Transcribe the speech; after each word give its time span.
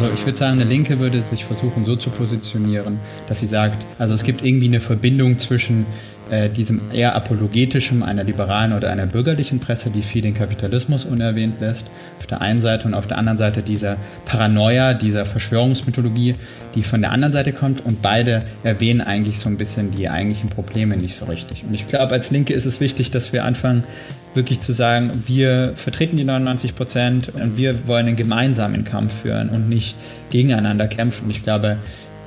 Also 0.00 0.14
ich 0.14 0.24
würde 0.24 0.38
sagen, 0.38 0.60
eine 0.60 0.70
Linke 0.70 1.00
würde 1.00 1.20
sich 1.22 1.44
versuchen 1.44 1.84
so 1.84 1.96
zu 1.96 2.10
positionieren, 2.10 3.00
dass 3.26 3.40
sie 3.40 3.48
sagt, 3.48 3.84
also 3.98 4.14
es 4.14 4.22
gibt 4.22 4.44
irgendwie 4.44 4.68
eine 4.68 4.80
Verbindung 4.80 5.38
zwischen 5.38 5.86
äh, 6.30 6.48
diesem 6.48 6.80
eher 6.92 7.14
apologetischem 7.14 8.02
einer 8.02 8.24
liberalen 8.24 8.72
oder 8.72 8.90
einer 8.90 9.06
bürgerlichen 9.06 9.60
Presse, 9.60 9.90
die 9.90 10.02
viel 10.02 10.22
den 10.22 10.34
Kapitalismus 10.34 11.04
unerwähnt 11.04 11.60
lässt, 11.60 11.90
auf 12.18 12.26
der 12.26 12.40
einen 12.40 12.60
Seite 12.60 12.86
und 12.86 12.94
auf 12.94 13.06
der 13.06 13.18
anderen 13.18 13.38
Seite 13.38 13.62
dieser 13.62 13.96
Paranoia, 14.24 14.94
dieser 14.94 15.24
Verschwörungsmythologie, 15.24 16.34
die 16.74 16.82
von 16.82 17.00
der 17.00 17.12
anderen 17.12 17.32
Seite 17.32 17.52
kommt 17.52 17.84
und 17.84 18.02
beide 18.02 18.42
erwähnen 18.62 19.00
eigentlich 19.00 19.38
so 19.38 19.48
ein 19.48 19.56
bisschen 19.56 19.90
die 19.90 20.08
eigentlichen 20.08 20.50
Probleme 20.50 20.96
nicht 20.96 21.14
so 21.14 21.26
richtig. 21.26 21.64
Und 21.64 21.74
ich 21.74 21.88
glaube, 21.88 22.12
als 22.12 22.30
Linke 22.30 22.52
ist 22.52 22.66
es 22.66 22.80
wichtig, 22.80 23.10
dass 23.10 23.32
wir 23.32 23.44
anfangen, 23.44 23.84
wirklich 24.34 24.60
zu 24.60 24.72
sagen, 24.72 25.10
wir 25.26 25.72
vertreten 25.74 26.16
die 26.16 26.24
99 26.24 26.76
Prozent 26.76 27.30
und 27.34 27.56
wir 27.56 27.86
wollen 27.86 28.06
einen 28.06 28.16
gemeinsamen 28.16 28.84
Kampf 28.84 29.22
führen 29.22 29.48
und 29.48 29.68
nicht 29.68 29.96
gegeneinander 30.30 30.86
kämpfen. 30.86 31.30
Ich 31.30 31.42
glaube, 31.42 31.78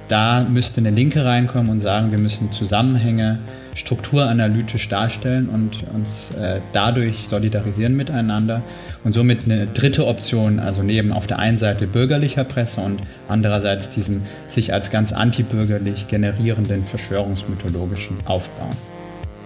da 0.09 0.43
müsste 0.43 0.81
eine 0.81 0.89
Linke 0.89 1.23
reinkommen 1.23 1.71
und 1.71 1.79
sagen, 1.79 2.11
wir 2.11 2.19
müssen 2.19 2.51
Zusammenhänge 2.51 3.39
strukturanalytisch 3.81 4.87
darstellen 4.89 5.49
und 5.49 5.83
uns 5.93 6.31
äh, 6.31 6.61
dadurch 6.71 7.25
solidarisieren 7.27 7.95
miteinander 7.95 8.61
und 9.03 9.13
somit 9.13 9.45
eine 9.45 9.67
dritte 9.67 10.07
Option, 10.07 10.59
also 10.59 10.83
neben 10.83 11.11
auf 11.11 11.27
der 11.27 11.39
einen 11.39 11.57
Seite 11.57 11.87
bürgerlicher 11.87 12.43
Presse 12.43 12.81
und 12.81 13.01
andererseits 13.27 13.89
diesem 13.89 14.21
sich 14.47 14.73
als 14.73 14.91
ganz 14.91 15.11
antibürgerlich 15.11 16.07
generierenden 16.07 16.85
verschwörungsmythologischen 16.85 18.17
aufbauen. 18.25 18.75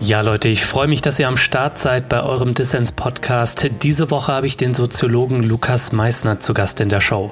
Ja, 0.02 0.20
Leute, 0.20 0.50
ich 0.50 0.66
freue 0.66 0.90
mich, 0.90 1.02
dass 1.02 1.20
ihr 1.20 1.28
am 1.30 1.38
Start 1.38 1.80
seid 1.80 2.10
bei 2.10 2.22
eurem 2.22 2.54
Dissens-Podcast. 2.54 3.70
Diese 3.82 4.12
Woche 4.12 4.34
habe 4.34 4.46
ich 4.46 4.58
den 4.58 4.74
Soziologen 4.74 5.42
Lukas 5.42 5.94
Meissner 5.94 6.42
zu 6.42 6.54
Gast 6.54 6.82
in 6.82 6.90
der 6.90 7.00
Show. 7.00 7.32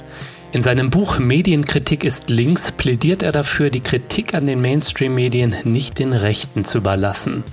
In 0.54 0.62
seinem 0.62 0.92
Buch 0.92 1.18
Medienkritik 1.18 2.04
ist 2.04 2.30
links 2.30 2.72
plädiert 2.72 3.24
er 3.24 3.32
dafür, 3.32 3.72
die 3.72 3.80
Kritik 3.80 4.36
an 4.36 4.46
den 4.46 4.62
Mainstream-Medien 4.62 5.56
nicht 5.64 5.98
den 5.98 6.14
Rechten 6.14 6.64
zu 6.64 6.78
überlassen. 6.78 7.44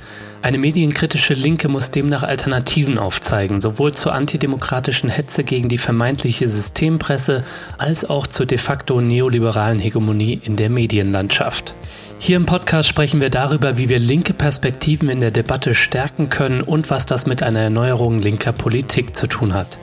Eine 0.42 0.58
medienkritische 0.58 1.32
Linke 1.32 1.68
muss 1.68 1.90
demnach 1.90 2.24
Alternativen 2.24 2.98
aufzeigen, 2.98 3.62
sowohl 3.62 3.92
zur 3.94 4.12
antidemokratischen 4.12 5.08
Hetze 5.08 5.44
gegen 5.44 5.70
die 5.70 5.78
vermeintliche 5.78 6.46
Systempresse 6.46 7.42
als 7.78 8.04
auch 8.04 8.26
zur 8.26 8.44
de 8.44 8.58
facto 8.58 9.00
neoliberalen 9.00 9.80
Hegemonie 9.80 10.38
in 10.44 10.56
der 10.56 10.68
Medienlandschaft. 10.68 11.74
Hier 12.18 12.36
im 12.36 12.44
Podcast 12.44 12.86
sprechen 12.86 13.22
wir 13.22 13.30
darüber, 13.30 13.78
wie 13.78 13.88
wir 13.88 13.98
linke 13.98 14.34
Perspektiven 14.34 15.08
in 15.08 15.20
der 15.20 15.30
Debatte 15.30 15.74
stärken 15.74 16.28
können 16.28 16.60
und 16.60 16.90
was 16.90 17.06
das 17.06 17.24
mit 17.24 17.42
einer 17.42 17.60
Erneuerung 17.60 18.18
linker 18.18 18.52
Politik 18.52 19.16
zu 19.16 19.26
tun 19.26 19.54
hat. 19.54 19.78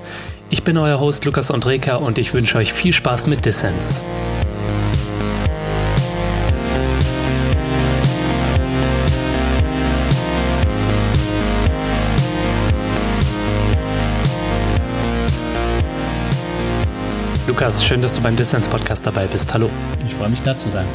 Ich 0.49 0.63
bin 0.63 0.77
euer 0.77 0.97
Host 1.01 1.25
Lukas 1.25 1.51
Andreka 1.51 1.97
und 1.97 2.17
ich 2.17 2.33
wünsche 2.33 2.57
euch 2.57 2.71
viel 2.71 2.93
Spaß 2.93 3.27
mit 3.27 3.43
Dissens. 3.43 4.01
Lukas, 17.45 17.83
schön, 17.83 18.01
dass 18.01 18.15
du 18.15 18.21
beim 18.21 18.37
Dissens 18.37 18.69
Podcast 18.69 19.05
dabei 19.05 19.27
bist. 19.27 19.53
Hallo. 19.53 19.69
Ich 20.07 20.15
freue 20.15 20.29
mich 20.29 20.41
da 20.43 20.57
zu 20.57 20.69
sein. 20.69 20.85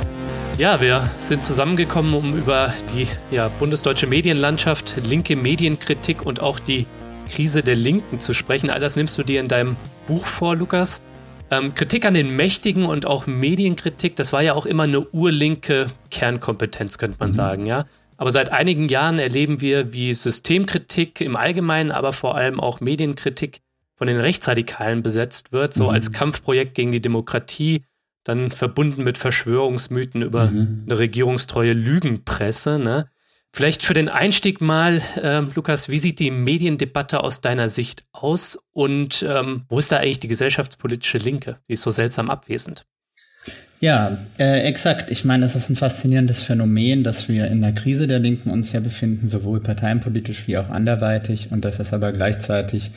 Ja, 0.57 0.81
wir 0.81 1.11
sind 1.19 1.45
zusammengekommen, 1.45 2.15
um 2.15 2.39
über 2.39 2.73
die 2.95 3.07
ja, 3.31 3.49
bundesdeutsche 3.49 4.07
Medienlandschaft, 4.07 4.97
linke 5.05 5.37
Medienkritik 5.37 6.25
und 6.25 6.41
auch 6.41 6.59
die 6.59 6.87
Krise 7.31 7.63
der 7.63 7.77
Linken 7.77 8.21
zu 8.21 8.35
sprechen. 8.35 8.71
All 8.71 8.81
das 8.81 8.97
nimmst 8.97 9.17
du 9.19 9.23
dir 9.23 9.41
in 9.41 9.49
deinem 9.49 9.77
Buch 10.07 10.27
vor, 10.27 10.57
Lukas. 10.57 11.03
Ähm, 11.51 11.75
Kritik 11.75 12.07
an 12.07 12.15
den 12.15 12.35
Mächtigen 12.35 12.87
und 12.87 13.05
auch 13.05 13.27
Medienkritik, 13.27 14.17
das 14.17 14.33
war 14.33 14.43
ja 14.43 14.55
auch 14.55 14.65
immer 14.65 14.85
eine 14.85 15.07
urlinke 15.11 15.91
Kernkompetenz, 16.11 16.97
könnte 16.99 17.19
man 17.21 17.29
mhm. 17.29 17.35
sagen, 17.35 17.67
ja. 17.67 17.85
Aber 18.17 18.31
seit 18.31 18.53
einigen 18.53 18.89
Jahren 18.89 19.19
erleben 19.19 19.61
wir, 19.61 19.93
wie 19.93 20.15
Systemkritik 20.15 21.21
im 21.21 21.37
Allgemeinen, 21.37 21.91
aber 21.91 22.13
vor 22.13 22.37
allem 22.37 22.61
auch 22.61 22.81
Medienkritik 22.81 23.61
von 23.97 24.07
den 24.07 24.21
Rechtsradikalen 24.21 25.03
besetzt 25.03 25.53
wird, 25.53 25.75
so 25.75 25.85
mhm. 25.85 25.91
als 25.91 26.13
Kampfprojekt 26.13 26.75
gegen 26.75 26.93
die 26.93 27.01
Demokratie, 27.01 27.85
dann 28.25 28.51
verbunden 28.51 29.05
mit 29.05 29.19
Verschwörungsmythen 29.19 30.23
über 30.23 30.51
mhm. 30.51 30.85
eine 30.87 30.99
regierungstreue 30.99 31.73
Lügenpresse. 31.73 32.79
Ne? 32.79 33.09
Vielleicht 33.55 33.83
für 33.83 33.93
den 33.93 34.09
Einstieg 34.09 34.63
mal, 34.63 35.03
äh, 35.23 35.41
Lukas, 35.55 35.91
wie 35.91 35.99
sieht 35.99 36.21
die 36.21 36.31
Mediendebatte 36.31 37.23
aus 37.23 37.43
deiner 37.43 37.69
Sicht 37.69 38.05
aus 38.11 38.59
und 38.73 39.27
ähm, 39.29 39.65
wo 39.69 39.79
ist 39.79 39.93
da 39.93 39.99
eigentlich 39.99 40.21
die 40.21 40.29
gesellschaftspolitische 40.29 41.19
Linke? 41.19 41.59
Die 41.69 41.75
ist 41.75 41.83
so 41.83 41.91
seltsam 41.91 42.31
abwesend. 42.31 42.87
Ja, 43.81 44.17
äh, 44.39 44.61
exakt. 44.61 45.11
Ich 45.11 45.27
meine, 45.27 45.45
es 45.45 45.55
ist 45.55 45.69
ein 45.69 45.77
faszinierendes 45.77 46.45
Phänomen, 46.45 47.05
dass 47.05 47.29
wir 47.29 47.49
in 47.49 47.61
der 47.61 47.73
Krise 47.73 48.07
der 48.07 48.21
Linken 48.21 48.49
uns 48.49 48.73
ja 48.73 48.81
befinden, 48.81 49.29
sowohl 49.29 49.61
parteienpolitisch 49.61 50.47
wie 50.47 50.57
auch 50.57 50.71
anderweitig, 50.71 51.49
und 51.51 51.65
dass 51.65 51.79
es 51.79 51.93
aber 51.93 52.13
gleichzeitig 52.13 52.91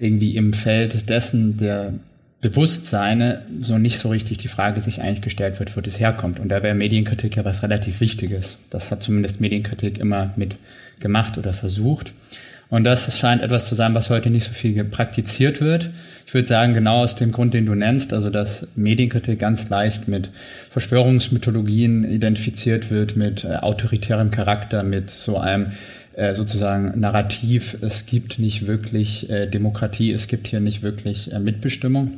irgendwie 0.00 0.34
im 0.34 0.52
Feld 0.52 1.10
dessen 1.10 1.58
der 1.58 1.92
Bewusstseine 2.42 3.42
so 3.60 3.78
nicht 3.78 4.00
so 4.00 4.08
richtig 4.08 4.38
die 4.38 4.48
Frage 4.48 4.80
sich 4.80 5.00
eigentlich 5.00 5.22
gestellt 5.22 5.60
wird, 5.60 5.76
wo 5.76 5.80
das 5.80 6.00
herkommt. 6.00 6.40
Und 6.40 6.48
da 6.48 6.62
wäre 6.62 6.74
Medienkritik 6.74 7.36
ja 7.36 7.44
was 7.44 7.62
relativ 7.62 8.00
Wichtiges. 8.00 8.58
Das 8.68 8.90
hat 8.90 9.00
zumindest 9.00 9.40
Medienkritik 9.40 9.98
immer 9.98 10.32
mit 10.34 10.56
gemacht 10.98 11.38
oder 11.38 11.52
versucht. 11.52 12.12
Und 12.68 12.82
das 12.82 13.16
scheint 13.16 13.42
etwas 13.42 13.66
zu 13.68 13.76
sein, 13.76 13.94
was 13.94 14.10
heute 14.10 14.28
nicht 14.28 14.44
so 14.44 14.52
viel 14.52 14.82
praktiziert 14.84 15.60
wird. 15.60 15.90
Ich 16.26 16.34
würde 16.34 16.48
sagen, 16.48 16.74
genau 16.74 17.02
aus 17.02 17.14
dem 17.14 17.30
Grund, 17.30 17.54
den 17.54 17.66
du 17.66 17.76
nennst, 17.76 18.12
also 18.12 18.28
dass 18.28 18.66
Medienkritik 18.74 19.38
ganz 19.38 19.68
leicht 19.68 20.08
mit 20.08 20.30
Verschwörungsmythologien 20.70 22.10
identifiziert 22.10 22.90
wird, 22.90 23.14
mit 23.14 23.44
äh, 23.44 23.56
autoritärem 23.56 24.32
Charakter, 24.32 24.82
mit 24.82 25.10
so 25.10 25.38
einem 25.38 25.72
äh, 26.14 26.34
sozusagen 26.34 26.98
Narrativ, 26.98 27.76
es 27.82 28.06
gibt 28.06 28.40
nicht 28.40 28.66
wirklich 28.66 29.30
äh, 29.30 29.46
Demokratie, 29.46 30.10
es 30.10 30.26
gibt 30.26 30.48
hier 30.48 30.60
nicht 30.60 30.82
wirklich 30.82 31.32
äh, 31.32 31.38
Mitbestimmung. 31.38 32.10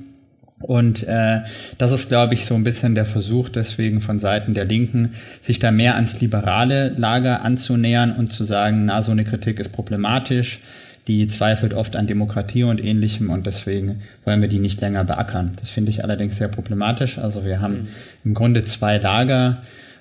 Und 0.64 1.06
äh, 1.06 1.40
das 1.78 1.92
ist, 1.92 2.08
glaube 2.08 2.34
ich, 2.34 2.46
so 2.46 2.54
ein 2.54 2.64
bisschen 2.64 2.94
der 2.94 3.04
Versuch 3.04 3.48
deswegen 3.48 4.00
von 4.00 4.18
Seiten 4.18 4.54
der 4.54 4.64
Linken, 4.64 5.14
sich 5.40 5.58
da 5.58 5.70
mehr 5.70 5.94
ans 5.94 6.20
liberale 6.20 6.88
Lager 6.96 7.42
anzunähern 7.42 8.12
und 8.12 8.32
zu 8.32 8.44
sagen, 8.44 8.86
na, 8.86 9.02
so 9.02 9.12
eine 9.12 9.24
Kritik 9.24 9.60
ist 9.60 9.72
problematisch, 9.72 10.60
die 11.06 11.28
zweifelt 11.28 11.74
oft 11.74 11.96
an 11.96 12.06
Demokratie 12.06 12.64
und 12.64 12.82
ähnlichem 12.82 13.28
und 13.28 13.46
deswegen 13.46 14.00
wollen 14.24 14.40
wir 14.40 14.48
die 14.48 14.58
nicht 14.58 14.80
länger 14.80 15.04
beackern. 15.04 15.52
Das 15.60 15.68
finde 15.68 15.90
ich 15.90 16.02
allerdings 16.02 16.38
sehr 16.38 16.48
problematisch. 16.48 17.18
Also 17.18 17.44
wir 17.44 17.60
haben 17.60 17.88
im 18.24 18.32
Grunde 18.32 18.64
zwei 18.64 18.96
Lager 18.96 19.58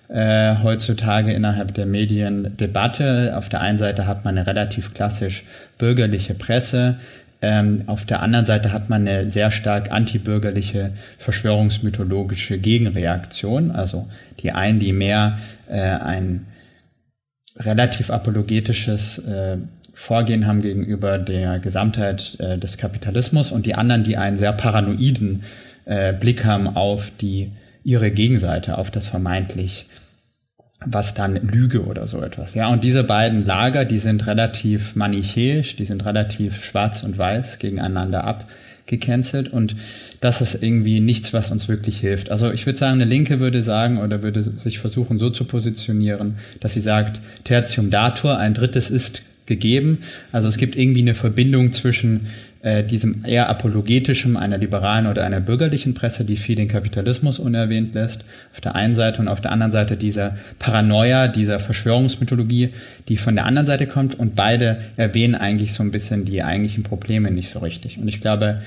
äh, 0.08 0.56
heutzutage 0.64 1.34
innerhalb 1.34 1.74
der 1.74 1.86
Mediendebatte. 1.86 3.34
Auf 3.36 3.50
der 3.50 3.60
einen 3.60 3.78
Seite 3.78 4.08
hat 4.08 4.24
man 4.24 4.38
eine 4.38 4.48
relativ 4.48 4.94
klassisch 4.94 5.44
bürgerliche 5.78 6.36
Presse, 6.36 6.96
ähm, 7.44 7.84
auf 7.88 8.06
der 8.06 8.22
anderen 8.22 8.46
Seite 8.46 8.72
hat 8.72 8.90
man 8.90 9.06
eine 9.06 9.30
sehr 9.30 9.52
stark 9.52 9.92
antibürgerliche, 9.92 10.92
verschwörungsmythologische 11.18 12.58
Gegenreaktion. 12.58 13.70
Also 13.72 14.08
die 14.40 14.54
einen, 14.54 14.80
die 14.80 14.94
mehr 14.94 15.40
äh, 15.68 15.82
ein 15.82 16.46
relativ 17.58 18.12
apologetisches 18.12 19.18
äh, 19.28 19.58
Vorgehen 19.94 20.48
haben 20.48 20.62
gegenüber 20.62 21.20
der 21.20 21.60
Gesamtheit 21.60 22.40
äh, 22.40 22.58
des 22.58 22.78
Kapitalismus 22.78 23.52
und 23.52 23.66
die 23.66 23.76
anderen, 23.76 24.06
die 24.06 24.16
einen 24.16 24.38
sehr 24.38 24.54
paranoiden 24.54 25.44
äh, 25.84 26.14
Blick 26.14 26.46
haben 26.46 26.68
auf 26.68 27.12
die 27.20 27.52
ihre 27.84 28.10
Gegenseite, 28.10 28.78
auf 28.78 28.90
das 28.90 29.06
vermeintlich 29.06 29.88
was 30.86 31.14
dann 31.14 31.36
Lüge 31.36 31.86
oder 31.86 32.08
so 32.08 32.22
etwas. 32.22 32.54
Ja, 32.54 32.68
und 32.68 32.84
diese 32.84 33.04
beiden 33.04 33.46
Lager, 33.46 33.86
die 33.86 33.98
sind 33.98 34.28
relativ 34.28 34.96
manichäisch, 34.96 35.76
die 35.76 35.86
sind 35.86 36.06
relativ 36.06 36.64
schwarz 36.64 37.04
und 37.04 37.18
weiß 37.18 37.60
gegeneinander 37.60 38.24
abgecancelt 38.24 39.52
und 39.52 39.76
das 40.22 40.42
ist 40.42 40.62
irgendwie 40.62 41.00
nichts, 41.00 41.34
was 41.34 41.52
uns 41.52 41.70
wirklich 41.70 42.00
hilft. 42.00 42.32
Also 42.32 42.52
ich 42.52 42.66
würde 42.66 42.80
sagen, 42.80 42.94
eine 42.94 43.06
Linke 43.06 43.40
würde 43.40 43.64
sagen 43.64 44.00
oder 44.00 44.24
würde 44.24 44.42
sich 44.42 44.80
versuchen 44.80 45.20
so 45.20 45.30
zu 45.30 45.46
positionieren, 45.46 46.36
dass 46.60 46.74
sie 46.74 46.82
sagt, 46.82 47.22
Tertium 47.44 47.90
datur, 47.90 48.38
ein 48.38 48.54
drittes 48.54 48.90
ist 48.90 49.24
gegeben. 49.46 50.00
Also 50.32 50.48
es 50.48 50.58
gibt 50.58 50.76
irgendwie 50.76 51.02
eine 51.02 51.16
Verbindung 51.16 51.72
zwischen 51.72 52.28
äh, 52.64 52.84
diesem 52.84 53.26
eher 53.26 53.50
apologetischem 53.50 54.38
einer 54.38 54.58
liberalen 54.58 55.08
oder 55.08 55.26
einer 55.26 55.42
bürgerlichen 55.42 55.94
Presse, 55.94 56.24
die 56.24 56.38
viel 56.38 56.56
den 56.56 56.70
Kapitalismus 56.70 57.38
unerwähnt 57.38 57.94
lässt, 57.94 58.24
auf 58.54 58.62
der 58.62 58.74
einen 58.74 58.96
Seite 58.96 59.22
und 59.22 59.28
auf 59.28 59.42
der 59.42 59.52
anderen 59.52 59.74
Seite 59.74 59.98
dieser 59.98 60.38
Paranoia, 60.60 61.28
dieser 61.28 61.60
Verschwörungsmythologie, 61.60 62.70
die 63.10 63.18
von 63.18 63.36
der 63.36 63.46
anderen 63.46 63.68
Seite 63.68 63.86
kommt 63.86 64.18
und 64.18 64.36
beide 64.36 64.78
erwähnen 64.96 65.36
eigentlich 65.36 65.74
so 65.74 65.84
ein 65.84 65.92
bisschen 65.92 66.24
die 66.24 66.42
eigentlichen 66.42 66.84
Probleme 66.84 67.32
nicht 67.32 67.50
so 67.50 67.60
richtig. 67.60 67.98
Und 67.98 68.08
ich 68.08 68.22
glaube, 68.22 68.62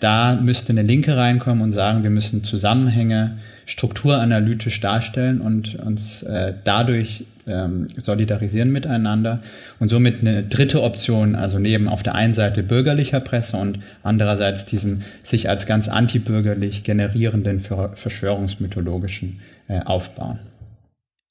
da 0.00 0.34
müsste 0.34 0.72
eine 0.72 0.82
Linke 0.82 1.16
reinkommen 1.16 1.62
und 1.62 1.72
sagen, 1.72 2.02
wir 2.02 2.10
müssen 2.10 2.42
Zusammenhänge 2.42 3.38
strukturanalytisch 3.66 4.80
darstellen 4.80 5.40
und 5.40 5.76
uns 5.76 6.22
äh, 6.24 6.54
dadurch 6.64 7.24
ähm, 7.46 7.86
solidarisieren 7.96 8.70
miteinander. 8.70 9.40
Und 9.78 9.88
somit 9.88 10.20
eine 10.20 10.42
dritte 10.42 10.82
Option, 10.82 11.34
also 11.34 11.58
neben 11.58 11.88
auf 11.88 12.02
der 12.02 12.14
einen 12.14 12.34
Seite 12.34 12.62
bürgerlicher 12.62 13.20
Presse 13.20 13.56
und 13.56 13.78
andererseits 14.02 14.66
diesem 14.66 15.02
sich 15.22 15.48
als 15.48 15.66
ganz 15.66 15.88
antibürgerlich 15.88 16.82
generierenden 16.82 17.60
verschwörungsmythologischen 17.60 19.40
äh, 19.68 19.80
Aufbau. 19.80 20.38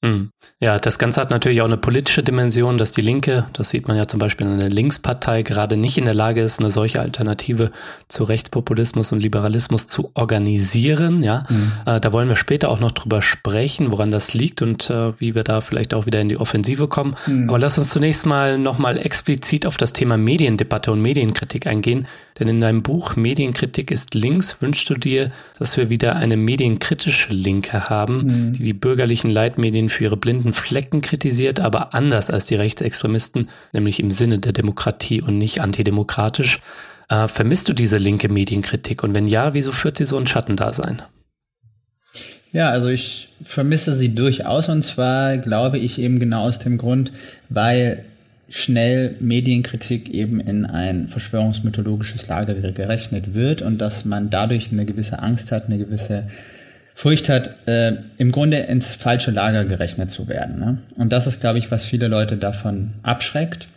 Hm. 0.03 0.31
Ja, 0.61 0.77
das 0.79 0.97
Ganze 0.97 1.19
hat 1.19 1.29
natürlich 1.29 1.61
auch 1.61 1.65
eine 1.65 1.77
politische 1.77 2.23
Dimension, 2.23 2.77
dass 2.77 2.91
die 2.91 3.01
Linke, 3.01 3.47
das 3.53 3.69
sieht 3.69 3.87
man 3.87 3.97
ja 3.97 4.07
zum 4.07 4.19
Beispiel 4.19 4.47
in 4.47 4.59
der 4.59 4.69
Linkspartei, 4.69 5.43
gerade 5.43 5.75
nicht 5.75 5.97
in 5.97 6.05
der 6.05 6.13
Lage 6.13 6.41
ist, 6.41 6.59
eine 6.59 6.71
solche 6.71 7.01
Alternative 7.01 7.71
zu 8.07 8.23
Rechtspopulismus 8.23 9.11
und 9.11 9.21
Liberalismus 9.21 9.87
zu 9.87 10.11
organisieren. 10.13 11.21
Ja, 11.21 11.43
mhm. 11.49 11.71
äh, 11.85 11.99
da 11.99 12.13
wollen 12.13 12.29
wir 12.29 12.37
später 12.37 12.69
auch 12.69 12.79
noch 12.79 12.91
drüber 12.91 13.21
sprechen, 13.21 13.91
woran 13.91 14.09
das 14.09 14.33
liegt 14.33 14.61
und 14.61 14.89
äh, 14.89 15.19
wie 15.19 15.35
wir 15.35 15.43
da 15.43 15.59
vielleicht 15.59 15.93
auch 15.93 16.05
wieder 16.05 16.21
in 16.21 16.29
die 16.29 16.37
Offensive 16.37 16.87
kommen. 16.87 17.15
Mhm. 17.27 17.49
Aber 17.49 17.59
lass 17.59 17.77
uns 17.77 17.89
zunächst 17.89 18.25
mal 18.25 18.57
nochmal 18.57 18.97
explizit 18.97 19.65
auf 19.65 19.75
das 19.75 19.91
Thema 19.91 20.17
Mediendebatte 20.17 20.91
und 20.91 21.01
Medienkritik 21.01 21.67
eingehen. 21.67 22.07
Denn 22.39 22.47
in 22.47 22.61
deinem 22.61 22.83
Buch 22.83 23.17
Medienkritik 23.17 23.91
ist 23.91 24.13
links 24.15 24.61
wünschst 24.61 24.89
du 24.89 24.93
dir, 24.93 25.31
dass 25.57 25.75
wir 25.75 25.89
wieder 25.89 26.15
eine 26.15 26.37
medienkritische 26.37 27.33
Linke 27.33 27.89
haben, 27.89 28.23
mhm. 28.23 28.53
die 28.53 28.63
die 28.63 28.73
bürgerlichen 28.73 29.31
Leitmedien 29.31 29.88
für 29.89 30.05
ihre 30.05 30.17
blinden 30.17 30.53
Flecken 30.53 31.01
kritisiert, 31.01 31.59
aber 31.59 31.93
anders 31.93 32.29
als 32.29 32.45
die 32.45 32.55
Rechtsextremisten, 32.55 33.49
nämlich 33.73 33.99
im 33.99 34.11
Sinne 34.11 34.39
der 34.39 34.53
Demokratie 34.53 35.21
und 35.21 35.37
nicht 35.37 35.61
antidemokratisch. 35.61 36.59
Äh, 37.09 37.27
vermisst 37.27 37.69
du 37.69 37.73
diese 37.73 37.97
linke 37.97 38.29
Medienkritik? 38.29 39.03
Und 39.03 39.13
wenn 39.13 39.27
ja, 39.27 39.53
wieso 39.53 39.71
führt 39.71 39.97
sie 39.97 40.05
so 40.05 40.17
ein 40.17 40.27
Schattendasein? 40.27 41.01
Ja, 42.51 42.69
also 42.69 42.89
ich 42.89 43.29
vermisse 43.43 43.93
sie 43.93 44.15
durchaus 44.15 44.69
und 44.69 44.83
zwar 44.83 45.37
glaube 45.37 45.77
ich 45.77 45.99
eben 45.99 46.19
genau 46.19 46.41
aus 46.47 46.59
dem 46.59 46.77
Grund, 46.77 47.11
weil 47.49 48.05
schnell 48.49 49.15
Medienkritik 49.19 50.09
eben 50.09 50.39
in 50.39 50.65
ein 50.65 51.07
verschwörungsmythologisches 51.07 52.27
Lager 52.27 52.55
gerechnet 52.55 53.35
wird 53.35 53.61
und 53.61 53.77
dass 53.77 54.05
man 54.05 54.31
dadurch 54.31 54.71
eine 54.71 54.85
gewisse 54.85 55.19
Angst 55.19 55.51
hat, 55.51 55.67
eine 55.67 55.77
gewisse 55.77 56.29
Furcht 56.99 57.29
hat, 57.29 57.65
äh, 57.65 57.93
im 58.17 58.33
Grunde 58.33 58.57
ins 58.57 58.91
falsche 58.91 59.31
Lager 59.31 59.63
gerechnet 59.63 60.11
zu 60.11 60.27
werden. 60.27 60.59
Ne? 60.59 60.77
Und 60.97 61.13
das 61.13 61.27
ist, 61.27 61.39
glaube 61.39 61.57
ich, 61.57 61.71
was 61.71 61.85
viele 61.85 62.09
Leute 62.09 62.35
davon 62.35 62.95
abschreckt. 63.03 63.69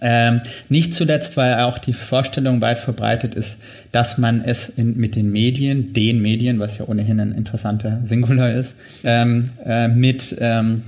Ähm, 0.00 0.40
nicht 0.70 0.94
zuletzt, 0.94 1.36
weil 1.36 1.60
auch 1.60 1.76
die 1.76 1.92
Vorstellung 1.92 2.62
weit 2.62 2.78
verbreitet 2.78 3.34
ist, 3.34 3.60
dass 3.92 4.16
man 4.16 4.42
es 4.42 4.70
in, 4.70 4.96
mit 4.96 5.16
den 5.16 5.30
Medien, 5.30 5.92
den 5.92 6.22
Medien, 6.22 6.58
was 6.58 6.78
ja 6.78 6.88
ohnehin 6.88 7.20
ein 7.20 7.32
interessanter 7.32 8.00
Singular 8.04 8.50
ist, 8.54 8.76
ähm, 9.04 9.50
äh, 9.62 9.88
mit, 9.88 10.34
ähm, 10.40 10.82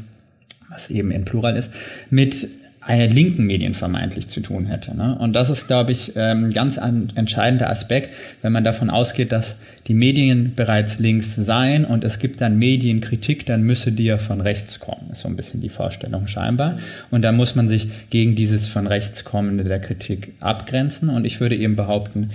was 0.70 0.88
eben 0.88 1.10
in 1.10 1.26
Plural 1.26 1.54
ist, 1.54 1.70
mit 2.08 2.48
linken 2.88 3.46
Medien 3.46 3.74
vermeintlich 3.74 4.28
zu 4.28 4.40
tun 4.40 4.66
hätte. 4.66 4.96
Ne? 4.96 5.16
Und 5.18 5.34
das 5.34 5.50
ist, 5.50 5.66
glaube 5.66 5.92
ich, 5.92 6.16
ein 6.16 6.44
ähm, 6.44 6.52
ganz 6.52 6.78
ein 6.78 7.12
entscheidender 7.14 7.68
Aspekt, 7.68 8.14
wenn 8.40 8.52
man 8.52 8.64
davon 8.64 8.88
ausgeht, 8.88 9.30
dass 9.30 9.58
die 9.86 9.94
Medien 9.94 10.54
bereits 10.56 10.98
links 10.98 11.34
seien 11.34 11.84
und 11.84 12.04
es 12.04 12.18
gibt 12.18 12.40
dann 12.40 12.58
Medienkritik, 12.58 13.46
dann 13.46 13.62
müsse 13.62 13.92
die 13.92 14.04
ja 14.04 14.18
von 14.18 14.40
rechts 14.40 14.80
kommen. 14.80 15.10
Ist 15.12 15.20
so 15.20 15.28
ein 15.28 15.36
bisschen 15.36 15.60
die 15.60 15.68
Vorstellung 15.68 16.26
scheinbar. 16.26 16.78
Und 17.10 17.22
da 17.22 17.32
muss 17.32 17.54
man 17.54 17.68
sich 17.68 17.88
gegen 18.10 18.36
dieses 18.36 18.66
von 18.66 18.86
rechts 18.86 19.24
kommende 19.24 19.64
der 19.64 19.80
Kritik 19.80 20.32
abgrenzen. 20.40 21.10
Und 21.10 21.24
ich 21.24 21.40
würde 21.40 21.56
eben 21.56 21.76
behaupten, 21.76 22.30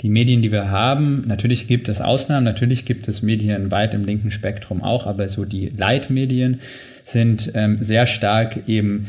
die 0.00 0.08
Medien, 0.08 0.42
die 0.42 0.52
wir 0.52 0.70
haben, 0.70 1.24
natürlich 1.26 1.66
gibt 1.66 1.88
es 1.88 2.00
Ausnahmen, 2.00 2.44
natürlich 2.44 2.84
gibt 2.84 3.08
es 3.08 3.22
Medien 3.22 3.70
weit 3.70 3.94
im 3.94 4.04
linken 4.04 4.30
Spektrum 4.30 4.82
auch, 4.82 5.06
aber 5.06 5.28
so 5.28 5.44
die 5.44 5.72
Leitmedien 5.76 6.60
sind 7.04 7.50
ähm, 7.54 7.78
sehr 7.80 8.06
stark 8.06 8.68
eben 8.68 9.08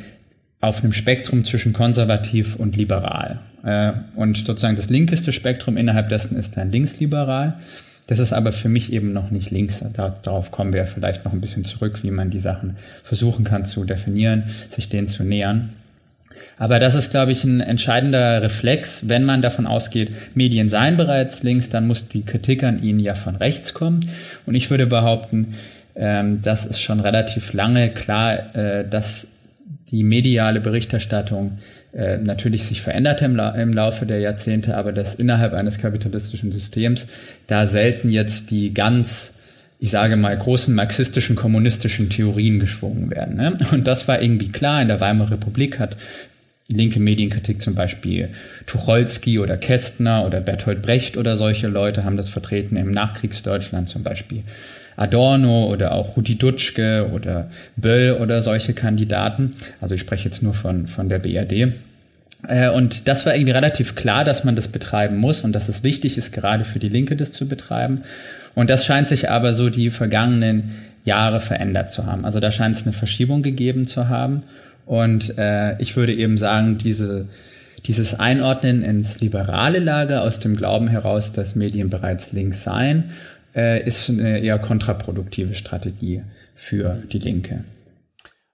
auf 0.62 0.84
einem 0.84 0.94
Spektrum 0.94 1.46
zwischen 1.46 1.74
konservativ 1.74 2.56
und 2.56 2.76
liberal. 2.76 3.40
Äh, 3.64 3.94
und 4.16 4.38
sozusagen 4.38 4.76
das 4.76 4.90
linkeste 4.90 5.32
Spektrum 5.32 5.78
innerhalb 5.78 6.10
dessen 6.10 6.38
ist 6.38 6.58
dann 6.58 6.72
linksliberal. 6.72 7.60
Das 8.08 8.20
ist 8.20 8.34
aber 8.34 8.52
für 8.52 8.70
mich 8.70 8.92
eben 8.92 9.14
noch 9.14 9.30
nicht 9.30 9.52
links. 9.52 9.84
Darauf 9.94 10.50
kommen 10.50 10.74
wir 10.74 10.88
vielleicht 10.88 11.26
noch 11.26 11.32
ein 11.32 11.42
bisschen 11.42 11.64
zurück, 11.64 12.00
wie 12.02 12.10
man 12.10 12.32
die 12.32 12.40
Sachen 12.40 12.76
versuchen 13.04 13.46
kann 13.46 13.66
zu 13.66 13.84
definieren, 13.84 14.46
sich 14.72 14.90
denen 14.90 15.08
zu 15.08 15.24
nähern. 15.24 15.70
Aber 16.58 16.80
das 16.80 16.96
ist, 16.96 17.12
glaube 17.12 17.32
ich, 17.32 17.44
ein 17.44 17.62
entscheidender 17.62 18.42
Reflex. 18.42 19.08
Wenn 19.08 19.26
man 19.26 19.44
davon 19.44 19.68
ausgeht, 19.68 20.12
Medien 20.34 20.70
seien 20.70 20.98
bereits 20.98 21.44
links, 21.44 21.70
dann 21.70 21.88
muss 21.88 22.08
die 22.08 22.24
Kritik 22.24 22.64
an 22.64 22.82
ihnen 22.84 23.00
ja 23.00 23.14
von 23.14 23.36
rechts 23.36 23.76
kommen. 23.76 24.10
Und 24.46 24.56
ich 24.56 24.72
würde 24.72 24.88
behaupten, 24.88 25.54
ähm, 25.96 26.42
das 26.42 26.66
ist 26.66 26.82
schon 26.82 27.00
relativ 27.00 27.54
lange 27.54 27.90
klar, 27.90 28.56
äh, 28.56 28.90
dass 28.90 29.28
die 29.92 30.04
mediale 30.04 30.62
Berichterstattung 30.62 31.60
äh, 31.94 32.18
natürlich 32.18 32.64
sich 32.66 32.82
verändert 32.82 33.22
im, 33.22 33.36
La 33.36 33.52
im 33.52 33.74
Laufe 33.74 34.06
der 34.06 34.20
Jahrzehnte, 34.20 34.78
aber 34.78 34.92
dass 34.92 35.16
innerhalb 35.16 35.54
eines 35.54 35.80
kapitalistischen 35.80 36.52
Systems 36.52 37.08
da 37.48 37.68
selten 37.68 38.10
jetzt 38.10 38.52
die 38.52 38.74
ganz 38.74 39.36
ich 39.82 39.92
sage 39.92 40.18
mal, 40.18 40.38
großen 40.38 40.76
marxistischen, 40.76 41.38
kommunistischen 41.38 42.10
Theorien 42.10 42.60
geschwungen 42.60 43.10
werden. 43.12 43.38
Ne? 43.38 43.58
Und 43.72 43.88
das 43.88 44.10
war 44.10 44.22
irgendwie 44.22 44.50
klar. 44.50 44.82
In 44.82 44.90
der 44.90 45.00
Weimarer 45.00 45.32
Republik 45.32 45.80
hat 45.80 45.96
linke 46.68 47.00
Medienkritik 47.00 47.62
zum 47.62 47.76
Beispiel 47.76 48.30
Tucholsky 48.66 49.40
oder 49.40 49.58
Kästner 49.58 50.26
oder 50.26 50.42
Bertolt 50.42 50.82
Brecht 50.82 51.18
oder 51.18 51.38
solche 51.38 51.68
Leute 51.68 52.04
haben 52.04 52.18
das 52.18 52.30
vertreten 52.30 52.76
im 52.76 52.92
Nachkriegsdeutschland 52.92 53.90
zum 53.90 54.04
Beispiel. 54.04 54.44
Adorno 55.00 55.68
oder 55.72 55.94
auch 55.94 56.18
Rudi 56.18 56.36
Dutschke 56.36 57.10
oder 57.14 57.50
Böll 57.78 58.18
oder 58.22 58.42
solche 58.42 58.74
Kandidaten. 58.74 59.56
Also 59.80 59.96
ich 59.96 60.02
spreche 60.02 60.26
jetzt 60.26 60.44
nur 60.44 60.54
von, 60.54 60.88
von 60.90 61.08
der 61.08 61.20
BRD. 61.20 61.74
Äh, 62.48 62.70
und 62.70 63.08
das 63.08 63.26
war 63.26 63.34
irgendwie 63.34 63.54
relativ 63.54 63.96
klar, 63.96 64.26
dass 64.26 64.44
man 64.44 64.58
das 64.58 64.68
betreiben 64.68 65.16
muss 65.18 65.46
und 65.46 65.54
dass 65.54 65.70
es 65.70 65.84
wichtig 65.84 66.18
ist, 66.18 66.34
gerade 66.34 66.66
für 66.66 66.80
die 66.80 66.90
Linke 66.90 67.16
das 67.16 67.32
zu 67.32 67.48
betreiben. 67.48 68.04
Und 68.56 68.70
das 68.70 68.86
scheint 68.86 69.08
sich 69.08 69.30
aber 69.30 69.54
so 69.54 69.70
die 69.70 69.90
vergangenen 69.90 70.72
Jahre 71.06 71.40
verändert 71.40 71.92
zu 71.92 72.06
haben. 72.06 72.26
Also 72.26 72.42
da 72.42 72.52
scheint 72.52 72.76
es 72.76 72.84
eine 72.84 72.94
Verschiebung 72.94 73.42
gegeben 73.42 73.88
zu 73.88 74.10
haben. 74.10 74.44
Und 74.86 75.38
äh, 75.38 75.80
ich 75.80 75.96
würde 75.96 76.14
eben 76.14 76.36
sagen, 76.36 76.78
diese, 76.78 77.28
dieses 77.86 78.20
Einordnen 78.20 78.84
ins 78.84 79.22
liberale 79.22 79.80
Lager 79.80 80.24
aus 80.24 80.42
dem 80.42 80.58
Glauben 80.58 80.90
heraus, 80.90 81.32
dass 81.32 81.56
Medien 81.56 81.90
bereits 81.90 82.34
links 82.34 82.64
seien 82.64 83.12
äh, 83.56 83.86
ist 83.86 84.10
eine 84.10 84.40
eher 84.40 84.60
kontraproduktive 84.60 85.56
Strategie 85.56 86.24
für 86.56 87.04
die 87.12 87.20
Linke. 87.20 87.64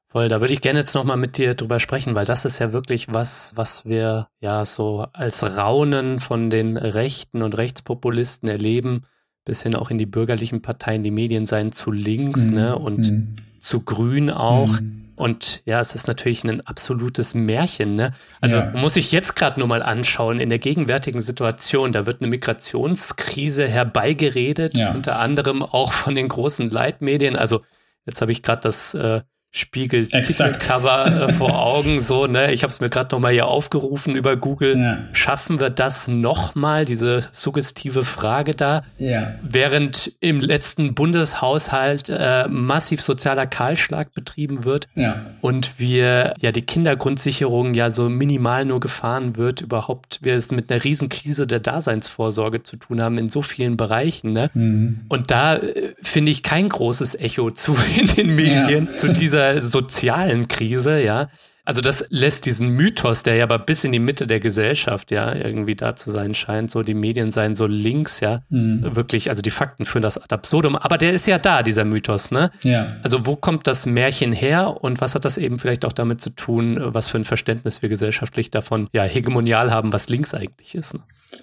Voll, 0.07 0.29
da 0.29 0.39
würde 0.39 0.53
ich 0.53 0.61
gerne 0.61 0.79
jetzt 0.79 0.95
nochmal 0.95 1.17
mit 1.17 1.37
dir 1.37 1.55
drüber 1.55 1.79
sprechen, 1.81 2.15
weil 2.15 2.25
das 2.25 2.45
ist 2.45 2.59
ja 2.59 2.71
wirklich 2.71 3.13
was, 3.13 3.51
was 3.57 3.85
wir 3.85 4.29
ja 4.39 4.63
so 4.63 5.07
als 5.11 5.57
Raunen 5.57 6.19
von 6.19 6.49
den 6.49 6.77
Rechten 6.77 7.41
und 7.41 7.57
Rechtspopulisten 7.57 8.47
erleben, 8.47 9.03
bis 9.43 9.63
hin 9.63 9.75
auch 9.75 9.91
in 9.91 9.97
die 9.97 10.05
bürgerlichen 10.05 10.61
Parteien, 10.61 11.03
die 11.03 11.11
Medien 11.11 11.45
seien 11.45 11.73
zu 11.73 11.91
links, 11.91 12.49
mhm. 12.49 12.55
ne, 12.55 12.79
und 12.79 13.11
mhm. 13.11 13.35
zu 13.59 13.81
grün 13.81 14.29
auch. 14.29 14.79
Mhm. 14.79 15.04
Und 15.15 15.61
ja, 15.65 15.79
es 15.79 15.95
ist 15.95 16.07
natürlich 16.07 16.43
ein 16.43 16.65
absolutes 16.65 17.33
Märchen. 17.35 17.95
Ne? 17.95 18.11
Also 18.41 18.57
ja. 18.57 18.71
muss 18.71 18.95
ich 18.97 19.11
jetzt 19.11 19.35
gerade 19.35 19.59
nur 19.59 19.67
mal 19.67 19.81
anschauen, 19.81 20.39
in 20.39 20.49
der 20.49 20.59
gegenwärtigen 20.59 21.21
Situation, 21.21 21.91
da 21.91 22.05
wird 22.05 22.21
eine 22.21 22.29
Migrationskrise 22.29 23.67
herbeigeredet, 23.67 24.77
ja. 24.77 24.91
unter 24.91 25.19
anderem 25.19 25.63
auch 25.63 25.93
von 25.93 26.15
den 26.15 26.27
großen 26.27 26.69
Leitmedien. 26.69 27.35
Also 27.35 27.61
jetzt 28.05 28.21
habe 28.21 28.31
ich 28.31 28.43
gerade 28.43 28.61
das 28.61 28.93
äh, 28.93 29.21
Spiegel-Titelcover 29.55 31.29
äh, 31.29 31.33
vor 31.33 31.57
Augen, 31.57 32.01
so, 32.01 32.27
ne? 32.27 32.51
Ich 32.51 32.63
habe 32.63 32.73
es 32.73 32.81
mir 32.81 32.89
gerade 32.89 33.15
nochmal 33.15 33.31
hier 33.31 33.47
aufgerufen 33.47 34.17
über 34.17 34.35
Google. 34.35 34.77
Ja. 34.77 34.97
Schaffen 35.13 35.61
wir 35.61 35.69
das 35.69 36.09
nochmal, 36.09 36.83
diese 36.83 37.29
suggestive 37.31 38.03
Frage 38.03 38.53
da? 38.53 38.83
Ja. 38.97 39.35
Während 39.41 40.11
im 40.19 40.41
letzten 40.41 40.93
Bundeshaushalt 40.93 42.09
äh, 42.09 42.49
massiv 42.49 43.01
sozialer 43.01 43.47
Kahlschlag 43.47 44.13
betrieben 44.13 44.65
wird 44.65 44.89
ja. 44.93 45.27
und 45.39 45.79
wir 45.79 46.33
ja 46.37 46.51
die 46.51 46.63
Kindergrundsicherung 46.63 47.73
ja 47.75 47.91
so 47.91 48.09
minimal 48.09 48.65
nur 48.65 48.81
gefahren 48.81 49.37
wird, 49.37 49.61
überhaupt 49.61 50.19
wir 50.21 50.35
es 50.35 50.51
mit 50.51 50.69
einer 50.69 50.83
Riesenkrise 50.83 51.47
der 51.47 51.61
Daseinsvorsorge 51.61 52.63
zu 52.63 52.75
tun 52.75 53.01
haben 53.01 53.17
in 53.17 53.29
so 53.29 53.41
vielen 53.41 53.77
Bereichen, 53.77 54.33
ne? 54.33 54.51
Mhm. 54.53 55.05
Und 55.07 55.31
da 55.31 55.55
äh, 55.55 55.93
finde 56.01 56.33
ich 56.33 56.43
kein 56.43 56.67
großes 56.67 57.15
Echo 57.15 57.51
zu 57.51 57.77
in 57.97 58.07
den 58.07 58.35
Medien, 58.35 58.87
ja. 58.87 58.95
zu 58.95 59.13
dieser 59.13 59.44
sozialen 59.61 60.47
Krise, 60.47 61.01
ja. 61.01 61.27
Also 61.65 61.81
das 61.81 62.05
lässt 62.09 62.45
diesen 62.45 62.69
Mythos, 62.69 63.23
der 63.23 63.35
ja 63.35 63.43
aber 63.43 63.59
bis 63.59 63.83
in 63.83 63.91
die 63.91 63.99
Mitte 63.99 64.27
der 64.27 64.39
Gesellschaft 64.39 65.11
ja 65.11 65.33
irgendwie 65.33 65.75
da 65.75 65.95
zu 65.95 66.11
sein 66.11 66.35
scheint, 66.35 66.69
so 66.69 66.83
die 66.83 66.93
Medien 66.93 67.31
seien 67.31 67.55
so 67.55 67.65
links, 67.65 68.19
ja, 68.19 68.43
mhm. 68.49 68.95
wirklich, 68.95 69.29
also 69.29 69.41
die 69.41 69.49
Fakten 69.49 69.85
führen 69.85 70.03
das 70.03 70.17
ad 70.17 70.33
absurdum, 70.33 70.75
aber 70.75 70.97
der 70.97 71.13
ist 71.13 71.25
ja 71.25 71.39
da, 71.39 71.63
dieser 71.63 71.83
Mythos, 71.83 72.29
ne? 72.29 72.51
Ja. 72.61 72.97
Also 73.01 73.25
wo 73.25 73.35
kommt 73.35 73.65
das 73.67 73.85
Märchen 73.85 74.31
her 74.31 74.77
und 74.81 75.01
was 75.01 75.15
hat 75.15 75.25
das 75.25 75.37
eben 75.37 75.57
vielleicht 75.57 75.85
auch 75.85 75.93
damit 75.93 76.21
zu 76.21 76.29
tun, 76.29 76.77
was 76.79 77.09
für 77.09 77.17
ein 77.17 77.25
Verständnis 77.25 77.81
wir 77.81 77.89
gesellschaftlich 77.89 78.51
davon 78.51 78.87
ja 78.93 79.03
hegemonial 79.03 79.71
haben, 79.71 79.91
was 79.91 80.07
links 80.07 80.33
eigentlich 80.33 80.75
ist? 80.75 80.93
Ne? 80.93 80.99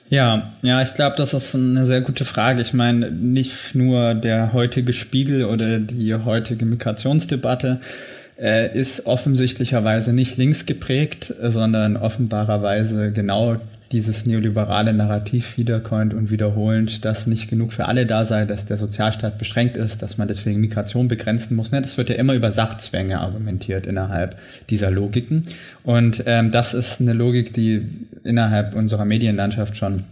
Ja, 0.08 0.52
ja, 0.62 0.82
ich 0.82 0.94
glaube, 0.94 1.16
das 1.16 1.34
ist 1.34 1.54
eine 1.54 1.86
sehr 1.86 2.00
gute 2.00 2.24
Frage. 2.24 2.60
Ich 2.60 2.72
meine, 2.72 3.10
nicht 3.10 3.74
nur 3.74 4.14
der 4.14 4.52
heutige 4.52 4.92
Spiegel 4.92 5.46
oder 5.46 5.78
die 5.78 6.14
heutige 6.14 6.64
Migrationsdebatte 6.64 7.80
äh, 8.40 8.76
ist 8.78 9.06
offensichtlicherweise 9.06 10.12
nicht 10.12 10.36
links 10.36 10.66
geprägt, 10.66 11.34
sondern 11.40 11.96
offenbarerweise 11.96 13.12
genau 13.12 13.58
dieses 13.92 14.24
neoliberale 14.24 14.94
Narrativ 14.94 15.58
wiederkäuend 15.58 16.14
und 16.14 16.30
wiederholend, 16.30 17.04
dass 17.04 17.26
nicht 17.26 17.48
genug 17.48 17.72
für 17.72 17.86
alle 17.86 18.06
da 18.06 18.24
sei, 18.24 18.46
dass 18.46 18.64
der 18.64 18.78
Sozialstaat 18.78 19.38
beschränkt 19.38 19.76
ist, 19.76 20.02
dass 20.02 20.16
man 20.16 20.28
deswegen 20.28 20.60
Migration 20.60 21.08
begrenzen 21.08 21.56
muss. 21.56 21.72
Ne? 21.72 21.82
Das 21.82 21.98
wird 21.98 22.08
ja 22.08 22.16
immer 22.16 22.34
über 22.34 22.50
Sachzwänge 22.50 23.20
argumentiert 23.20 23.86
innerhalb 23.86 24.38
dieser 24.70 24.90
Logiken. 24.90 25.44
Und 25.84 26.24
ähm, 26.26 26.50
das 26.50 26.72
ist 26.72 27.00
eine 27.00 27.12
Logik, 27.12 27.52
die 27.52 27.82
innerhalb 28.24 28.74
unserer 28.74 29.04
Medienlandschaft 29.04 29.76
schon 29.76 30.04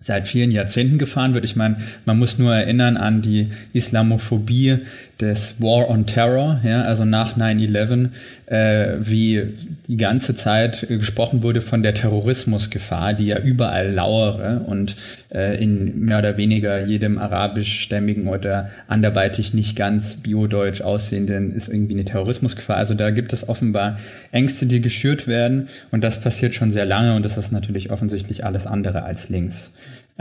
seit 0.00 0.26
vielen 0.26 0.50
Jahrzehnten 0.50 0.98
gefahren 0.98 1.34
wird. 1.34 1.44
Ich 1.44 1.54
meine, 1.54 1.76
man 2.04 2.18
muss 2.18 2.38
nur 2.38 2.52
erinnern 2.52 2.96
an 2.96 3.22
die 3.22 3.52
Islamophobie 3.72 4.78
des 5.22 5.62
War 5.62 5.88
on 5.88 6.04
Terror, 6.04 6.60
ja, 6.64 6.82
also 6.82 7.04
nach 7.04 7.36
9-11, 7.38 8.10
äh, 8.46 8.96
wie 9.00 9.54
die 9.86 9.96
ganze 9.96 10.34
Zeit 10.36 10.86
gesprochen 10.88 11.42
wurde 11.42 11.60
von 11.60 11.82
der 11.82 11.94
Terrorismusgefahr, 11.94 13.14
die 13.14 13.26
ja 13.26 13.38
überall 13.38 13.92
lauere 13.92 14.64
und 14.66 14.96
äh, 15.32 15.62
in 15.62 16.00
mehr 16.00 16.18
oder 16.18 16.36
weniger 16.36 16.84
jedem 16.84 17.18
arabischstämmigen 17.18 18.26
oder 18.26 18.70
anderweitig 18.88 19.54
nicht 19.54 19.76
ganz 19.76 20.16
biodeutsch 20.16 20.82
aussehenden 20.82 21.54
ist 21.54 21.68
irgendwie 21.68 21.94
eine 21.94 22.04
Terrorismusgefahr. 22.04 22.76
Also 22.76 22.94
da 22.94 23.10
gibt 23.10 23.32
es 23.32 23.48
offenbar 23.48 23.98
Ängste, 24.32 24.66
die 24.66 24.80
geschürt 24.80 25.28
werden 25.28 25.68
und 25.92 26.02
das 26.02 26.20
passiert 26.20 26.54
schon 26.54 26.72
sehr 26.72 26.84
lange 26.84 27.14
und 27.14 27.24
das 27.24 27.38
ist 27.38 27.52
natürlich 27.52 27.90
offensichtlich 27.90 28.44
alles 28.44 28.66
andere 28.66 29.04
als 29.04 29.28
links. 29.28 29.70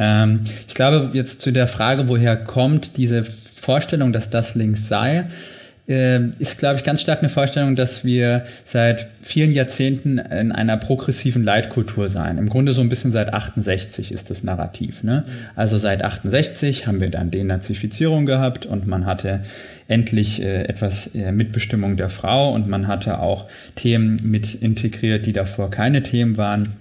Ähm, 0.02 0.42
ich 0.68 0.74
glaube, 0.74 1.12
jetzt 1.14 1.42
zu 1.42 1.52
der 1.52 1.68
Frage, 1.68 2.10
woher 2.10 2.36
kommt 2.36 2.98
diese 2.98 3.24
Vorstellung, 3.24 4.12
dass 4.12 4.32
das 4.32 4.56
links 4.56 4.88
sei, 4.88 5.26
äh, 5.88 6.30
ist, 6.40 6.58
glaube 6.58 6.78
ich, 6.78 6.84
ganz 6.84 7.02
stark 7.02 7.20
eine 7.20 7.30
Vorstellung, 7.30 7.76
dass 7.76 8.04
wir 8.04 8.46
seit 8.66 9.08
vielen 9.22 9.52
Jahrzehnten 9.52 10.18
in 10.18 10.52
einer 10.52 10.78
progressiven 10.78 11.44
Leitkultur 11.44 12.08
seien. 12.08 12.40
Im 12.40 12.50
Grunde 12.50 12.74
so 12.74 12.82
ein 12.82 12.90
bisschen 12.90 13.12
seit 13.12 13.32
68 13.32 14.12
ist 14.12 14.32
das 14.32 14.44
Narrativ. 14.44 15.04
Ne? 15.04 15.24
Also 15.56 15.78
seit 15.78 16.04
68 16.04 16.88
haben 16.88 17.00
wir 17.00 17.10
dann 17.10 17.30
Denazifizierung 17.30 18.26
gehabt 18.26 18.66
und 18.66 18.88
man 18.88 19.06
hatte 19.06 19.42
endlich 19.88 20.42
äh, 20.42 20.64
etwas 20.64 21.14
äh, 21.14 21.32
Mitbestimmung 21.32 21.96
der 21.96 22.10
Frau 22.10 22.52
und 22.54 22.68
man 22.68 22.88
hatte 22.88 23.20
auch 23.20 23.46
Themen 23.76 24.20
mit 24.24 24.56
integriert, 24.56 25.28
die 25.28 25.34
davor 25.34 25.70
keine 25.70 26.02
Themen 26.02 26.38
waren 26.38 26.74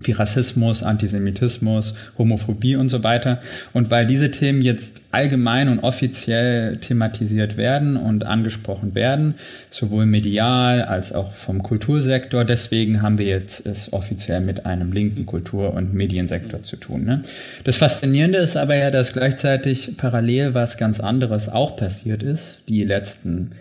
wie 0.00 0.12
Rassismus, 0.12 0.82
Antisemitismus, 0.82 1.94
Homophobie 2.18 2.76
und 2.76 2.88
so 2.88 3.04
weiter. 3.04 3.40
Und 3.72 3.90
weil 3.90 4.06
diese 4.06 4.30
Themen 4.30 4.60
jetzt 4.60 5.00
allgemein 5.12 5.68
und 5.68 5.80
offiziell 5.80 6.78
thematisiert 6.78 7.56
werden 7.56 7.96
und 7.96 8.24
angesprochen 8.24 8.94
werden, 8.94 9.34
sowohl 9.70 10.06
medial 10.06 10.82
als 10.82 11.12
auch 11.12 11.32
vom 11.32 11.62
Kultursektor, 11.62 12.44
deswegen 12.44 13.02
haben 13.02 13.18
wir 13.18 13.26
jetzt 13.26 13.66
es 13.66 13.92
offiziell 13.92 14.40
mit 14.40 14.66
einem 14.66 14.92
linken 14.92 15.26
Kultur- 15.26 15.74
und 15.74 15.94
Mediensektor 15.94 16.62
zu 16.62 16.76
tun. 16.76 17.04
Ne? 17.04 17.22
Das 17.64 17.76
Faszinierende 17.76 18.38
ist 18.38 18.56
aber 18.56 18.76
ja, 18.76 18.90
dass 18.90 19.12
gleichzeitig 19.12 19.96
parallel 19.96 20.54
was 20.54 20.76
ganz 20.76 21.00
anderes 21.00 21.48
auch 21.48 21.76
passiert 21.76 22.22
ist, 22.22 22.62
die 22.68 22.84
letzten 22.84 23.52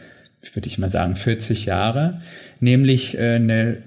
würde 0.53 0.67
ich 0.67 0.77
mal 0.77 0.89
sagen, 0.89 1.15
40 1.15 1.65
Jahre, 1.65 2.21
nämlich 2.59 3.17
äh, 3.17 3.35
eine 3.35 3.77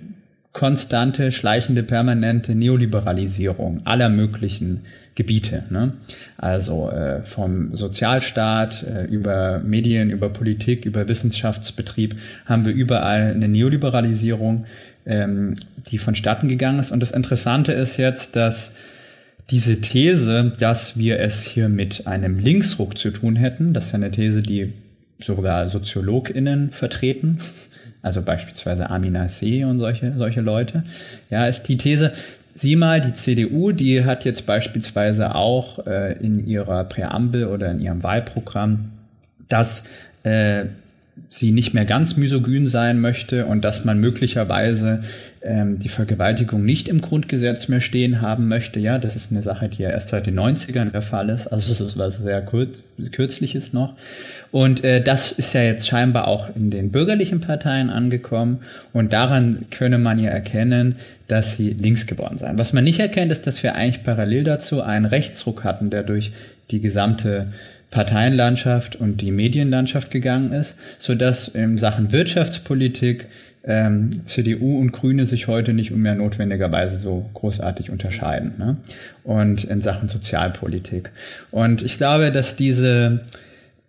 konstante, 0.57 1.33
schleichende, 1.33 1.83
permanente 1.83 2.55
Neoliberalisierung 2.55 3.83
aller 3.85 4.09
möglichen 4.09 4.87
Gebiete. 5.15 5.65
Ne? 5.69 5.93
Also 6.39 6.89
äh, 6.89 7.23
vom 7.25 7.77
Sozialstaat 7.77 8.83
äh, 8.83 9.05
über 9.05 9.59
Medien, 9.59 10.09
über 10.09 10.31
Politik, 10.31 10.87
über 10.87 11.09
Wissenschaftsbetrieb 11.09 12.17
haben 12.47 12.65
wir 12.65 12.73
überall 12.73 13.33
eine 13.35 13.49
Neoliberalisierung, 13.49 14.65
ähm, 15.05 15.57
die 15.89 15.99
vonstatten 15.99 16.49
gegangen 16.49 16.79
ist. 16.79 16.91
Und 16.91 17.01
das 17.01 17.11
Interessante 17.11 17.73
ist 17.73 17.99
jetzt, 17.99 18.35
dass 18.35 18.73
diese 19.51 19.83
These, 19.83 20.55
dass 20.59 20.97
wir 20.97 21.21
es 21.21 21.43
hier 21.43 21.69
mit 21.69 22.07
einem 22.07 22.39
Linksruck 22.39 22.97
zu 22.97 23.11
tun 23.11 23.37
hätten, 23.37 23.75
das 23.75 23.87
ist 23.87 23.93
ja 23.93 23.97
eine 23.97 24.11
These, 24.11 24.41
die 24.41 24.73
sogar 25.21 25.69
SoziologInnen 25.69 26.71
vertreten, 26.71 27.41
also 28.07 28.23
beispielsweise 28.23 28.89
Amina 28.89 29.29
See 29.29 29.65
und 29.65 29.81
solche, 29.81 30.15
solche 30.17 30.41
Leute, 30.41 30.85
ja, 31.29 31.47
ist 31.47 31.65
die 31.65 31.77
These, 31.77 32.13
sieh 32.55 32.77
mal, 32.77 33.01
die 33.01 33.15
CDU, 33.15 33.73
die 33.73 34.05
hat 34.05 34.25
jetzt 34.25 34.47
beispielsweise 34.47 35.35
auch 35.35 35.85
äh, 35.87 36.13
in 36.21 36.47
ihrer 36.47 36.85
Präambel 36.85 37.47
oder 37.47 37.69
in 37.69 37.81
ihrem 37.81 38.05
Wahlprogramm, 38.05 38.93
dass 39.49 39.91
äh, 40.23 40.67
sie 41.29 41.51
nicht 41.51 41.75
mehr 41.75 41.85
ganz 41.85 42.17
misogyn 42.17 42.69
sein 42.69 43.01
möchte 43.01 43.47
und 43.47 43.65
dass 43.65 43.85
man 43.85 43.99
möglicherweise 43.99 45.03
ähm, 45.47 45.79
die 45.79 45.89
Vergewaltigung 45.89 46.65
nicht 46.65 46.89
im 46.89 47.01
Grundgesetz 47.01 47.69
mehr 47.69 47.81
stehen 47.81 48.21
haben 48.21 48.49
möchte. 48.49 48.81
Ja, 48.81 48.99
das 48.99 49.17
ist 49.17 49.31
eine 49.31 49.43
Sache, 49.43 49.69
die 49.69 49.83
ja 49.83 49.91
erst 49.91 50.09
seit 50.09 50.27
den 50.27 50.39
90ern 50.39 50.91
der 50.91 51.03
Fall 51.03 51.31
ist. 51.31 51.47
Also 51.47 51.73
es 51.73 51.81
ist 51.81 51.97
was 51.97 52.19
sehr 52.19 52.43
kurz, 52.43 52.83
kürzliches 53.13 53.73
noch. 53.73 53.95
Und 54.51 54.85
äh, 54.85 55.03
das 55.03 55.33
ist 55.33 55.53
ja 55.55 55.63
jetzt 55.63 55.87
scheinbar 55.87 56.29
auch 56.29 56.55
in 56.55 56.71
den 56.71 56.91
bürgerlichen 56.91 57.41
Parteien 57.41 57.91
angekommen. 57.91 58.61
Und 58.93 59.13
daran 59.13 59.67
könne 59.71 59.99
man 59.99 60.19
ja 60.19 60.31
erkennen, 60.31 60.97
dass 61.29 61.57
sie 61.57 61.71
links 61.71 62.07
geworden 62.07 62.39
seien. 62.39 62.59
Was 62.59 62.73
man 62.73 62.85
nicht 62.85 63.01
erkennt, 63.01 63.33
ist, 63.33 63.47
dass 63.47 63.63
wir 63.63 63.75
eigentlich 63.75 64.05
parallel 64.05 64.45
dazu 64.45 64.83
einen 64.83 65.07
Rechtsruck 65.07 65.65
hatten, 65.65 65.91
der 65.91 66.03
durch 66.03 66.33
die 66.71 66.81
gesamte 66.81 67.49
Parteienlandschaft 67.91 68.97
und 68.97 69.21
die 69.21 69.31
Medienlandschaft 69.31 70.11
gegangen 70.11 70.53
ist, 70.53 70.77
so 70.99 71.15
dass 71.15 71.49
in 71.49 71.79
Sachen 71.79 72.13
Wirtschaftspolitik 72.13 73.27
ähm, 73.67 74.25
CDU 74.25 74.79
und 74.79 74.93
Grüne 74.93 75.27
sich 75.27 75.49
heute 75.49 75.73
nicht 75.73 75.91
mehr 75.91 76.15
notwendigerweise 76.15 76.99
so 76.99 77.29
großartig 77.35 77.91
unterscheiden. 77.91 78.55
Ne? 78.59 78.77
Und 79.25 79.65
in 79.65 79.81
Sachen 79.81 80.09
Sozialpolitik. 80.09 81.11
Und 81.51 81.83
ich 81.83 81.99
glaube, 81.99 82.31
dass 82.31 82.57
diese 82.57 83.23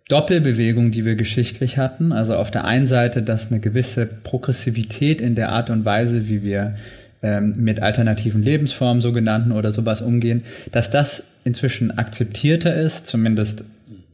Doppelbewegung, 0.08 0.90
die 0.90 1.04
wir 1.04 1.14
geschichtlich 1.14 1.78
hatten, 1.78 2.12
also 2.12 2.34
auf 2.34 2.50
der 2.50 2.64
einen 2.64 2.86
Seite, 2.86 3.22
dass 3.22 3.50
eine 3.50 3.60
gewisse 3.60 4.06
Progressivität 4.06 5.20
in 5.20 5.34
der 5.34 5.50
Art 5.50 5.70
und 5.70 5.84
Weise, 5.84 6.28
wie 6.28 6.42
wir 6.42 6.74
ähm, 7.22 7.54
mit 7.58 7.80
alternativen 7.80 8.42
Lebensformen 8.42 9.00
sogenannten 9.00 9.52
oder 9.52 9.70
sowas 9.70 10.02
umgehen, 10.02 10.44
dass 10.72 10.90
das 10.90 11.28
inzwischen 11.44 11.98
akzeptierter 11.98 12.74
ist, 12.74 13.06
zumindest 13.06 13.64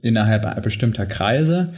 innerhalb 0.03 0.63
bestimmter 0.63 1.07
Kreise. 1.07 1.71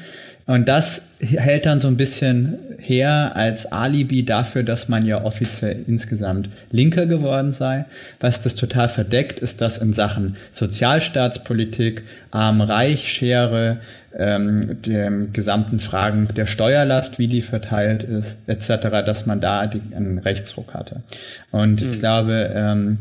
Und 0.47 0.69
das 0.69 1.09
hält 1.19 1.67
dann 1.67 1.81
so 1.81 1.89
ein 1.89 1.97
bisschen 1.97 2.59
her 2.79 3.33
als 3.35 3.73
Alibi 3.73 4.25
dafür, 4.25 4.63
dass 4.63 4.89
man 4.89 5.05
ja 5.05 5.25
offiziell 5.25 5.85
insgesamt 5.89 6.49
linker 6.71 7.07
geworden 7.07 7.51
sei. 7.51 7.85
Was 8.21 8.43
das 8.43 8.55
total 8.55 8.89
verdeckt, 8.89 9.41
ist, 9.41 9.61
dass 9.61 9.79
in 9.79 9.93
Sachen 9.93 10.37
Sozialstaatspolitik, 10.53 12.05
Arm-Reich-Schere, 12.31 13.79
ähm, 14.17 14.81
den 14.83 15.33
gesamten 15.33 15.81
Fragen 15.81 16.29
der 16.37 16.47
Steuerlast, 16.47 17.19
wie 17.19 17.27
die 17.27 17.43
verteilt 17.43 18.05
ist, 18.05 18.49
etc., 18.49 18.89
dass 19.05 19.27
man 19.27 19.41
da 19.41 19.67
die, 19.67 19.83
einen 19.95 20.19
Rechtsruck 20.19 20.75
hatte. 20.75 21.03
Und 21.51 21.83
mhm. 21.83 21.91
ich 21.91 21.99
glaube, 21.99 22.53
ähm, 22.55 22.99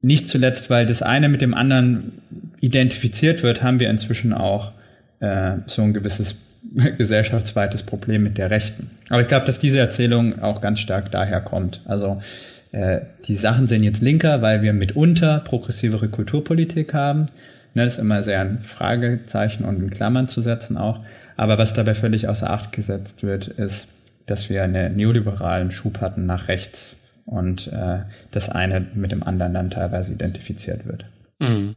nicht 0.00 0.30
zuletzt, 0.30 0.70
weil 0.70 0.86
das 0.86 1.02
eine 1.02 1.28
mit 1.28 1.42
dem 1.42 1.52
anderen 1.52 2.12
identifiziert 2.60 3.42
wird, 3.42 3.62
haben 3.62 3.78
wir 3.78 3.90
inzwischen 3.90 4.32
auch 4.32 4.72
äh, 5.20 5.58
so 5.66 5.82
ein 5.82 5.94
gewisses 5.94 6.36
gesellschaftsweites 6.98 7.82
Problem 7.82 8.22
mit 8.22 8.38
der 8.38 8.50
Rechten. 8.50 8.90
Aber 9.08 9.22
ich 9.22 9.28
glaube, 9.28 9.46
dass 9.46 9.58
diese 9.58 9.78
Erzählung 9.78 10.42
auch 10.42 10.60
ganz 10.60 10.80
stark 10.80 11.10
daher 11.10 11.40
kommt. 11.40 11.80
Also 11.86 12.20
äh, 12.72 13.00
die 13.26 13.36
Sachen 13.36 13.66
sind 13.66 13.82
jetzt 13.82 14.02
linker, 14.02 14.42
weil 14.42 14.62
wir 14.62 14.72
mitunter 14.72 15.40
progressivere 15.40 16.08
Kulturpolitik 16.08 16.94
haben. 16.94 17.28
Ne, 17.74 17.84
das 17.84 17.94
ist 17.94 18.00
immer 18.00 18.22
sehr 18.22 18.40
ein 18.40 18.62
Fragezeichen 18.62 19.64
und 19.64 19.80
in 19.80 19.90
Klammern 19.90 20.28
zu 20.28 20.40
setzen 20.40 20.76
auch. 20.76 21.00
Aber 21.36 21.56
was 21.56 21.72
dabei 21.72 21.94
völlig 21.94 22.28
außer 22.28 22.50
Acht 22.50 22.72
gesetzt 22.72 23.22
wird, 23.22 23.46
ist, 23.46 23.88
dass 24.26 24.50
wir 24.50 24.62
einen 24.62 24.96
neoliberalen 24.96 25.70
Schub 25.70 26.00
hatten 26.00 26.26
nach 26.26 26.48
rechts 26.48 26.96
und 27.24 27.68
äh, 27.68 28.00
das 28.30 28.48
eine 28.48 28.86
mit 28.94 29.12
dem 29.12 29.22
anderen 29.22 29.54
dann 29.54 29.70
teilweise 29.70 30.12
identifiziert 30.12 30.86
wird. 30.86 31.04
Mhm. 31.38 31.76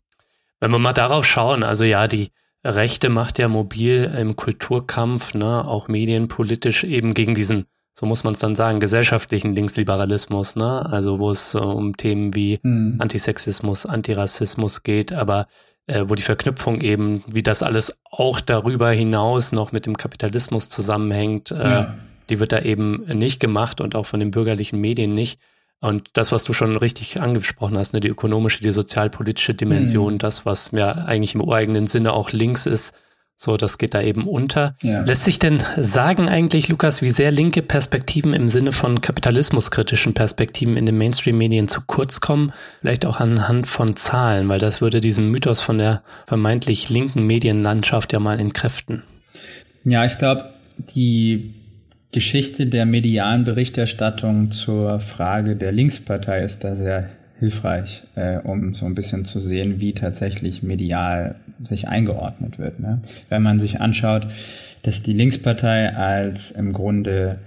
Wenn 0.59 0.71
wir 0.71 0.79
mal 0.79 0.93
darauf 0.93 1.25
schauen, 1.25 1.63
also 1.63 1.83
ja, 1.83 2.07
die 2.07 2.31
Rechte 2.63 3.09
macht 3.09 3.39
ja 3.39 3.47
mobil 3.47 4.13
im 4.17 4.35
Kulturkampf, 4.35 5.33
ne, 5.33 5.67
auch 5.67 5.87
medienpolitisch 5.87 6.83
eben 6.83 7.13
gegen 7.13 7.35
diesen 7.35 7.65
so 7.95 8.07
muss 8.07 8.23
man 8.23 8.33
es 8.33 8.39
dann 8.39 8.55
sagen, 8.55 8.79
gesellschaftlichen 8.79 9.53
Linksliberalismus, 9.53 10.55
ne? 10.55 10.85
Also 10.85 11.19
wo 11.19 11.29
es 11.29 11.53
äh, 11.53 11.59
um 11.59 11.95
Themen 11.95 12.33
wie 12.33 12.59
mhm. 12.63 12.95
Antisexismus, 12.99 13.85
Antirassismus 13.85 14.81
geht, 14.81 15.13
aber 15.13 15.47
äh, 15.85 16.05
wo 16.07 16.15
die 16.15 16.23
Verknüpfung 16.23 16.81
eben, 16.81 17.23
wie 17.27 17.43
das 17.43 17.61
alles 17.61 17.99
auch 18.09 18.41
darüber 18.41 18.89
hinaus 18.89 19.51
noch 19.51 19.71
mit 19.71 19.85
dem 19.85 19.95
Kapitalismus 19.95 20.69
zusammenhängt, 20.69 21.51
äh, 21.51 21.55
ja. 21.55 21.95
die 22.29 22.39
wird 22.39 22.51
da 22.51 22.61
eben 22.61 23.03
nicht 23.05 23.39
gemacht 23.39 23.79
und 23.79 23.95
auch 23.95 24.07
von 24.07 24.19
den 24.19 24.31
bürgerlichen 24.31 24.81
Medien 24.81 25.13
nicht. 25.13 25.39
Und 25.83 26.11
das, 26.13 26.31
was 26.31 26.45
du 26.45 26.53
schon 26.53 26.77
richtig 26.77 27.19
angesprochen 27.19 27.77
hast, 27.77 27.93
ne, 27.93 27.99
die 27.99 28.07
ökonomische, 28.07 28.63
die 28.63 28.71
sozialpolitische 28.71 29.53
Dimension, 29.53 30.13
mhm. 30.13 30.17
das, 30.17 30.45
was 30.45 30.71
ja 30.71 30.93
eigentlich 30.93 31.35
im 31.35 31.41
ureigenen 31.41 31.87
Sinne 31.87 32.13
auch 32.13 32.31
links 32.31 32.65
ist, 32.65 32.95
so, 33.35 33.57
das 33.57 33.77
geht 33.77 33.93
da 33.93 34.01
eben 34.01 34.25
unter. 34.25 34.77
Ja. 34.81 35.01
Lässt 35.01 35.25
sich 35.25 35.39
denn 35.39 35.61
sagen 35.75 36.29
eigentlich, 36.29 36.69
Lukas, 36.69 37.01
wie 37.01 37.09
sehr 37.09 37.31
linke 37.31 37.61
Perspektiven 37.61 38.33
im 38.33 38.47
Sinne 38.47 38.71
von 38.71 39.01
kapitalismuskritischen 39.01 40.13
Perspektiven 40.13 40.77
in 40.77 40.85
den 40.85 40.97
Mainstream-Medien 40.97 41.67
zu 41.67 41.81
kurz 41.85 42.21
kommen? 42.21 42.53
Vielleicht 42.79 43.05
auch 43.05 43.19
anhand 43.19 43.67
von 43.67 43.97
Zahlen, 43.97 44.47
weil 44.47 44.59
das 44.59 44.79
würde 44.79 45.01
diesen 45.01 45.31
Mythos 45.31 45.59
von 45.59 45.79
der 45.79 46.01
vermeintlich 46.27 46.89
linken 46.89 47.25
Medienlandschaft 47.27 48.13
ja 48.13 48.19
mal 48.19 48.39
entkräften. 48.39 49.03
Ja, 49.83 50.05
ich 50.05 50.17
glaube, 50.17 50.53
die 50.77 51.55
Geschichte 52.13 52.67
der 52.67 52.85
medialen 52.85 53.43
Berichterstattung 53.43 54.51
zur 54.51 54.99
Frage 54.99 55.55
der 55.55 55.71
Linkspartei 55.71 56.43
ist 56.43 56.63
da 56.63 56.75
sehr 56.75 57.09
hilfreich, 57.39 58.03
äh, 58.15 58.37
um 58.37 58.75
so 58.75 58.85
ein 58.85 58.95
bisschen 58.95 59.25
zu 59.25 59.39
sehen, 59.39 59.81
wie 59.81 59.93
tatsächlich 59.93 60.61
medial 60.63 61.35
sich 61.63 61.87
eingeordnet 61.87 62.59
wird. 62.59 62.79
Ne? 62.79 63.01
Wenn 63.29 63.41
man 63.41 63.59
sich 63.59 63.81
anschaut, 63.81 64.27
dass 64.83 65.01
die 65.01 65.13
Linkspartei 65.13 65.95
als 65.95 66.51
im 66.51 66.71
Grunde 66.71 67.39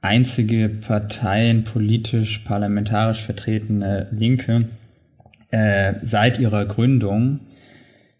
einzige 0.00 0.70
parteienpolitisch 0.70 2.38
parlamentarisch 2.38 3.20
vertretene 3.20 4.08
Linke 4.12 4.64
äh, 5.50 5.94
seit 6.02 6.38
ihrer 6.38 6.64
Gründung 6.64 7.40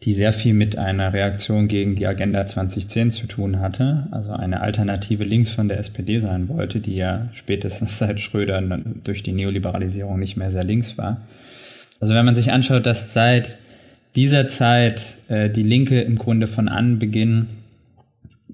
die 0.03 0.15
sehr 0.15 0.33
viel 0.33 0.55
mit 0.55 0.79
einer 0.79 1.13
Reaktion 1.13 1.69
gegen 1.69 1.95
die 1.95 2.07
Agenda 2.07 2.47
2010 2.47 3.11
zu 3.11 3.27
tun 3.27 3.61
hatte, 3.61 4.07
also 4.11 4.33
eine 4.33 4.61
Alternative 4.61 5.25
links 5.25 5.53
von 5.53 5.69
der 5.69 5.79
SPD 5.79 6.21
sein 6.21 6.49
wollte, 6.49 6.81
die 6.81 6.97
ja 6.97 7.29
spätestens 7.33 7.99
seit 7.99 8.21
Schröder 8.21 8.63
durch 9.05 9.23
die 9.23 9.33
Neoliberalisierung 9.33 10.19
nicht 10.19 10.37
mehr 10.37 10.51
sehr 10.51 10.65
links 10.65 10.97
war. 10.97 11.21
Also 12.01 12.15
wenn 12.15 12.25
man 12.25 12.35
sich 12.35 12.51
anschaut, 12.51 12.87
dass 12.87 13.13
seit 13.13 13.57
dieser 14.17 14.49
Zeit 14.49 15.15
äh, 15.29 15.51
die 15.51 15.63
Linke 15.63 16.01
im 16.01 16.17
Grunde 16.17 16.47
von 16.47 16.69
Anbeginn 16.69 17.47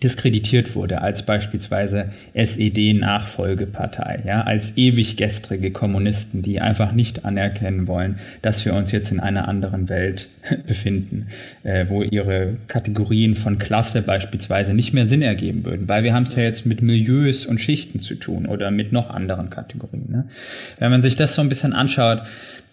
diskreditiert 0.02 0.74
wurde 0.74 1.00
als 1.00 1.24
beispielsweise 1.24 2.10
SED-Nachfolgepartei, 2.34 4.22
ja, 4.26 4.42
als 4.42 4.76
ewig 4.76 5.16
gestrige 5.16 5.70
Kommunisten, 5.70 6.42
die 6.42 6.60
einfach 6.60 6.92
nicht 6.92 7.24
anerkennen 7.24 7.86
wollen, 7.86 8.18
dass 8.42 8.64
wir 8.64 8.74
uns 8.74 8.92
jetzt 8.92 9.10
in 9.10 9.20
einer 9.20 9.48
anderen 9.48 9.88
Welt 9.88 10.28
befinden, 10.66 11.28
äh, 11.62 11.86
wo 11.88 12.02
ihre 12.02 12.56
Kategorien 12.68 13.34
von 13.34 13.58
Klasse 13.58 14.02
beispielsweise 14.02 14.74
nicht 14.74 14.92
mehr 14.92 15.06
Sinn 15.06 15.22
ergeben 15.22 15.64
würden, 15.64 15.88
weil 15.88 16.04
wir 16.04 16.14
haben 16.14 16.24
es 16.24 16.36
ja 16.36 16.42
jetzt 16.42 16.66
mit 16.66 16.82
Milieus 16.82 17.46
und 17.46 17.60
Schichten 17.60 18.00
zu 18.00 18.14
tun 18.16 18.46
oder 18.46 18.70
mit 18.70 18.92
noch 18.92 19.10
anderen 19.10 19.50
Kategorien. 19.50 20.06
Ne? 20.08 20.24
Wenn 20.78 20.90
man 20.90 21.02
sich 21.02 21.16
das 21.16 21.34
so 21.34 21.42
ein 21.42 21.48
bisschen 21.48 21.72
anschaut, 21.72 22.22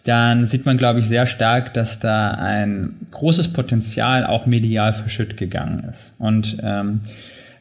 dann 0.04 0.46
sieht 0.46 0.66
man, 0.66 0.78
glaube 0.78 1.00
ich, 1.00 1.08
sehr 1.08 1.26
stark, 1.26 1.74
dass 1.74 2.00
da 2.00 2.32
ein 2.32 2.96
großes 3.12 3.54
Potenzial 3.54 4.26
auch 4.26 4.46
medial 4.46 4.94
verschütt 4.94 5.38
gegangen 5.38 5.88
ist. 5.90 6.12
Und 6.20 6.58
ähm, 6.62 7.02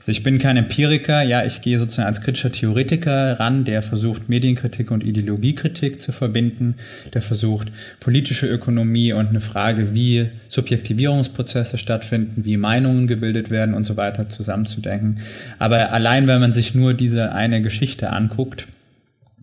also 0.02 0.10
ich 0.10 0.24
bin 0.24 0.40
kein 0.40 0.56
Empiriker, 0.56 1.22
ja, 1.22 1.44
ich 1.44 1.62
gehe 1.62 1.78
sozusagen 1.78 2.08
als 2.08 2.22
kritischer 2.22 2.50
Theoretiker 2.50 3.38
ran, 3.38 3.64
der 3.64 3.84
versucht, 3.84 4.28
Medienkritik 4.28 4.90
und 4.90 5.04
Ideologiekritik 5.04 6.00
zu 6.00 6.10
verbinden, 6.10 6.74
der 7.14 7.22
versucht, 7.22 7.68
politische 8.00 8.48
Ökonomie 8.48 9.12
und 9.12 9.28
eine 9.28 9.40
Frage, 9.40 9.94
wie 9.94 10.28
Subjektivierungsprozesse 10.48 11.78
stattfinden, 11.78 12.44
wie 12.44 12.56
Meinungen 12.56 13.06
gebildet 13.06 13.50
werden 13.50 13.74
und 13.74 13.84
so 13.84 13.96
weiter 13.96 14.28
zusammenzudenken. 14.28 15.20
Aber 15.60 15.92
allein, 15.92 16.26
wenn 16.26 16.40
man 16.40 16.52
sich 16.52 16.74
nur 16.74 16.94
diese 16.94 17.30
eine 17.30 17.62
Geschichte 17.62 18.10
anguckt, 18.10 18.66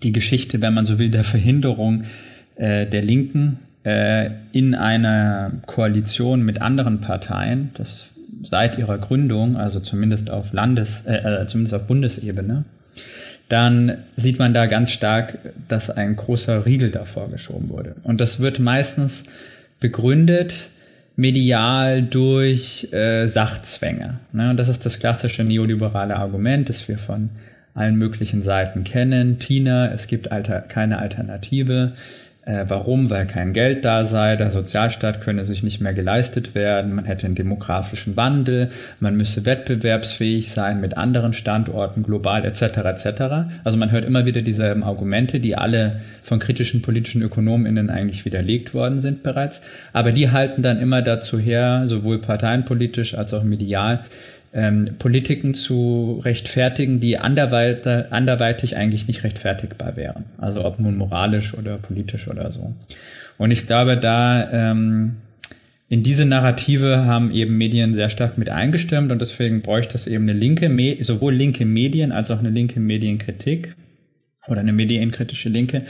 die 0.03 0.11
Geschichte, 0.11 0.61
wenn 0.61 0.73
man 0.73 0.85
so 0.85 0.99
will, 0.99 1.09
der 1.09 1.23
Verhinderung 1.23 2.03
äh, 2.59 2.85
der 2.85 3.01
Linken 3.01 3.57
äh, 3.83 4.29
in 4.51 4.75
einer 4.75 5.51
Koalition 5.65 6.43
mit 6.43 6.61
anderen 6.61 7.01
Parteien, 7.01 7.71
das 7.73 8.11
seit 8.43 8.77
ihrer 8.77 8.97
Gründung, 8.97 9.57
also 9.57 9.79
zumindest 9.79 10.29
auf 10.29 10.53
Landes, 10.53 11.05
äh, 11.05 11.41
äh, 11.41 11.45
zumindest 11.45 11.73
auf 11.73 11.87
Bundesebene, 11.87 12.65
dann 13.47 13.97
sieht 14.15 14.37
man 14.37 14.53
da 14.53 14.67
ganz 14.67 14.91
stark, 14.91 15.39
dass 15.67 15.89
ein 15.89 16.15
großer 16.15 16.65
Riegel 16.65 16.91
davor 16.91 17.31
geschoben 17.31 17.69
wurde. 17.69 17.95
Und 18.03 18.21
das 18.21 18.39
wird 18.39 18.59
meistens 18.59 19.23
begründet 19.79 20.67
medial 21.15 22.03
durch 22.03 22.93
äh, 22.93 23.27
Sachzwänge. 23.27 24.19
Ne? 24.31 24.51
Und 24.51 24.57
das 24.57 24.69
ist 24.69 24.85
das 24.85 24.99
klassische 24.99 25.43
neoliberale 25.43 26.15
Argument, 26.15 26.69
das 26.69 26.87
wir 26.87 26.97
von 26.97 27.29
allen 27.73 27.95
möglichen 27.95 28.41
Seiten 28.41 28.83
kennen. 28.83 29.39
Tina, 29.39 29.91
es 29.91 30.07
gibt 30.07 30.31
alter, 30.31 30.61
keine 30.61 30.99
Alternative. 30.99 31.93
Äh, 32.49 32.65
warum? 32.67 33.11
Weil 33.11 33.27
kein 33.27 33.53
Geld 33.53 33.85
da 33.85 34.05
sei, 34.05 34.35
der 34.35 34.49
Sozialstaat 34.49 35.21
könne 35.21 35.43
sich 35.43 35.61
nicht 35.61 35.81
mehr 35.81 35.93
geleistet 35.93 36.55
werden, 36.55 36.95
man 36.95 37.05
hätte 37.05 37.27
einen 37.27 37.35
demografischen 37.35 38.17
Wandel, 38.17 38.71
man 38.99 39.15
müsse 39.15 39.45
wettbewerbsfähig 39.45 40.49
sein 40.49 40.81
mit 40.81 40.97
anderen 40.97 41.33
Standorten, 41.33 42.01
global 42.01 42.43
etc. 42.45 42.77
etc. 42.77 43.21
Also 43.63 43.77
man 43.77 43.91
hört 43.91 44.03
immer 44.03 44.25
wieder 44.25 44.41
dieselben 44.41 44.83
Argumente, 44.83 45.39
die 45.39 45.55
alle 45.55 46.01
von 46.23 46.39
kritischen 46.39 46.81
politischen 46.81 47.21
ÖkonomInnen 47.21 47.91
eigentlich 47.91 48.25
widerlegt 48.25 48.73
worden 48.73 48.99
sind 48.99 49.21
bereits. 49.21 49.61
Aber 49.93 50.11
die 50.11 50.31
halten 50.31 50.63
dann 50.63 50.79
immer 50.79 51.03
dazu 51.03 51.37
her, 51.37 51.83
sowohl 51.85 52.17
parteienpolitisch 52.17 53.13
als 53.13 53.31
auch 53.35 53.43
medial, 53.43 54.05
ähm, 54.53 54.95
Politiken 54.97 55.53
zu 55.53 56.21
rechtfertigen, 56.23 56.99
die 56.99 57.17
anderweitig, 57.17 58.11
anderweitig 58.11 58.75
eigentlich 58.75 59.07
nicht 59.07 59.23
rechtfertigbar 59.23 59.95
wären. 59.95 60.25
Also 60.37 60.65
ob 60.65 60.79
nun 60.79 60.97
moralisch 60.97 61.53
oder 61.53 61.77
politisch 61.77 62.27
oder 62.27 62.51
so. 62.51 62.73
Und 63.37 63.51
ich 63.51 63.67
glaube, 63.67 63.97
da 63.97 64.51
ähm, 64.51 65.17
in 65.87 66.03
diese 66.03 66.25
Narrative 66.25 67.05
haben 67.05 67.31
eben 67.31 67.57
Medien 67.57 67.95
sehr 67.95 68.09
stark 68.09 68.37
mit 68.37 68.49
eingestimmt 68.49 69.11
und 69.11 69.19
deswegen 69.21 69.61
bräuchte 69.61 69.95
es 69.95 70.05
eben 70.05 70.23
eine 70.29 70.37
linke, 70.37 70.69
sowohl 71.03 71.33
linke 71.33 71.65
Medien 71.65 72.11
als 72.11 72.29
auch 72.29 72.39
eine 72.39 72.51
linke 72.51 72.79
Medienkritik 72.79 73.75
oder 74.47 74.61
eine 74.61 74.71
medienkritische 74.71 75.49
Linke, 75.49 75.83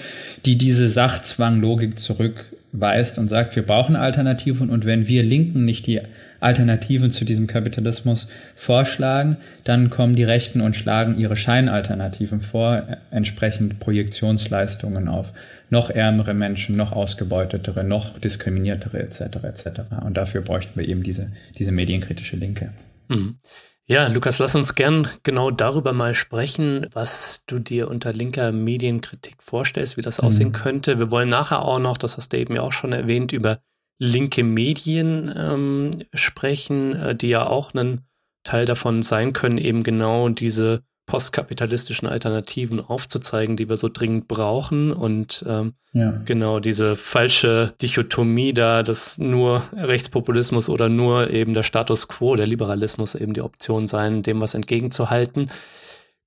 die 0.46 0.58
diese 0.58 0.90
Sachzwanglogik 0.90 2.00
zurückweist 2.00 3.20
und 3.20 3.28
sagt, 3.28 3.56
wir 3.56 3.64
brauchen 3.64 3.96
Alternativen 3.96 4.70
und 4.70 4.86
wenn 4.86 5.08
wir 5.08 5.24
Linken 5.24 5.66
nicht 5.66 5.86
die 5.86 6.02
Alternativen 6.40 7.12
zu 7.12 7.26
diesem 7.26 7.48
Kapitalismus 7.48 8.28
vorschlagen, 8.56 9.38
dann 9.64 9.90
kommen 9.90 10.16
die 10.16 10.24
Rechten 10.24 10.62
und 10.62 10.76
schlagen 10.76 11.18
ihre 11.18 11.36
Scheinalternativen 11.36 12.42
vor, 12.42 12.84
entsprechend 13.12 13.80
Projektionsleistungen 13.80 15.08
auf 15.08 15.34
noch 15.70 15.90
ärmere 15.90 16.34
Menschen, 16.34 16.76
noch 16.76 16.92
ausgebeutetere, 16.92 17.84
noch 17.84 18.18
diskriminiertere 18.20 19.00
etc. 19.00 19.22
etc. 19.44 19.82
Und 20.04 20.18
dafür 20.18 20.42
bräuchten 20.42 20.80
wir 20.80 20.88
eben 20.88 21.04
diese, 21.04 21.32
diese 21.58 21.72
medienkritische 21.72 22.38
Linke. 22.38 22.72
Mhm. 23.08 23.38
Ja, 23.86 24.08
Lukas, 24.08 24.38
lass 24.38 24.54
uns 24.54 24.76
gern 24.76 25.08
genau 25.24 25.50
darüber 25.50 25.94
mal 25.94 26.14
sprechen, 26.14 26.86
was 26.94 27.44
du 27.48 27.58
dir 27.58 27.88
unter 27.88 28.14
linker 28.14 28.52
Medienkritik 28.52 29.42
vorstellst, 29.42 29.98
wie 29.98 30.04
das 30.04 30.20
aussehen 30.20 30.50
mhm. 30.50 30.54
könnte. 30.54 31.00
Wir 31.00 31.10
wollen 31.10 31.30
nachher 31.30 31.64
auch 31.64 31.80
noch, 31.80 31.98
das 31.98 32.16
hast 32.16 32.32
du 32.32 32.38
eben 32.38 32.56
ja 32.56 32.62
auch 32.62 32.72
schon 32.72 32.94
erwähnt, 32.94 33.34
über 33.34 33.62
linke 34.00 34.44
Medien 34.44 35.32
ähm, 35.36 35.92
sprechen, 36.14 36.96
äh, 36.96 37.16
die 37.16 37.28
ja 37.28 37.46
auch 37.46 37.74
ein 37.74 38.06
Teil 38.44 38.66
davon 38.66 39.04
sein 39.04 39.34
können, 39.34 39.58
eben 39.58 39.84
genau 39.84 40.30
diese 40.30 40.82
postkapitalistischen 41.06 42.08
Alternativen 42.08 42.80
aufzuzeigen, 42.80 43.58
die 43.58 43.68
wir 43.68 43.78
so 43.78 43.90
dringend 43.90 44.28
brauchen 44.28 44.94
und 44.94 45.44
ähm, 45.48 45.74
ja. 45.92 46.12
genau 46.24 46.60
diese 46.60 46.96
falsche 46.96 47.74
Dichotomie 47.82 48.54
da, 48.54 48.84
dass 48.84 49.18
nur 49.18 49.64
Rechtspopulismus 49.76 50.70
oder 50.70 50.88
nur 50.88 51.32
eben 51.32 51.56
der 51.56 51.64
Status 51.64 52.08
quo, 52.08 52.36
der 52.36 52.46
Liberalismus 52.46 53.16
eben 53.16 53.34
die 53.34 53.42
Option 53.42 53.88
sein, 53.88 54.22
dem 54.22 54.40
was 54.40 54.54
entgegenzuhalten. 54.54 55.50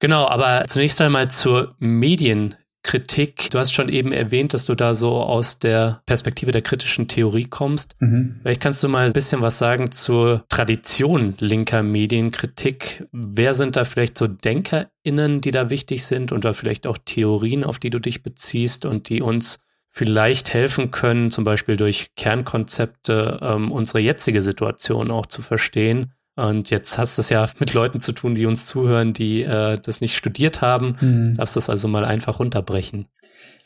Genau, 0.00 0.26
aber 0.26 0.64
zunächst 0.66 1.00
einmal 1.00 1.30
zur 1.30 1.76
Medien 1.78 2.56
Kritik. 2.82 3.50
Du 3.50 3.58
hast 3.58 3.72
schon 3.72 3.88
eben 3.88 4.12
erwähnt, 4.12 4.54
dass 4.54 4.64
du 4.64 4.74
da 4.74 4.94
so 4.94 5.16
aus 5.16 5.58
der 5.58 6.02
Perspektive 6.06 6.50
der 6.50 6.62
kritischen 6.62 7.08
Theorie 7.08 7.44
kommst. 7.44 7.94
Mhm. 8.00 8.40
Vielleicht 8.42 8.60
kannst 8.60 8.82
du 8.82 8.88
mal 8.88 9.06
ein 9.06 9.12
bisschen 9.12 9.40
was 9.40 9.58
sagen 9.58 9.92
zur 9.92 10.44
Tradition 10.48 11.34
linker 11.38 11.82
Medienkritik. 11.82 13.06
Wer 13.12 13.54
sind 13.54 13.76
da 13.76 13.84
vielleicht 13.84 14.18
so 14.18 14.26
DenkerInnen, 14.26 15.40
die 15.40 15.50
da 15.52 15.70
wichtig 15.70 16.04
sind 16.04 16.32
und 16.32 16.44
da 16.44 16.52
vielleicht 16.52 16.86
auch 16.86 16.98
Theorien, 16.98 17.64
auf 17.64 17.78
die 17.78 17.90
du 17.90 18.00
dich 18.00 18.22
beziehst 18.22 18.84
und 18.84 19.08
die 19.08 19.22
uns 19.22 19.58
vielleicht 19.90 20.52
helfen 20.52 20.90
können, 20.90 21.30
zum 21.30 21.44
Beispiel 21.44 21.76
durch 21.76 22.14
Kernkonzepte 22.16 23.38
ähm, 23.42 23.70
unsere 23.70 24.00
jetzige 24.00 24.42
Situation 24.42 25.10
auch 25.10 25.26
zu 25.26 25.42
verstehen 25.42 26.12
Und 26.34 26.70
jetzt 26.70 26.96
hast 26.98 27.18
du 27.18 27.20
es 27.20 27.28
ja 27.28 27.48
mit 27.58 27.74
Leuten 27.74 28.00
zu 28.00 28.12
tun, 28.12 28.34
die 28.34 28.46
uns 28.46 28.66
zuhören, 28.66 29.12
die 29.12 29.42
äh, 29.42 29.78
das 29.78 30.00
nicht 30.00 30.16
studiert 30.16 30.60
haben. 30.60 30.96
Mhm. 31.00 31.34
Darfst 31.36 31.56
es 31.56 31.68
also 31.68 31.88
mal 31.88 32.04
einfach 32.04 32.38
runterbrechen. 32.38 33.06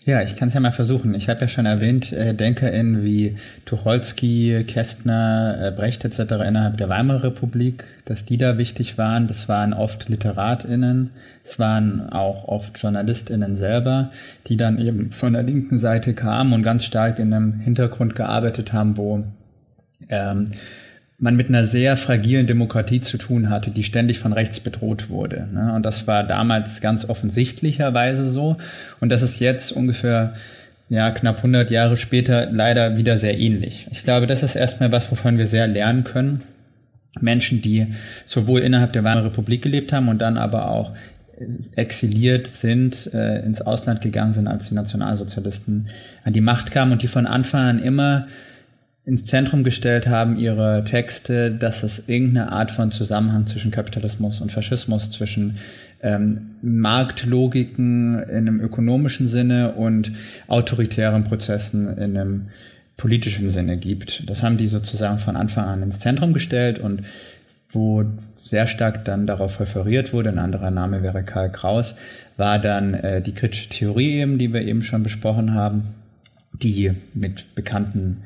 Ja, 0.06 0.22
ich 0.22 0.36
kann 0.36 0.46
es 0.46 0.54
ja 0.54 0.60
mal 0.60 0.70
versuchen. 0.70 1.14
Ich 1.14 1.28
habe 1.28 1.40
ja 1.40 1.48
schon 1.48 1.66
erwähnt, 1.66 2.12
äh, 2.12 2.32
DenkerInnen 2.32 3.02
wie 3.02 3.38
Tucholsky, 3.64 4.64
Kästner, 4.64 5.58
äh, 5.60 5.70
Brecht 5.72 6.04
etc. 6.04 6.44
innerhalb 6.46 6.76
der 6.76 6.88
Weimarer 6.88 7.24
Republik, 7.24 7.82
dass 8.04 8.24
die 8.24 8.36
da 8.36 8.56
wichtig 8.56 8.98
waren. 8.98 9.26
Das 9.26 9.48
waren 9.48 9.72
oft 9.72 10.08
LiteratInnen, 10.08 11.10
es 11.42 11.58
waren 11.58 12.08
auch 12.10 12.46
oft 12.46 12.80
JournalistInnen 12.80 13.56
selber, 13.56 14.12
die 14.46 14.56
dann 14.56 14.78
eben 14.78 15.10
von 15.10 15.32
der 15.32 15.42
linken 15.42 15.76
Seite 15.76 16.14
kamen 16.14 16.52
und 16.52 16.62
ganz 16.62 16.84
stark 16.84 17.18
in 17.18 17.34
einem 17.34 17.54
Hintergrund 17.54 18.14
gearbeitet 18.14 18.72
haben, 18.72 18.96
wo 18.96 19.24
ähm, 20.08 20.52
man 21.18 21.36
mit 21.36 21.48
einer 21.48 21.64
sehr 21.64 21.96
fragilen 21.96 22.46
Demokratie 22.46 23.00
zu 23.00 23.16
tun 23.16 23.48
hatte, 23.48 23.70
die 23.70 23.84
ständig 23.84 24.18
von 24.18 24.32
rechts 24.32 24.60
bedroht 24.60 25.08
wurde. 25.08 25.48
Ne? 25.52 25.72
Und 25.74 25.82
das 25.82 26.06
war 26.06 26.24
damals 26.24 26.80
ganz 26.80 27.08
offensichtlicherweise 27.08 28.28
so. 28.28 28.56
Und 29.00 29.08
das 29.08 29.22
ist 29.22 29.40
jetzt 29.40 29.72
ungefähr 29.72 30.34
ja, 30.88 31.10
knapp 31.10 31.38
100 31.38 31.70
Jahre 31.70 31.96
später 31.96 32.50
leider 32.50 32.96
wieder 32.96 33.18
sehr 33.18 33.38
ähnlich. 33.38 33.88
Ich 33.90 34.04
glaube, 34.04 34.26
das 34.26 34.42
ist 34.42 34.56
erstmal 34.56 34.92
was, 34.92 35.10
wovon 35.10 35.38
wir 35.38 35.46
sehr 35.46 35.66
lernen 35.66 36.04
können. 36.04 36.42
Menschen, 37.20 37.62
die 37.62 37.94
sowohl 38.26 38.60
innerhalb 38.60 38.92
der 38.92 39.02
Weimarer 39.02 39.26
Republik 39.26 39.62
gelebt 39.62 39.92
haben 39.92 40.08
und 40.08 40.18
dann 40.18 40.36
aber 40.36 40.70
auch 40.70 40.92
exiliert 41.74 42.46
sind, 42.46 43.12
äh, 43.12 43.40
ins 43.40 43.62
Ausland 43.62 44.00
gegangen 44.00 44.32
sind, 44.32 44.48
als 44.48 44.68
die 44.68 44.74
Nationalsozialisten 44.74 45.88
an 46.24 46.32
die 46.32 46.40
Macht 46.40 46.70
kamen 46.70 46.92
und 46.92 47.02
die 47.02 47.08
von 47.08 47.26
Anfang 47.26 47.66
an 47.66 47.82
immer 47.82 48.26
ins 49.06 49.24
Zentrum 49.24 49.62
gestellt 49.62 50.08
haben, 50.08 50.36
ihre 50.36 50.82
Texte, 50.84 51.52
dass 51.52 51.84
es 51.84 52.08
irgendeine 52.08 52.50
Art 52.50 52.72
von 52.72 52.90
Zusammenhang 52.90 53.46
zwischen 53.46 53.70
Kapitalismus 53.70 54.40
und 54.40 54.50
Faschismus, 54.50 55.10
zwischen 55.10 55.58
ähm, 56.02 56.56
Marktlogiken 56.60 58.20
in 58.24 58.36
einem 58.36 58.60
ökonomischen 58.60 59.28
Sinne 59.28 59.72
und 59.74 60.10
autoritären 60.48 61.22
Prozessen 61.22 61.96
in 61.96 62.18
einem 62.18 62.46
politischen 62.96 63.48
Sinne 63.48 63.76
gibt. 63.76 64.28
Das 64.28 64.42
haben 64.42 64.56
die 64.56 64.66
sozusagen 64.66 65.18
von 65.18 65.36
Anfang 65.36 65.66
an 65.66 65.84
ins 65.84 66.00
Zentrum 66.00 66.32
gestellt 66.32 66.80
und 66.80 67.02
wo 67.70 68.04
sehr 68.42 68.66
stark 68.66 69.04
dann 69.04 69.28
darauf 69.28 69.60
referiert 69.60 70.12
wurde, 70.12 70.30
ein 70.30 70.38
anderer 70.40 70.72
Name 70.72 71.02
wäre 71.04 71.22
Karl 71.22 71.52
Kraus, 71.52 71.96
war 72.36 72.58
dann 72.58 72.94
äh, 72.94 73.22
die 73.22 73.32
kritische 73.32 73.68
Theorie 73.68 74.18
eben, 74.20 74.38
die 74.38 74.52
wir 74.52 74.62
eben 74.62 74.82
schon 74.82 75.04
besprochen 75.04 75.54
haben, 75.54 75.82
die 76.52 76.92
mit 77.14 77.54
bekannten 77.54 78.22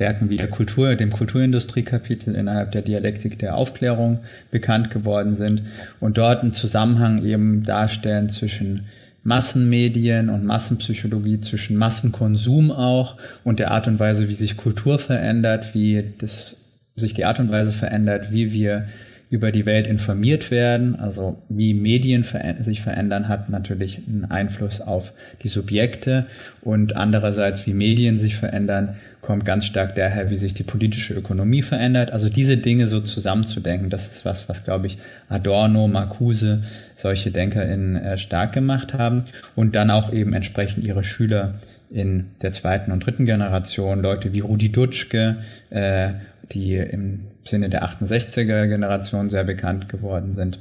Werken 0.00 0.30
wie 0.30 0.36
der 0.38 0.48
Kultur, 0.48 0.96
dem 0.96 1.10
Kulturindustriekapitel 1.10 2.34
innerhalb 2.34 2.72
der 2.72 2.82
Dialektik 2.82 3.38
der 3.38 3.54
Aufklärung 3.54 4.20
bekannt 4.50 4.90
geworden 4.90 5.36
sind 5.36 5.62
und 6.00 6.18
dort 6.18 6.42
einen 6.42 6.52
Zusammenhang 6.52 7.24
eben 7.24 7.64
darstellen 7.64 8.30
zwischen 8.30 8.86
Massenmedien 9.22 10.30
und 10.30 10.44
Massenpsychologie, 10.44 11.40
zwischen 11.40 11.76
Massenkonsum 11.76 12.70
auch 12.70 13.16
und 13.44 13.58
der 13.58 13.70
Art 13.70 13.86
und 13.86 14.00
Weise, 14.00 14.28
wie 14.28 14.34
sich 14.34 14.56
Kultur 14.56 14.98
verändert, 14.98 15.74
wie 15.74 16.14
das, 16.18 16.56
sich 16.96 17.12
die 17.12 17.26
Art 17.26 17.38
und 17.38 17.50
Weise 17.50 17.72
verändert, 17.72 18.32
wie 18.32 18.52
wir 18.52 18.86
über 19.28 19.52
die 19.52 19.64
Welt 19.64 19.86
informiert 19.86 20.50
werden, 20.50 20.96
also 20.96 21.40
wie 21.48 21.72
Medien 21.72 22.24
sich 22.60 22.80
verändern, 22.80 23.28
hat 23.28 23.48
natürlich 23.48 24.00
einen 24.08 24.24
Einfluss 24.24 24.80
auf 24.80 25.12
die 25.44 25.48
Subjekte 25.48 26.26
und 26.62 26.96
andererseits 26.96 27.64
wie 27.66 27.74
Medien 27.74 28.18
sich 28.18 28.34
verändern, 28.34 28.96
kommt 29.20 29.44
ganz 29.44 29.66
stark 29.66 29.94
daher, 29.94 30.30
wie 30.30 30.36
sich 30.36 30.54
die 30.54 30.62
politische 30.62 31.14
Ökonomie 31.14 31.62
verändert. 31.62 32.10
Also 32.10 32.28
diese 32.28 32.56
Dinge 32.56 32.86
so 32.86 33.00
zusammenzudenken, 33.00 33.90
das 33.90 34.10
ist 34.10 34.24
was, 34.24 34.48
was 34.48 34.64
glaube 34.64 34.86
ich 34.86 34.98
Adorno, 35.28 35.88
Marcuse, 35.88 36.62
solche 36.96 37.30
DenkerInnen 37.30 37.96
äh, 37.96 38.18
stark 38.18 38.52
gemacht 38.52 38.94
haben 38.94 39.24
und 39.56 39.74
dann 39.74 39.90
auch 39.90 40.12
eben 40.12 40.32
entsprechend 40.32 40.84
ihre 40.84 41.04
Schüler 41.04 41.54
in 41.90 42.26
der 42.40 42.52
zweiten 42.52 42.92
und 42.92 43.04
dritten 43.04 43.26
Generation, 43.26 44.00
Leute 44.00 44.32
wie 44.32 44.40
Rudi 44.40 44.70
Dutschke, 44.70 45.38
äh, 45.70 46.10
die 46.52 46.76
im 46.76 47.20
Sinne 47.44 47.68
der 47.68 47.84
68er 47.84 48.68
Generation 48.68 49.28
sehr 49.28 49.44
bekannt 49.44 49.88
geworden 49.88 50.34
sind. 50.34 50.60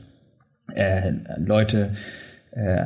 Äh, 0.73 1.13
Leute 1.37 1.91
äh, 2.51 2.85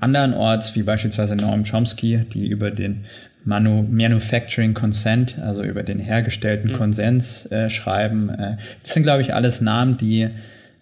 andernorts, 0.00 0.76
wie 0.76 0.82
beispielsweise 0.82 1.34
Noam 1.34 1.64
Chomsky, 1.64 2.24
die 2.32 2.46
über 2.46 2.70
den 2.70 3.04
Manu 3.44 3.82
Manufacturing 3.90 4.74
Consent, 4.74 5.38
also 5.38 5.62
über 5.62 5.82
den 5.82 5.98
hergestellten 5.98 6.72
mhm. 6.72 6.76
Konsens 6.76 7.50
äh, 7.50 7.70
schreiben. 7.70 8.28
Äh, 8.28 8.56
das 8.82 8.94
sind, 8.94 9.02
glaube 9.02 9.22
ich, 9.22 9.34
alles 9.34 9.60
Namen, 9.60 9.96
die, 9.96 10.28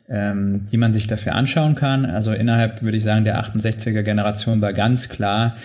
ähm, 0.08 0.66
die 0.70 0.76
man 0.76 0.92
sich 0.92 1.06
dafür 1.06 1.34
anschauen 1.34 1.74
kann. 1.74 2.04
Also 2.04 2.32
innerhalb, 2.32 2.82
würde 2.82 2.96
ich 2.96 3.04
sagen, 3.04 3.24
der 3.24 3.42
68er 3.42 4.02
Generation 4.02 4.60
war 4.60 4.72
ganz 4.72 5.08
klar, 5.08 5.56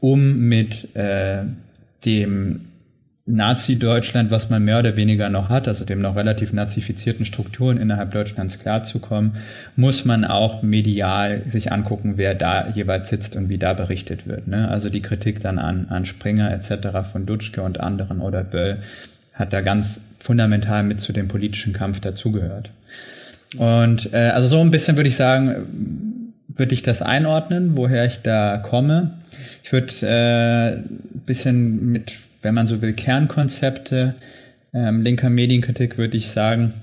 um 0.00 0.40
mit 0.48 0.94
äh, 0.94 1.42
dem 2.04 2.60
Nazi-Deutschland, 3.28 4.30
was 4.30 4.50
man 4.50 4.64
mehr 4.64 4.78
oder 4.78 4.94
weniger 4.94 5.28
noch 5.30 5.48
hat, 5.48 5.66
also 5.66 5.84
dem 5.84 6.00
noch 6.00 6.14
relativ 6.14 6.52
nazifizierten 6.52 7.26
Strukturen 7.26 7.76
innerhalb 7.76 8.12
Deutschlands 8.12 8.60
klarzukommen, 8.60 9.32
muss 9.74 10.04
man 10.04 10.24
auch 10.24 10.62
medial 10.62 11.42
sich 11.48 11.72
angucken, 11.72 12.14
wer 12.16 12.36
da 12.36 12.68
jeweils 12.68 13.08
sitzt 13.08 13.34
und 13.34 13.48
wie 13.48 13.58
da 13.58 13.72
berichtet 13.72 14.28
wird. 14.28 14.46
Ne? 14.46 14.68
Also 14.68 14.90
die 14.90 15.02
Kritik 15.02 15.40
dann 15.40 15.58
an, 15.58 15.86
an 15.88 16.06
Springer 16.06 16.52
etc. 16.52 17.10
von 17.10 17.26
Dutschke 17.26 17.62
und 17.62 17.80
anderen 17.80 18.20
oder 18.20 18.44
Böll 18.44 18.78
hat 19.34 19.52
da 19.52 19.60
ganz 19.60 20.12
fundamental 20.20 20.84
mit 20.84 21.00
zu 21.00 21.12
dem 21.12 21.26
politischen 21.26 21.72
Kampf 21.72 22.00
dazugehört. 22.00 22.70
Und 23.56 24.12
äh, 24.12 24.28
also 24.28 24.46
so 24.46 24.60
ein 24.60 24.70
bisschen 24.70 24.94
würde 24.96 25.08
ich 25.08 25.16
sagen, 25.16 26.32
würde 26.48 26.74
ich 26.74 26.82
das 26.82 27.02
einordnen, 27.02 27.76
woher 27.76 28.06
ich 28.06 28.22
da 28.22 28.58
komme. 28.58 29.14
Ich 29.64 29.72
würde 29.72 29.92
äh, 30.06 30.78
bisschen 31.26 31.90
mit 31.90 32.12
wenn 32.42 32.54
man 32.54 32.66
so 32.66 32.82
will, 32.82 32.92
Kernkonzepte 32.92 34.14
ähm, 34.72 35.02
linker 35.02 35.30
Medienkritik, 35.30 35.98
würde 35.98 36.16
ich 36.16 36.30
sagen, 36.30 36.74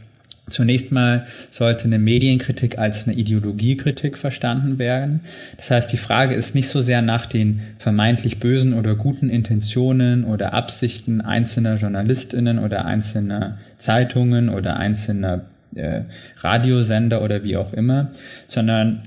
Zunächst 0.50 0.92
mal 0.92 1.26
sollte 1.52 1.86
eine 1.86 2.00
Medienkritik 2.00 2.78
als 2.78 3.08
eine 3.08 3.16
Ideologiekritik 3.16 4.18
verstanden 4.18 4.78
werden. 4.78 5.22
Das 5.56 5.72
heißt, 5.72 5.92
die 5.92 5.98
Frage 5.98 6.36
ist 6.36 6.54
nicht 6.54 6.68
so 6.68 6.82
sehr 6.82 7.02
nach 7.02 7.26
den 7.26 7.62
vermeintlich 7.78 8.40
bösen 8.40 8.74
oder 8.74 8.96
guten 8.96 9.30
Intentionen 9.30 10.26
oder 10.26 10.54
Absichten 10.54 11.22
einzelner 11.22 11.76
Journalistinnen 11.76 12.60
oder 12.60 12.84
einzelner 12.84 13.58
Zeitungen 13.78 14.50
oder 14.50 14.76
einzelner 14.76 15.46
äh, 15.76 16.02
Radiosender 16.40 17.22
oder 17.22 17.46
wie 17.46 17.56
auch 17.56 17.72
immer, 17.72 18.12
sondern 18.46 19.04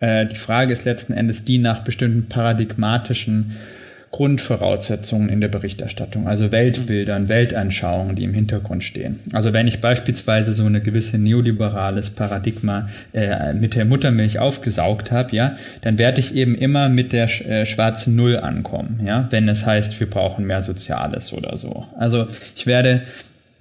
äh, 0.00 0.24
die 0.24 0.36
Frage 0.36 0.72
ist 0.72 0.86
letzten 0.86 1.12
Endes 1.12 1.44
die 1.44 1.58
nach 1.58 1.80
bestimmten 1.80 2.30
paradigmatischen 2.30 3.52
Grundvoraussetzungen 4.10 5.28
in 5.28 5.40
der 5.40 5.48
Berichterstattung, 5.48 6.26
also 6.26 6.50
Weltbildern, 6.50 7.28
Weltanschauungen, 7.28 8.16
die 8.16 8.24
im 8.24 8.32
Hintergrund 8.32 8.82
stehen. 8.82 9.20
Also 9.32 9.52
wenn 9.52 9.68
ich 9.68 9.80
beispielsweise 9.80 10.54
so 10.54 10.64
eine 10.64 10.80
gewisse 10.80 11.18
neoliberales 11.18 12.10
Paradigma 12.10 12.88
äh, 13.12 13.52
mit 13.52 13.74
der 13.74 13.84
Muttermilch 13.84 14.38
aufgesaugt 14.38 15.12
habe, 15.12 15.36
ja, 15.36 15.56
dann 15.82 15.98
werde 15.98 16.20
ich 16.20 16.34
eben 16.34 16.54
immer 16.54 16.88
mit 16.88 17.12
der 17.12 17.24
äh, 17.46 17.66
schwarzen 17.66 18.16
Null 18.16 18.38
ankommen, 18.38 19.00
ja, 19.04 19.28
wenn 19.30 19.48
es 19.48 19.66
heißt, 19.66 20.00
wir 20.00 20.08
brauchen 20.08 20.46
mehr 20.46 20.62
Soziales 20.62 21.34
oder 21.34 21.56
so. 21.56 21.84
Also 21.98 22.28
ich 22.56 22.66
werde 22.66 23.02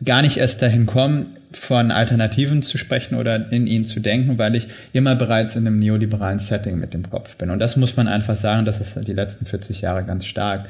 gar 0.06 0.22
nicht 0.22 0.38
erst 0.38 0.62
dahin 0.62 0.86
kommen, 0.86 1.37
von 1.52 1.92
Alternativen 1.92 2.62
zu 2.62 2.78
sprechen 2.78 3.16
oder 3.16 3.52
in 3.52 3.68
ihnen 3.68 3.86
zu 3.86 4.00
denken, 4.00 4.38
weil 4.38 4.56
ich 4.56 4.68
immer 4.94 5.16
bereits 5.16 5.56
in 5.56 5.66
einem 5.66 5.80
neoliberalen 5.80 6.40
Setting 6.40 6.78
mit 6.78 6.94
dem 6.94 7.10
Kopf 7.10 7.38
bin. 7.38 7.50
Und 7.50 7.60
das 7.60 7.78
muss 7.78 7.96
man 7.96 8.08
einfach 8.08 8.36
sagen, 8.36 8.66
das 8.66 8.82
ist 8.82 9.08
die 9.08 9.14
letzten 9.14 9.46
40 9.46 9.82
Jahre 9.82 10.04
ganz 10.04 10.26
stark. 10.26 10.68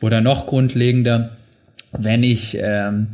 Oder 0.00 0.20
noch 0.20 0.46
grundlegender, 0.46 1.30
wenn 1.92 2.22
ich 2.22 2.58
ähm, 2.60 3.08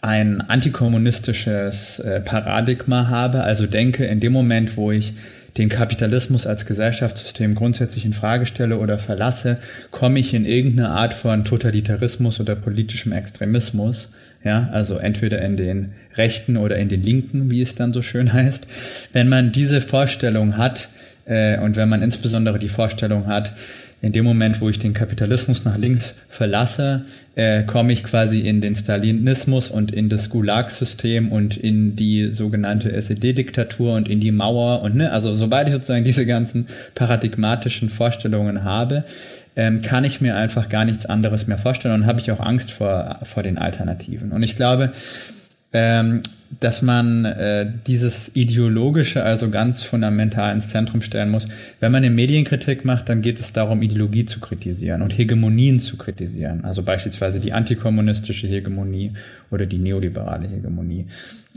ein 0.00 0.40
antikommunistisches 0.40 1.98
äh, 1.98 2.20
Paradigma 2.20 3.08
habe, 3.08 3.42
also 3.42 3.66
denke, 3.66 4.04
in 4.04 4.20
dem 4.20 4.32
Moment, 4.32 4.76
wo 4.76 4.92
ich 4.92 5.14
den 5.56 5.68
Kapitalismus 5.68 6.46
als 6.46 6.66
Gesellschaftssystem 6.66 7.54
grundsätzlich 7.54 8.04
in 8.04 8.12
Frage 8.12 8.46
stelle 8.46 8.78
oder 8.78 8.98
verlasse, 8.98 9.58
komme 9.90 10.18
ich 10.18 10.34
in 10.34 10.46
irgendeine 10.46 10.90
Art 10.90 11.14
von 11.14 11.44
Totalitarismus 11.44 12.40
oder 12.40 12.56
politischem 12.56 13.12
Extremismus. 13.12 14.12
Ja, 14.44 14.68
also 14.72 14.98
entweder 14.98 15.40
in 15.40 15.56
den 15.56 15.92
Rechten 16.16 16.56
oder 16.56 16.76
in 16.76 16.88
den 16.88 17.02
Linken, 17.02 17.50
wie 17.50 17.62
es 17.62 17.74
dann 17.74 17.92
so 17.92 18.02
schön 18.02 18.32
heißt. 18.32 18.66
Wenn 19.12 19.28
man 19.28 19.52
diese 19.52 19.80
Vorstellung 19.80 20.58
hat 20.58 20.88
äh, 21.24 21.58
und 21.58 21.76
wenn 21.76 21.88
man 21.88 22.02
insbesondere 22.02 22.58
die 22.58 22.68
Vorstellung 22.68 23.26
hat, 23.26 23.52
in 24.02 24.12
dem 24.12 24.26
Moment, 24.26 24.60
wo 24.60 24.68
ich 24.68 24.78
den 24.78 24.92
Kapitalismus 24.92 25.64
nach 25.64 25.78
links 25.78 26.16
verlasse, 26.28 27.06
äh, 27.36 27.62
komme 27.62 27.94
ich 27.94 28.04
quasi 28.04 28.40
in 28.40 28.60
den 28.60 28.76
Stalinismus 28.76 29.70
und 29.70 29.92
in 29.92 30.10
das 30.10 30.28
Gulag-System 30.28 31.32
und 31.32 31.56
in 31.56 31.96
die 31.96 32.30
sogenannte 32.30 32.92
SED-Diktatur 32.92 33.94
und 33.94 34.08
in 34.08 34.20
die 34.20 34.30
Mauer 34.30 34.82
und 34.82 34.94
ne, 34.94 35.10
also 35.10 35.34
sobald 35.36 35.68
ich 35.68 35.74
sozusagen 35.74 36.04
diese 36.04 36.26
ganzen 36.26 36.68
paradigmatischen 36.94 37.88
Vorstellungen 37.88 38.62
habe, 38.62 39.04
ähm, 39.56 39.82
kann 39.82 40.04
ich 40.04 40.20
mir 40.20 40.36
einfach 40.36 40.68
gar 40.68 40.84
nichts 40.84 41.06
anderes 41.06 41.46
mehr 41.46 41.58
vorstellen 41.58 41.94
und 41.94 42.06
habe 42.06 42.20
ich 42.20 42.30
auch 42.30 42.40
Angst 42.40 42.72
vor, 42.72 43.20
vor 43.22 43.42
den 43.42 43.58
Alternativen. 43.58 44.32
Und 44.32 44.42
ich 44.42 44.56
glaube, 44.56 44.92
ähm, 45.72 46.22
dass 46.60 46.82
man 46.82 47.24
äh, 47.24 47.66
dieses 47.86 48.36
Ideologische 48.36 49.24
also 49.24 49.50
ganz 49.50 49.82
fundamental 49.82 50.54
ins 50.54 50.68
Zentrum 50.68 51.02
stellen 51.02 51.30
muss. 51.30 51.48
Wenn 51.80 51.90
man 51.90 52.04
eine 52.04 52.14
Medienkritik 52.14 52.84
macht, 52.84 53.08
dann 53.08 53.22
geht 53.22 53.40
es 53.40 53.52
darum, 53.52 53.82
Ideologie 53.82 54.24
zu 54.24 54.40
kritisieren 54.40 55.02
und 55.02 55.10
Hegemonien 55.10 55.80
zu 55.80 55.96
kritisieren. 55.96 56.64
Also 56.64 56.82
beispielsweise 56.82 57.40
die 57.40 57.52
antikommunistische 57.52 58.46
Hegemonie 58.46 59.12
oder 59.50 59.66
die 59.66 59.78
neoliberale 59.78 60.48
Hegemonie. 60.48 61.06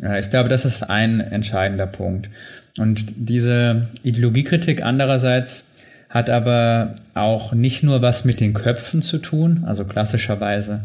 Äh, 0.01 0.19
ich 0.19 0.29
glaube, 0.29 0.49
das 0.49 0.65
ist 0.65 0.83
ein 0.83 1.19
entscheidender 1.19 1.87
Punkt. 1.87 2.29
Und 2.77 3.05
diese 3.17 3.87
Ideologiekritik 4.03 4.83
andererseits 4.83 5.66
hat 6.09 6.29
aber 6.29 6.95
auch 7.13 7.53
nicht 7.53 7.83
nur 7.83 8.01
was 8.01 8.25
mit 8.25 8.39
den 8.39 8.53
Köpfen 8.53 9.01
zu 9.01 9.17
tun, 9.17 9.63
also 9.65 9.85
klassischerweise 9.85 10.81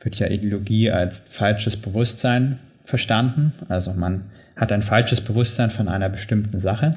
wird 0.00 0.16
ja 0.16 0.28
Ideologie 0.28 0.90
als 0.90 1.24
falsches 1.28 1.76
Bewusstsein 1.76 2.58
verstanden. 2.84 3.52
Also 3.68 3.92
man 3.92 4.22
hat 4.56 4.72
ein 4.72 4.82
falsches 4.82 5.20
Bewusstsein 5.20 5.70
von 5.70 5.88
einer 5.88 6.08
bestimmten 6.08 6.58
Sache. 6.58 6.96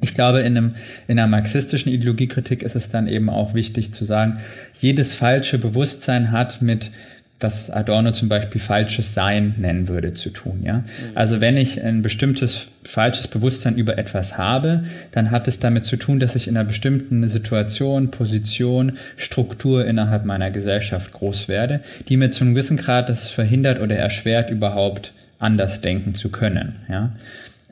Ich 0.00 0.14
glaube, 0.14 0.40
in, 0.40 0.56
einem, 0.56 0.74
in 1.08 1.18
einer 1.18 1.28
marxistischen 1.28 1.90
Ideologiekritik 1.90 2.62
ist 2.62 2.76
es 2.76 2.90
dann 2.90 3.08
eben 3.08 3.30
auch 3.30 3.54
wichtig 3.54 3.94
zu 3.94 4.04
sagen, 4.04 4.38
jedes 4.80 5.12
falsche 5.12 5.58
Bewusstsein 5.58 6.32
hat 6.32 6.60
mit 6.60 6.90
was 7.38 7.70
Adorno 7.70 8.12
zum 8.12 8.30
Beispiel 8.30 8.60
falsches 8.60 9.12
Sein 9.12 9.54
nennen 9.58 9.88
würde, 9.88 10.14
zu 10.14 10.30
tun. 10.30 10.62
Ja? 10.64 10.78
Mhm. 10.78 10.84
Also 11.14 11.40
wenn 11.40 11.56
ich 11.58 11.82
ein 11.82 12.00
bestimmtes 12.00 12.68
falsches 12.82 13.28
Bewusstsein 13.28 13.76
über 13.76 13.98
etwas 13.98 14.38
habe, 14.38 14.84
dann 15.12 15.30
hat 15.30 15.46
es 15.46 15.58
damit 15.58 15.84
zu 15.84 15.96
tun, 15.96 16.18
dass 16.18 16.34
ich 16.34 16.48
in 16.48 16.56
einer 16.56 16.66
bestimmten 16.66 17.28
Situation, 17.28 18.10
Position, 18.10 18.92
Struktur 19.16 19.86
innerhalb 19.86 20.24
meiner 20.24 20.50
Gesellschaft 20.50 21.12
groß 21.12 21.48
werde, 21.48 21.80
die 22.08 22.16
mir 22.16 22.30
zu 22.30 22.44
einem 22.44 22.54
gewissen 22.54 22.78
Grad 22.78 23.08
das 23.10 23.28
verhindert 23.28 23.80
oder 23.80 23.96
erschwert, 23.96 24.50
überhaupt 24.50 25.12
anders 25.38 25.82
denken 25.82 26.14
zu 26.14 26.30
können. 26.30 26.76
Ja? 26.88 27.10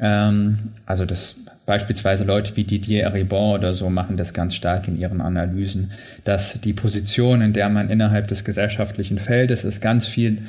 Ähm, 0.01 0.59
also 0.87 1.05
das 1.05 1.37
Beispielsweise 1.67 2.25
Leute 2.25 2.57
wie 2.57 2.65
Didier 2.65 3.05
Eribon 3.05 3.59
oder 3.59 3.73
so 3.73 3.89
machen 3.89 4.19
das 4.19 4.35
ganz 4.35 4.55
stark 4.55 4.87
in 4.87 4.99
ihren 4.99 5.23
Analysen, 5.23 5.93
dass 6.25 6.61
die 6.61 6.75
Position, 6.75 7.41
in 7.41 7.55
der 7.55 7.71
man 7.71 7.89
innerhalb 7.89 8.29
des 8.29 8.45
gesellschaftlichen 8.45 9.19
Feldes 9.19 9.65
ist, 9.65 9.81
ganz 9.81 10.07
viel 10.07 10.43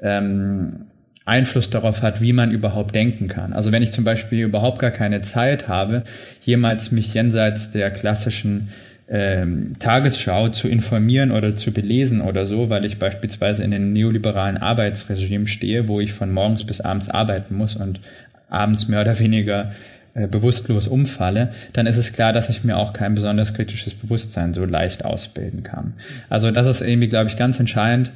ähm, 0.00 0.86
Einfluss 1.24 1.70
darauf 1.70 2.02
hat, 2.02 2.20
wie 2.20 2.32
man 2.32 2.52
überhaupt 2.52 2.94
denken 2.94 3.26
kann. 3.26 3.52
Also 3.52 3.72
wenn 3.72 3.82
ich 3.82 3.90
zum 3.90 4.04
Beispiel 4.04 4.44
überhaupt 4.44 4.78
gar 4.78 4.92
keine 4.92 5.22
Zeit 5.22 5.66
habe, 5.66 6.04
jemals 6.44 6.92
mich 6.92 7.14
jenseits 7.14 7.72
der 7.72 7.90
klassischen 7.90 8.68
ähm, 9.08 9.74
Tagesschau 9.80 10.50
zu 10.50 10.68
informieren 10.68 11.32
oder 11.32 11.56
zu 11.56 11.72
belesen 11.72 12.20
oder 12.20 12.46
so, 12.46 12.70
weil 12.70 12.84
ich 12.84 13.00
beispielsweise 13.00 13.64
in 13.64 13.74
einem 13.74 13.92
neoliberalen 13.92 14.56
Arbeitsregime 14.56 15.48
stehe, 15.48 15.88
wo 15.88 16.00
ich 16.00 16.12
von 16.12 16.30
morgens 16.30 16.64
bis 16.64 16.80
abends 16.80 17.10
arbeiten 17.10 17.56
muss 17.56 17.74
und 17.74 17.98
abends 18.50 18.88
mehr 18.88 19.00
oder 19.00 19.18
weniger 19.18 19.72
äh, 20.14 20.26
bewusstlos 20.26 20.88
umfalle, 20.88 21.52
dann 21.72 21.86
ist 21.86 21.96
es 21.96 22.12
klar, 22.12 22.32
dass 22.32 22.50
ich 22.50 22.64
mir 22.64 22.76
auch 22.76 22.92
kein 22.92 23.14
besonders 23.14 23.54
kritisches 23.54 23.94
Bewusstsein 23.94 24.54
so 24.54 24.64
leicht 24.64 25.04
ausbilden 25.04 25.62
kann. 25.62 25.94
Also 26.28 26.50
das 26.50 26.66
ist 26.66 26.80
irgendwie, 26.80 27.08
glaube 27.08 27.28
ich, 27.28 27.36
ganz 27.36 27.60
entscheidend, 27.60 28.10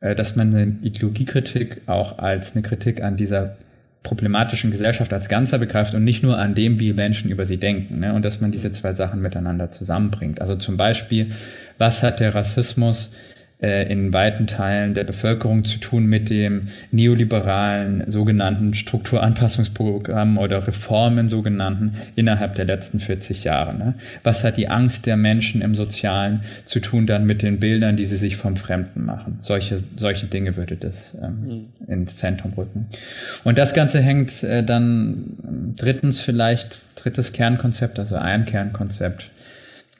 äh, 0.00 0.14
dass 0.14 0.36
man 0.36 0.54
eine 0.54 0.76
Ideologiekritik 0.82 1.82
auch 1.86 2.18
als 2.18 2.54
eine 2.54 2.62
Kritik 2.62 3.02
an 3.02 3.16
dieser 3.16 3.56
problematischen 4.04 4.70
Gesellschaft 4.70 5.12
als 5.12 5.28
Ganzer 5.28 5.58
begreift 5.58 5.94
und 5.94 6.04
nicht 6.04 6.22
nur 6.22 6.38
an 6.38 6.54
dem, 6.54 6.78
wie 6.78 6.92
Menschen 6.92 7.30
über 7.30 7.46
sie 7.46 7.56
denken. 7.56 7.98
Ne? 7.98 8.14
Und 8.14 8.24
dass 8.24 8.40
man 8.40 8.52
diese 8.52 8.72
zwei 8.72 8.94
Sachen 8.94 9.20
miteinander 9.20 9.70
zusammenbringt. 9.70 10.40
Also 10.40 10.54
zum 10.54 10.76
Beispiel, 10.76 11.32
was 11.78 12.02
hat 12.02 12.20
der 12.20 12.34
Rassismus 12.34 13.12
äh, 13.60 13.90
in 13.90 14.12
weiten 14.12 14.46
Teilen 14.46 14.94
der 14.94 15.04
Bevölkerung 15.04 15.64
zu 15.64 15.78
tun 15.78 16.06
mit 16.06 16.30
dem 16.30 16.68
neoliberalen 16.92 18.04
sogenannten 18.08 18.74
Strukturanpassungsprogramm 18.74 20.38
oder 20.38 20.66
Reformen 20.66 21.28
sogenannten 21.28 21.94
innerhalb 22.14 22.54
der 22.54 22.66
letzten 22.66 23.00
40 23.00 23.44
Jahre. 23.44 23.74
Ne? 23.74 23.94
Was 24.22 24.44
hat 24.44 24.58
die 24.58 24.68
Angst 24.68 25.06
der 25.06 25.16
Menschen 25.16 25.60
im 25.60 25.74
Sozialen 25.74 26.42
zu 26.64 26.78
tun 26.78 27.06
dann 27.06 27.26
mit 27.26 27.42
den 27.42 27.58
Bildern, 27.58 27.96
die 27.96 28.04
sie 28.04 28.16
sich 28.16 28.36
vom 28.36 28.56
Fremden 28.56 29.04
machen? 29.04 29.38
Solche, 29.42 29.82
solche 29.96 30.26
Dinge 30.26 30.56
würde 30.56 30.76
das 30.76 31.16
ähm, 31.20 31.68
mhm. 31.86 31.92
ins 31.92 32.16
Zentrum 32.16 32.52
rücken. 32.52 32.86
Und 33.42 33.58
das 33.58 33.74
Ganze 33.74 34.00
hängt 34.00 34.44
äh, 34.44 34.62
dann 34.62 35.74
drittens 35.76 36.20
vielleicht, 36.20 36.82
drittes 36.94 37.32
Kernkonzept, 37.32 37.98
also 37.98 38.14
ein 38.14 38.44
Kernkonzept, 38.44 39.30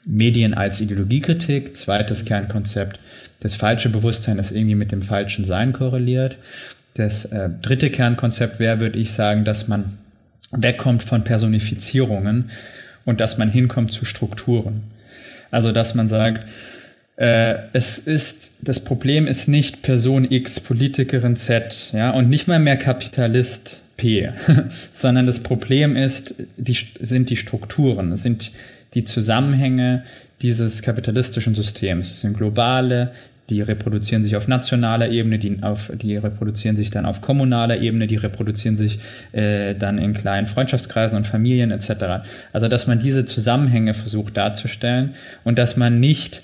Medien 0.05 0.53
als 0.53 0.79
Ideologiekritik, 0.79 1.75
zweites 1.75 2.25
Kernkonzept, 2.25 2.99
das 3.39 3.55
falsche 3.55 3.89
Bewusstsein, 3.89 4.37
das 4.37 4.51
irgendwie 4.51 4.75
mit 4.75 4.91
dem 4.91 5.01
falschen 5.01 5.45
Sein 5.45 5.73
korreliert. 5.73 6.37
Das 6.95 7.25
äh, 7.25 7.49
dritte 7.61 7.89
Kernkonzept 7.89 8.59
wäre, 8.59 8.79
würde 8.79 8.99
ich 8.99 9.11
sagen, 9.11 9.45
dass 9.45 9.67
man 9.67 9.85
wegkommt 10.51 11.03
von 11.03 11.23
Personifizierungen 11.23 12.49
und 13.05 13.19
dass 13.19 13.37
man 13.37 13.49
hinkommt 13.49 13.93
zu 13.93 14.05
Strukturen. 14.05 14.83
Also 15.51 15.71
dass 15.71 15.95
man 15.95 16.09
sagt, 16.09 16.47
äh, 17.15 17.55
es 17.73 17.97
ist, 17.97 18.51
das 18.61 18.83
Problem 18.83 19.27
ist 19.27 19.47
nicht 19.47 19.81
Person 19.81 20.29
X, 20.29 20.59
Politikerin 20.59 21.35
Z, 21.35 21.91
ja, 21.93 22.11
und 22.11 22.29
nicht 22.29 22.47
mal 22.47 22.59
mehr 22.59 22.77
Kapitalist 22.77 23.77
P, 23.97 24.29
sondern 24.93 25.25
das 25.27 25.41
Problem 25.41 25.95
ist, 25.95 26.35
die, 26.57 26.77
sind 27.01 27.29
die 27.29 27.35
Strukturen, 27.35 28.15
sind 28.17 28.51
die 28.93 29.03
Zusammenhänge 29.03 30.03
dieses 30.41 30.81
kapitalistischen 30.81 31.53
Systems. 31.53 32.11
Es 32.11 32.21
sind 32.21 32.37
globale, 32.37 33.11
die 33.49 33.61
reproduzieren 33.61 34.23
sich 34.23 34.35
auf 34.35 34.47
nationaler 34.47 35.09
Ebene, 35.09 35.39
die, 35.39 35.57
auf, 35.61 35.91
die 35.93 36.15
reproduzieren 36.17 36.77
sich 36.77 36.91
dann 36.91 37.05
auf 37.05 37.21
kommunaler 37.21 37.79
Ebene, 37.79 38.07
die 38.07 38.15
reproduzieren 38.15 38.77
sich 38.77 38.99
äh, 39.31 39.75
dann 39.75 39.97
in 39.97 40.13
kleinen 40.13 40.47
Freundschaftskreisen 40.47 41.17
und 41.17 41.25
Familien 41.25 41.71
etc. 41.71 42.23
Also 42.53 42.67
dass 42.67 42.87
man 42.87 42.99
diese 42.99 43.25
Zusammenhänge 43.25 43.93
versucht 43.93 44.37
darzustellen 44.37 45.15
und 45.43 45.57
dass 45.57 45.77
man 45.77 45.99
nicht 45.99 46.41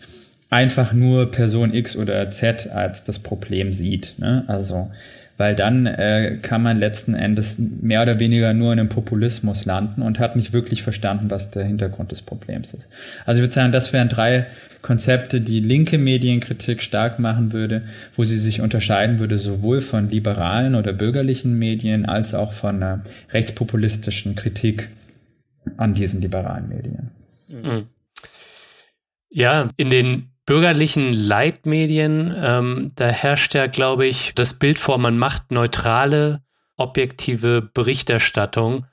einfach 0.49 0.93
nur 0.93 1.31
Person 1.31 1.73
X 1.73 1.95
oder 1.95 2.29
Z 2.29 2.71
als 2.71 3.03
das 3.03 3.19
Problem 3.19 3.71
sieht. 3.71 4.15
Ne? 4.17 4.43
Also 4.47 4.91
weil 5.37 5.55
dann 5.55 5.85
äh, 5.85 6.37
kann 6.41 6.63
man 6.63 6.79
letzten 6.79 7.13
Endes 7.13 7.57
mehr 7.57 8.01
oder 8.01 8.19
weniger 8.19 8.53
nur 8.53 8.71
in 8.71 8.79
einem 8.79 8.89
Populismus 8.89 9.65
landen 9.65 10.01
und 10.01 10.19
hat 10.19 10.35
nicht 10.35 10.53
wirklich 10.53 10.83
verstanden, 10.83 11.29
was 11.29 11.51
der 11.51 11.65
Hintergrund 11.65 12.11
des 12.11 12.21
Problems 12.21 12.73
ist. 12.73 12.87
Also 13.25 13.39
ich 13.39 13.43
würde 13.43 13.53
sagen, 13.53 13.71
das 13.71 13.91
wären 13.91 14.09
drei 14.09 14.47
Konzepte, 14.81 15.41
die 15.41 15.59
linke 15.59 15.97
Medienkritik 15.97 16.81
stark 16.81 17.19
machen 17.19 17.51
würde, 17.51 17.81
wo 18.15 18.23
sie 18.23 18.37
sich 18.37 18.61
unterscheiden 18.61 19.19
würde 19.19 19.39
sowohl 19.39 19.81
von 19.81 20.09
liberalen 20.09 20.75
oder 20.75 20.93
bürgerlichen 20.93 21.57
Medien 21.57 22.05
als 22.05 22.35
auch 22.35 22.53
von 22.53 22.75
einer 22.75 23.03
rechtspopulistischen 23.31 24.35
Kritik 24.35 24.89
an 25.77 25.95
diesen 25.95 26.21
liberalen 26.21 26.69
Medien. 26.69 27.11
Mhm. 27.47 27.87
Ja, 29.29 29.69
in 29.75 29.89
den 29.89 30.29
bürgerlichen 30.45 31.11
Leitmedien, 31.11 32.33
ähm, 32.37 32.91
da 32.95 33.07
herrscht 33.07 33.53
ja, 33.55 33.67
glaube 33.67 34.05
ich, 34.05 34.33
das 34.35 34.53
Bild 34.53 34.77
vor, 34.77 34.97
man 34.97 35.17
macht 35.17 35.51
neutrale, 35.51 36.41
objektive 36.77 37.61
Berichterstattung 37.61 38.85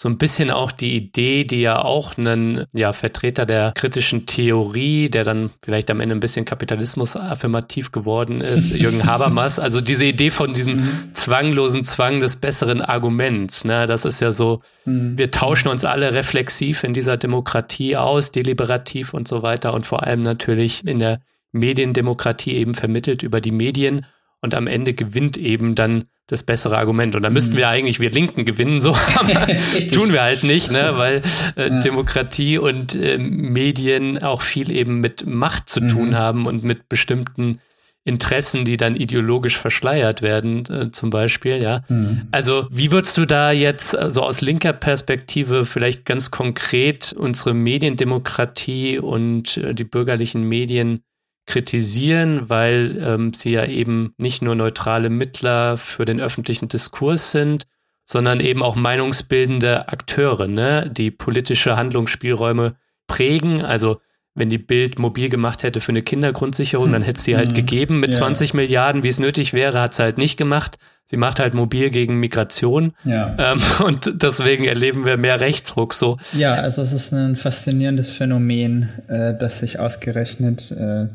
so 0.00 0.08
ein 0.08 0.16
bisschen 0.16 0.52
auch 0.52 0.70
die 0.70 0.94
Idee, 0.94 1.42
die 1.42 1.60
ja 1.60 1.82
auch 1.82 2.16
ein 2.16 2.66
ja, 2.72 2.92
Vertreter 2.92 3.46
der 3.46 3.72
kritischen 3.74 4.26
Theorie, 4.26 5.08
der 5.08 5.24
dann 5.24 5.50
vielleicht 5.60 5.90
am 5.90 5.98
Ende 5.98 6.14
ein 6.14 6.20
bisschen 6.20 6.44
Kapitalismus 6.44 7.16
affirmativ 7.16 7.90
geworden 7.90 8.40
ist, 8.40 8.70
Jürgen 8.76 9.06
Habermas, 9.06 9.58
also 9.58 9.80
diese 9.80 10.04
Idee 10.04 10.30
von 10.30 10.54
diesem 10.54 10.76
mhm. 10.76 11.14
zwanglosen 11.14 11.82
Zwang 11.82 12.20
des 12.20 12.36
besseren 12.36 12.80
Arguments, 12.80 13.64
ne, 13.64 13.88
das 13.88 14.04
ist 14.04 14.20
ja 14.20 14.30
so, 14.30 14.60
mhm. 14.84 15.18
wir 15.18 15.32
tauschen 15.32 15.66
uns 15.66 15.84
alle 15.84 16.14
reflexiv 16.14 16.84
in 16.84 16.94
dieser 16.94 17.16
Demokratie 17.16 17.96
aus, 17.96 18.30
deliberativ 18.30 19.14
und 19.14 19.26
so 19.26 19.42
weiter 19.42 19.74
und 19.74 19.84
vor 19.84 20.04
allem 20.04 20.22
natürlich 20.22 20.86
in 20.86 21.00
der 21.00 21.18
Mediendemokratie 21.50 22.52
eben 22.52 22.74
vermittelt 22.74 23.24
über 23.24 23.40
die 23.40 23.50
Medien 23.50 24.06
und 24.42 24.54
am 24.54 24.68
Ende 24.68 24.94
gewinnt 24.94 25.36
eben 25.36 25.74
dann 25.74 26.04
das 26.28 26.42
bessere 26.42 26.78
Argument. 26.78 27.16
Und 27.16 27.22
da 27.22 27.30
müssten 27.30 27.56
wir 27.56 27.66
mhm. 27.66 27.72
eigentlich 27.72 28.00
wir 28.00 28.10
Linken 28.10 28.44
gewinnen, 28.44 28.80
so 28.80 28.96
tun 29.92 30.12
wir 30.12 30.22
halt 30.22 30.44
nicht, 30.44 30.70
ne? 30.70 30.92
weil 30.96 31.22
äh, 31.56 31.68
ja. 31.68 31.78
Demokratie 31.80 32.58
und 32.58 32.94
äh, 32.94 33.18
Medien 33.18 34.22
auch 34.22 34.42
viel 34.42 34.70
eben 34.70 35.00
mit 35.00 35.26
Macht 35.26 35.68
zu 35.68 35.80
mhm. 35.80 35.88
tun 35.88 36.16
haben 36.16 36.46
und 36.46 36.62
mit 36.62 36.88
bestimmten 36.88 37.58
Interessen, 38.04 38.64
die 38.64 38.76
dann 38.76 38.96
ideologisch 38.96 39.58
verschleiert 39.58 40.22
werden, 40.22 40.64
äh, 40.70 40.90
zum 40.92 41.10
Beispiel, 41.10 41.62
ja. 41.62 41.82
Mhm. 41.88 42.28
Also, 42.30 42.66
wie 42.70 42.90
würdest 42.90 43.18
du 43.18 43.26
da 43.26 43.50
jetzt 43.50 43.90
so 43.90 43.98
also 43.98 44.22
aus 44.22 44.40
linker 44.40 44.72
Perspektive 44.72 45.66
vielleicht 45.66 46.06
ganz 46.06 46.30
konkret 46.30 47.12
unsere 47.12 47.52
Mediendemokratie 47.54 48.98
und 48.98 49.58
äh, 49.58 49.74
die 49.74 49.84
bürgerlichen 49.84 50.42
Medien 50.42 51.02
kritisieren, 51.48 52.50
weil 52.50 53.02
ähm, 53.02 53.32
sie 53.32 53.52
ja 53.52 53.64
eben 53.64 54.12
nicht 54.18 54.42
nur 54.42 54.54
neutrale 54.54 55.08
Mittler 55.08 55.78
für 55.78 56.04
den 56.04 56.20
öffentlichen 56.20 56.68
Diskurs 56.68 57.32
sind, 57.32 57.66
sondern 58.04 58.40
eben 58.40 58.62
auch 58.62 58.76
meinungsbildende 58.76 59.88
Akteure, 59.88 60.46
ne, 60.46 60.90
die 60.90 61.10
politische 61.10 61.76
Handlungsspielräume 61.76 62.76
prägen. 63.06 63.64
Also 63.64 63.96
wenn 64.34 64.50
die 64.50 64.58
Bild 64.58 64.98
mobil 64.98 65.30
gemacht 65.30 65.62
hätte 65.62 65.80
für 65.80 65.88
eine 65.88 66.02
Kindergrundsicherung, 66.02 66.92
dann 66.92 67.02
hätte 67.02 67.18
es 67.18 67.24
sie 67.24 67.36
halt 67.36 67.52
mhm. 67.52 67.56
gegeben 67.56 68.00
mit 68.00 68.12
ja. 68.12 68.18
20 68.18 68.52
Milliarden, 68.52 69.02
wie 69.02 69.08
es 69.08 69.18
nötig 69.18 69.54
wäre, 69.54 69.80
hat 69.80 69.94
sie 69.94 70.02
halt 70.02 70.18
nicht 70.18 70.36
gemacht. 70.36 70.78
Sie 71.06 71.16
macht 71.16 71.40
halt 71.40 71.54
mobil 71.54 71.88
gegen 71.88 72.20
Migration. 72.20 72.92
Ja. 73.04 73.34
Ähm, 73.38 73.58
und 73.84 74.22
deswegen 74.22 74.64
erleben 74.64 75.06
wir 75.06 75.16
mehr 75.16 75.40
Rechtsruck 75.40 75.94
so. 75.94 76.18
Ja, 76.34 76.56
also 76.56 76.82
es 76.82 76.92
ist 76.92 77.12
ein 77.12 77.36
faszinierendes 77.36 78.12
Phänomen, 78.12 78.90
äh, 79.08 79.36
dass 79.36 79.60
sich 79.60 79.78
ausgerechnet 79.78 80.70
äh, 80.72 81.06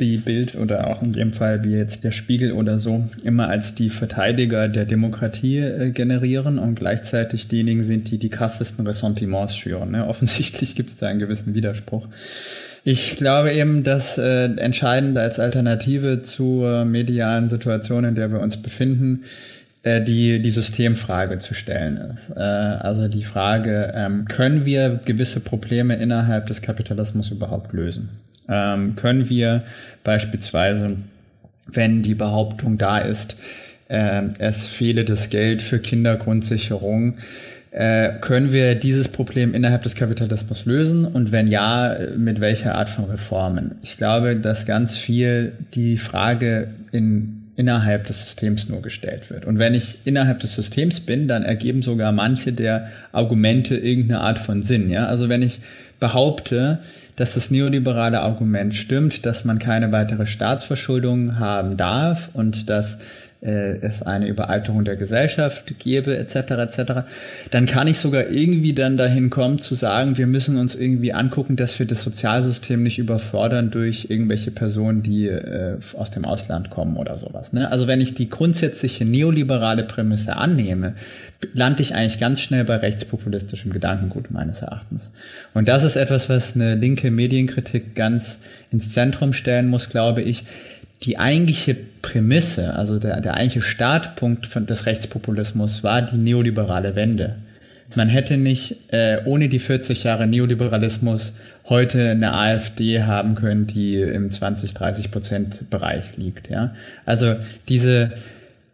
die 0.00 0.16
Bild 0.16 0.56
oder 0.56 0.88
auch 0.88 1.02
in 1.02 1.12
dem 1.12 1.32
Fall 1.32 1.64
wie 1.64 1.72
jetzt 1.72 2.02
der 2.04 2.10
Spiegel 2.10 2.52
oder 2.52 2.78
so 2.78 3.04
immer 3.24 3.48
als 3.48 3.74
die 3.74 3.90
Verteidiger 3.90 4.68
der 4.68 4.84
Demokratie 4.84 5.58
äh, 5.58 5.90
generieren 5.90 6.58
und 6.58 6.74
gleichzeitig 6.74 7.48
diejenigen 7.48 7.84
sind, 7.84 8.10
die 8.10 8.18
die 8.18 8.30
krassesten 8.30 8.86
Ressentiments 8.86 9.56
schüren. 9.56 9.92
Ne? 9.92 10.06
Offensichtlich 10.08 10.74
gibt 10.74 10.90
es 10.90 10.96
da 10.96 11.08
einen 11.08 11.20
gewissen 11.20 11.54
Widerspruch. 11.54 12.08
Ich 12.84 13.14
glaube 13.16 13.52
eben, 13.52 13.84
dass 13.84 14.18
äh, 14.18 14.46
entscheidend 14.56 15.16
als 15.16 15.38
Alternative 15.38 16.22
zur 16.22 16.84
medialen 16.84 17.48
Situation, 17.48 18.04
in 18.04 18.16
der 18.16 18.32
wir 18.32 18.40
uns 18.40 18.56
befinden, 18.56 19.22
äh, 19.84 20.02
die, 20.02 20.40
die 20.42 20.50
Systemfrage 20.50 21.38
zu 21.38 21.54
stellen 21.54 21.96
ist. 22.12 22.30
Äh, 22.36 22.40
also 22.40 23.06
die 23.06 23.22
Frage, 23.22 23.92
ähm, 23.94 24.24
können 24.24 24.64
wir 24.64 25.00
gewisse 25.04 25.38
Probleme 25.38 25.94
innerhalb 25.94 26.46
des 26.46 26.60
Kapitalismus 26.60 27.30
überhaupt 27.30 27.72
lösen? 27.72 28.08
Ähm, 28.48 28.96
können 28.96 29.28
wir 29.28 29.64
beispielsweise, 30.04 30.96
wenn 31.66 32.02
die 32.02 32.14
Behauptung 32.14 32.78
da 32.78 32.98
ist, 32.98 33.36
äh, 33.88 34.22
es 34.38 34.66
fehle 34.66 35.04
das 35.04 35.30
Geld 35.30 35.62
für 35.62 35.78
Kindergrundsicherung, 35.78 37.18
äh, 37.70 38.18
können 38.20 38.52
wir 38.52 38.74
dieses 38.74 39.08
Problem 39.08 39.54
innerhalb 39.54 39.82
des 39.82 39.94
Kapitalismus 39.94 40.66
lösen? 40.66 41.06
Und 41.06 41.32
wenn 41.32 41.46
ja, 41.46 41.96
mit 42.16 42.40
welcher 42.40 42.74
Art 42.74 42.90
von 42.90 43.06
Reformen? 43.06 43.76
Ich 43.82 43.96
glaube, 43.96 44.36
dass 44.36 44.66
ganz 44.66 44.96
viel 44.96 45.52
die 45.74 45.96
Frage 45.96 46.68
in 46.92 47.38
innerhalb 47.54 48.06
des 48.06 48.22
Systems 48.22 48.68
nur 48.68 48.80
gestellt 48.80 49.30
wird. 49.30 49.44
Und 49.44 49.58
wenn 49.58 49.74
ich 49.74 49.98
innerhalb 50.04 50.40
des 50.40 50.54
Systems 50.54 51.00
bin, 51.00 51.28
dann 51.28 51.42
ergeben 51.42 51.82
sogar 51.82 52.10
manche 52.10 52.52
der 52.52 52.88
Argumente 53.12 53.76
irgendeine 53.76 54.20
Art 54.20 54.38
von 54.38 54.62
Sinn. 54.62 54.88
Ja? 54.88 55.06
Also 55.06 55.28
wenn 55.28 55.42
ich 55.42 55.60
behaupte, 56.00 56.78
dass 57.16 57.34
das 57.34 57.50
neoliberale 57.50 58.20
Argument 58.20 58.74
stimmt, 58.74 59.26
dass 59.26 59.44
man 59.44 59.58
keine 59.58 59.92
weitere 59.92 60.26
Staatsverschuldung 60.26 61.38
haben 61.38 61.76
darf 61.76 62.30
und 62.32 62.70
dass 62.70 62.98
äh, 63.42 63.78
es 63.80 64.02
eine 64.02 64.28
Überalterung 64.28 64.84
der 64.84 64.96
Gesellschaft 64.96 65.78
gäbe, 65.78 66.16
etc., 66.16 66.36
etc., 66.52 66.92
dann 67.50 67.66
kann 67.66 67.88
ich 67.88 67.98
sogar 67.98 68.28
irgendwie 68.28 68.72
dann 68.72 68.96
dahin 68.96 69.30
kommen 69.30 69.58
zu 69.58 69.74
sagen, 69.74 70.16
wir 70.16 70.26
müssen 70.26 70.56
uns 70.56 70.74
irgendwie 70.74 71.12
angucken, 71.12 71.56
dass 71.56 71.78
wir 71.78 71.86
das 71.86 72.02
Sozialsystem 72.02 72.82
nicht 72.82 72.98
überfordern 72.98 73.70
durch 73.70 74.06
irgendwelche 74.10 74.52
Personen, 74.52 75.02
die 75.02 75.26
äh, 75.26 75.76
aus 75.96 76.12
dem 76.12 76.24
Ausland 76.24 76.70
kommen 76.70 76.96
oder 76.96 77.18
sowas. 77.18 77.52
Ne? 77.52 77.70
Also 77.70 77.88
wenn 77.88 78.00
ich 78.00 78.14
die 78.14 78.30
grundsätzliche 78.30 79.04
neoliberale 79.04 79.82
Prämisse 79.84 80.36
annehme, 80.36 80.94
lande 81.54 81.82
ich 81.82 81.94
eigentlich 81.94 82.20
ganz 82.20 82.40
schnell 82.40 82.64
bei 82.64 82.76
rechtspopulistischem 82.76 83.72
Gedankengut 83.72 84.30
meines 84.30 84.62
Erachtens. 84.62 85.12
Und 85.54 85.68
das 85.68 85.84
ist 85.84 85.96
etwas, 85.96 86.28
was 86.28 86.54
eine 86.54 86.74
linke 86.74 87.10
Medienkritik 87.10 87.94
ganz 87.94 88.42
ins 88.70 88.92
Zentrum 88.92 89.32
stellen 89.32 89.68
muss, 89.68 89.90
glaube 89.90 90.22
ich, 90.22 90.44
die 91.02 91.18
eigentliche 91.18 91.76
Prämisse, 92.00 92.74
also 92.74 92.98
der, 92.98 93.20
der 93.20 93.34
eigentliche 93.34 93.62
Startpunkt 93.62 94.46
von, 94.46 94.66
des 94.66 94.86
Rechtspopulismus 94.86 95.82
war 95.82 96.02
die 96.02 96.16
neoliberale 96.16 96.94
Wende. 96.94 97.36
Man 97.94 98.08
hätte 98.08 98.36
nicht 98.36 98.76
äh, 98.92 99.18
ohne 99.24 99.48
die 99.48 99.58
40 99.58 100.04
Jahre 100.04 100.26
Neoliberalismus 100.26 101.36
heute 101.68 102.10
eine 102.10 102.32
AfD 102.32 103.02
haben 103.02 103.34
können, 103.34 103.66
die 103.66 104.00
im 104.00 104.30
20, 104.30 104.74
30 104.74 105.10
Prozent 105.10 105.70
Bereich 105.70 106.16
liegt. 106.16 106.48
Ja? 106.48 106.74
Also 107.04 107.34
diese 107.68 108.12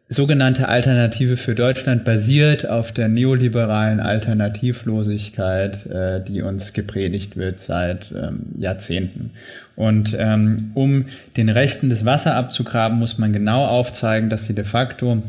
sogenannte 0.08 0.68
Alternative 0.68 1.36
für 1.36 1.54
Deutschland 1.54 2.04
basiert 2.04 2.68
auf 2.68 2.92
der 2.92 3.08
neoliberalen 3.08 4.00
Alternativlosigkeit, 4.00 5.86
äh, 5.86 6.24
die 6.24 6.42
uns 6.42 6.72
gepredigt 6.72 7.36
wird 7.36 7.60
seit 7.60 8.10
ähm, 8.12 8.46
Jahrzehnten. 8.56 9.30
Und 9.76 10.16
ähm, 10.18 10.70
um 10.74 11.06
den 11.36 11.50
Rechten 11.50 11.90
des 11.90 12.04
Wasser 12.04 12.34
abzugraben, 12.34 12.98
muss 12.98 13.18
man 13.18 13.32
genau 13.32 13.64
aufzeigen, 13.64 14.30
dass 14.30 14.46
sie 14.46 14.54
de 14.54 14.64
facto 14.64 15.22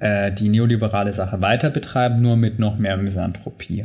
äh, 0.00 0.32
die 0.32 0.48
neoliberale 0.48 1.12
Sache 1.12 1.40
weiter 1.40 1.70
betreiben, 1.70 2.20
nur 2.20 2.36
mit 2.36 2.58
noch 2.58 2.78
mehr 2.78 2.96
Misanthropie. 2.96 3.84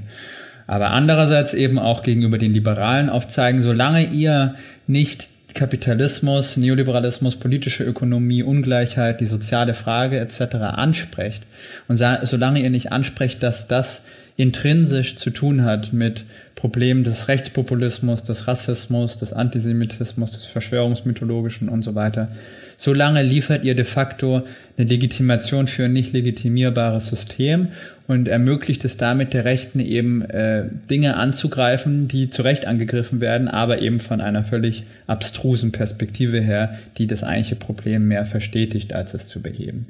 Aber 0.68 0.90
andererseits 0.90 1.54
eben 1.54 1.78
auch 1.78 2.02
gegenüber 2.02 2.40
den 2.40 2.52
Liberalen 2.52 3.10
aufzeigen, 3.10 3.62
solange 3.62 4.06
ihr 4.06 4.56
nicht 4.88 5.30
Kapitalismus, 5.56 6.58
Neoliberalismus, 6.58 7.38
politische 7.38 7.84
Ökonomie, 7.84 8.44
Ungleichheit, 8.44 9.22
die 9.22 9.26
soziale 9.26 9.74
Frage 9.74 10.20
etc. 10.20 10.56
ansprecht 10.56 11.44
und 11.88 11.98
solange 11.98 12.60
ihr 12.62 12.70
nicht 12.70 12.91
ansprecht, 12.91 13.41
dass 13.41 13.68
das 13.68 14.06
intrinsisch 14.38 15.15
zu 15.15 15.30
tun 15.32 15.63
hat 15.63 15.94
mit 15.94 16.26
Problemen 16.56 17.04
des 17.04 17.28
Rechtspopulismus, 17.28 18.24
des 18.24 18.48
Rassismus, 18.48 19.18
des 19.18 19.34
Antisemitismus, 19.34 20.34
des 20.34 20.46
Verschwörungsmythologischen 20.46 21.70
und 21.70 21.84
so 21.84 21.96
weiter, 21.96 22.30
solange 22.78 23.24
liefert 23.24 23.63
ihr 23.63 23.76
de 23.76 23.86
facto 23.86 24.44
eine 24.78 24.88
Legitimation 24.88 25.68
für 25.68 25.86
ein 25.86 25.94
nicht 25.94 26.13
legitimierbares 26.13 27.08
System 27.08 27.70
und 28.08 28.28
ermöglicht 28.28 28.86
es 28.86 28.98
damit 28.98 29.34
der 29.34 29.46
Rechten 29.46 29.80
eben 29.80 30.22
äh, 30.24 30.65
Dinge 30.89 31.18
anzugreifen, 31.18 32.08
die 32.08 32.30
zu 32.30 32.44
Recht 32.44 32.68
angegriffen 32.68 33.20
werden, 33.20 33.48
aber 33.48 33.82
eben 33.82 34.00
von 34.00 34.22
einer 34.22 34.44
völlig 34.44 34.84
abstrusen 35.08 35.72
Perspektive 35.72 36.39
her, 36.39 36.78
die 36.98 37.08
das 37.08 37.24
eigentliche 37.24 37.56
Problem 37.56 38.08
mehr 38.08 38.26
verstetigt, 38.26 38.94
als 38.94 39.13
es 39.13 39.28
zu 39.28 39.41
beheben. 39.41 39.88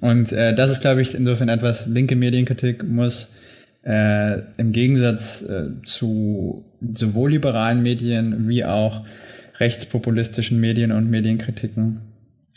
Und 0.00 0.32
äh, 0.32 0.54
das 0.54 0.70
ist, 0.70 0.80
glaube 0.80 1.02
ich, 1.02 1.14
insofern 1.14 1.48
etwas, 1.48 1.86
linke 1.86 2.16
Medienkritik 2.16 2.82
muss 2.82 3.32
äh, 3.84 4.40
im 4.56 4.72
Gegensatz 4.72 5.42
äh, 5.42 5.66
zu 5.84 6.64
sowohl 6.90 7.30
liberalen 7.30 7.82
Medien 7.82 8.48
wie 8.48 8.64
auch 8.64 9.04
rechtspopulistischen 9.60 10.60
Medien 10.60 10.90
und 10.90 11.10
Medienkritiken 11.10 12.00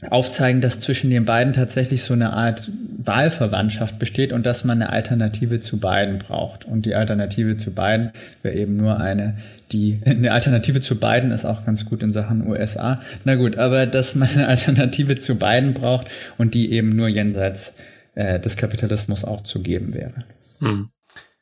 aufzeigen, 0.09 0.61
dass 0.61 0.79
zwischen 0.79 1.09
den 1.09 1.25
beiden 1.25 1.53
tatsächlich 1.53 2.03
so 2.03 2.13
eine 2.13 2.33
Art 2.33 2.69
Wahlverwandtschaft 2.97 3.97
besteht 3.97 4.33
und 4.33 4.45
dass 4.45 4.63
man 4.65 4.81
eine 4.81 4.91
Alternative 4.91 5.59
zu 5.59 5.79
beiden 5.79 6.19
braucht. 6.19 6.65
Und 6.65 6.85
die 6.85 6.95
Alternative 6.95 7.55
zu 7.57 7.73
beiden 7.73 8.11
wäre 8.43 8.55
eben 8.55 8.75
nur 8.75 8.99
eine, 8.99 9.37
die, 9.71 10.01
eine 10.05 10.31
Alternative 10.31 10.81
zu 10.81 10.99
beiden 10.99 11.31
ist 11.31 11.45
auch 11.45 11.65
ganz 11.65 11.85
gut 11.85 12.03
in 12.03 12.11
Sachen 12.11 12.45
USA. 12.45 13.01
Na 13.23 13.35
gut, 13.35 13.57
aber 13.57 13.85
dass 13.85 14.15
man 14.15 14.29
eine 14.29 14.47
Alternative 14.47 15.17
zu 15.17 15.37
beiden 15.37 15.73
braucht 15.73 16.07
und 16.37 16.53
die 16.53 16.71
eben 16.71 16.95
nur 16.95 17.07
jenseits 17.07 17.73
äh, 18.15 18.39
des 18.39 18.57
Kapitalismus 18.57 19.23
auch 19.23 19.41
zu 19.41 19.61
geben 19.61 19.93
wäre. 19.93 20.25
Hm. 20.59 20.89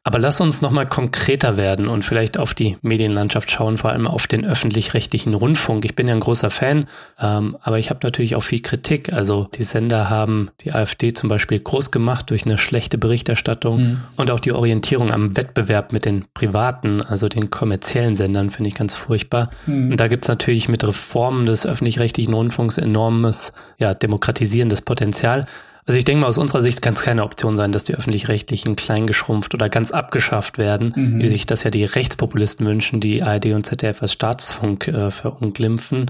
Aber 0.06 0.20
lass 0.20 0.42
uns 0.42 0.62
nochmal 0.62 0.86
konkreter 0.86 1.56
werden 1.56 1.88
und 1.88 2.04
vielleicht 2.04 2.38
auf 2.38 2.54
die 2.54 2.78
Medienlandschaft 2.82 3.50
schauen, 3.50 3.78
vor 3.78 3.92
allem 3.92 4.06
auf 4.06 4.28
den 4.28 4.44
öffentlich-rechtlichen 4.44 5.34
Rundfunk. 5.34 5.86
Ich 5.86 5.96
bin 5.96 6.10
ja 6.10 6.14
ein 6.14 6.20
großer 6.20 6.50
Fan, 6.50 6.88
ähm, 7.22 7.58
aber 7.62 7.80
ich 7.80 7.90
habe 7.90 8.02
natürlich 8.04 8.36
auch 8.36 8.44
viel 8.44 8.62
Kritik. 8.62 9.14
Also 9.14 9.48
die 9.54 9.64
Sender 9.64 10.10
haben 10.10 10.50
die 10.60 10.74
AfD 10.74 11.14
zum 11.14 11.30
Beispiel 11.30 11.58
groß 11.58 11.92
gemacht 11.92 12.32
durch 12.32 12.46
eine 12.46 12.58
schlechte 12.58 12.98
Berichterstattung 12.98 13.78
mhm. 13.78 14.02
und 14.18 14.30
auch 14.30 14.42
die 14.42 14.52
Orientierung 14.52 15.14
am 15.14 15.38
Wettbewerb 15.38 15.94
mit 15.94 16.04
den 16.04 16.26
privaten, 16.34 17.02
also 17.02 17.30
den 17.30 17.50
kommerziellen 17.50 18.18
Sendern, 18.18 18.50
finde 18.50 18.68
ich 18.68 18.76
ganz 18.76 18.94
furchtbar. 18.94 19.52
Mhm. 19.68 19.92
Und 19.92 20.00
da 20.02 20.10
gibt's 20.10 20.28
natürlich 20.28 20.68
mit 20.68 20.86
Reformen 20.86 21.46
des 21.46 21.66
öffentlich-rechtlichen 21.66 22.34
Rundfunks 22.34 22.78
enormes, 22.78 23.54
ja, 23.78 23.94
demokratisierendes 23.94 24.82
Potenzial. 24.82 25.46
Also 25.86 25.98
ich 25.98 26.06
denke 26.06 26.22
mal, 26.22 26.28
aus 26.28 26.38
unserer 26.38 26.62
Sicht 26.62 26.82
kann 26.82 26.94
es 26.94 27.02
keine 27.02 27.24
Option 27.24 27.58
sein, 27.58 27.72
dass 27.72 27.84
die 27.84 27.96
öffentlich-rechtlichen 27.96 28.76
klein 28.76 29.06
geschrumpft 29.06 29.54
oder 29.54 29.70
ganz 29.70 29.92
abgeschafft 29.92 30.58
werden, 30.58 30.94
mhm. 30.96 31.20
wie 31.20 31.30
sich 31.30 31.46
das 31.46 31.64
ja 31.64 31.72
die 31.72 31.86
Rechtspopulisten 31.86 32.66
wünschen, 32.66 33.00
die 33.02 33.22
ARD 33.22 33.48
und 33.48 33.66
ZDF 33.66 34.02
als 34.02 34.14
Staatsfunk 34.14 34.88
äh, 34.88 35.12
verunglimpfen. 35.12 36.10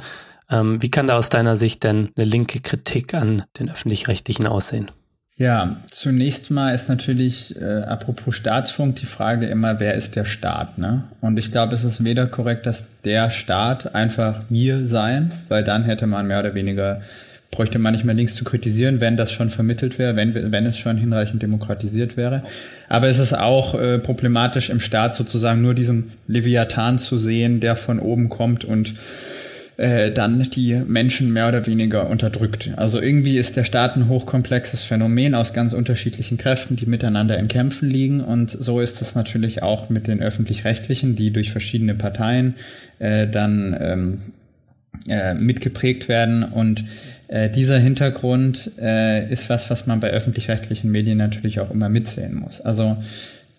Ähm, 0.49 0.81
wie 0.81 0.91
kann 0.91 1.07
da 1.07 1.17
aus 1.17 1.29
deiner 1.29 1.57
Sicht 1.57 1.83
denn 1.83 2.11
eine 2.15 2.25
linke 2.25 2.59
Kritik 2.59 3.15
an 3.15 3.43
den 3.57 3.71
öffentlich-rechtlichen 3.71 4.45
aussehen? 4.45 4.91
Ja, 5.35 5.77
zunächst 5.89 6.51
mal 6.51 6.75
ist 6.75 6.89
natürlich, 6.89 7.59
äh, 7.59 7.81
apropos 7.81 8.35
Staatsfunk, 8.35 8.97
die 8.97 9.07
Frage 9.07 9.47
immer, 9.47 9.79
wer 9.79 9.95
ist 9.95 10.15
der 10.15 10.25
Staat? 10.25 10.77
Ne? 10.77 11.05
Und 11.21 11.39
ich 11.39 11.51
glaube, 11.51 11.73
es 11.73 11.83
ist 11.83 12.03
weder 12.03 12.27
korrekt, 12.27 12.67
dass 12.67 13.01
der 13.01 13.31
Staat 13.31 13.95
einfach 13.95 14.41
wir 14.49 14.85
sein, 14.85 15.31
weil 15.49 15.63
dann 15.63 15.85
hätte 15.85 16.05
man 16.05 16.27
mehr 16.27 16.39
oder 16.39 16.53
weniger 16.53 17.01
bräuchte 17.53 17.79
man 17.79 17.93
nicht 17.93 18.03
mehr 18.03 18.15
links 18.15 18.35
zu 18.35 18.43
kritisieren, 18.43 18.99
wenn 18.99 19.15
das 19.15 19.31
schon 19.31 19.49
vermittelt 19.49 19.99
wäre, 19.99 20.15
wenn, 20.15 20.51
wenn 20.51 20.65
es 20.65 20.77
schon 20.77 20.97
hinreichend 20.97 21.41
demokratisiert 21.41 22.17
wäre. 22.17 22.43
Aber 22.89 23.07
es 23.07 23.19
ist 23.19 23.33
auch 23.33 23.75
äh, 23.75 23.99
problematisch 23.99 24.69
im 24.69 24.79
Staat 24.79 25.15
sozusagen 25.15 25.61
nur 25.61 25.73
diesen 25.73 26.11
Leviathan 26.27 26.99
zu 26.99 27.17
sehen, 27.17 27.59
der 27.59 27.75
von 27.75 27.99
oben 27.99 28.29
kommt 28.29 28.65
und 28.65 28.95
äh, 29.77 30.11
dann 30.11 30.41
die 30.51 30.75
Menschen 30.75 31.33
mehr 31.33 31.47
oder 31.47 31.65
weniger 31.65 32.09
unterdrückt. 32.09 32.71
Also 32.75 33.01
irgendwie 33.01 33.37
ist 33.37 33.55
der 33.57 33.63
Staat 33.63 33.95
ein 33.95 34.07
hochkomplexes 34.07 34.83
Phänomen 34.83 35.33
aus 35.33 35.53
ganz 35.53 35.73
unterschiedlichen 35.73 36.37
Kräften, 36.37 36.75
die 36.75 36.85
miteinander 36.85 37.37
in 37.37 37.47
Kämpfen 37.47 37.89
liegen. 37.89 38.21
Und 38.21 38.51
so 38.51 38.81
ist 38.81 39.01
es 39.01 39.15
natürlich 39.15 39.63
auch 39.63 39.89
mit 39.89 40.07
den 40.07 40.21
öffentlich-rechtlichen, 40.21 41.15
die 41.15 41.31
durch 41.31 41.51
verschiedene 41.51 41.95
Parteien 41.95 42.55
äh, 42.99 43.27
dann 43.27 43.75
ähm, 43.79 44.17
äh, 45.07 45.33
mitgeprägt 45.33 46.07
werden. 46.07 46.43
Und 46.43 46.83
äh, 47.27 47.49
dieser 47.49 47.79
Hintergrund 47.79 48.71
äh, 48.79 49.31
ist 49.31 49.49
was, 49.49 49.69
was 49.69 49.87
man 49.87 49.99
bei 49.99 50.09
öffentlich-rechtlichen 50.09 50.91
Medien 50.91 51.17
natürlich 51.17 51.59
auch 51.59 51.71
immer 51.71 51.89
mitsehen 51.89 52.35
muss. 52.35 52.61
Also 52.61 52.97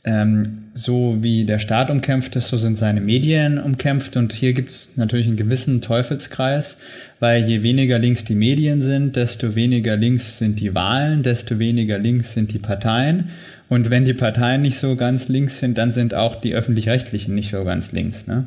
ähm, 0.05 0.65
so 0.75 1.19
wie 1.23 1.45
der 1.45 1.59
Staat 1.59 1.91
umkämpft 1.91 2.37
ist, 2.37 2.49
so 2.49 2.57
sind 2.57 2.77
seine 2.77 3.01
Medien 3.01 3.59
umkämpft 3.59 4.17
und 4.17 4.33
hier 4.33 4.53
gibt 4.53 4.71
es 4.71 4.97
natürlich 4.97 5.27
einen 5.27 5.37
gewissen 5.37 5.81
Teufelskreis, 5.81 6.77
weil 7.21 7.45
je 7.45 7.63
weniger 7.63 7.99
links 7.99 8.25
die 8.25 8.35
Medien 8.35 8.83
sind, 8.83 9.17
desto 9.17 9.55
weniger 9.55 9.97
links 9.97 10.39
sind 10.39 10.61
die 10.61 10.75
Wahlen, 10.75 11.23
desto 11.23 11.59
weniger 11.59 11.99
links 11.99 12.35
sind 12.35 12.53
die 12.53 12.59
Parteien 12.59 13.31
und 13.69 13.91
wenn 13.91 14.05
die 14.05 14.13
Parteien 14.13 14.63
nicht 14.63 14.79
so 14.79 14.95
ganz 14.95 15.29
links 15.29 15.59
sind, 15.59 15.79
dann 15.79 15.93
sind 15.93 16.15
auch 16.15 16.37
die 16.37 16.55
öffentlich-rechtlichen 16.55 17.35
nicht 17.35 17.51
so 17.51 17.65
ganz 17.65 17.93
links. 17.93 18.27
Ne? 18.27 18.45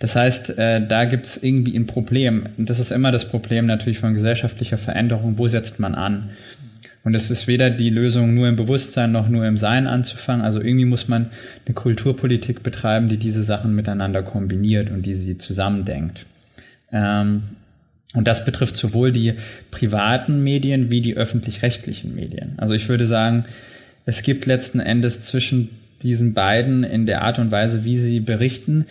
Das 0.00 0.16
heißt, 0.16 0.58
äh, 0.58 0.86
da 0.86 1.04
gibt 1.04 1.24
es 1.24 1.42
irgendwie 1.42 1.76
ein 1.76 1.86
Problem. 1.86 2.46
Und 2.58 2.68
das 2.68 2.80
ist 2.80 2.90
immer 2.90 3.12
das 3.12 3.28
Problem 3.28 3.66
natürlich 3.66 3.98
von 3.98 4.14
gesellschaftlicher 4.14 4.76
Veränderung. 4.76 5.38
Wo 5.38 5.46
setzt 5.46 5.78
man 5.78 5.94
an? 5.94 6.30
Und 7.04 7.14
es 7.14 7.30
ist 7.30 7.46
weder 7.46 7.70
die 7.70 7.90
Lösung, 7.90 8.34
nur 8.34 8.48
im 8.48 8.56
Bewusstsein 8.56 9.12
noch 9.12 9.28
nur 9.28 9.46
im 9.46 9.56
Sein 9.56 9.86
anzufangen. 9.86 10.44
Also 10.44 10.60
irgendwie 10.60 10.86
muss 10.86 11.06
man 11.06 11.30
eine 11.64 11.74
Kulturpolitik 11.74 12.64
betreiben, 12.64 13.08
die 13.08 13.18
diese 13.18 13.44
Sachen 13.44 13.76
miteinander 13.76 14.24
kombiniert 14.24 14.90
und 14.90 15.06
die 15.06 15.14
sie 15.14 15.38
zusammendenkt. 15.38 16.26
Ähm, 16.90 17.42
und 18.14 18.26
das 18.26 18.44
betrifft 18.44 18.76
sowohl 18.76 19.12
die 19.12 19.34
privaten 19.70 20.42
Medien 20.42 20.90
wie 20.90 21.00
die 21.00 21.16
öffentlich-rechtlichen 21.16 22.16
Medien. 22.16 22.54
Also 22.56 22.74
ich 22.74 22.88
würde 22.88 23.06
sagen, 23.06 23.44
es 24.06 24.22
gibt 24.22 24.46
letzten 24.46 24.80
Endes 24.80 25.22
zwischen 25.22 25.68
diesen 26.02 26.32
beiden 26.32 26.84
in 26.84 27.06
der 27.06 27.22
Art 27.22 27.38
und 27.38 27.50
Weise, 27.50 27.84
wie 27.84 27.98
sie 27.98 28.20
berichten, 28.20 28.86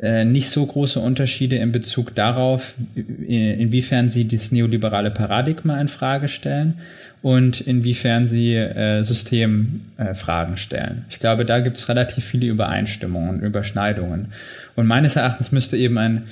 äh, 0.00 0.24
nicht 0.24 0.50
so 0.50 0.64
große 0.64 1.00
Unterschiede 1.00 1.56
in 1.56 1.72
Bezug 1.72 2.14
darauf, 2.14 2.74
inwiefern 2.94 4.10
sie 4.10 4.28
das 4.28 4.52
neoliberale 4.52 5.10
Paradigma 5.10 5.80
in 5.80 5.88
Frage 5.88 6.28
stellen 6.28 6.74
und 7.22 7.60
inwiefern 7.60 8.28
sie 8.28 8.54
äh, 8.54 9.02
Systemfragen 9.02 10.54
äh, 10.54 10.58
stellen. 10.58 11.06
Ich 11.10 11.18
glaube, 11.18 11.44
da 11.44 11.60
gibt 11.60 11.78
es 11.78 11.88
relativ 11.88 12.24
viele 12.24 12.46
Übereinstimmungen, 12.46 13.40
Überschneidungen. 13.40 14.28
Und 14.74 14.86
meines 14.86 15.16
Erachtens 15.16 15.50
müsste 15.50 15.76
eben 15.76 15.98
ein 15.98 16.24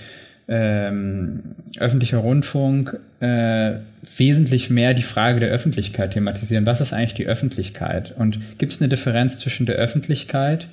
ähm, 0.49 1.41
öffentlicher 1.79 2.19
Rundfunk 2.19 2.99
äh, 3.21 3.75
wesentlich 4.17 4.71
mehr 4.71 4.95
die 4.95 5.03
Frage 5.03 5.41
der 5.41 5.51
Öffentlichkeit 5.51 6.13
thematisieren. 6.13 6.67
Was 6.67 6.81
ist 6.81 6.93
eigentlich 6.93 7.15
die 7.15 7.27
Öffentlichkeit? 7.27 8.15
Und 8.17 8.39
gibt 8.59 8.73
es 8.73 8.81
eine 8.81 8.89
Differenz 8.89 9.39
zwischen 9.39 9.67
der 9.67 9.77
Öffentlichkeit, 9.77 10.67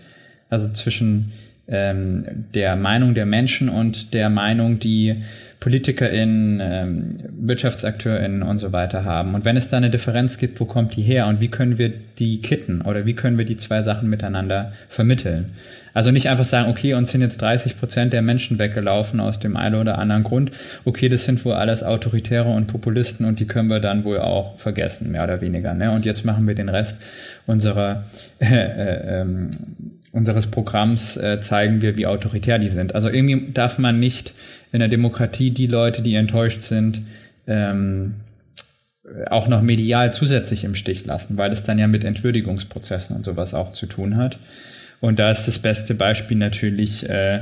also 0.50 0.70
zwischen 0.70 1.32
ähm, 1.72 2.26
der 2.54 2.76
Meinung 2.76 3.16
der 3.16 3.26
Menschen 3.26 3.70
und 3.70 4.14
der 4.14 4.30
Meinung, 4.30 4.80
die 4.80 5.24
PolitikerInnen, 5.62 6.60
ähm, 6.60 7.18
WirtschaftsakteurInnen 7.40 8.42
und 8.42 8.58
so 8.58 8.72
weiter 8.72 9.06
haben. 9.06 9.36
Und 9.36 9.46
wenn 9.46 9.56
es 9.56 9.70
da 9.70 9.78
eine 9.78 9.92
Differenz 9.92 10.40
gibt, 10.40 10.60
wo 10.60 10.66
kommt 10.66 10.96
die 10.96 11.04
her 11.04 11.28
und 11.28 11.40
wie 11.40 11.50
können 11.50 11.78
wir 11.78 11.94
die 12.18 12.42
kitten 12.42 12.82
oder 12.82 13.06
wie 13.06 13.14
können 13.14 13.38
wir 13.38 13.46
die 13.46 13.58
zwei 13.58 13.84
Sachen 13.84 14.10
miteinander 14.10 14.74
vermitteln? 14.90 15.52
Also 15.94 16.10
nicht 16.10 16.30
einfach 16.30 16.46
sagen, 16.46 16.70
okay, 16.70 16.96
uns 16.96 17.12
sind 17.12 17.22
jetzt 17.22 17.42
30 17.42 17.80
Prozent 17.80 18.12
der 18.12 18.24
Menschen 18.24 18.58
weggelaufen 18.58 19.20
aus 19.20 19.40
dem 19.40 19.56
einen 19.56 19.76
oder 19.76 20.00
anderen 20.00 20.24
Grund. 20.24 20.50
Okay, 20.84 21.10
das 21.10 21.26
sind 21.26 21.46
wohl 21.46 21.54
alles 21.54 21.84
Autoritäre 21.84 22.50
und 22.50 22.66
Populisten 22.66 23.28
und 23.28 23.40
die 23.40 23.46
können 23.46 23.70
wir 23.70 23.80
dann 23.80 24.04
wohl 24.04 24.18
auch 24.18 24.58
vergessen, 24.58 25.12
mehr 25.12 25.24
oder 25.24 25.42
weniger. 25.42 25.76
Ne? 25.76 25.92
Und 25.92 26.06
jetzt 26.06 26.26
machen 26.26 26.48
wir 26.48 26.56
den 26.56 26.70
Rest 26.70 26.98
unserer 27.46 28.06
äh, 28.40 28.46
äh, 28.46 29.22
ähm, 29.22 29.52
unseres 30.12 30.48
Programms 30.48 31.18
äh, 31.18 31.42
zeigen 31.42 31.82
wir, 31.82 31.98
wie 31.98 32.08
autoritär 32.08 32.60
die 32.60 32.70
sind. 32.70 32.96
Also 32.96 33.10
irgendwie 33.10 33.52
darf 33.54 33.78
man 33.78 34.00
nicht 34.00 34.34
in 34.72 34.80
der 34.80 34.90
Demokratie 34.90 35.52
die 35.52 35.68
Leute, 35.68 36.02
die 36.02 36.16
enttäuscht 36.16 36.62
sind, 36.62 37.02
ähm, 37.48 38.16
auch 39.30 39.48
noch 39.48 39.62
medial 39.62 40.14
zusätzlich 40.14 40.64
im 40.64 40.76
Stich 40.76 41.06
lassen, 41.06 41.38
weil 41.38 41.52
es 41.52 41.64
dann 41.64 41.80
ja 41.80 41.88
mit 41.88 42.04
Entwürdigungsprozessen 42.04 43.16
und 43.16 43.26
sowas 43.26 43.54
auch 43.54 43.72
zu 43.72 43.86
tun 43.86 44.16
hat. 44.16 44.38
Und 45.00 45.20
da 45.20 45.32
ist 45.32 45.48
das 45.48 45.60
beste 45.60 45.96
Beispiel 45.96 46.38
natürlich 46.38 47.10
äh, 47.10 47.42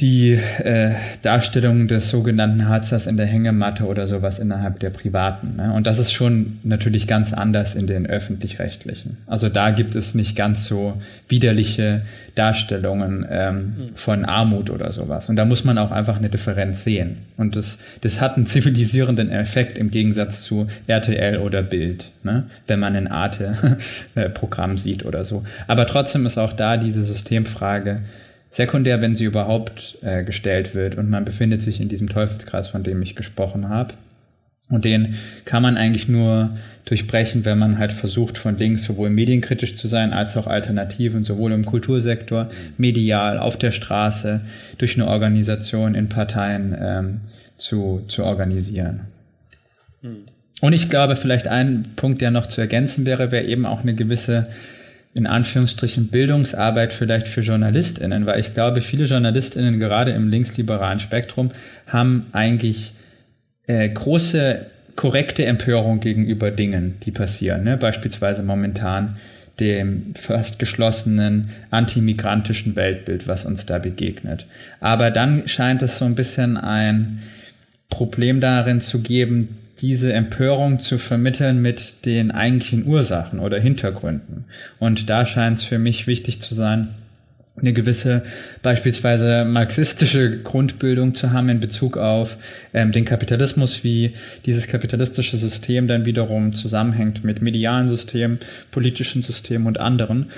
die 0.00 0.32
äh, 0.32 0.94
Darstellung 1.22 1.86
des 1.86 2.10
sogenannten 2.10 2.68
Harzers 2.68 3.06
in 3.06 3.16
der 3.16 3.26
Hängematte 3.26 3.84
oder 3.84 4.08
sowas 4.08 4.40
innerhalb 4.40 4.80
der 4.80 4.90
Privaten. 4.90 5.54
Ne? 5.54 5.72
Und 5.72 5.86
das 5.86 6.00
ist 6.00 6.10
schon 6.10 6.58
natürlich 6.64 7.06
ganz 7.06 7.32
anders 7.32 7.76
in 7.76 7.86
den 7.86 8.04
öffentlich-rechtlichen. 8.04 9.18
Also 9.28 9.48
da 9.48 9.70
gibt 9.70 9.94
es 9.94 10.16
nicht 10.16 10.34
ganz 10.34 10.66
so 10.66 11.00
widerliche 11.28 12.02
Darstellungen 12.34 13.24
ähm, 13.30 13.56
mhm. 13.56 13.90
von 13.94 14.24
Armut 14.24 14.68
oder 14.68 14.90
sowas. 14.90 15.28
Und 15.28 15.36
da 15.36 15.44
muss 15.44 15.62
man 15.62 15.78
auch 15.78 15.92
einfach 15.92 16.16
eine 16.16 16.28
Differenz 16.28 16.82
sehen. 16.82 17.18
Und 17.36 17.54
das, 17.54 17.78
das 18.00 18.20
hat 18.20 18.36
einen 18.36 18.46
zivilisierenden 18.46 19.30
Effekt 19.30 19.78
im 19.78 19.92
Gegensatz 19.92 20.42
zu 20.42 20.66
RTL 20.88 21.38
oder 21.38 21.62
Bild, 21.62 22.10
ne? 22.24 22.46
wenn 22.66 22.80
man 22.80 22.96
ein 22.96 23.06
Arte-Programm 23.06 24.76
sieht 24.76 25.04
oder 25.04 25.24
so. 25.24 25.44
Aber 25.68 25.86
trotzdem 25.86 26.26
ist 26.26 26.36
auch 26.36 26.52
da 26.52 26.78
diese 26.78 27.04
Systemfrage, 27.04 28.00
sekundär, 28.54 29.02
wenn 29.02 29.16
sie 29.16 29.24
überhaupt 29.24 29.98
äh, 30.02 30.22
gestellt 30.22 30.76
wird 30.76 30.96
und 30.96 31.10
man 31.10 31.24
befindet 31.24 31.60
sich 31.60 31.80
in 31.80 31.88
diesem 31.88 32.08
Teufelskreis, 32.08 32.68
von 32.68 32.84
dem 32.84 33.02
ich 33.02 33.16
gesprochen 33.16 33.68
habe. 33.68 33.94
Und 34.68 34.84
den 34.84 35.16
kann 35.44 35.62
man 35.62 35.76
eigentlich 35.76 36.08
nur 36.08 36.56
durchbrechen, 36.84 37.44
wenn 37.44 37.58
man 37.58 37.78
halt 37.78 37.92
versucht, 37.92 38.38
von 38.38 38.56
links 38.56 38.84
sowohl 38.84 39.10
medienkritisch 39.10 39.74
zu 39.74 39.88
sein, 39.88 40.12
als 40.12 40.36
auch 40.36 40.46
Alternativen, 40.46 41.24
sowohl 41.24 41.50
im 41.52 41.66
Kultursektor, 41.66 42.48
medial, 42.78 43.38
auf 43.38 43.58
der 43.58 43.72
Straße, 43.72 44.40
durch 44.78 44.94
eine 44.94 45.08
Organisation 45.08 45.96
in 45.96 46.08
Parteien 46.08 46.76
ähm, 46.80 47.20
zu, 47.56 48.04
zu 48.06 48.24
organisieren. 48.24 49.00
Hm. 50.00 50.26
Und 50.60 50.72
ich 50.72 50.88
glaube, 50.88 51.16
vielleicht 51.16 51.48
ein 51.48 51.90
Punkt, 51.96 52.20
der 52.20 52.30
noch 52.30 52.46
zu 52.46 52.60
ergänzen 52.60 53.04
wäre, 53.04 53.32
wäre 53.32 53.44
eben 53.44 53.66
auch 53.66 53.80
eine 53.80 53.94
gewisse 53.94 54.46
in 55.14 55.26
Anführungsstrichen 55.28 56.08
Bildungsarbeit 56.08 56.92
vielleicht 56.92 57.28
für 57.28 57.40
JournalistInnen, 57.40 58.26
weil 58.26 58.40
ich 58.40 58.52
glaube, 58.52 58.80
viele 58.80 59.04
JournalistInnen 59.04 59.78
gerade 59.78 60.10
im 60.10 60.28
linksliberalen 60.28 60.98
Spektrum 60.98 61.52
haben 61.86 62.26
eigentlich 62.32 62.92
äh, 63.68 63.88
große 63.88 64.66
korrekte 64.96 65.44
Empörung 65.44 66.00
gegenüber 66.00 66.50
Dingen, 66.50 66.96
die 67.04 67.12
passieren. 67.12 67.64
Ne? 67.64 67.76
Beispielsweise 67.76 68.42
momentan 68.42 69.16
dem 69.60 70.14
fast 70.16 70.58
geschlossenen 70.58 71.50
antimigrantischen 71.70 72.74
Weltbild, 72.74 73.28
was 73.28 73.44
uns 73.44 73.66
da 73.66 73.78
begegnet. 73.78 74.46
Aber 74.80 75.12
dann 75.12 75.46
scheint 75.46 75.82
es 75.82 75.98
so 75.98 76.04
ein 76.04 76.16
bisschen 76.16 76.56
ein 76.56 77.22
Problem 77.88 78.40
darin 78.40 78.80
zu 78.80 79.00
geben, 79.00 79.56
diese 79.80 80.12
Empörung 80.12 80.78
zu 80.78 80.98
vermitteln 80.98 81.60
mit 81.60 82.04
den 82.06 82.30
eigentlichen 82.30 82.86
Ursachen 82.86 83.40
oder 83.40 83.58
Hintergründen. 83.58 84.44
Und 84.78 85.10
da 85.10 85.26
scheint 85.26 85.58
es 85.58 85.64
für 85.64 85.78
mich 85.78 86.06
wichtig 86.06 86.40
zu 86.40 86.54
sein, 86.54 86.88
eine 87.56 87.72
gewisse 87.72 88.24
beispielsweise 88.62 89.44
marxistische 89.44 90.42
Grundbildung 90.42 91.14
zu 91.14 91.32
haben 91.32 91.48
in 91.48 91.60
Bezug 91.60 91.96
auf 91.96 92.36
ähm, 92.72 92.90
den 92.90 93.04
Kapitalismus, 93.04 93.84
wie 93.84 94.14
dieses 94.44 94.66
kapitalistische 94.66 95.36
System 95.36 95.86
dann 95.86 96.04
wiederum 96.04 96.54
zusammenhängt 96.54 97.22
mit 97.22 97.42
medialen 97.42 97.88
Systemen, 97.88 98.40
politischen 98.72 99.22
Systemen 99.22 99.68
und 99.68 99.78
anderen. 99.78 100.30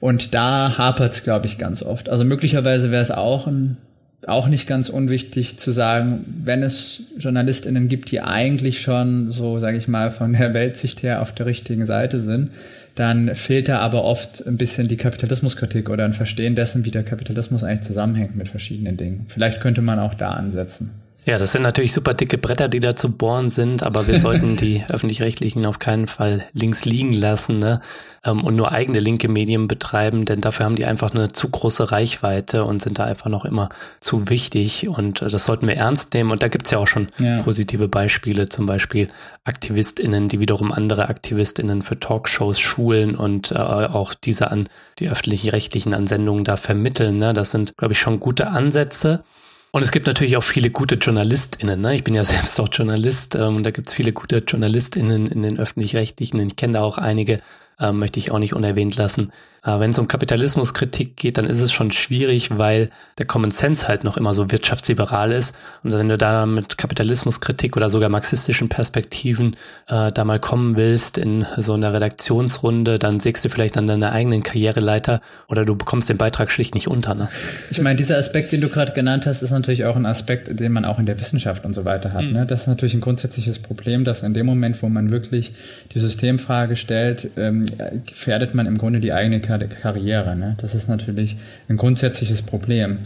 Und 0.00 0.34
da 0.34 0.76
hapert 0.76 1.14
es, 1.14 1.24
glaube 1.24 1.46
ich, 1.46 1.56
ganz 1.58 1.82
oft. 1.82 2.08
Also 2.08 2.24
möglicherweise 2.24 2.90
wäre 2.90 3.02
es 3.02 3.10
auch 3.10 3.46
ein 3.46 3.78
auch 4.26 4.48
nicht 4.48 4.66
ganz 4.66 4.88
unwichtig 4.88 5.58
zu 5.58 5.70
sagen, 5.70 6.24
wenn 6.44 6.62
es 6.62 7.04
JournalistInnen 7.18 7.88
gibt, 7.88 8.10
die 8.10 8.20
eigentlich 8.20 8.80
schon 8.80 9.32
so, 9.32 9.58
sage 9.58 9.76
ich 9.76 9.86
mal, 9.88 10.10
von 10.10 10.32
der 10.32 10.54
Weltsicht 10.54 11.02
her 11.02 11.22
auf 11.22 11.32
der 11.32 11.46
richtigen 11.46 11.86
Seite 11.86 12.20
sind, 12.20 12.50
dann 12.96 13.36
fehlt 13.36 13.68
da 13.68 13.78
aber 13.78 14.02
oft 14.02 14.44
ein 14.44 14.56
bisschen 14.56 14.88
die 14.88 14.96
Kapitalismuskritik 14.96 15.88
oder 15.88 16.04
ein 16.04 16.14
Verstehen 16.14 16.56
dessen, 16.56 16.84
wie 16.84 16.90
der 16.90 17.04
Kapitalismus 17.04 17.62
eigentlich 17.62 17.86
zusammenhängt 17.86 18.34
mit 18.34 18.48
verschiedenen 18.48 18.96
Dingen. 18.96 19.26
Vielleicht 19.28 19.60
könnte 19.60 19.82
man 19.82 20.00
auch 20.00 20.14
da 20.14 20.32
ansetzen. 20.32 20.90
Ja, 21.28 21.36
das 21.36 21.52
sind 21.52 21.60
natürlich 21.60 21.92
super 21.92 22.14
dicke 22.14 22.38
Bretter, 22.38 22.68
die 22.68 22.80
da 22.80 22.96
zu 22.96 23.12
bohren 23.12 23.50
sind, 23.50 23.82
aber 23.82 24.06
wir 24.06 24.18
sollten 24.18 24.56
die 24.56 24.82
öffentlich-rechtlichen 24.88 25.66
auf 25.66 25.78
keinen 25.78 26.06
Fall 26.06 26.46
links 26.54 26.86
liegen 26.86 27.12
lassen 27.12 27.58
ne? 27.58 27.82
Ähm, 28.24 28.42
und 28.44 28.56
nur 28.56 28.72
eigene 28.72 28.98
linke 28.98 29.28
Medien 29.28 29.68
betreiben, 29.68 30.24
denn 30.24 30.40
dafür 30.40 30.64
haben 30.64 30.76
die 30.76 30.86
einfach 30.86 31.10
eine 31.10 31.30
zu 31.30 31.50
große 31.50 31.92
Reichweite 31.92 32.64
und 32.64 32.80
sind 32.80 32.98
da 32.98 33.04
einfach 33.04 33.28
noch 33.28 33.44
immer 33.44 33.68
zu 34.00 34.30
wichtig 34.30 34.88
und 34.88 35.20
äh, 35.20 35.28
das 35.28 35.44
sollten 35.44 35.68
wir 35.68 35.76
ernst 35.76 36.14
nehmen 36.14 36.30
und 36.30 36.42
da 36.42 36.48
gibt's 36.48 36.70
ja 36.70 36.78
auch 36.78 36.86
schon 36.86 37.08
ja. 37.18 37.42
positive 37.42 37.88
Beispiele, 37.88 38.48
zum 38.48 38.64
Beispiel 38.64 39.10
AktivistInnen, 39.44 40.30
die 40.30 40.40
wiederum 40.40 40.72
andere 40.72 41.10
AktivistInnen 41.10 41.82
für 41.82 42.00
Talkshows 42.00 42.58
schulen 42.58 43.14
und 43.16 43.50
äh, 43.50 43.56
auch 43.56 44.14
diese 44.14 44.50
an 44.50 44.70
die 44.98 45.10
öffentlich-rechtlichen 45.10 45.92
Ansendungen 45.92 46.44
da 46.44 46.56
vermitteln. 46.56 47.18
Ne? 47.18 47.34
Das 47.34 47.50
sind, 47.50 47.76
glaube 47.76 47.92
ich, 47.92 48.00
schon 48.00 48.18
gute 48.18 48.46
Ansätze. 48.46 49.24
Und 49.70 49.82
es 49.82 49.90
gibt 49.90 50.06
natürlich 50.06 50.36
auch 50.36 50.42
viele 50.42 50.70
gute 50.70 50.94
JournalistInnen. 50.94 51.80
Ne? 51.80 51.94
Ich 51.94 52.04
bin 52.04 52.14
ja 52.14 52.24
selbst 52.24 52.58
auch 52.60 52.68
Journalist 52.72 53.34
ähm, 53.34 53.56
und 53.56 53.64
da 53.64 53.70
gibt 53.70 53.88
es 53.88 53.94
viele 53.94 54.12
gute 54.12 54.42
JournalistInnen 54.46 55.26
in 55.26 55.42
den 55.42 55.58
öffentlich-rechtlichen. 55.58 56.40
Ich 56.40 56.56
kenne 56.56 56.74
da 56.74 56.82
auch 56.82 56.98
einige, 56.98 57.40
äh, 57.78 57.92
möchte 57.92 58.18
ich 58.18 58.30
auch 58.30 58.38
nicht 58.38 58.54
unerwähnt 58.54 58.96
lassen. 58.96 59.30
Äh, 59.64 59.78
Wenn 59.78 59.90
es 59.90 59.98
um 59.98 60.08
Kapitalismuskritik 60.08 61.16
geht, 61.16 61.38
dann 61.38 61.46
ist 61.46 61.60
es 61.60 61.72
schon 61.72 61.90
schwierig, 61.92 62.56
weil 62.56 62.90
der 63.18 63.26
Common 63.26 63.50
Sense 63.50 63.88
halt 63.88 64.04
noch 64.04 64.16
immer 64.16 64.34
so 64.34 64.50
wirtschaftsliberal 64.50 65.32
ist. 65.32 65.54
Und 65.82 65.92
wenn 65.92 66.08
du 66.08 66.18
da 66.18 66.46
mit 66.46 66.78
Kapitalismuskritik 66.78 67.76
oder 67.76 67.90
sogar 67.90 68.08
marxistischen 68.08 68.68
Perspektiven 68.68 69.56
äh, 69.88 70.12
da 70.12 70.24
mal 70.24 70.40
kommen 70.40 70.76
willst 70.76 71.18
in 71.18 71.46
so 71.56 71.74
einer 71.74 71.92
Redaktionsrunde, 71.92 72.98
dann 72.98 73.20
sägst 73.20 73.44
du 73.44 73.48
vielleicht 73.48 73.76
an 73.76 73.86
deiner 73.86 74.12
eigenen 74.12 74.42
Karriereleiter 74.42 75.20
oder 75.48 75.64
du 75.64 75.76
bekommst 75.76 76.08
den 76.08 76.16
Beitrag 76.16 76.50
schlicht 76.50 76.74
nicht 76.74 76.88
unter. 76.88 77.14
Ne? 77.14 77.28
Ich 77.70 77.80
meine, 77.80 77.96
dieser 77.96 78.18
Aspekt, 78.18 78.52
den 78.52 78.60
du 78.60 78.68
gerade 78.68 78.92
genannt 78.92 79.26
hast, 79.26 79.42
ist 79.42 79.50
natürlich 79.50 79.84
auch 79.84 79.96
ein 79.96 80.06
Aspekt, 80.06 80.60
den 80.60 80.72
man 80.72 80.84
auch 80.84 80.98
in 80.98 81.06
der 81.06 81.18
Wissenschaft 81.18 81.64
und 81.64 81.74
so 81.74 81.84
weiter 81.84 82.12
hat. 82.12 82.24
Mhm. 82.24 82.32
Ne? 82.32 82.46
Das 82.46 82.62
ist 82.62 82.66
natürlich 82.68 82.94
ein 82.94 83.00
grundsätzliches 83.00 83.58
Problem, 83.58 84.04
dass 84.04 84.22
in 84.22 84.34
dem 84.34 84.46
Moment, 84.46 84.82
wo 84.82 84.88
man 84.88 85.10
wirklich 85.10 85.52
die 85.94 85.98
Systemfrage 85.98 86.76
stellt, 86.76 87.30
ähm, 87.36 87.66
gefährdet 88.06 88.54
man 88.54 88.66
im 88.66 88.78
Grunde 88.78 89.00
die 89.00 89.12
eigene 89.12 89.40
Karriere. 89.48 90.36
Ne? 90.36 90.56
Das 90.60 90.74
ist 90.74 90.88
natürlich 90.88 91.36
ein 91.68 91.76
grundsätzliches 91.76 92.42
Problem, 92.42 92.98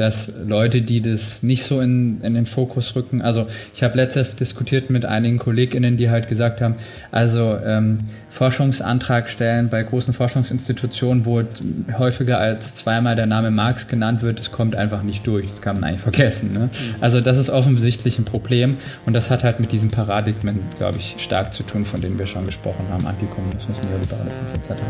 dass 0.00 0.32
Leute, 0.46 0.80
die 0.80 1.02
das 1.02 1.42
nicht 1.42 1.62
so 1.62 1.82
in, 1.82 2.22
in 2.22 2.32
den 2.32 2.46
Fokus 2.46 2.96
rücken, 2.96 3.20
also 3.20 3.46
ich 3.74 3.82
habe 3.82 3.96
letztes 3.96 4.34
diskutiert 4.34 4.88
mit 4.88 5.04
einigen 5.04 5.36
KollegInnen, 5.36 5.98
die 5.98 6.08
halt 6.08 6.26
gesagt 6.26 6.62
haben, 6.62 6.76
also 7.10 7.58
ähm, 7.62 8.08
Forschungsantrag 8.30 9.28
stellen 9.28 9.68
bei 9.68 9.82
großen 9.82 10.14
Forschungsinstitutionen, 10.14 11.26
wo 11.26 11.42
häufiger 11.98 12.38
als 12.38 12.74
zweimal 12.76 13.14
der 13.14 13.26
Name 13.26 13.50
Marx 13.50 13.88
genannt 13.88 14.22
wird, 14.22 14.38
das 14.38 14.50
kommt 14.50 14.74
einfach 14.74 15.02
nicht 15.02 15.26
durch, 15.26 15.48
das 15.48 15.60
kann 15.60 15.78
man 15.78 15.90
eigentlich 15.90 16.00
vergessen. 16.00 16.54
Ne? 16.54 16.60
Mhm. 16.60 16.94
Also 17.02 17.20
das 17.20 17.36
ist 17.36 17.50
offensichtlich 17.50 18.18
ein 18.18 18.24
Problem 18.24 18.78
und 19.04 19.12
das 19.12 19.28
hat 19.28 19.44
halt 19.44 19.60
mit 19.60 19.70
diesen 19.70 19.90
Paradigmen, 19.90 20.60
glaube 20.78 20.96
ich, 20.96 21.16
stark 21.18 21.52
zu 21.52 21.62
tun, 21.62 21.84
von 21.84 22.00
denen 22.00 22.18
wir 22.18 22.26
schon 22.26 22.46
gesprochen 22.46 22.86
haben, 22.90 23.04
Antikommunismus, 23.04 23.76
Neoliberalismus 23.82 24.54
etc. 24.54 24.80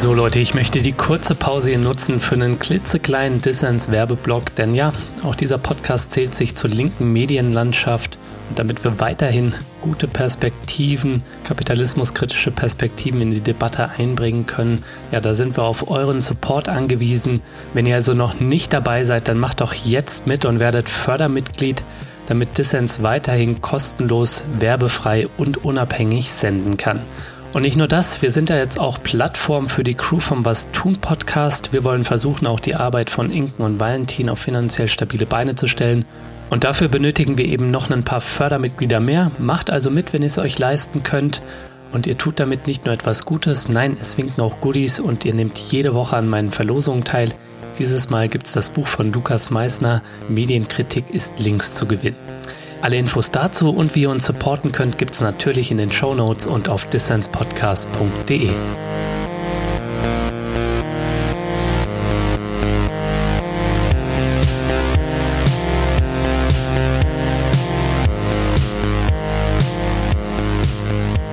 So 0.00 0.14
Leute, 0.14 0.38
ich 0.38 0.54
möchte 0.54 0.80
die 0.80 0.92
kurze 0.92 1.34
Pause 1.34 1.70
hier 1.70 1.78
nutzen 1.78 2.20
für 2.20 2.34
einen 2.34 2.58
klitzekleinen 2.58 3.42
Dissens-Werbeblock, 3.42 4.54
denn 4.54 4.74
ja, 4.74 4.94
auch 5.24 5.34
dieser 5.34 5.58
Podcast 5.58 6.10
zählt 6.10 6.34
sich 6.34 6.56
zur 6.56 6.70
linken 6.70 7.12
Medienlandschaft 7.12 8.16
damit 8.54 8.84
wir 8.84 9.00
weiterhin 9.00 9.54
gute 9.80 10.08
Perspektiven, 10.08 11.22
kapitalismuskritische 11.44 12.50
Perspektiven 12.50 13.20
in 13.20 13.30
die 13.30 13.40
Debatte 13.40 13.90
einbringen 13.90 14.46
können, 14.46 14.82
ja, 15.12 15.20
da 15.20 15.34
sind 15.34 15.56
wir 15.56 15.64
auf 15.64 15.90
euren 15.90 16.20
Support 16.20 16.68
angewiesen. 16.68 17.42
Wenn 17.74 17.86
ihr 17.86 17.94
also 17.94 18.14
noch 18.14 18.40
nicht 18.40 18.72
dabei 18.72 19.04
seid, 19.04 19.28
dann 19.28 19.38
macht 19.38 19.60
doch 19.60 19.72
jetzt 19.72 20.26
mit 20.26 20.44
und 20.44 20.60
werdet 20.60 20.88
Fördermitglied, 20.88 21.82
damit 22.28 22.58
Dissens 22.58 23.02
weiterhin 23.02 23.60
kostenlos, 23.60 24.44
werbefrei 24.58 25.28
und 25.36 25.64
unabhängig 25.64 26.30
senden 26.30 26.76
kann. 26.76 27.00
Und 27.52 27.62
nicht 27.62 27.76
nur 27.76 27.88
das, 27.88 28.22
wir 28.22 28.30
sind 28.30 28.48
ja 28.48 28.56
jetzt 28.56 28.78
auch 28.78 29.02
Plattform 29.02 29.66
für 29.66 29.82
die 29.82 29.94
Crew 29.94 30.20
vom 30.20 30.44
Was 30.44 30.70
tun 30.70 30.98
Podcast. 31.00 31.72
Wir 31.72 31.82
wollen 31.82 32.04
versuchen, 32.04 32.46
auch 32.46 32.60
die 32.60 32.76
Arbeit 32.76 33.10
von 33.10 33.32
Inken 33.32 33.64
und 33.64 33.80
Valentin 33.80 34.30
auf 34.30 34.38
finanziell 34.38 34.86
stabile 34.86 35.26
Beine 35.26 35.56
zu 35.56 35.66
stellen. 35.66 36.04
Und 36.50 36.64
dafür 36.64 36.88
benötigen 36.88 37.38
wir 37.38 37.46
eben 37.46 37.70
noch 37.70 37.90
ein 37.90 38.04
paar 38.04 38.20
Fördermitglieder 38.20 39.00
mehr. 39.00 39.30
Macht 39.38 39.70
also 39.70 39.90
mit, 39.90 40.12
wenn 40.12 40.22
ihr 40.22 40.26
es 40.26 40.38
euch 40.38 40.58
leisten 40.58 41.02
könnt. 41.04 41.40
Und 41.92 42.06
ihr 42.06 42.18
tut 42.18 42.38
damit 42.38 42.66
nicht 42.66 42.84
nur 42.84 42.94
etwas 42.94 43.24
Gutes, 43.24 43.68
nein, 43.68 43.96
es 44.00 44.16
winken 44.16 44.42
auch 44.42 44.60
Goodies 44.60 45.00
und 45.00 45.24
ihr 45.24 45.34
nehmt 45.34 45.58
jede 45.58 45.92
Woche 45.94 46.16
an 46.16 46.28
meinen 46.28 46.52
Verlosungen 46.52 47.04
teil. 47.04 47.30
Dieses 47.78 48.10
Mal 48.10 48.28
gibt 48.28 48.46
es 48.46 48.52
das 48.52 48.70
Buch 48.70 48.86
von 48.86 49.12
Lukas 49.12 49.50
Meissner, 49.50 50.02
Medienkritik 50.28 51.10
ist 51.10 51.38
links 51.40 51.72
zu 51.72 51.86
gewinnen. 51.86 52.16
Alle 52.80 52.96
Infos 52.96 53.30
dazu 53.30 53.70
und 53.70 53.94
wie 53.94 54.02
ihr 54.02 54.10
uns 54.10 54.24
supporten 54.24 54.72
könnt, 54.72 54.98
gibt 54.98 55.14
es 55.14 55.20
natürlich 55.20 55.70
in 55.70 55.78
den 55.78 55.92
Show 55.92 56.14
Notes 56.14 56.46
und 56.46 56.68
auf 56.68 56.86
dissenspodcast.de. 56.86 58.50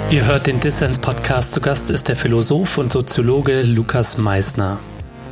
Ihr 0.10 0.26
hört 0.26 0.48
den 0.48 0.62
Dissens 0.62 1.00
Podcast. 1.00 1.52
Zu 1.52 1.60
Gast 1.60 1.92
ist 1.92 2.08
der 2.08 2.16
Philosoph 2.16 2.78
und 2.78 2.94
Soziologe 2.94 3.62
Lukas 3.64 4.18
Meissner. 4.18 4.80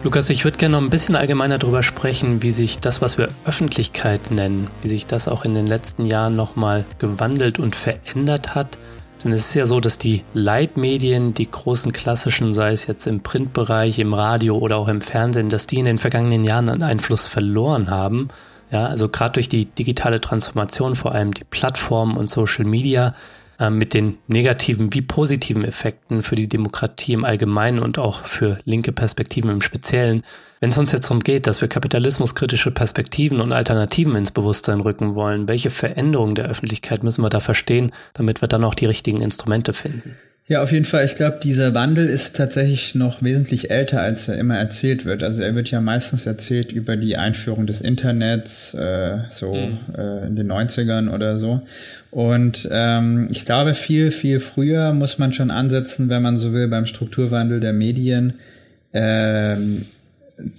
Lukas, 0.04 0.30
ich 0.30 0.44
würde 0.44 0.58
gerne 0.58 0.74
noch 0.76 0.82
ein 0.82 0.90
bisschen 0.90 1.16
allgemeiner 1.16 1.58
darüber 1.58 1.82
sprechen, 1.82 2.44
wie 2.44 2.52
sich 2.52 2.80
das, 2.80 3.02
was 3.02 3.18
wir 3.18 3.30
Öffentlichkeit 3.46 4.32
nennen, 4.32 4.68
wie 4.82 4.90
sich 4.90 5.08
das 5.08 5.30
auch 5.30 5.46
in 5.46 5.56
den 5.56 5.66
letzten 5.66 6.06
Jahren 6.06 6.36
nochmal 6.36 6.84
gewandelt 7.00 7.58
und 7.58 7.74
verändert 7.74 8.54
hat. 8.54 8.78
Denn 9.24 9.32
es 9.32 9.48
ist 9.48 9.54
ja 9.54 9.66
so, 9.66 9.80
dass 9.80 9.98
die 9.98 10.26
Leitmedien, 10.34 11.34
die 11.34 11.50
großen 11.50 11.94
klassischen, 11.94 12.54
sei 12.54 12.74
es 12.74 12.86
jetzt 12.86 13.08
im 13.08 13.22
Printbereich, 13.22 13.98
im 14.00 14.14
Radio 14.14 14.58
oder 14.58 14.76
auch 14.76 14.90
im 14.90 15.00
Fernsehen, 15.00 15.48
dass 15.48 15.68
die 15.68 15.80
in 15.80 15.86
den 15.86 16.00
vergangenen 16.00 16.44
Jahren 16.44 16.68
an 16.68 16.84
Einfluss 16.84 17.28
verloren 17.28 17.90
haben. 17.90 18.28
Ja, 18.72 18.88
also 18.88 19.08
gerade 19.08 19.36
durch 19.36 19.48
die 19.48 19.68
digitale 19.68 20.20
Transformation, 20.20 20.98
vor 20.98 21.14
allem 21.14 21.34
die 21.34 21.46
Plattformen 21.46 22.18
und 22.18 22.30
Social 22.30 22.66
Media, 22.66 23.14
äh, 23.60 23.70
mit 23.70 23.94
den 23.94 24.18
negativen 24.28 24.94
wie 24.94 25.02
positiven 25.02 25.64
Effekten 25.64 26.24
für 26.24 26.36
die 26.36 26.50
Demokratie 26.50 27.14
im 27.14 27.26
Allgemeinen 27.26 27.80
und 27.80 27.98
auch 27.98 28.24
für 28.26 28.60
linke 28.66 28.92
Perspektiven 28.92 29.50
im 29.50 29.62
Speziellen. 29.62 30.24
Wenn 30.60 30.70
es 30.70 30.78
uns 30.78 30.92
jetzt 30.92 31.06
darum 31.06 31.22
geht, 31.22 31.48
dass 31.48 31.62
wir 31.62 31.68
kapitalismuskritische 31.68 32.72
Perspektiven 32.72 33.42
und 33.42 33.52
Alternativen 33.52 34.16
ins 34.16 34.32
Bewusstsein 34.32 34.80
rücken 34.80 35.16
wollen, 35.16 35.48
welche 35.48 35.70
Veränderungen 35.70 36.36
der 36.36 36.46
Öffentlichkeit 36.46 37.04
müssen 37.04 37.24
wir 37.24 37.30
da 37.30 37.40
verstehen, 37.40 37.92
damit 38.14 38.42
wir 38.42 38.48
dann 38.48 38.64
auch 38.64 38.76
die 38.76 38.86
richtigen 38.86 39.22
Instrumente 39.22 39.74
finden? 39.74 40.16
Ja, 40.48 40.62
auf 40.62 40.72
jeden 40.72 40.86
Fall. 40.86 41.06
Ich 41.06 41.16
glaube, 41.16 41.40
dieser 41.42 41.74
Wandel 41.74 42.08
ist 42.08 42.36
tatsächlich 42.36 42.94
noch 42.94 43.24
wesentlich 43.24 43.72
älter, 43.72 44.02
als 44.02 44.28
er 44.28 44.38
immer 44.38 44.56
erzählt 44.56 45.04
wird. 45.04 45.24
Also 45.24 45.42
er 45.42 45.56
wird 45.56 45.72
ja 45.72 45.82
meistens 45.82 46.28
erzählt 46.28 46.72
über 46.72 46.98
die 46.98 47.18
Einführung 47.18 47.66
des 47.66 47.82
Internets, 47.82 48.76
äh, 48.76 49.22
so 49.30 49.56
mhm. 49.56 49.80
äh, 49.98 50.28
in 50.28 50.36
den 50.36 50.52
90ern 50.52 51.12
oder 51.12 51.40
so. 51.40 51.62
Und 52.12 52.70
ähm, 52.72 53.28
ich 53.32 53.46
glaube, 53.46 53.74
viel, 53.74 54.12
viel 54.12 54.40
früher 54.40 54.94
muss 54.94 55.18
man 55.18 55.34
schon 55.34 55.50
ansetzen, 55.50 56.10
wenn 56.10 56.22
man 56.22 56.38
so 56.38 56.54
will, 56.54 56.68
beim 56.68 56.86
Strukturwandel 56.86 57.60
der 57.60 57.74
Medien. 57.74 58.36
Ähm, 58.94 59.86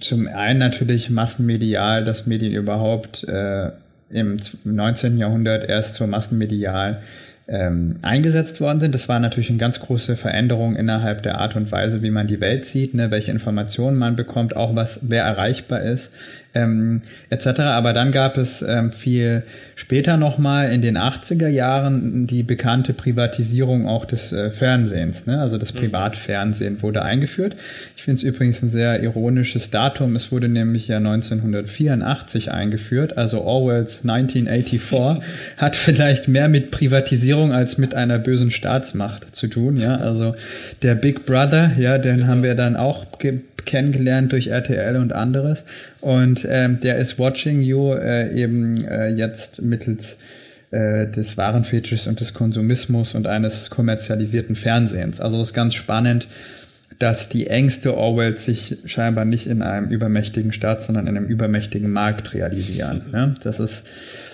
zum 0.01 0.27
einen 0.27 0.59
natürlich 0.59 1.09
massenmedial, 1.09 2.03
dass 2.03 2.27
Medien 2.27 2.51
überhaupt 2.51 3.23
äh, 3.23 3.69
im 4.09 4.37
19. 4.65 5.17
Jahrhundert 5.17 5.69
erst 5.69 5.95
zur 5.95 6.07
massenmedial 6.07 7.01
ähm, 7.47 7.97
eingesetzt 8.01 8.59
worden 8.59 8.79
sind. 8.79 8.93
Das 8.93 9.07
war 9.07 9.19
natürlich 9.19 9.49
eine 9.49 9.57
ganz 9.57 9.79
große 9.79 10.17
Veränderung 10.17 10.75
innerhalb 10.75 11.23
der 11.23 11.39
Art 11.39 11.55
und 11.55 11.71
Weise, 11.71 12.01
wie 12.01 12.11
man 12.11 12.27
die 12.27 12.41
Welt 12.41 12.65
sieht, 12.65 12.93
ne, 12.93 13.11
welche 13.11 13.31
Informationen 13.31 13.97
man 13.97 14.15
bekommt, 14.15 14.55
auch 14.55 14.75
was 14.75 15.09
wer 15.09 15.23
erreichbar 15.23 15.81
ist 15.81 16.13
ähm, 16.53 17.01
etc. 17.29 17.59
Aber 17.59 17.93
dann 17.93 18.11
gab 18.11 18.37
es 18.37 18.61
ähm, 18.61 18.91
viel 18.91 19.43
später 19.75 20.17
nochmal 20.17 20.71
in 20.71 20.81
den 20.81 20.97
80er 20.97 21.47
Jahren 21.47 22.25
die 22.25 22.43
bekannte 22.43 22.93
Privatisierung 22.93 23.87
auch 23.87 24.05
des 24.05 24.31
äh, 24.31 24.49
Fernsehens. 24.51 25.27
Ne? 25.27 25.39
Also 25.39 25.57
das 25.57 25.73
mhm. 25.73 25.79
Privatfernsehen 25.79 26.81
wurde 26.81 27.03
eingeführt. 27.03 27.55
Ich 27.95 28.03
finde 28.03 28.15
es 28.15 28.23
übrigens 28.23 28.63
ein 28.63 28.69
sehr 28.69 29.03
ironisches 29.03 29.69
Datum. 29.69 30.15
Es 30.15 30.31
wurde 30.31 30.49
nämlich 30.49 30.87
ja 30.87 30.97
1984 30.97 32.51
eingeführt. 32.51 33.17
Also 33.17 33.41
Orwells 33.41 34.01
1984 34.03 35.23
hat 35.57 35.75
vielleicht 35.75 36.27
mehr 36.27 36.49
mit 36.49 36.71
Privatisierung 36.71 37.53
als 37.53 37.77
mit 37.77 37.93
einer 37.93 38.17
bösen 38.17 38.49
Staatsmacht 38.49 39.35
zu 39.35 39.47
tun. 39.47 39.77
Ja, 39.77 39.97
also 39.97 40.35
der 40.81 40.95
Big 40.95 41.25
Brother, 41.25 41.71
ja, 41.77 41.97
den 41.97 42.27
haben 42.27 42.41
wir 42.41 42.55
dann 42.55 42.75
auch 42.75 43.05
kennengelernt 43.67 44.31
durch 44.31 44.47
RTL 44.47 44.95
und 44.95 45.13
anderes. 45.13 45.65
Und 46.07 46.47
ähm, 46.49 46.79
der 46.79 46.99
ist 46.99 47.19
Watching 47.19 47.61
You 47.61 47.91
äh, 47.91 48.33
eben 48.33 48.81
äh, 48.85 49.09
jetzt 49.09 49.61
mittels 49.61 50.19
äh, 50.71 51.05
des 51.05 51.35
Warenfetisches 51.35 52.07
und 52.07 52.21
des 52.21 52.33
Konsumismus 52.33 53.13
und 53.13 53.27
eines 53.27 53.69
kommerzialisierten 53.69 54.55
Fernsehens. 54.55 55.19
Also 55.19 55.35
es 55.41 55.49
ist 55.49 55.53
ganz 55.53 55.73
spannend, 55.73 56.27
dass 56.97 57.27
die 57.27 57.47
Ängste 57.47 57.97
Orwells 57.97 58.45
sich 58.45 58.77
scheinbar 58.85 59.25
nicht 59.25 59.47
in 59.47 59.61
einem 59.61 59.89
übermächtigen 59.89 60.53
Staat, 60.53 60.81
sondern 60.81 61.07
in 61.07 61.17
einem 61.17 61.25
übermächtigen 61.25 61.91
Markt 61.91 62.33
realisieren. 62.33 63.07
Ne? 63.11 63.35
Das 63.43 63.59
ist, 63.59 63.83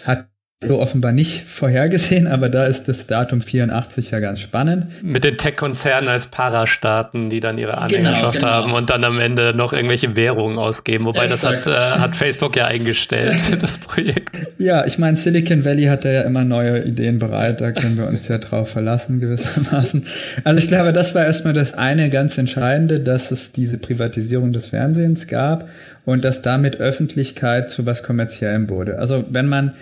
hat 0.06 0.28
so 0.68 0.80
offenbar 0.80 1.12
nicht 1.12 1.44
vorhergesehen, 1.44 2.28
aber 2.28 2.50
da 2.50 2.66
ist 2.66 2.88
das 2.88 3.08
Datum 3.08 3.42
84 3.42 4.12
ja 4.12 4.20
ganz 4.20 4.40
spannend. 4.40 4.88
Mit 5.04 5.24
den 5.24 5.38
Tech-Konzernen 5.38 6.10
als 6.10 6.28
Parastaaten, 6.28 7.30
die 7.30 7.40
dann 7.40 7.58
ihre 7.58 7.78
Anhängerschaft 7.78 8.40
genau, 8.40 8.48
genau. 8.48 8.64
haben 8.64 8.74
und 8.74 8.90
dann 8.90 9.04
am 9.04 9.20
Ende 9.20 9.54
noch 9.56 9.74
irgendwelche 9.74 10.16
Währungen 10.16 10.58
ausgeben. 10.58 11.06
Wobei 11.06 11.26
Exakt. 11.26 11.66
das 11.66 11.74
hat, 11.76 11.98
äh, 11.98 12.00
hat 12.00 12.16
Facebook 12.16 12.56
ja 12.56 12.66
eingestellt, 12.66 13.58
das 13.62 13.78
Projekt. 13.78 14.38
Ja, 14.58 14.86
ich 14.86 14.98
meine, 14.98 15.18
Silicon 15.18 15.66
Valley 15.66 15.86
hat 15.86 16.06
ja 16.06 16.22
immer 16.22 16.44
neue 16.44 16.84
Ideen 16.84 17.20
bereit, 17.20 17.62
da 17.62 17.72
können 17.72 17.98
wir 17.98 18.08
uns 18.08 18.28
ja 18.28 18.38
drauf 18.38 18.70
verlassen 18.70 19.20
gewissermaßen. 19.20 20.06
Also 20.44 20.60
ich 20.60 20.68
glaube, 20.68 20.94
das 20.94 21.16
war 21.16 21.26
erstmal 21.26 21.54
das 21.54 21.74
eine 21.74 22.10
ganz 22.10 22.38
Entscheidende, 22.38 23.00
dass 23.00 23.32
es 23.32 23.52
diese 23.52 23.78
Privatisierung 23.78 24.54
des 24.54 24.68
Fernsehens 24.68 25.28
gab 25.28 25.68
und 26.06 26.24
dass 26.24 26.42
damit 26.42 26.78
Öffentlichkeit 26.78 27.70
zu 27.70 27.86
was 27.86 28.04
Kommerziellem 28.04 28.70
wurde. 28.70 29.00
Also 29.00 29.26
wenn 29.30 29.48
man 29.48 29.74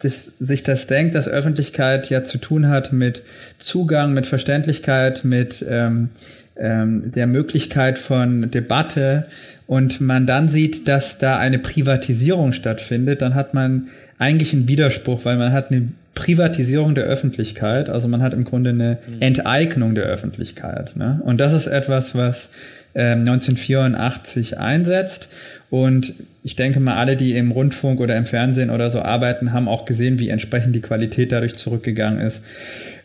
das, 0.00 0.26
sich 0.38 0.62
das 0.62 0.86
denkt, 0.86 1.14
dass 1.14 1.28
Öffentlichkeit 1.28 2.08
ja 2.08 2.24
zu 2.24 2.38
tun 2.38 2.68
hat 2.68 2.92
mit 2.92 3.22
Zugang, 3.58 4.12
mit 4.12 4.26
Verständlichkeit, 4.26 5.24
mit 5.24 5.64
ähm, 5.68 6.10
ähm, 6.56 7.12
der 7.12 7.26
Möglichkeit 7.26 7.98
von 7.98 8.50
Debatte 8.50 9.26
und 9.66 10.00
man 10.00 10.26
dann 10.26 10.48
sieht, 10.48 10.88
dass 10.88 11.18
da 11.18 11.38
eine 11.38 11.58
Privatisierung 11.58 12.52
stattfindet, 12.52 13.22
dann 13.22 13.34
hat 13.34 13.54
man 13.54 13.88
eigentlich 14.18 14.52
einen 14.52 14.68
Widerspruch, 14.68 15.24
weil 15.24 15.36
man 15.36 15.52
hat 15.52 15.70
eine 15.70 15.88
Privatisierung 16.14 16.94
der 16.96 17.04
Öffentlichkeit, 17.04 17.88
also 17.88 18.08
man 18.08 18.22
hat 18.22 18.34
im 18.34 18.44
Grunde 18.44 18.70
eine 18.70 18.98
mhm. 19.06 19.22
Enteignung 19.22 19.94
der 19.94 20.04
Öffentlichkeit. 20.04 20.96
Ne? 20.96 21.20
Und 21.24 21.40
das 21.40 21.52
ist 21.52 21.68
etwas, 21.68 22.16
was 22.16 22.50
äh, 22.94 23.12
1984 23.12 24.58
einsetzt 24.58 25.28
und 25.70 26.14
ich 26.42 26.56
denke 26.56 26.80
mal, 26.80 26.96
alle, 26.96 27.16
die 27.16 27.36
im 27.36 27.50
Rundfunk 27.50 28.00
oder 28.00 28.16
im 28.16 28.26
Fernsehen 28.26 28.70
oder 28.70 28.88
so 28.90 29.02
arbeiten, 29.02 29.52
haben 29.52 29.68
auch 29.68 29.84
gesehen, 29.84 30.18
wie 30.18 30.30
entsprechend 30.30 30.74
die 30.74 30.80
Qualität 30.80 31.30
dadurch 31.32 31.56
zurückgegangen 31.56 32.20
ist, 32.20 32.42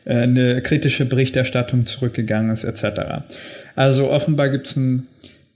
äh, 0.05 0.14
eine 0.14 0.61
kritische 0.61 1.05
Berichterstattung 1.05 1.86
zurückgegangen 1.86 2.51
ist, 2.51 2.64
etc. 2.64 3.24
Also 3.76 4.09
offenbar 4.09 4.49
gibt 4.49 4.68
es 4.68 4.78
einen, 4.78 5.07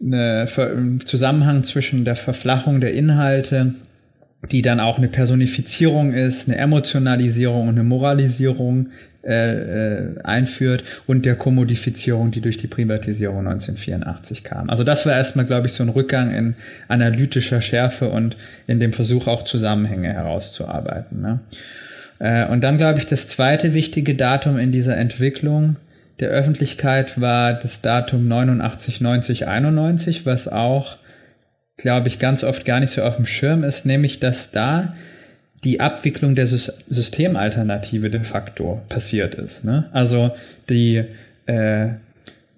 einen 0.02 1.00
Zusammenhang 1.00 1.64
zwischen 1.64 2.04
der 2.04 2.16
Verflachung 2.16 2.82
der 2.82 2.94
Inhalte, 2.94 3.74
die 4.52 4.62
dann 4.62 4.80
auch 4.80 4.98
eine 4.98 5.08
Personifizierung 5.08 6.14
ist, 6.14 6.48
eine 6.48 6.58
Emotionalisierung 6.58 7.70
und 7.70 7.76
eine 7.76 7.84
Moralisierung 7.84 8.88
äh, 9.24 9.56
äh, 9.56 10.22
einführt 10.24 10.84
und 11.06 11.26
der 11.26 11.36
Kommodifizierung, 11.36 12.32
die 12.32 12.42
durch 12.42 12.58
die 12.58 12.68
Privatisierung 12.68 13.40
1984 13.40 14.44
kam. 14.44 14.70
Also 14.70 14.84
das 14.84 15.06
war 15.06 15.14
erstmal, 15.14 15.46
glaube 15.46 15.68
ich, 15.68 15.74
so 15.74 15.84
ein 15.84 15.90
Rückgang 15.90 16.34
in 16.34 16.56
analytischer 16.88 17.62
Schärfe 17.62 18.10
und 18.10 18.38
in 18.68 18.80
dem 18.80 18.94
Versuch 18.94 19.28
auch 19.28 19.44
Zusammenhänge 19.44 20.14
herauszuarbeiten. 20.14 21.22
Ne? 21.22 21.40
Äh, 22.20 22.46
und 22.48 22.64
dann, 22.64 22.78
glaube 22.78 23.00
ich, 23.00 23.06
das 23.06 23.28
zweite 23.28 23.74
wichtige 23.74 24.16
Datum 24.16 24.58
in 24.58 24.72
dieser 24.72 24.98
Entwicklung 24.98 25.78
der 26.20 26.30
Öffentlichkeit 26.30 27.20
war 27.22 27.54
das 27.54 27.82
Datum 27.82 28.28
89, 28.28 29.02
90, 29.02 29.48
91, 29.48 30.26
was 30.26 30.48
auch, 30.48 30.98
glaube 31.78 32.08
ich, 32.08 32.18
ganz 32.18 32.44
oft 32.44 32.66
gar 32.66 32.80
nicht 32.80 32.92
so 32.92 33.04
auf 33.04 33.18
dem 33.18 33.26
Schirm 33.26 33.64
ist, 33.64 33.86
nämlich 33.86 34.20
dass 34.20 34.52
da 34.52 34.96
die 35.64 35.80
Abwicklung 35.80 36.36
der 36.36 36.48
Systemalternative 36.48 38.10
de 38.10 38.22
facto 38.22 38.82
passiert 38.90 39.36
ist. 39.36 39.64
Ne? 39.64 39.90
Also 39.92 40.32
die 40.70 41.04
äh, 41.46 41.90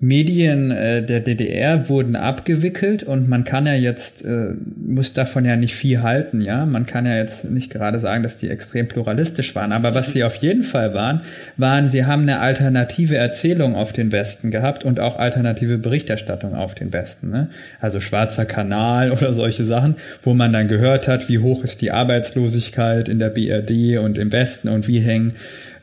Medien 0.02 0.72
äh, 0.72 1.04
der 1.04 1.20
DDR 1.20 1.90
wurden 1.90 2.16
abgewickelt 2.16 3.04
und 3.04 3.28
man 3.28 3.44
kann 3.44 3.66
ja 3.66 3.74
jetzt, 3.74 4.24
äh, 4.24 4.54
muss 4.78 5.12
davon 5.12 5.44
ja 5.44 5.58
nicht 5.58 5.76
viel 5.76 6.02
halten, 6.02 6.40
ja. 6.40 6.66
Man 6.66 6.86
kann 6.86 7.06
ja 7.06 7.18
jetzt 7.18 7.44
nicht 7.52 7.70
gerade 7.70 8.00
sagen, 8.00 8.24
dass 8.24 8.38
die 8.38 8.50
extrem 8.50 8.88
pluralistisch 8.88 9.54
waren, 9.56 9.74
aber 9.74 9.94
was 9.94 10.14
sie 10.14 10.24
auf 10.24 10.36
jeden 10.36 10.64
Fall 10.64 10.94
waren, 10.94 11.22
waren, 11.58 11.90
sie 11.90 12.06
haben 12.06 12.22
eine 12.22 12.40
alternative 12.40 13.18
Erzählung 13.18 13.76
auf 13.76 13.92
den 13.92 14.14
Westen 14.14 14.52
gehabt 14.52 14.86
und 14.86 15.02
auch 15.02 15.20
alternative 15.20 15.78
Berichterstattung 15.78 16.56
auf 16.56 16.76
den 16.76 16.94
Westen, 16.94 17.30
ne? 17.30 17.50
Also 17.82 18.00
Schwarzer 18.00 18.46
Kanal 18.46 19.12
oder 19.14 19.34
solche 19.34 19.66
Sachen, 19.66 19.96
wo 20.24 20.34
man 20.34 20.54
dann 20.54 20.70
gehört 20.70 21.10
hat, 21.10 21.28
wie 21.28 21.40
hoch 21.40 21.66
ist 21.66 21.82
die 21.82 21.92
Arbeitslosigkeit 21.92 23.10
in 23.10 23.20
der 23.20 23.32
BRD 23.32 23.98
und 23.98 24.18
im 24.18 24.32
Westen 24.32 24.70
und 24.70 24.88
wie 24.88 25.02
hängen 25.02 25.34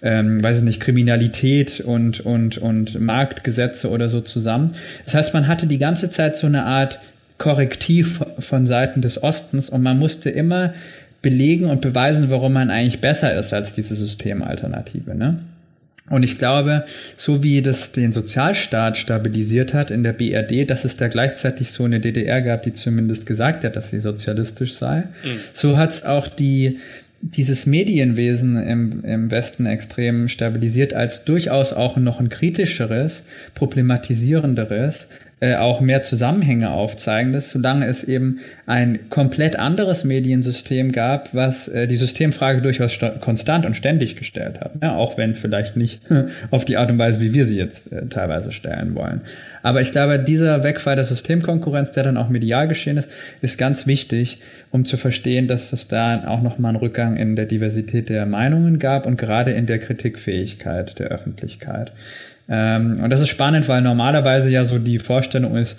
ähm, 0.07 0.41
weiß 0.43 0.59
ich 0.59 0.63
nicht, 0.63 0.81
Kriminalität 0.81 1.81
und, 1.81 2.21
und, 2.21 2.59
und 2.59 3.01
Marktgesetze 3.01 3.91
oder 3.91 4.09
so 4.09 4.21
zusammen. 4.21 4.77
Das 5.05 5.15
heißt, 5.15 5.35
man 5.35 5.49
hatte 5.49 5.67
die 5.67 5.79
ganze 5.79 6.11
Zeit 6.11 6.37
so 6.37 6.47
eine 6.47 6.65
Art 6.65 7.01
Korrektiv 7.39 8.21
von 8.39 8.67
Seiten 8.67 9.03
des 9.03 9.23
Ostens 9.23 9.69
und 9.69 9.83
man 9.83 9.99
musste 9.99 10.31
immer 10.31 10.75
belegen 11.23 11.67
und 11.67 11.81
beweisen, 11.81 12.31
warum 12.31 12.53
man 12.53 12.71
eigentlich 12.71 13.01
besser 13.01 13.37
ist 13.37 13.53
als 13.53 13.73
diese 13.73 13.97
Systemalternative. 13.97 15.17
Ne? 15.17 15.41
Und 16.09 16.23
ich 16.23 16.39
glaube, 16.39 16.85
so 17.17 17.43
wie 17.43 17.61
das 17.61 17.91
den 17.91 18.13
Sozialstaat 18.13 18.97
stabilisiert 18.97 19.75
hat 19.75 19.91
in 19.91 20.05
der 20.05 20.13
BRD, 20.13 20.71
dass 20.71 20.85
es 20.85 20.97
da 20.97 21.09
gleichzeitig 21.09 21.73
so 21.73 21.83
eine 21.83 21.99
DDR 21.99 22.43
gab, 22.43 22.63
die 22.63 22.73
zumindest 22.73 23.27
gesagt 23.27 23.65
hat, 23.65 23.75
dass 23.75 23.91
sie 23.91 23.99
sozialistisch 23.99 24.75
sei, 24.75 24.99
mhm. 24.99 25.41
so 25.53 25.77
hat 25.77 25.91
es 25.91 26.05
auch 26.05 26.29
die 26.29 26.79
dieses 27.21 27.67
Medienwesen 27.67 28.57
im, 28.57 29.05
im 29.05 29.31
Westen 29.31 29.67
extrem 29.67 30.29
stabilisiert 30.29 30.95
als 30.95 31.25
durchaus 31.25 31.73
auch 31.73 31.97
noch 31.97 32.21
ein 32.21 32.29
kritischeres, 32.29 33.25
problematisierenderes, 33.55 35.09
äh, 35.39 35.57
auch 35.57 35.83
mehr 35.83 36.03
Zusammenhänge 36.03 36.71
aufzeigendes, 36.71 37.51
solange 37.51 37.85
es 37.87 38.05
eben 38.05 38.41
ein 38.65 39.11
komplett 39.11 39.59
anderes 39.59 40.03
Mediensystem 40.03 40.93
gab, 40.93 41.35
was 41.35 41.69
äh, 41.69 41.87
die 41.87 41.97
Systemfrage 41.97 42.63
durchaus 42.63 42.99
konstant 43.21 43.67
und 43.67 43.77
ständig 43.77 44.17
gestellt 44.17 44.61
hat. 44.61 44.73
Ja, 44.83 44.97
auch 44.97 45.19
wenn 45.19 45.35
vielleicht 45.35 45.77
nicht 45.77 46.01
auf 46.51 46.65
die 46.65 46.79
Art 46.79 46.91
und 46.91 46.99
Weise, 46.99 47.21
wie 47.21 47.35
wir 47.35 47.45
sie 47.45 47.59
jetzt 47.59 47.93
äh, 47.93 48.07
teilweise 48.07 48.51
stellen 48.51 48.95
wollen. 48.95 49.21
Aber 49.63 49.83
ich 49.83 49.93
glaube, 49.93 50.19
dieser 50.19 50.65
Wegfall 50.65 50.97
der 50.97 51.05
Systemkonkurrenz, 51.05 51.93
der 51.93 52.05
dann 52.05 52.17
auch 52.17 52.31
medial 52.31 52.67
geschehen 52.67 52.97
ist, 52.97 53.11
ist 53.43 53.59
ganz 53.59 53.87
wichtig, 53.87 54.41
um 54.71 54.87
zu 54.87 54.97
verstehen, 54.97 55.49
dass 55.49 55.75
es 55.75 55.87
da 55.87 56.29
auch 56.29 56.41
nochmal 56.41 56.71
einen 56.71 56.79
Rückgang 56.79 57.19
in 57.19 57.37
der 57.37 57.45
Diversität 57.45 58.09
der 58.09 58.25
Meinungen 58.25 58.79
gab 58.79 59.05
und 59.05 59.19
gerade 59.19 59.51
in 59.51 59.67
der 59.67 59.81
Kritikfähigkeit 59.81 60.99
der 60.99 61.09
Öffentlichkeit. 61.09 61.93
Ähm, 62.49 63.03
und 63.03 63.11
das 63.11 63.21
ist 63.21 63.29
spannend, 63.29 63.69
weil 63.69 63.83
normalerweise 63.83 64.51
ja 64.51 64.65
so 64.65 64.79
die 64.79 64.99
Vorstellung 64.99 65.57
ist, 65.57 65.77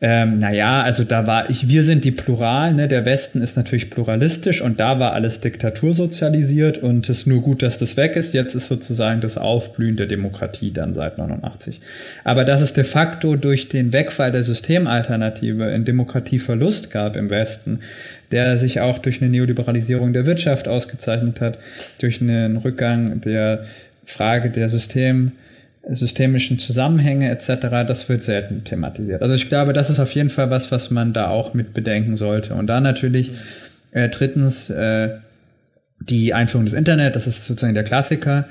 ähm, 0.00 0.38
naja, 0.38 0.82
also 0.82 1.02
da 1.02 1.26
war 1.26 1.50
ich, 1.50 1.68
wir 1.68 1.82
sind 1.82 2.04
die 2.04 2.12
Plural, 2.12 2.72
ne? 2.72 2.86
der 2.86 3.04
Westen 3.04 3.42
ist 3.42 3.56
natürlich 3.56 3.90
pluralistisch 3.90 4.62
und 4.62 4.78
da 4.78 5.00
war 5.00 5.12
alles 5.12 5.40
diktatursozialisiert 5.40 6.78
und 6.78 7.08
es 7.08 7.20
ist 7.20 7.26
nur 7.26 7.42
gut, 7.42 7.62
dass 7.62 7.78
das 7.78 7.96
weg 7.96 8.14
ist. 8.14 8.32
Jetzt 8.32 8.54
ist 8.54 8.68
sozusagen 8.68 9.20
das 9.20 9.36
Aufblühen 9.36 9.96
der 9.96 10.06
Demokratie 10.06 10.70
dann 10.70 10.94
seit 10.94 11.18
89. 11.18 11.80
Aber 12.22 12.44
dass 12.44 12.60
es 12.60 12.74
de 12.74 12.84
facto 12.84 13.34
durch 13.34 13.70
den 13.70 13.92
Wegfall 13.92 14.30
der 14.30 14.44
Systemalternative 14.44 15.68
in 15.72 15.84
Demokratieverlust 15.84 16.92
gab 16.92 17.16
im 17.16 17.28
Westen, 17.28 17.80
der 18.30 18.56
sich 18.56 18.80
auch 18.80 18.98
durch 18.98 19.20
eine 19.20 19.32
Neoliberalisierung 19.32 20.12
der 20.12 20.26
Wirtschaft 20.26 20.68
ausgezeichnet 20.68 21.40
hat, 21.40 21.58
durch 22.00 22.20
einen 22.20 22.58
Rückgang 22.58 23.20
der 23.20 23.64
Frage 24.04 24.50
der 24.50 24.68
System 24.68 25.32
systemischen 25.90 26.58
Zusammenhänge 26.58 27.30
etc., 27.30 27.68
das 27.86 28.08
wird 28.08 28.22
selten 28.22 28.64
thematisiert. 28.64 29.22
Also 29.22 29.34
ich 29.34 29.48
glaube, 29.48 29.72
das 29.72 29.90
ist 29.90 30.00
auf 30.00 30.12
jeden 30.12 30.30
Fall 30.30 30.50
was, 30.50 30.70
was 30.70 30.90
man 30.90 31.12
da 31.12 31.28
auch 31.28 31.54
mit 31.54 31.72
bedenken 31.74 32.16
sollte. 32.16 32.54
Und 32.54 32.66
dann 32.66 32.82
natürlich 32.82 33.32
äh, 33.92 34.08
drittens 34.08 34.70
äh, 34.70 35.16
die 36.00 36.34
Einführung 36.34 36.66
des 36.66 36.74
Internet, 36.74 37.16
das 37.16 37.26
ist 37.26 37.46
sozusagen 37.46 37.74
der 37.74 37.84
Klassiker. 37.84 38.46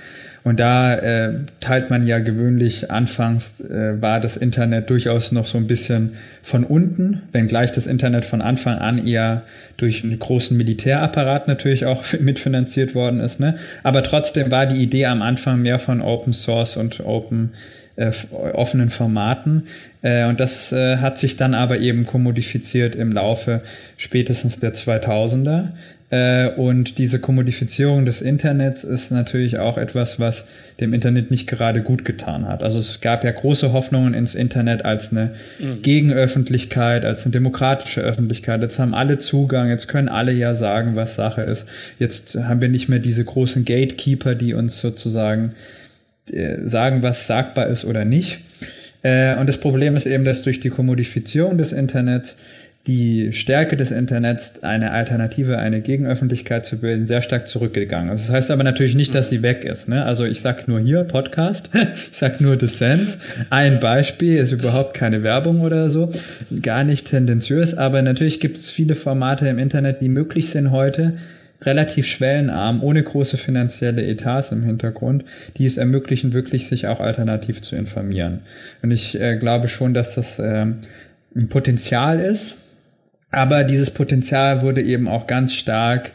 Und 0.48 0.62
da 0.62 0.96
äh, 0.96 1.34
teilt 1.60 1.90
man 1.90 2.08
ja 2.08 2.20
gewöhnlich, 2.20 2.90
anfangs 2.90 3.60
äh, 3.60 4.02
war 4.02 4.22
das 4.22 4.38
Internet 4.38 4.90
durchaus 4.90 5.34
noch 5.34 5.46
so 5.46 5.58
ein 5.58 5.68
bisschen 5.68 6.14
von 6.42 6.64
unten, 6.64 7.24
wenngleich 7.34 7.74
das 7.74 7.86
Internet 7.86 8.24
von 8.24 8.42
Anfang 8.42 8.78
an 8.78 9.06
eher 9.06 9.42
durch 9.76 10.06
einen 10.06 10.18
großen 10.18 10.56
Militärapparat 10.56 11.50
natürlich 11.50 11.86
auch 11.86 12.06
mitfinanziert 12.22 12.96
worden 12.96 13.20
ist. 13.20 13.42
Ne? 13.42 13.58
Aber 13.84 14.04
trotzdem 14.04 14.50
war 14.50 14.68
die 14.68 14.82
Idee 14.82 15.08
am 15.08 15.22
Anfang 15.22 15.64
mehr 15.64 15.80
von 15.80 16.00
Open 16.00 16.32
Source 16.32 16.78
und 16.78 17.02
Open 17.02 17.52
äh, 17.98 18.14
offenen 18.54 18.90
Formaten. 18.90 19.64
Äh, 20.02 20.28
und 20.28 20.40
das 20.40 20.72
äh, 20.72 20.98
hat 20.98 21.20
sich 21.20 21.36
dann 21.36 21.56
aber 21.56 21.80
eben 21.80 22.06
kommodifiziert 22.06 22.96
im 22.96 23.12
Laufe 23.12 23.64
spätestens 23.98 24.62
der 24.62 24.74
2000er. 24.74 25.72
Äh, 26.10 26.50
und 26.52 27.00
diese 27.00 27.20
Kommodifizierung 27.20 28.06
des 28.06 28.22
Internets 28.22 28.86
ist 28.86 29.12
natürlich 29.12 29.60
auch 29.60 29.78
etwas, 29.78 30.20
was 30.20 30.48
dem 30.80 30.94
Internet 30.94 31.32
nicht 31.32 31.48
gerade 31.48 31.82
gut 31.82 32.06
getan 32.06 32.48
hat. 32.48 32.64
Also 32.64 32.80
es 32.80 33.02
gab 33.02 33.26
ja 33.26 33.32
große 33.32 33.74
Hoffnungen 33.74 34.14
ins 34.14 34.34
Internet 34.34 34.86
als 34.86 35.12
eine 35.12 35.32
mhm. 35.60 35.82
Gegenöffentlichkeit, 35.82 37.04
als 37.04 37.26
eine 37.26 37.34
demokratische 37.34 38.02
Öffentlichkeit. 38.02 38.62
Jetzt 38.62 38.80
haben 38.80 38.94
alle 38.94 39.18
Zugang, 39.18 39.70
jetzt 39.70 39.88
können 39.88 40.08
alle 40.08 40.32
ja 40.32 40.56
sagen, 40.56 40.96
was 40.96 41.16
Sache 41.16 41.42
ist. 41.42 41.68
Jetzt 42.00 42.36
haben 42.36 42.62
wir 42.62 42.70
nicht 42.70 42.88
mehr 42.88 43.00
diese 43.00 43.26
großen 43.26 43.66
Gatekeeper, 43.66 44.36
die 44.36 44.54
uns 44.54 44.80
sozusagen 44.80 45.56
äh, 46.32 46.66
sagen, 46.66 47.04
was 47.04 47.28
sagbar 47.28 47.68
ist 47.68 47.84
oder 47.84 48.06
nicht. 48.06 48.40
Äh, 49.04 49.38
und 49.38 49.48
das 49.50 49.58
Problem 49.58 49.96
ist 49.96 50.06
eben, 50.06 50.26
dass 50.26 50.42
durch 50.42 50.60
die 50.60 50.70
Kommodifizierung 50.70 51.58
des 51.58 51.72
Internets 51.72 52.38
die 52.88 53.34
Stärke 53.34 53.76
des 53.76 53.92
Internets, 53.92 54.64
eine 54.64 54.92
Alternative, 54.92 55.58
eine 55.58 55.82
Gegenöffentlichkeit 55.82 56.66
zu 56.66 56.80
bilden, 56.80 57.06
sehr 57.06 57.22
stark 57.22 57.46
zurückgegangen. 57.48 58.10
Das 58.10 58.30
heißt 58.30 58.50
aber 58.50 58.64
natürlich 58.64 58.96
nicht, 58.96 59.14
dass 59.14 59.30
sie 59.30 59.42
weg 59.42 59.66
ist. 59.66 59.90
Ne? 59.90 60.06
Also 60.06 60.24
ich 60.24 60.40
sag 60.40 60.70
nur 60.70 60.80
hier 60.80 61.04
Podcast, 61.04 61.70
ich 62.12 62.18
sag 62.18 62.40
nur 62.40 62.56
Dissens. 62.56 63.20
Ein 63.50 63.82
Beispiel 63.82 64.38
ist 64.38 64.54
überhaupt 64.54 64.94
keine 64.94 65.22
Werbung 65.22 65.62
oder 65.62 65.90
so, 65.90 66.14
gar 66.62 66.86
nicht 66.86 67.08
tendenziös, 67.08 67.76
aber 67.76 68.02
natürlich 68.02 68.40
gibt 68.40 68.58
es 68.58 68.70
viele 68.70 68.96
Formate 68.96 69.48
im 69.50 69.60
Internet, 69.60 70.00
die 70.02 70.10
möglich 70.10 70.50
sind 70.50 70.72
heute, 70.72 71.18
relativ 71.64 72.06
schwellenarm, 72.06 72.84
ohne 72.84 73.04
große 73.04 73.36
finanzielle 73.36 74.06
Etats 74.06 74.52
im 74.52 74.64
Hintergrund, 74.64 75.26
die 75.58 75.66
es 75.66 75.78
ermöglichen, 75.78 76.32
wirklich 76.32 76.68
sich 76.68 76.88
auch 76.88 77.02
alternativ 77.02 77.62
zu 77.62 77.76
informieren. 77.76 78.42
Und 78.82 78.92
ich 78.92 79.20
äh, 79.20 79.36
glaube 79.38 79.68
schon, 79.68 79.94
dass 79.94 80.16
das 80.16 80.40
äh, 80.40 80.68
ein 81.36 81.50
Potenzial 81.50 82.20
ist, 82.20 82.67
aber 83.32 83.64
dieses 83.64 83.92
Potenzial 83.92 84.62
wurde 84.62 84.82
eben 84.82 85.08
auch 85.08 85.28
ganz 85.28 85.54
stark 85.54 86.12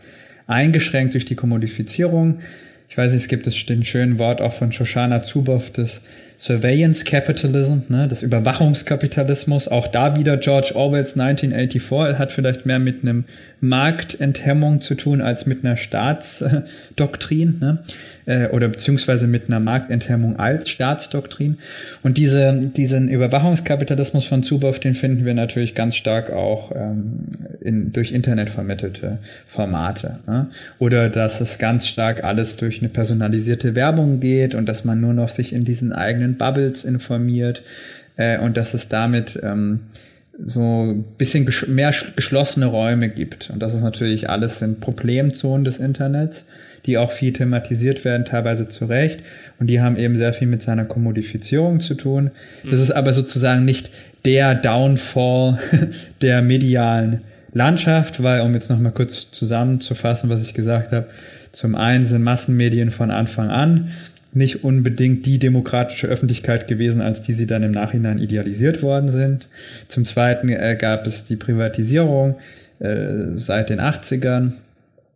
eingeschränkt 0.46 1.14
durch 1.14 1.24
die 1.24 1.34
Kommodifizierung. 1.34 2.40
Ich 2.88 2.96
weiß 2.96 3.12
nicht, 3.12 3.22
es 3.22 3.28
gibt 3.28 3.46
das 3.46 3.64
den 3.66 3.84
schönen 3.84 4.18
Wort 4.18 4.40
auch 4.40 4.52
von 4.52 4.72
Shoshana 4.72 5.22
Zuboff, 5.22 5.70
das 5.70 6.02
Surveillance 6.42 7.04
Capitalism, 7.04 7.82
ne, 7.88 8.08
das 8.08 8.24
Überwachungskapitalismus. 8.24 9.68
Auch 9.68 9.86
da 9.86 10.16
wieder 10.16 10.36
George 10.38 10.72
Orwells 10.74 11.16
1984 11.16 12.18
hat 12.18 12.32
vielleicht 12.32 12.66
mehr 12.66 12.80
mit 12.80 13.02
einem 13.02 13.26
Marktenthemmung 13.64 14.80
zu 14.80 14.96
tun 14.96 15.20
als 15.20 15.46
mit 15.46 15.64
einer 15.64 15.76
Staatsdoktrin 15.76 17.58
ne? 17.60 17.78
äh, 18.26 18.48
oder 18.48 18.66
beziehungsweise 18.66 19.28
mit 19.28 19.46
einer 19.46 19.60
Marktenthemmung 19.60 20.36
als 20.36 20.68
Staatsdoktrin. 20.68 21.58
Und 22.02 22.18
diese, 22.18 22.60
diesen 22.60 23.08
Überwachungskapitalismus 23.08 24.24
von 24.24 24.42
Zuboff, 24.42 24.80
den 24.80 24.96
finden 24.96 25.24
wir 25.24 25.34
natürlich 25.34 25.76
ganz 25.76 25.94
stark 25.94 26.32
auch 26.32 26.72
ähm, 26.74 27.20
in, 27.60 27.92
durch 27.92 28.10
Internet 28.10 28.50
vermittelte 28.50 29.18
Formate. 29.46 30.18
Ne? 30.26 30.48
Oder 30.80 31.08
dass 31.08 31.40
es 31.40 31.58
ganz 31.58 31.86
stark 31.86 32.24
alles 32.24 32.56
durch 32.56 32.80
eine 32.80 32.88
personalisierte 32.88 33.76
Werbung 33.76 34.18
geht 34.18 34.56
und 34.56 34.66
dass 34.66 34.84
man 34.84 35.00
nur 35.00 35.14
noch 35.14 35.28
sich 35.28 35.52
in 35.52 35.64
diesen 35.64 35.92
eigenen 35.92 36.31
Bubbles 36.36 36.84
informiert 36.84 37.62
äh, 38.16 38.38
und 38.38 38.56
dass 38.56 38.74
es 38.74 38.88
damit 38.88 39.38
ähm, 39.42 39.80
so 40.44 40.92
ein 40.92 41.04
bisschen 41.18 41.48
mehr 41.68 41.94
geschlossene 42.16 42.66
Räume 42.66 43.08
gibt. 43.08 43.50
Und 43.50 43.60
das 43.60 43.74
ist 43.74 43.82
natürlich 43.82 44.30
alles 44.30 44.58
sind 44.58 44.80
Problemzonen 44.80 45.64
des 45.64 45.78
Internets, 45.78 46.46
die 46.86 46.98
auch 46.98 47.12
viel 47.12 47.32
thematisiert 47.32 48.04
werden, 48.04 48.24
teilweise 48.24 48.68
zu 48.68 48.86
Recht. 48.86 49.20
Und 49.60 49.68
die 49.68 49.80
haben 49.80 49.96
eben 49.96 50.16
sehr 50.16 50.32
viel 50.32 50.48
mit 50.48 50.62
seiner 50.62 50.84
Kommodifizierung 50.84 51.80
zu 51.80 51.94
tun. 51.94 52.30
Das 52.68 52.80
ist 52.80 52.90
aber 52.90 53.12
sozusagen 53.12 53.64
nicht 53.64 53.90
der 54.24 54.54
Downfall 54.54 55.58
der 56.22 56.42
medialen 56.42 57.20
Landschaft, 57.52 58.22
weil, 58.22 58.40
um 58.40 58.54
jetzt 58.54 58.70
nochmal 58.70 58.92
kurz 58.92 59.30
zusammenzufassen, 59.30 60.30
was 60.30 60.42
ich 60.42 60.54
gesagt 60.54 60.92
habe, 60.92 61.06
zum 61.52 61.74
einen 61.74 62.06
sind 62.06 62.22
Massenmedien 62.22 62.90
von 62.90 63.10
Anfang 63.10 63.50
an 63.50 63.92
nicht 64.32 64.64
unbedingt 64.64 65.26
die 65.26 65.38
demokratische 65.38 66.06
Öffentlichkeit 66.06 66.66
gewesen, 66.66 67.00
als 67.00 67.22
die 67.22 67.32
sie 67.34 67.46
dann 67.46 67.62
im 67.62 67.72
Nachhinein 67.72 68.18
idealisiert 68.18 68.82
worden 68.82 69.10
sind. 69.10 69.46
Zum 69.88 70.04
Zweiten 70.04 70.48
äh, 70.48 70.76
gab 70.78 71.06
es 71.06 71.26
die 71.26 71.36
Privatisierung 71.36 72.36
äh, 72.78 73.36
seit 73.36 73.68
den 73.68 73.80
80ern, 73.80 74.52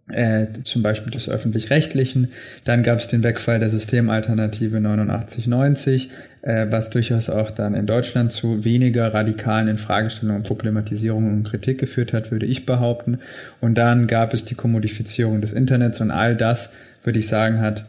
äh, 0.09 0.47
zum 0.63 0.83
Beispiel 0.83 1.11
des 1.11 1.29
öffentlich-rechtlichen. 1.29 2.29
Dann 2.65 2.83
gab 2.83 2.99
es 2.99 3.09
den 3.09 3.25
Wegfall 3.25 3.59
der 3.59 3.71
Systemalternative 3.71 4.79
89-90, 4.79 6.09
äh, 6.43 6.67
was 6.71 6.91
durchaus 6.91 7.29
auch 7.29 7.51
dann 7.51 7.75
in 7.75 7.87
Deutschland 7.87 8.33
zu 8.33 8.65
weniger 8.65 9.13
radikalen 9.13 9.67
Infragestellungen, 9.67 10.43
Problematisierungen 10.43 11.39
und 11.39 11.45
Kritik 11.45 11.79
geführt 11.79 12.13
hat, 12.13 12.31
würde 12.31 12.47
ich 12.47 12.67
behaupten. 12.67 13.19
Und 13.61 13.77
dann 13.77 14.07
gab 14.07 14.33
es 14.33 14.45
die 14.45 14.55
Kommodifizierung 14.55 15.41
des 15.41 15.53
Internets 15.53 16.01
und 16.01 16.11
all 16.11 16.37
das, 16.37 16.71
würde 17.03 17.19
ich 17.19 17.29
sagen, 17.29 17.61
hat 17.61 17.85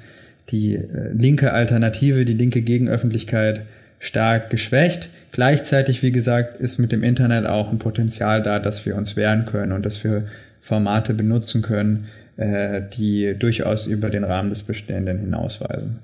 die 0.50 0.76
äh, 0.76 1.12
linke 1.14 1.54
Alternative, 1.54 2.26
die 2.26 2.34
linke 2.34 2.62
Gegenöffentlichkeit 2.62 3.62
stark 4.00 4.50
geschwächt. 4.50 5.10
Gleichzeitig, 5.32 6.04
wie 6.04 6.12
gesagt, 6.12 6.60
ist 6.60 6.78
mit 6.78 6.92
dem 6.92 7.04
Internet 7.04 7.46
auch 7.46 7.72
ein 7.72 7.80
Potenzial 7.80 8.42
da, 8.42 8.60
dass 8.60 8.86
wir 8.86 8.96
uns 8.96 9.16
wehren 9.16 9.46
können 9.46 9.72
und 9.72 9.86
dass 9.86 10.04
wir 10.04 10.28
Formate 10.62 11.14
benutzen 11.14 11.62
können, 11.62 12.08
äh, 12.38 12.82
die 12.98 13.36
durchaus 13.38 13.88
über 13.88 14.10
den 14.10 14.24
Rahmen 14.24 14.50
des 14.50 14.64
Bestehenden 14.64 15.20
hinausweisen. 15.20 16.00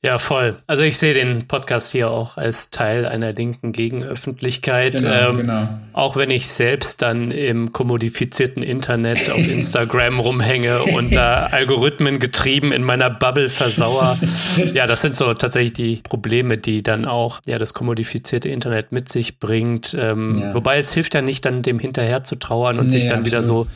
Ja, 0.00 0.18
voll. 0.18 0.56
Also 0.68 0.84
ich 0.84 0.96
sehe 0.96 1.12
den 1.12 1.48
Podcast 1.48 1.90
hier 1.90 2.08
auch 2.08 2.36
als 2.36 2.70
Teil 2.70 3.04
einer 3.04 3.32
linken 3.32 3.72
Gegenöffentlichkeit. 3.72 4.98
Genau, 4.98 5.30
ähm, 5.30 5.36
genau. 5.38 5.68
Auch 5.92 6.14
wenn 6.14 6.30
ich 6.30 6.46
selbst 6.46 7.02
dann 7.02 7.32
im 7.32 7.72
kommodifizierten 7.72 8.62
Internet 8.62 9.28
auf 9.28 9.38
Instagram 9.48 10.20
rumhänge 10.20 10.84
und 10.84 11.16
da 11.16 11.46
Algorithmen 11.46 12.20
getrieben 12.20 12.70
in 12.70 12.84
meiner 12.84 13.10
Bubble 13.10 13.48
versauer. 13.48 14.20
ja, 14.72 14.86
das 14.86 15.02
sind 15.02 15.16
so 15.16 15.34
tatsächlich 15.34 15.72
die 15.72 15.96
Probleme, 15.96 16.58
die 16.58 16.84
dann 16.84 17.04
auch 17.04 17.40
ja 17.44 17.58
das 17.58 17.74
kommodifizierte 17.74 18.48
Internet 18.48 18.92
mit 18.92 19.08
sich 19.08 19.40
bringt. 19.40 19.96
Ähm, 19.98 20.38
ja. 20.38 20.54
Wobei 20.54 20.78
es 20.78 20.92
hilft 20.92 21.14
ja 21.14 21.22
nicht, 21.22 21.44
dann 21.44 21.62
dem 21.62 21.80
hinterher 21.80 22.22
zu 22.22 22.36
trauern 22.36 22.78
und 22.78 22.86
nee, 22.86 22.92
sich 22.92 23.08
dann 23.08 23.20
absolut. 23.20 23.26
wieder 23.26 23.42
so 23.42 23.66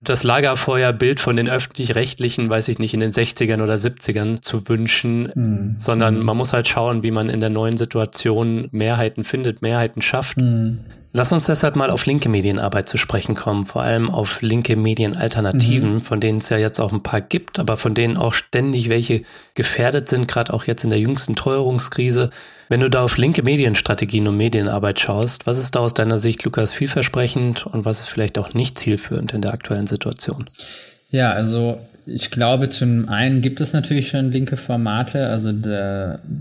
das 0.00 0.22
Lagerfeuerbild 0.22 1.18
von 1.18 1.36
den 1.36 1.48
öffentlich-rechtlichen, 1.48 2.48
weiß 2.48 2.68
ich 2.68 2.78
nicht, 2.78 2.94
in 2.94 3.00
den 3.00 3.10
60ern 3.10 3.62
oder 3.62 3.74
70ern 3.74 4.40
zu 4.42 4.68
wünschen, 4.68 5.32
mhm. 5.34 5.74
sondern 5.78 6.20
man 6.20 6.36
muss 6.36 6.52
halt 6.52 6.68
schauen, 6.68 7.02
wie 7.02 7.10
man 7.10 7.28
in 7.28 7.40
der 7.40 7.50
neuen 7.50 7.76
Situation 7.76 8.68
Mehrheiten 8.70 9.24
findet, 9.24 9.60
Mehrheiten 9.60 10.00
schafft. 10.00 10.38
Mhm. 10.38 10.80
Lass 11.12 11.32
uns 11.32 11.46
deshalb 11.46 11.74
mal 11.74 11.90
auf 11.90 12.04
linke 12.04 12.28
Medienarbeit 12.28 12.88
zu 12.88 12.98
sprechen 12.98 13.34
kommen, 13.34 13.64
vor 13.64 13.82
allem 13.82 14.10
auf 14.10 14.42
linke 14.42 14.76
Medienalternativen, 14.76 15.94
mhm. 15.94 16.00
von 16.02 16.20
denen 16.20 16.38
es 16.38 16.50
ja 16.50 16.58
jetzt 16.58 16.78
auch 16.80 16.92
ein 16.92 17.02
paar 17.02 17.22
gibt, 17.22 17.58
aber 17.58 17.78
von 17.78 17.94
denen 17.94 18.18
auch 18.18 18.34
ständig 18.34 18.90
welche 18.90 19.22
gefährdet 19.54 20.08
sind, 20.08 20.28
gerade 20.28 20.52
auch 20.52 20.64
jetzt 20.64 20.84
in 20.84 20.90
der 20.90 20.98
jüngsten 20.98 21.34
Teuerungskrise. 21.34 22.28
Wenn 22.68 22.80
du 22.80 22.90
da 22.90 23.02
auf 23.02 23.16
linke 23.16 23.42
Medienstrategien 23.42 24.26
und 24.26 24.36
Medienarbeit 24.36 25.00
schaust, 25.00 25.46
was 25.46 25.58
ist 25.58 25.76
da 25.76 25.80
aus 25.80 25.94
deiner 25.94 26.18
Sicht, 26.18 26.44
Lukas, 26.44 26.74
vielversprechend 26.74 27.66
und 27.66 27.86
was 27.86 28.00
ist 28.00 28.08
vielleicht 28.08 28.38
auch 28.38 28.52
nicht 28.52 28.78
zielführend 28.78 29.32
in 29.32 29.40
der 29.40 29.54
aktuellen 29.54 29.86
Situation? 29.86 30.44
Ja, 31.10 31.32
also 31.32 31.80
ich 32.04 32.30
glaube, 32.30 32.68
zum 32.68 33.08
einen 33.08 33.40
gibt 33.40 33.62
es 33.62 33.72
natürlich 33.72 34.08
schon 34.08 34.30
linke 34.30 34.58
Formate, 34.58 35.28
also 35.28 35.52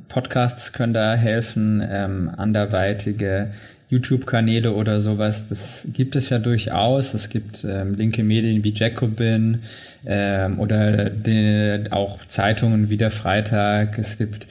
Podcasts 0.09 0.73
können 0.73 0.93
da 0.93 1.15
helfen, 1.15 1.81
ähm, 1.89 2.31
anderweitige 2.35 3.53
YouTube-Kanäle 3.89 4.73
oder 4.73 4.99
sowas, 4.99 5.47
das 5.47 5.87
gibt 5.93 6.15
es 6.15 6.29
ja 6.29 6.39
durchaus. 6.39 7.13
Es 7.13 7.29
gibt 7.29 7.63
ähm, 7.63 7.95
linke 7.95 8.23
Medien 8.23 8.63
wie 8.63 8.73
Jacobin 8.73 9.63
ähm, 10.05 10.59
oder 10.59 11.09
die, 11.09 11.85
auch 11.89 12.19
Zeitungen 12.27 12.89
wie 12.89 12.97
der 12.97 13.11
Freitag. 13.11 13.97
Es 13.97 14.17
gibt 14.17 14.45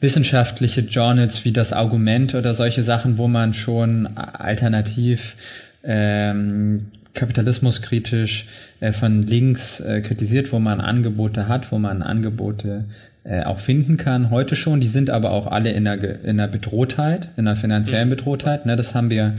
wissenschaftliche 0.00 0.82
Journals 0.82 1.44
wie 1.44 1.52
das 1.52 1.72
Argument 1.72 2.34
oder 2.34 2.54
solche 2.54 2.82
Sachen, 2.82 3.18
wo 3.18 3.26
man 3.26 3.54
schon 3.54 4.06
alternativ 4.16 5.36
ähm, 5.82 6.86
kapitalismuskritisch 7.14 8.46
äh, 8.80 8.92
von 8.92 9.26
links 9.26 9.80
äh, 9.80 10.02
kritisiert, 10.02 10.52
wo 10.52 10.58
man 10.58 10.80
Angebote 10.80 11.48
hat, 11.48 11.72
wo 11.72 11.78
man 11.78 12.02
Angebote 12.02 12.84
äh, 13.28 13.42
auch 13.42 13.58
finden 13.58 13.98
kann, 13.98 14.30
heute 14.30 14.56
schon. 14.56 14.80
Die 14.80 14.88
sind 14.88 15.10
aber 15.10 15.32
auch 15.32 15.46
alle 15.46 15.72
in 15.72 15.86
einer, 15.86 16.02
in 16.02 16.40
einer 16.40 16.48
Bedrohtheit, 16.48 17.28
in 17.36 17.46
einer 17.46 17.56
finanziellen 17.56 18.08
mhm. 18.08 18.16
Bedrohtheit. 18.16 18.64
Ne, 18.64 18.76
das 18.76 18.94
haben 18.94 19.10
wir 19.10 19.34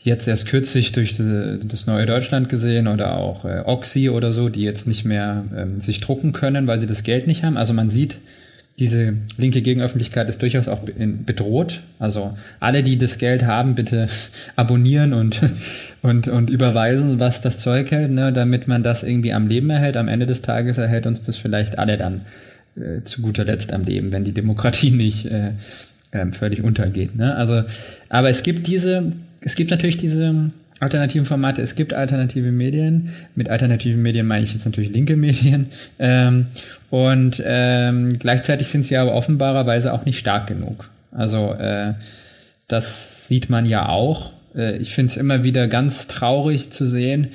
jetzt 0.00 0.28
erst 0.28 0.46
kürzlich 0.46 0.92
durch 0.92 1.16
das 1.16 1.86
neue 1.86 2.06
Deutschland 2.06 2.48
gesehen 2.48 2.86
oder 2.86 3.16
auch 3.16 3.44
äh, 3.44 3.62
Oxy 3.64 4.10
oder 4.10 4.32
so, 4.32 4.48
die 4.48 4.62
jetzt 4.62 4.86
nicht 4.86 5.04
mehr 5.04 5.44
ähm, 5.56 5.80
sich 5.80 6.00
drucken 6.00 6.32
können, 6.32 6.66
weil 6.66 6.78
sie 6.78 6.86
das 6.86 7.02
Geld 7.02 7.26
nicht 7.26 7.42
haben. 7.42 7.56
Also 7.56 7.72
man 7.72 7.90
sieht, 7.90 8.18
diese 8.78 9.14
linke 9.38 9.62
Gegenöffentlichkeit 9.62 10.28
ist 10.28 10.42
durchaus 10.42 10.68
auch 10.68 10.80
bedroht. 10.80 11.80
Also 11.98 12.36
alle, 12.60 12.82
die 12.82 12.98
das 12.98 13.16
Geld 13.16 13.46
haben, 13.46 13.74
bitte 13.74 14.08
abonnieren 14.56 15.14
und, 15.14 15.40
und, 16.02 16.28
und 16.28 16.50
überweisen, 16.50 17.18
was 17.18 17.40
das 17.40 17.58
Zeug 17.58 17.90
hält, 17.90 18.10
ne, 18.10 18.32
damit 18.32 18.68
man 18.68 18.82
das 18.82 19.02
irgendwie 19.02 19.32
am 19.32 19.48
Leben 19.48 19.70
erhält. 19.70 19.96
Am 19.96 20.08
Ende 20.08 20.26
des 20.26 20.42
Tages 20.42 20.76
erhält 20.76 21.06
uns 21.06 21.22
das 21.22 21.36
vielleicht 21.36 21.78
alle 21.78 21.96
dann 21.96 22.20
äh, 22.76 23.02
zu 23.02 23.22
guter 23.22 23.44
Letzt 23.44 23.72
am 23.72 23.84
Leben, 23.84 24.12
wenn 24.12 24.24
die 24.24 24.32
Demokratie 24.32 24.90
nicht 24.92 25.26
äh, 25.26 25.52
äh, 26.10 26.26
völlig 26.32 26.62
untergeht. 26.62 27.16
Ne? 27.16 27.34
Also, 27.34 27.64
aber 28.08 28.28
es 28.28 28.42
gibt 28.42 28.66
diese, 28.66 29.12
es 29.40 29.54
gibt 29.54 29.70
natürlich 29.70 29.96
diese 29.96 30.50
alternativen 30.80 31.24
Formate, 31.26 31.62
es 31.62 31.74
gibt 31.74 31.94
alternative 31.94 32.52
Medien. 32.52 33.10
Mit 33.34 33.48
alternativen 33.48 34.02
Medien 34.02 34.26
meine 34.26 34.44
ich 34.44 34.52
jetzt 34.52 34.66
natürlich 34.66 34.92
linke 34.92 35.16
Medien. 35.16 35.66
Ähm, 35.98 36.46
und 36.90 37.42
ähm, 37.44 38.18
gleichzeitig 38.18 38.68
sind 38.68 38.84
sie 38.84 38.96
aber 38.96 39.14
offenbarerweise 39.14 39.92
auch 39.92 40.04
nicht 40.04 40.18
stark 40.18 40.46
genug. 40.46 40.90
Also 41.10 41.54
äh, 41.54 41.94
das 42.68 43.26
sieht 43.28 43.48
man 43.48 43.66
ja 43.66 43.88
auch. 43.88 44.32
Äh, 44.54 44.76
ich 44.76 44.94
finde 44.94 45.10
es 45.10 45.16
immer 45.16 45.42
wieder 45.42 45.68
ganz 45.68 46.06
traurig 46.06 46.70
zu 46.70 46.86
sehen, 46.86 47.28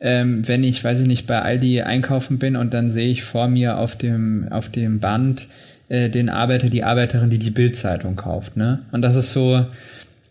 ähm, 0.00 0.46
wenn 0.46 0.64
ich, 0.64 0.82
weiß 0.82 1.00
ich 1.00 1.06
nicht, 1.06 1.26
bei 1.26 1.40
Aldi 1.40 1.82
einkaufen 1.82 2.38
bin 2.38 2.56
und 2.56 2.74
dann 2.74 2.90
sehe 2.90 3.10
ich 3.10 3.24
vor 3.24 3.48
mir 3.48 3.78
auf 3.78 3.96
dem, 3.96 4.48
auf 4.50 4.68
dem 4.68 5.00
Band 5.00 5.46
äh, 5.88 6.10
den 6.10 6.28
Arbeiter, 6.28 6.68
die 6.68 6.84
Arbeiterin, 6.84 7.30
die 7.30 7.38
die 7.38 7.50
Bildzeitung 7.50 8.16
kauft, 8.16 8.56
ne? 8.56 8.80
Und 8.92 9.02
das 9.02 9.16
ist 9.16 9.32
so, 9.32 9.64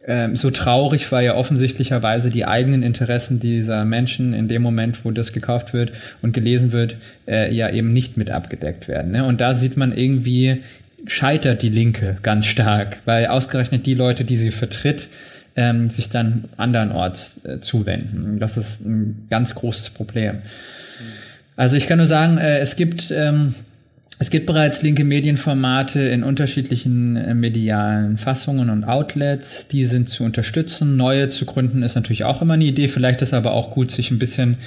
ähm, 0.05 0.35
so 0.35 0.51
traurig, 0.51 1.11
weil 1.11 1.25
ja 1.25 1.35
offensichtlicherweise 1.35 2.29
die 2.29 2.45
eigenen 2.45 2.83
Interessen 2.83 3.39
dieser 3.39 3.85
Menschen 3.85 4.33
in 4.33 4.47
dem 4.47 4.61
Moment, 4.61 5.05
wo 5.05 5.11
das 5.11 5.31
gekauft 5.31 5.73
wird 5.73 5.93
und 6.21 6.33
gelesen 6.33 6.71
wird, 6.71 6.97
äh, 7.27 7.53
ja 7.53 7.69
eben 7.69 7.93
nicht 7.93 8.17
mit 8.17 8.29
abgedeckt 8.29 8.87
werden. 8.87 9.11
Ne? 9.11 9.23
Und 9.23 9.39
da 9.41 9.55
sieht 9.55 9.77
man 9.77 9.95
irgendwie, 9.95 10.61
scheitert 11.07 11.61
die 11.61 11.69
Linke 11.69 12.17
ganz 12.21 12.45
stark, 12.45 12.97
weil 13.05 13.27
ausgerechnet 13.27 13.85
die 13.85 13.93
Leute, 13.93 14.23
die 14.23 14.37
sie 14.37 14.51
vertritt, 14.51 15.07
ähm, 15.55 15.89
sich 15.89 16.09
dann 16.09 16.45
andernorts 16.57 17.45
äh, 17.45 17.59
zuwenden. 17.59 18.39
Das 18.39 18.57
ist 18.57 18.85
ein 18.85 19.27
ganz 19.29 19.55
großes 19.55 19.91
Problem. 19.91 20.41
Also 21.55 21.75
ich 21.77 21.87
kann 21.87 21.97
nur 21.97 22.07
sagen, 22.07 22.37
äh, 22.37 22.59
es 22.59 22.75
gibt 22.75 23.11
ähm, 23.11 23.53
es 24.19 24.29
gibt 24.29 24.45
bereits 24.45 24.81
linke 24.81 25.03
Medienformate 25.03 25.99
in 25.99 26.23
unterschiedlichen 26.23 27.17
äh, 27.17 27.33
medialen 27.33 28.17
Fassungen 28.17 28.69
und 28.69 28.85
Outlets, 28.85 29.67
die 29.67 29.85
sind 29.85 30.07
zu 30.07 30.23
unterstützen. 30.23 30.95
Neue 30.95 31.29
zu 31.29 31.45
gründen 31.45 31.83
ist 31.83 31.95
natürlich 31.95 32.23
auch 32.23 32.41
immer 32.41 32.53
eine 32.53 32.63
Idee. 32.63 32.87
Vielleicht 32.87 33.21
ist 33.21 33.33
aber 33.33 33.51
auch 33.51 33.71
gut, 33.71 33.91
sich 33.91 34.11
ein 34.11 34.19
bisschen, 34.19 34.57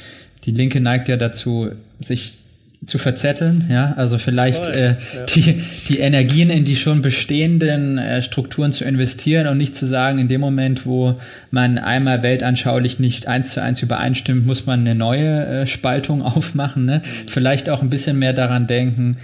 die 0.44 0.50
Linke 0.50 0.80
neigt 0.80 1.08
ja 1.08 1.16
dazu, 1.16 1.70
sich 2.00 2.34
zu 2.86 2.98
verzetteln, 2.98 3.66
ja, 3.68 3.94
also 3.96 4.16
vielleicht 4.16 4.64
Voll, 4.64 4.74
äh, 4.74 4.88
ja. 4.88 5.24
die, 5.34 5.62
die 5.88 5.98
Energien 5.98 6.50
in 6.50 6.64
die 6.64 6.76
schon 6.76 7.02
bestehenden 7.02 7.98
äh, 7.98 8.22
Strukturen 8.22 8.72
zu 8.72 8.84
investieren 8.84 9.48
und 9.48 9.58
nicht 9.58 9.74
zu 9.74 9.86
sagen, 9.86 10.18
in 10.18 10.28
dem 10.28 10.40
Moment, 10.40 10.86
wo 10.86 11.18
man 11.50 11.78
einmal 11.78 12.22
weltanschaulich 12.22 13.00
nicht 13.00 13.26
eins 13.26 13.50
zu 13.50 13.62
eins 13.62 13.82
übereinstimmt, 13.82 14.46
muss 14.46 14.66
man 14.66 14.80
eine 14.80 14.94
neue 14.94 15.46
äh, 15.46 15.66
Spaltung 15.66 16.22
aufmachen, 16.36 16.84
ne? 16.84 17.02
Mhm. 17.04 17.28
Vielleicht 17.28 17.68
auch 17.68 17.82
ein 17.82 17.90
bisschen 17.90 18.18
mehr 18.20 18.32
daran 18.32 18.68
denken, 18.68 19.16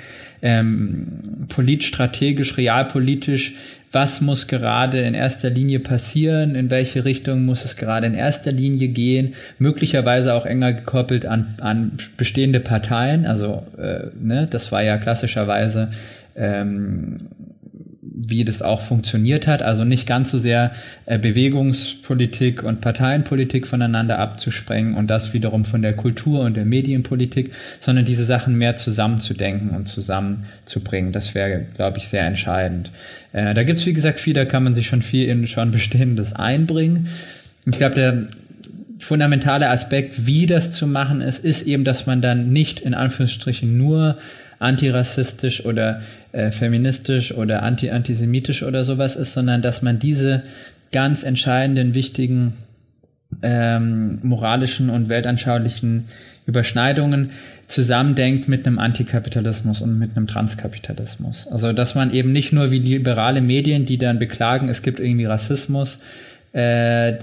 ähm, 0.42 1.46
politstrategisch, 1.48 2.56
realpolitisch, 2.56 3.54
was 3.92 4.22
muss 4.22 4.48
gerade 4.48 5.00
in 5.02 5.12
erster 5.12 5.50
Linie 5.50 5.78
passieren, 5.78 6.54
in 6.54 6.70
welche 6.70 7.04
Richtung 7.04 7.44
muss 7.44 7.64
es 7.64 7.76
gerade 7.76 8.06
in 8.06 8.14
erster 8.14 8.50
Linie 8.50 8.88
gehen, 8.88 9.34
möglicherweise 9.58 10.34
auch 10.34 10.46
enger 10.46 10.72
gekoppelt 10.72 11.26
an, 11.26 11.54
an 11.60 11.92
bestehende 12.16 12.60
Parteien. 12.60 13.26
Also 13.26 13.66
äh, 13.78 14.06
ne, 14.18 14.48
das 14.50 14.72
war 14.72 14.82
ja 14.82 14.96
klassischerweise 14.96 15.90
ähm, 16.34 17.18
wie 18.28 18.44
das 18.44 18.62
auch 18.62 18.80
funktioniert 18.80 19.46
hat. 19.46 19.62
Also 19.62 19.84
nicht 19.84 20.06
ganz 20.06 20.30
so 20.30 20.38
sehr 20.38 20.72
äh, 21.06 21.18
Bewegungspolitik 21.18 22.62
und 22.62 22.80
Parteienpolitik 22.80 23.66
voneinander 23.66 24.18
abzusprengen 24.18 24.94
und 24.94 25.08
das 25.08 25.32
wiederum 25.32 25.64
von 25.64 25.82
der 25.82 25.94
Kultur 25.94 26.40
und 26.40 26.54
der 26.54 26.64
Medienpolitik, 26.64 27.52
sondern 27.78 28.04
diese 28.04 28.24
Sachen 28.24 28.56
mehr 28.56 28.76
zusammenzudenken 28.76 29.70
und 29.70 29.88
zusammenzubringen. 29.88 31.12
Das 31.12 31.34
wäre, 31.34 31.66
glaube 31.74 31.98
ich, 31.98 32.08
sehr 32.08 32.26
entscheidend. 32.26 32.90
Äh, 33.32 33.54
da 33.54 33.64
gibt's 33.64 33.86
wie 33.86 33.92
gesagt, 33.92 34.20
viel, 34.20 34.34
da 34.34 34.44
kann 34.44 34.64
man 34.64 34.74
sich 34.74 34.86
schon 34.86 35.02
viel 35.02 35.28
in 35.28 35.46
schon 35.46 35.72
Bestehendes 35.72 36.32
einbringen. 36.32 37.08
Ich 37.66 37.78
glaube, 37.78 37.94
der 37.94 38.26
fundamentale 38.98 39.68
Aspekt, 39.68 40.26
wie 40.26 40.46
das 40.46 40.70
zu 40.70 40.86
machen 40.86 41.20
ist, 41.20 41.44
ist 41.44 41.66
eben, 41.66 41.84
dass 41.84 42.06
man 42.06 42.22
dann 42.22 42.52
nicht 42.52 42.80
in 42.80 42.94
Anführungsstrichen 42.94 43.76
nur 43.76 44.18
antirassistisch 44.60 45.66
oder 45.66 46.02
äh, 46.32 46.50
feministisch 46.50 47.32
oder 47.32 47.62
anti-antisemitisch 47.62 48.62
oder 48.62 48.84
sowas 48.84 49.16
ist, 49.16 49.32
sondern 49.32 49.62
dass 49.62 49.82
man 49.82 49.98
diese 49.98 50.42
ganz 50.90 51.22
entscheidenden, 51.22 51.94
wichtigen 51.94 52.54
ähm, 53.42 54.18
moralischen 54.22 54.90
und 54.90 55.08
weltanschaulichen 55.08 56.04
Überschneidungen 56.46 57.30
zusammendenkt 57.66 58.48
mit 58.48 58.66
einem 58.66 58.78
Antikapitalismus 58.78 59.80
und 59.80 59.98
mit 59.98 60.16
einem 60.16 60.26
Transkapitalismus. 60.26 61.46
Also 61.48 61.72
dass 61.72 61.94
man 61.94 62.12
eben 62.12 62.32
nicht 62.32 62.52
nur 62.52 62.70
wie 62.70 62.80
liberale 62.80 63.40
Medien, 63.40 63.86
die 63.86 63.98
dann 63.98 64.18
beklagen, 64.18 64.68
es 64.68 64.82
gibt 64.82 65.00
irgendwie 65.00 65.24
Rassismus, 65.24 66.00
äh, 66.52 67.14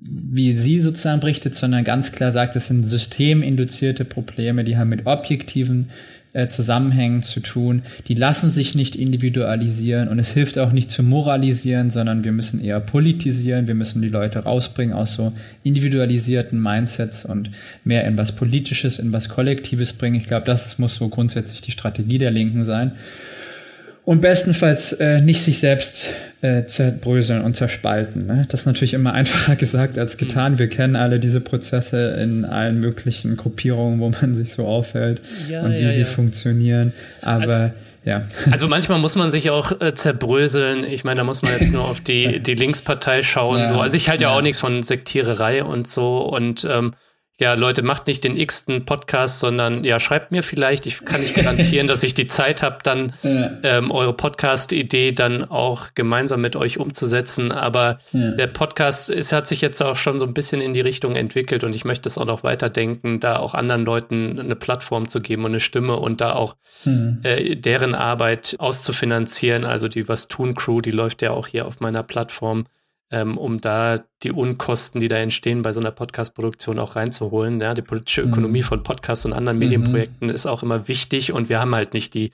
wie 0.00 0.52
sie 0.52 0.80
sozusagen 0.80 1.20
berichtet, 1.20 1.54
sondern 1.54 1.84
ganz 1.84 2.12
klar 2.12 2.32
sagt, 2.32 2.56
es 2.56 2.68
sind 2.68 2.84
systeminduzierte 2.84 4.04
Probleme, 4.04 4.64
die 4.64 4.76
haben 4.78 4.88
mit 4.88 5.06
objektiven 5.06 5.90
äh, 6.32 6.48
Zusammenhängen 6.48 7.22
zu 7.22 7.40
tun. 7.40 7.82
Die 8.06 8.14
lassen 8.14 8.50
sich 8.50 8.74
nicht 8.74 8.96
individualisieren 8.96 10.08
und 10.08 10.18
es 10.18 10.30
hilft 10.30 10.58
auch 10.58 10.72
nicht 10.72 10.90
zu 10.90 11.02
moralisieren, 11.02 11.90
sondern 11.90 12.24
wir 12.24 12.32
müssen 12.32 12.62
eher 12.62 12.80
politisieren. 12.80 13.66
Wir 13.66 13.74
müssen 13.74 14.02
die 14.02 14.08
Leute 14.08 14.40
rausbringen 14.40 14.94
aus 14.94 15.14
so 15.14 15.32
individualisierten 15.62 16.60
Mindsets 16.60 17.24
und 17.24 17.50
mehr 17.84 18.04
in 18.04 18.18
was 18.18 18.32
Politisches, 18.32 18.98
in 18.98 19.12
was 19.12 19.28
Kollektives 19.28 19.92
bringen. 19.92 20.16
Ich 20.16 20.26
glaube, 20.26 20.46
das 20.46 20.78
muss 20.78 20.96
so 20.96 21.08
grundsätzlich 21.08 21.62
die 21.62 21.72
Strategie 21.72 22.18
der 22.18 22.30
Linken 22.30 22.64
sein 22.64 22.92
und 24.08 24.22
bestenfalls 24.22 24.94
äh, 24.94 25.20
nicht 25.20 25.42
sich 25.42 25.58
selbst 25.58 26.08
äh, 26.40 26.64
zerbröseln 26.64 27.42
und 27.42 27.56
zerspalten. 27.56 28.26
Ne? 28.26 28.46
Das 28.48 28.60
ist 28.60 28.66
natürlich 28.66 28.94
immer 28.94 29.12
einfacher 29.12 29.54
gesagt 29.56 29.98
als 29.98 30.16
getan. 30.16 30.58
Wir 30.58 30.68
kennen 30.68 30.96
alle 30.96 31.20
diese 31.20 31.42
Prozesse 31.42 32.18
in 32.22 32.46
allen 32.46 32.80
möglichen 32.80 33.36
Gruppierungen, 33.36 34.00
wo 34.00 34.08
man 34.08 34.34
sich 34.34 34.54
so 34.54 34.66
aufhält 34.66 35.20
ja, 35.50 35.62
und 35.62 35.72
wie 35.72 35.82
ja, 35.82 35.90
sie 35.90 36.00
ja. 36.00 36.06
funktionieren. 36.06 36.94
Aber 37.20 37.42
also, 37.52 37.74
ja. 38.06 38.22
Also 38.50 38.66
manchmal 38.66 38.98
muss 38.98 39.14
man 39.14 39.30
sich 39.30 39.50
auch 39.50 39.78
äh, 39.78 39.92
zerbröseln. 39.92 40.84
Ich 40.84 41.04
meine, 41.04 41.18
da 41.18 41.24
muss 41.24 41.42
man 41.42 41.52
jetzt 41.52 41.74
nur 41.74 41.84
auf 41.84 42.00
die, 42.00 42.40
die 42.40 42.54
Linkspartei 42.54 43.22
schauen. 43.22 43.66
So. 43.66 43.74
Also 43.74 43.98
ich 43.98 44.08
halte 44.08 44.22
ja, 44.22 44.30
auch 44.30 44.40
nichts 44.40 44.58
von 44.58 44.82
Sektiererei 44.82 45.62
und 45.62 45.86
so. 45.86 46.20
Und 46.20 46.66
ähm, 46.66 46.94
ja, 47.40 47.54
Leute, 47.54 47.82
macht 47.82 48.08
nicht 48.08 48.24
den 48.24 48.36
x-ten 48.36 48.84
Podcast, 48.84 49.38
sondern 49.38 49.84
ja, 49.84 50.00
schreibt 50.00 50.32
mir 50.32 50.42
vielleicht. 50.42 50.86
Ich 50.86 51.04
kann 51.04 51.20
nicht 51.20 51.36
garantieren, 51.36 51.86
dass 51.86 52.02
ich 52.02 52.12
die 52.12 52.26
Zeit 52.26 52.64
habe, 52.64 52.78
dann 52.82 53.12
ja. 53.22 53.52
ähm, 53.62 53.92
eure 53.92 54.12
Podcast-Idee 54.12 55.12
dann 55.12 55.44
auch 55.44 55.94
gemeinsam 55.94 56.40
mit 56.40 56.56
euch 56.56 56.78
umzusetzen. 56.78 57.52
Aber 57.52 58.00
ja. 58.12 58.32
der 58.32 58.48
Podcast 58.48 59.08
ist, 59.08 59.30
hat 59.30 59.46
sich 59.46 59.60
jetzt 59.60 59.80
auch 59.80 59.94
schon 59.94 60.18
so 60.18 60.26
ein 60.26 60.34
bisschen 60.34 60.60
in 60.60 60.72
die 60.72 60.80
Richtung 60.80 61.14
entwickelt 61.14 61.62
und 61.62 61.76
ich 61.76 61.84
möchte 61.84 62.08
es 62.08 62.18
auch 62.18 62.24
noch 62.24 62.42
weiterdenken, 62.42 63.20
da 63.20 63.38
auch 63.38 63.54
anderen 63.54 63.84
Leuten 63.84 64.40
eine 64.40 64.56
Plattform 64.56 65.06
zu 65.06 65.20
geben 65.20 65.44
und 65.44 65.52
eine 65.52 65.60
Stimme 65.60 65.94
und 65.94 66.20
da 66.20 66.32
auch 66.32 66.56
mhm. 66.84 67.20
äh, 67.22 67.54
deren 67.54 67.94
Arbeit 67.94 68.56
auszufinanzieren. 68.58 69.64
Also 69.64 69.86
die 69.86 70.08
Was 70.08 70.26
tun 70.26 70.56
Crew, 70.56 70.80
die 70.80 70.90
läuft 70.90 71.22
ja 71.22 71.30
auch 71.30 71.46
hier 71.46 71.66
auf 71.66 71.78
meiner 71.78 72.02
Plattform 72.02 72.66
ähm, 73.10 73.38
um 73.38 73.60
da 73.60 74.00
die 74.22 74.32
Unkosten, 74.32 75.00
die 75.00 75.08
da 75.08 75.16
entstehen 75.16 75.62
bei 75.62 75.72
so 75.72 75.80
einer 75.80 75.90
Podcast-Produktion 75.90 76.78
auch 76.78 76.96
reinzuholen. 76.96 77.60
Ja, 77.60 77.74
die 77.74 77.82
politische 77.82 78.22
mhm. 78.22 78.32
Ökonomie 78.32 78.62
von 78.62 78.82
Podcasts 78.82 79.24
und 79.24 79.32
anderen 79.32 79.58
Medienprojekten 79.58 80.28
mhm. 80.28 80.34
ist 80.34 80.46
auch 80.46 80.62
immer 80.62 80.88
wichtig 80.88 81.32
und 81.32 81.48
wir 81.48 81.60
haben 81.60 81.74
halt 81.74 81.94
nicht 81.94 82.14
die 82.14 82.32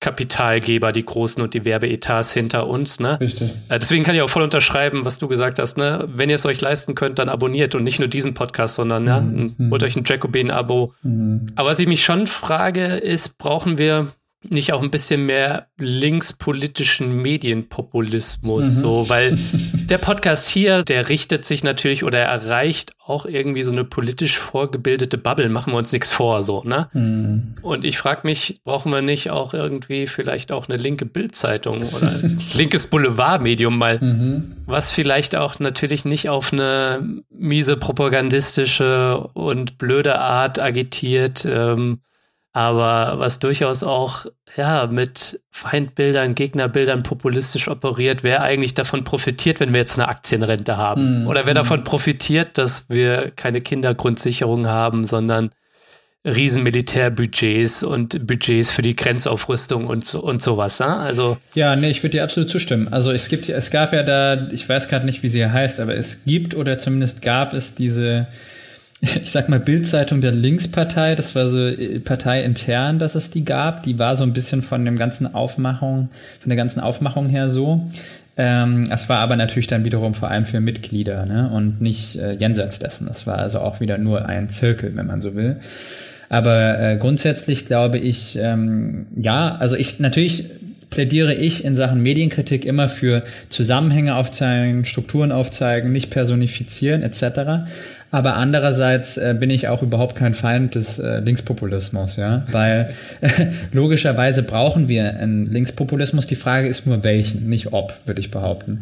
Kapitalgeber, 0.00 0.92
die 0.92 1.04
großen 1.04 1.42
und 1.42 1.54
die 1.54 1.64
Werbeetats 1.64 2.32
hinter 2.32 2.68
uns. 2.68 3.00
Ne? 3.00 3.18
Richtig. 3.20 3.50
Äh, 3.68 3.80
deswegen 3.80 4.04
kann 4.04 4.14
ich 4.14 4.22
auch 4.22 4.30
voll 4.30 4.44
unterschreiben, 4.44 5.04
was 5.04 5.18
du 5.18 5.26
gesagt 5.26 5.58
hast. 5.58 5.76
Ne? 5.76 6.08
Wenn 6.08 6.30
ihr 6.30 6.36
es 6.36 6.46
euch 6.46 6.60
leisten 6.60 6.94
könnt, 6.94 7.18
dann 7.18 7.28
abonniert 7.28 7.74
und 7.74 7.82
nicht 7.82 7.98
nur 7.98 8.06
diesen 8.06 8.32
Podcast, 8.32 8.76
sondern 8.76 9.02
mhm. 9.02 9.08
ja, 9.08 9.70
holt 9.70 9.82
mhm. 9.82 9.86
euch 9.86 9.96
ein 9.96 10.04
Jacobin-Abo. 10.06 10.94
Mhm. 11.02 11.46
Aber 11.56 11.70
was 11.70 11.80
ich 11.80 11.88
mich 11.88 12.04
schon 12.04 12.28
frage, 12.28 12.84
ist, 12.84 13.38
brauchen 13.38 13.76
wir 13.78 14.12
nicht 14.42 14.72
auch 14.72 14.82
ein 14.82 14.90
bisschen 14.90 15.26
mehr 15.26 15.66
linkspolitischen 15.78 17.22
Medienpopulismus, 17.22 18.66
mhm. 18.66 18.78
so, 18.78 19.08
weil 19.08 19.38
der 19.74 19.98
Podcast 19.98 20.48
hier, 20.48 20.84
der 20.84 21.08
richtet 21.08 21.44
sich 21.44 21.64
natürlich 21.64 22.04
oder 22.04 22.20
erreicht 22.20 22.92
auch 23.04 23.26
irgendwie 23.26 23.62
so 23.62 23.72
eine 23.72 23.84
politisch 23.84 24.38
vorgebildete 24.38 25.18
Bubble, 25.18 25.48
machen 25.48 25.72
wir 25.72 25.78
uns 25.78 25.92
nichts 25.92 26.12
vor, 26.12 26.42
so, 26.42 26.62
ne? 26.62 26.88
Mhm. 26.92 27.56
Und 27.62 27.84
ich 27.84 27.98
frage 27.98 28.20
mich, 28.24 28.60
brauchen 28.64 28.92
wir 28.92 29.02
nicht 29.02 29.30
auch 29.30 29.54
irgendwie 29.54 30.06
vielleicht 30.06 30.52
auch 30.52 30.68
eine 30.68 30.76
linke 30.76 31.06
Bildzeitung 31.06 31.82
oder 31.88 32.08
ein 32.08 32.38
linkes 32.54 32.86
Boulevardmedium 32.86 33.76
mal, 33.76 33.98
mhm. 33.98 34.56
was 34.66 34.90
vielleicht 34.90 35.34
auch 35.34 35.58
natürlich 35.58 36.04
nicht 36.04 36.28
auf 36.28 36.52
eine 36.52 37.22
miese 37.30 37.76
propagandistische 37.76 39.18
und 39.32 39.78
blöde 39.78 40.18
Art 40.18 40.60
agitiert, 40.60 41.44
ähm, 41.50 42.00
aber 42.52 43.18
was 43.18 43.38
durchaus 43.38 43.82
auch 43.82 44.26
ja 44.56 44.86
mit 44.86 45.40
Feindbildern, 45.50 46.34
Gegnerbildern 46.34 47.02
populistisch 47.02 47.68
operiert, 47.68 48.24
wer 48.24 48.42
eigentlich 48.42 48.74
davon 48.74 49.04
profitiert, 49.04 49.60
wenn 49.60 49.72
wir 49.72 49.80
jetzt 49.80 49.98
eine 49.98 50.08
Aktienrente 50.08 50.76
haben? 50.76 51.22
Mhm. 51.22 51.26
Oder 51.28 51.46
wer 51.46 51.54
davon 51.54 51.84
profitiert, 51.84 52.58
dass 52.58 52.88
wir 52.88 53.30
keine 53.36 53.60
Kindergrundsicherung 53.60 54.66
haben, 54.66 55.04
sondern 55.04 55.50
Riesenmilitärbudgets 56.24 57.82
und 57.82 58.26
Budgets 58.26 58.70
für 58.70 58.82
die 58.82 58.96
Grenzaufrüstung 58.96 59.86
und, 59.86 60.14
und 60.14 60.42
sowas. 60.42 60.80
Ne? 60.80 60.96
Also 60.96 61.38
ja, 61.54 61.76
nee, 61.76 61.90
ich 61.90 62.02
würde 62.02 62.16
dir 62.18 62.24
absolut 62.24 62.50
zustimmen. 62.50 62.88
Also 62.92 63.12
es 63.12 63.28
gibt, 63.28 63.48
es 63.48 63.70
gab 63.70 63.92
ja 63.92 64.02
da, 64.02 64.48
ich 64.50 64.68
weiß 64.68 64.88
gerade 64.88 65.06
nicht, 65.06 65.22
wie 65.22 65.28
sie 65.28 65.46
heißt, 65.46 65.80
aber 65.80 65.96
es 65.96 66.24
gibt 66.24 66.54
oder 66.54 66.78
zumindest 66.78 67.22
gab 67.22 67.54
es 67.54 67.74
diese 67.74 68.26
ich 69.00 69.30
sag 69.32 69.48
mal, 69.48 69.60
Bildzeitung 69.60 70.20
der 70.20 70.32
Linkspartei, 70.32 71.14
das 71.14 71.34
war 71.34 71.46
so 71.48 71.66
äh, 71.66 72.00
parteiintern, 72.00 72.98
dass 72.98 73.14
es 73.14 73.30
die 73.30 73.44
gab. 73.44 73.82
Die 73.84 73.98
war 73.98 74.16
so 74.16 74.24
ein 74.24 74.32
bisschen 74.32 74.62
von 74.62 74.84
dem 74.84 74.96
ganzen 74.96 75.32
Aufmachung, 75.34 76.08
von 76.40 76.48
der 76.48 76.56
ganzen 76.56 76.80
Aufmachung 76.80 77.28
her 77.28 77.50
so. 77.50 77.88
Ähm, 78.36 78.88
war 79.08 79.18
aber 79.18 79.34
natürlich 79.34 79.66
dann 79.66 79.84
wiederum 79.84 80.14
vor 80.14 80.30
allem 80.30 80.46
für 80.46 80.60
Mitglieder 80.60 81.26
ne? 81.26 81.50
und 81.52 81.80
nicht 81.80 82.16
äh, 82.16 82.32
jenseits 82.34 82.78
dessen. 82.78 83.08
Es 83.08 83.26
war 83.26 83.38
also 83.38 83.58
auch 83.58 83.80
wieder 83.80 83.98
nur 83.98 84.26
ein 84.26 84.48
Zirkel, 84.48 84.94
wenn 84.94 85.06
man 85.06 85.20
so 85.20 85.34
will. 85.34 85.56
Aber 86.28 86.78
äh, 86.78 86.96
grundsätzlich 86.98 87.66
glaube 87.66 87.98
ich, 87.98 88.38
ähm, 88.40 89.06
ja, 89.16 89.56
also 89.56 89.76
ich 89.76 89.98
natürlich 89.98 90.50
plädiere 90.90 91.34
ich 91.34 91.64
in 91.64 91.76
Sachen 91.76 92.02
Medienkritik 92.02 92.64
immer 92.64 92.88
für 92.88 93.24
Zusammenhänge 93.48 94.14
aufzeigen, 94.14 94.84
Strukturen 94.84 95.32
aufzeigen, 95.32 95.92
nicht 95.92 96.10
personifizieren 96.10 97.02
etc. 97.02 97.66
Aber 98.10 98.36
andererseits 98.36 99.18
äh, 99.18 99.34
bin 99.38 99.50
ich 99.50 99.68
auch 99.68 99.82
überhaupt 99.82 100.16
kein 100.16 100.32
Feind 100.32 100.74
des 100.74 100.98
äh, 100.98 101.18
Linkspopulismus, 101.20 102.16
ja, 102.16 102.44
weil 102.50 102.94
äh, 103.20 103.28
logischerweise 103.72 104.42
brauchen 104.42 104.88
wir 104.88 105.18
einen 105.18 105.52
Linkspopulismus. 105.52 106.26
Die 106.26 106.36
Frage 106.36 106.68
ist 106.68 106.86
nur 106.86 107.04
welchen, 107.04 107.48
nicht 107.48 107.72
ob, 107.72 107.94
würde 108.06 108.20
ich 108.20 108.30
behaupten. 108.30 108.80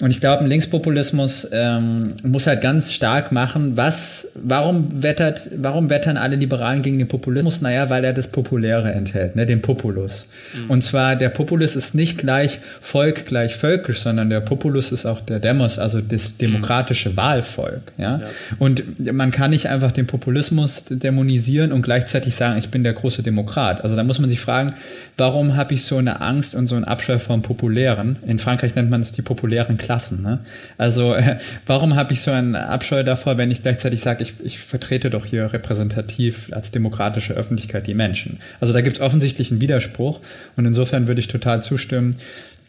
Und 0.00 0.10
ich 0.10 0.20
glaube, 0.20 0.44
ein 0.44 0.48
Linkspopulismus 0.48 1.48
ähm, 1.52 2.14
muss 2.22 2.46
halt 2.46 2.62
ganz 2.62 2.92
stark 2.92 3.32
machen, 3.32 3.76
was, 3.76 4.32
warum 4.34 5.02
wettert, 5.02 5.48
warum 5.56 5.90
wettern 5.90 6.16
alle 6.16 6.36
Liberalen 6.36 6.82
gegen 6.82 6.98
den 6.98 7.08
Populismus? 7.08 7.60
Naja, 7.60 7.90
weil 7.90 8.04
er 8.04 8.14
das 8.14 8.28
Populäre 8.28 8.92
enthält, 8.92 9.36
ne, 9.36 9.44
den 9.44 9.60
Populus. 9.60 10.26
Mhm. 10.54 10.70
Und 10.70 10.82
zwar, 10.82 11.16
der 11.16 11.28
Populus 11.28 11.76
ist 11.76 11.94
nicht 11.94 12.18
gleich 12.18 12.60
Volk 12.80 13.26
gleich 13.26 13.56
völkisch, 13.56 14.00
sondern 14.00 14.30
der 14.30 14.40
Populus 14.40 14.92
ist 14.92 15.04
auch 15.04 15.20
der 15.20 15.38
Demos, 15.38 15.78
also 15.78 16.00
das 16.00 16.36
demokratische. 16.36 17.16
Wahlvolk, 17.16 17.82
ja? 17.98 18.20
ja. 18.20 18.26
Und 18.60 19.00
man 19.00 19.30
kann 19.30 19.52
nicht 19.52 19.70
einfach 19.70 19.90
den 19.90 20.06
Populismus 20.06 20.84
dämonisieren 20.90 21.72
und 21.72 21.80
gleichzeitig 21.80 22.34
sagen, 22.34 22.58
ich 22.58 22.68
bin 22.68 22.84
der 22.84 22.92
große 22.92 23.22
Demokrat. 23.22 23.82
Also 23.82 23.96
da 23.96 24.04
muss 24.04 24.18
man 24.18 24.28
sich 24.28 24.38
fragen, 24.38 24.74
warum 25.16 25.56
habe 25.56 25.72
ich 25.72 25.84
so 25.84 25.96
eine 25.96 26.20
Angst 26.20 26.54
und 26.54 26.66
so 26.66 26.76
einen 26.76 26.84
Abscheu 26.84 27.18
vom 27.18 27.40
Populären? 27.40 28.16
In 28.26 28.38
Frankreich 28.38 28.74
nennt 28.74 28.90
man 28.90 29.00
es 29.00 29.12
die 29.12 29.22
populären 29.22 29.78
Klassen. 29.78 30.20
Ne? 30.20 30.40
Also 30.76 31.14
äh, 31.14 31.38
warum 31.66 31.96
habe 31.96 32.12
ich 32.12 32.20
so 32.20 32.32
einen 32.32 32.54
Abscheu 32.54 33.02
davor, 33.02 33.38
wenn 33.38 33.50
ich 33.50 33.62
gleichzeitig 33.62 34.00
sage, 34.00 34.22
ich, 34.22 34.34
ich 34.44 34.58
vertrete 34.58 35.08
doch 35.08 35.24
hier 35.24 35.54
repräsentativ 35.54 36.52
als 36.52 36.70
demokratische 36.70 37.32
Öffentlichkeit 37.32 37.86
die 37.86 37.94
Menschen? 37.94 38.40
Also 38.60 38.74
da 38.74 38.82
gibt 38.82 38.98
es 38.98 39.02
offensichtlich 39.02 39.50
einen 39.50 39.62
Widerspruch 39.62 40.20
und 40.56 40.66
insofern 40.66 41.08
würde 41.08 41.20
ich 41.20 41.28
total 41.28 41.62
zustimmen. 41.62 42.16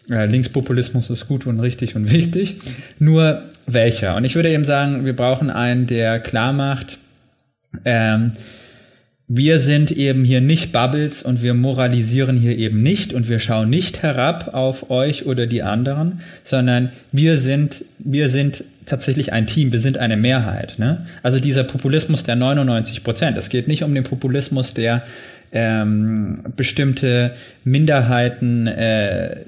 Linkspopulismus 0.07 1.09
ist 1.09 1.27
gut 1.27 1.45
und 1.45 1.59
richtig 1.59 1.95
und 1.95 2.11
wichtig. 2.11 2.57
Nur 2.99 3.43
welcher? 3.67 4.15
Und 4.15 4.23
ich 4.23 4.35
würde 4.35 4.49
eben 4.49 4.65
sagen, 4.65 5.05
wir 5.05 5.15
brauchen 5.15 5.49
einen, 5.49 5.87
der 5.87 6.19
klar 6.19 6.53
macht, 6.53 6.97
ähm, 7.85 8.33
wir 9.33 9.59
sind 9.59 9.91
eben 9.91 10.25
hier 10.25 10.41
nicht 10.41 10.73
Bubbles 10.73 11.23
und 11.23 11.41
wir 11.41 11.53
moralisieren 11.53 12.35
hier 12.35 12.57
eben 12.57 12.83
nicht 12.83 13.13
und 13.13 13.29
wir 13.29 13.39
schauen 13.39 13.69
nicht 13.69 14.03
herab 14.03 14.53
auf 14.53 14.89
euch 14.89 15.25
oder 15.25 15.47
die 15.47 15.63
anderen, 15.63 16.19
sondern 16.43 16.91
wir 17.13 17.37
sind, 17.37 17.85
wir 17.99 18.27
sind 18.27 18.65
tatsächlich 18.85 19.31
ein 19.31 19.47
Team, 19.47 19.71
wir 19.71 19.79
sind 19.79 19.97
eine 19.97 20.17
Mehrheit. 20.17 20.79
Ne? 20.79 21.05
Also 21.23 21.39
dieser 21.39 21.63
Populismus 21.63 22.25
der 22.25 22.35
99 22.35 23.05
Prozent. 23.05 23.37
Es 23.37 23.47
geht 23.47 23.69
nicht 23.69 23.83
um 23.83 23.95
den 23.95 24.03
Populismus, 24.03 24.73
der 24.73 25.03
ähm, 25.53 26.35
bestimmte 26.57 27.31
Minderheiten 27.63 28.67
äh, 28.67 29.45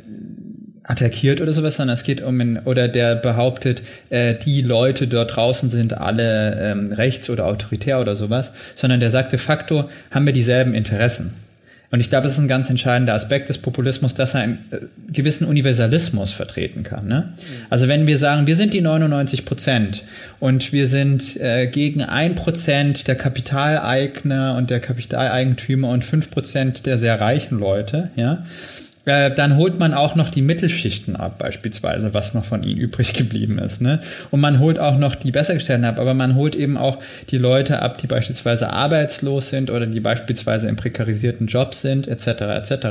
attackiert 0.83 1.39
oder 1.39 1.53
sowas, 1.53 1.77
sondern 1.77 1.95
es 1.95 2.03
geht 2.03 2.21
um 2.21 2.39
einen, 2.39 2.59
oder 2.59 2.87
der 2.87 3.15
behauptet, 3.15 3.81
äh, 4.09 4.35
die 4.35 4.61
Leute 4.61 5.07
dort 5.07 5.35
draußen 5.35 5.69
sind 5.69 5.97
alle 5.97 6.59
ähm, 6.59 6.91
rechts 6.91 7.29
oder 7.29 7.45
autoritär 7.45 8.01
oder 8.01 8.15
sowas, 8.15 8.53
sondern 8.75 8.99
der 8.99 9.09
sagt 9.09 9.31
de 9.31 9.39
facto, 9.39 9.89
haben 10.11 10.25
wir 10.25 10.33
dieselben 10.33 10.73
Interessen. 10.73 11.33
Und 11.93 11.99
ich 11.99 12.09
glaube, 12.09 12.23
das 12.23 12.33
ist 12.33 12.39
ein 12.39 12.47
ganz 12.47 12.71
entscheidender 12.71 13.13
Aspekt 13.13 13.49
des 13.49 13.59
Populismus, 13.59 14.15
dass 14.15 14.33
er 14.33 14.41
einen 14.41 14.57
äh, 14.71 14.77
gewissen 15.11 15.45
Universalismus 15.45 16.33
vertreten 16.33 16.81
kann. 16.81 17.07
Ne? 17.07 17.33
Also 17.69 17.87
wenn 17.87 18.07
wir 18.07 18.17
sagen, 18.17 18.47
wir 18.47 18.55
sind 18.55 18.73
die 18.73 18.81
99 18.81 19.45
Prozent 19.45 20.01
und 20.39 20.73
wir 20.73 20.87
sind 20.87 21.39
äh, 21.39 21.67
gegen 21.67 22.01
ein 22.01 22.33
Prozent 22.33 23.07
der 23.07 23.15
Kapitaleigner 23.15 24.55
und 24.57 24.71
der 24.71 24.79
Kapitaleigentümer 24.79 25.89
und 25.89 26.03
fünf 26.03 26.31
Prozent 26.31 26.87
der 26.87 26.97
sehr 26.97 27.21
reichen 27.21 27.59
Leute, 27.59 28.09
ja, 28.15 28.43
äh, 29.05 29.31
dann 29.31 29.57
holt 29.57 29.79
man 29.79 29.93
auch 29.93 30.15
noch 30.15 30.29
die 30.29 30.41
Mittelschichten 30.41 31.15
ab, 31.15 31.37
beispielsweise, 31.37 32.13
was 32.13 32.33
noch 32.33 32.45
von 32.45 32.63
ihnen 32.63 32.79
übrig 32.79 33.13
geblieben 33.13 33.59
ist. 33.59 33.81
Ne? 33.81 33.99
Und 34.31 34.39
man 34.39 34.59
holt 34.59 34.79
auch 34.79 34.97
noch 34.97 35.15
die 35.15 35.31
Bessergestellten 35.31 35.85
ab, 35.85 35.99
aber 35.99 36.13
man 36.13 36.35
holt 36.35 36.55
eben 36.55 36.77
auch 36.77 36.99
die 37.29 37.37
Leute 37.37 37.81
ab, 37.81 37.97
die 37.97 38.07
beispielsweise 38.07 38.69
arbeitslos 38.71 39.49
sind 39.49 39.69
oder 39.71 39.85
die 39.85 39.99
beispielsweise 39.99 40.69
in 40.69 40.75
prekarisierten 40.75 41.47
Jobs 41.47 41.81
sind, 41.81 42.07
etc. 42.07 42.27
etc. 42.27 42.87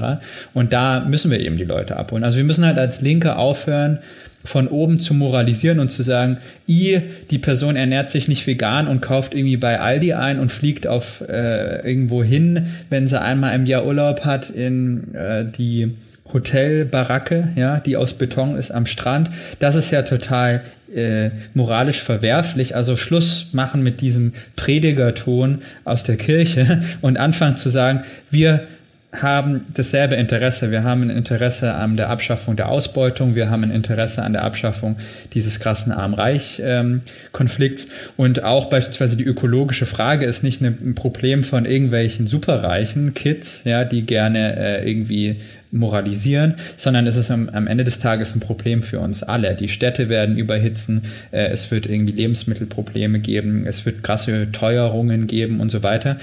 Und 0.52 0.72
da 0.72 1.00
müssen 1.00 1.30
wir 1.30 1.40
eben 1.40 1.56
die 1.56 1.64
Leute 1.64 1.96
abholen. 1.96 2.24
Also 2.24 2.36
wir 2.36 2.44
müssen 2.44 2.66
halt 2.66 2.78
als 2.78 3.00
Linke 3.00 3.36
aufhören, 3.36 3.98
von 4.44 4.68
oben 4.68 5.00
zu 5.00 5.14
moralisieren 5.14 5.78
und 5.78 5.90
zu 5.90 6.02
sagen, 6.02 6.38
i, 6.68 7.00
die 7.30 7.38
Person 7.38 7.76
ernährt 7.76 8.10
sich 8.10 8.28
nicht 8.28 8.46
vegan 8.46 8.88
und 8.88 9.00
kauft 9.00 9.34
irgendwie 9.34 9.56
bei 9.56 9.80
Aldi 9.80 10.14
ein 10.14 10.38
und 10.38 10.50
fliegt 10.50 10.86
auf 10.86 11.22
äh, 11.28 11.86
irgendwo 11.88 12.22
hin, 12.22 12.66
wenn 12.90 13.06
sie 13.06 13.20
einmal 13.20 13.54
im 13.54 13.66
Jahr 13.66 13.86
Urlaub 13.86 14.24
hat 14.24 14.50
in 14.50 15.14
äh, 15.14 15.44
die 15.44 15.94
Hotelbaracke, 16.32 17.48
ja, 17.56 17.78
die 17.78 17.96
aus 17.96 18.14
Beton 18.14 18.56
ist 18.56 18.70
am 18.70 18.86
Strand. 18.86 19.30
Das 19.58 19.74
ist 19.76 19.90
ja 19.90 20.02
total 20.02 20.62
äh, 20.94 21.30
moralisch 21.54 22.00
verwerflich. 22.00 22.74
Also 22.74 22.96
Schluss 22.96 23.48
machen 23.52 23.82
mit 23.82 24.00
diesem 24.00 24.32
Predigerton 24.56 25.62
aus 25.84 26.04
der 26.04 26.16
Kirche 26.16 26.82
und 27.00 27.18
anfangen 27.18 27.56
zu 27.56 27.68
sagen, 27.68 28.02
wir 28.30 28.66
haben 29.12 29.66
dasselbe 29.74 30.14
Interesse. 30.14 30.70
Wir 30.70 30.84
haben 30.84 31.02
ein 31.02 31.10
Interesse 31.10 31.74
an 31.74 31.96
der 31.98 32.08
Abschaffung 32.08 32.56
der 32.56 32.70
Ausbeutung, 32.70 33.34
wir 33.34 33.50
haben 33.50 33.64
ein 33.64 33.70
Interesse 33.70 34.22
an 34.22 34.32
der 34.32 34.42
Abschaffung 34.42 34.96
dieses 35.34 35.60
krassen 35.60 35.92
Arm-Reich-Konflikts. 35.92 37.90
und 38.16 38.42
auch 38.42 38.70
beispielsweise 38.70 39.18
die 39.18 39.24
ökologische 39.24 39.84
Frage 39.84 40.24
ist 40.24 40.42
nicht 40.42 40.62
ein 40.62 40.94
Problem 40.94 41.44
von 41.44 41.66
irgendwelchen 41.66 42.26
superreichen 42.26 43.12
Kids, 43.12 43.64
ja, 43.64 43.84
die 43.84 44.06
gerne 44.06 44.56
äh, 44.56 44.88
irgendwie 44.90 45.36
moralisieren, 45.72 46.54
sondern 46.76 47.06
es 47.06 47.16
ist 47.16 47.30
am, 47.30 47.48
am, 47.48 47.66
Ende 47.66 47.84
des 47.84 47.98
Tages 47.98 48.34
ein 48.34 48.40
Problem 48.40 48.82
für 48.82 49.00
uns 49.00 49.22
alle. 49.22 49.54
Die 49.54 49.68
Städte 49.68 50.08
werden 50.10 50.36
überhitzen, 50.36 51.02
äh, 51.32 51.46
es 51.46 51.70
wird 51.70 51.86
irgendwie 51.86 52.12
Lebensmittelprobleme 52.12 53.18
geben, 53.20 53.66
es 53.66 53.86
wird 53.86 54.02
krasse 54.02 54.52
Teuerungen 54.52 55.26
geben 55.26 55.60
und 55.60 55.70
so 55.70 55.82
weiter 55.82 56.18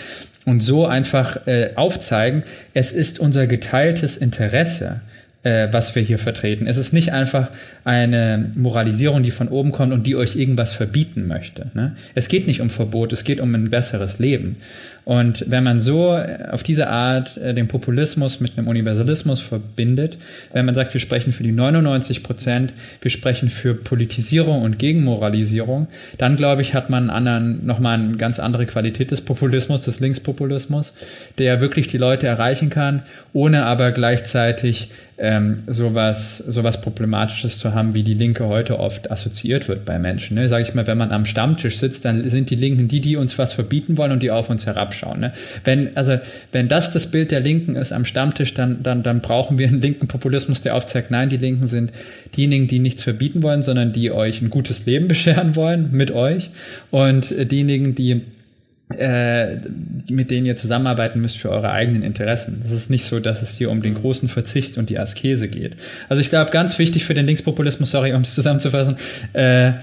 und 0.49 0.61
so 0.61 0.87
einfach 0.87 1.45
äh, 1.47 1.71
aufzeigen, 1.75 2.43
es 2.73 2.91
ist 2.91 3.19
unser 3.19 3.45
geteiltes 3.45 4.17
Interesse, 4.17 5.01
äh, 5.43 5.67
was 5.71 5.93
wir 5.95 6.01
hier 6.01 6.17
vertreten. 6.17 6.65
Es 6.65 6.77
ist 6.77 6.91
nicht 6.91 7.13
einfach 7.13 7.49
eine 7.89 8.51
Moralisierung, 8.53 9.23
die 9.23 9.31
von 9.31 9.47
oben 9.47 9.71
kommt 9.71 9.93
und 9.93 10.05
die 10.05 10.15
euch 10.15 10.35
irgendwas 10.35 10.73
verbieten 10.73 11.25
möchte. 11.25 11.71
Ne? 11.73 11.95
Es 12.13 12.27
geht 12.27 12.45
nicht 12.45 12.61
um 12.61 12.69
Verbot, 12.69 13.11
es 13.13 13.23
geht 13.23 13.39
um 13.39 13.55
ein 13.55 13.71
besseres 13.71 14.19
Leben. 14.19 14.57
Und 15.05 15.49
wenn 15.49 15.63
man 15.63 15.79
so 15.79 16.15
äh, 16.15 16.49
auf 16.51 16.61
diese 16.61 16.87
Art 16.87 17.37
äh, 17.37 17.55
den 17.55 17.67
Populismus 17.67 18.41
mit 18.41 18.55
einem 18.55 18.67
Universalismus 18.67 19.41
verbindet, 19.41 20.19
wenn 20.53 20.67
man 20.67 20.75
sagt, 20.75 20.93
wir 20.93 21.01
sprechen 21.01 21.33
für 21.33 21.41
die 21.41 21.51
99 21.51 22.21
Prozent, 22.21 22.73
wir 23.01 23.09
sprechen 23.09 23.49
für 23.49 23.73
Politisierung 23.73 24.61
und 24.61 24.77
Gegenmoralisierung, 24.77 25.87
dann 26.19 26.35
glaube 26.35 26.61
ich, 26.61 26.75
hat 26.75 26.91
man 26.91 27.09
anderen, 27.09 27.65
nochmal 27.65 27.99
eine 27.99 28.17
ganz 28.17 28.37
andere 28.37 28.67
Qualität 28.67 29.09
des 29.09 29.21
Populismus, 29.21 29.81
des 29.81 29.99
Linkspopulismus, 29.99 30.93
der 31.39 31.59
wirklich 31.59 31.87
die 31.87 31.97
Leute 31.97 32.27
erreichen 32.27 32.69
kann, 32.69 33.01
ohne 33.33 33.65
aber 33.65 33.91
gleichzeitig 33.91 34.91
ähm, 35.19 35.63
sowas, 35.67 36.37
sowas 36.37 36.81
Problematisches 36.81 37.59
zu 37.59 37.73
haben, 37.73 37.78
wie 37.93 38.03
die 38.03 38.13
Linke 38.13 38.47
heute 38.47 38.79
oft 38.79 39.11
assoziiert 39.11 39.67
wird 39.67 39.85
bei 39.85 39.97
Menschen. 39.97 40.35
Ne? 40.35 40.49
Sag 40.49 40.61
ich 40.61 40.73
mal, 40.73 40.87
wenn 40.87 40.97
man 40.97 41.11
am 41.11 41.25
Stammtisch 41.25 41.77
sitzt, 41.77 42.05
dann 42.05 42.29
sind 42.29 42.49
die 42.49 42.55
Linken 42.55 42.87
die, 42.87 43.01
die 43.01 43.15
uns 43.15 43.37
was 43.37 43.53
verbieten 43.53 43.97
wollen 43.97 44.11
und 44.11 44.21
die 44.21 44.31
auf 44.31 44.49
uns 44.49 44.65
herabschauen 44.65 44.89
abschauen. 44.89 45.19
Ne? 45.19 45.33
Wenn, 45.63 45.95
also, 45.95 46.19
wenn 46.51 46.67
das 46.67 46.91
das 46.91 47.07
Bild 47.11 47.31
der 47.31 47.39
Linken 47.39 47.75
ist 47.75 47.91
am 47.91 48.05
Stammtisch, 48.05 48.53
dann, 48.53 48.83
dann, 48.83 49.03
dann 49.03 49.21
brauchen 49.21 49.57
wir 49.57 49.67
einen 49.67 49.81
linken 49.81 50.07
Populismus, 50.07 50.61
der 50.61 50.75
aufzeigt, 50.75 51.11
nein, 51.11 51.29
die 51.29 51.37
Linken 51.37 51.67
sind 51.67 51.91
diejenigen, 52.35 52.67
die 52.67 52.79
nichts 52.79 53.03
verbieten 53.03 53.43
wollen, 53.43 53.61
sondern 53.61 53.93
die 53.93 54.11
euch 54.11 54.41
ein 54.41 54.49
gutes 54.49 54.85
Leben 54.85 55.07
bescheren 55.07 55.55
wollen 55.55 55.89
mit 55.91 56.11
euch. 56.11 56.49
Und 56.91 57.33
diejenigen, 57.51 57.95
die 57.95 58.21
äh, 58.97 59.57
mit 60.09 60.31
denen 60.31 60.47
ihr 60.47 60.55
zusammenarbeiten 60.55 61.21
müsst 61.21 61.37
für 61.37 61.51
eure 61.51 61.71
eigenen 61.71 62.01
Interessen. 62.01 62.61
Es 62.65 62.71
ist 62.71 62.89
nicht 62.89 63.05
so, 63.05 63.19
dass 63.19 63.41
es 63.43 63.55
hier 63.55 63.69
um 63.69 63.83
den 63.83 63.93
großen 63.93 64.29
Verzicht 64.29 64.77
und 64.77 64.89
die 64.89 64.97
Askese 64.97 65.47
geht. 65.47 65.75
Also 66.07 66.21
ich 66.21 66.29
glaube, 66.29 66.49
ganz 66.51 66.79
wichtig 66.79 67.05
für 67.05 67.13
den 67.13 67.27
Linkspopulismus, 67.27 67.91
sorry, 67.91 68.13
um 68.13 68.21
es 68.21 68.33
zusammenzufassen, 68.33 68.95
äh, 69.33 69.73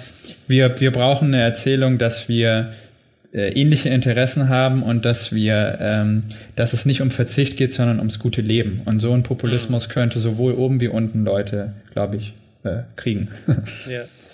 wir, 0.48 0.80
wir 0.80 0.90
brauchen 0.90 1.28
eine 1.28 1.42
Erzählung, 1.42 1.98
dass 1.98 2.28
wir 2.28 2.72
äh, 3.32 3.52
ähnliche 3.52 3.90
Interessen 3.90 4.48
haben 4.48 4.82
und 4.82 5.04
dass 5.04 5.32
wir, 5.32 5.78
ähm, 5.80 6.24
dass 6.56 6.72
es 6.72 6.84
nicht 6.84 7.00
um 7.00 7.10
Verzicht 7.12 7.56
geht, 7.56 7.72
sondern 7.72 7.98
ums 7.98 8.18
gute 8.18 8.40
Leben. 8.40 8.80
Und 8.86 8.98
so 8.98 9.12
ein 9.12 9.22
Populismus 9.22 9.88
mhm. 9.88 9.92
könnte 9.92 10.18
sowohl 10.18 10.54
oben 10.54 10.80
wie 10.80 10.88
unten 10.88 11.22
Leute, 11.24 11.74
glaube 11.92 12.16
ich, 12.16 12.34
äh, 12.64 12.78
kriegen. 12.96 13.28
Ja. 13.88 14.02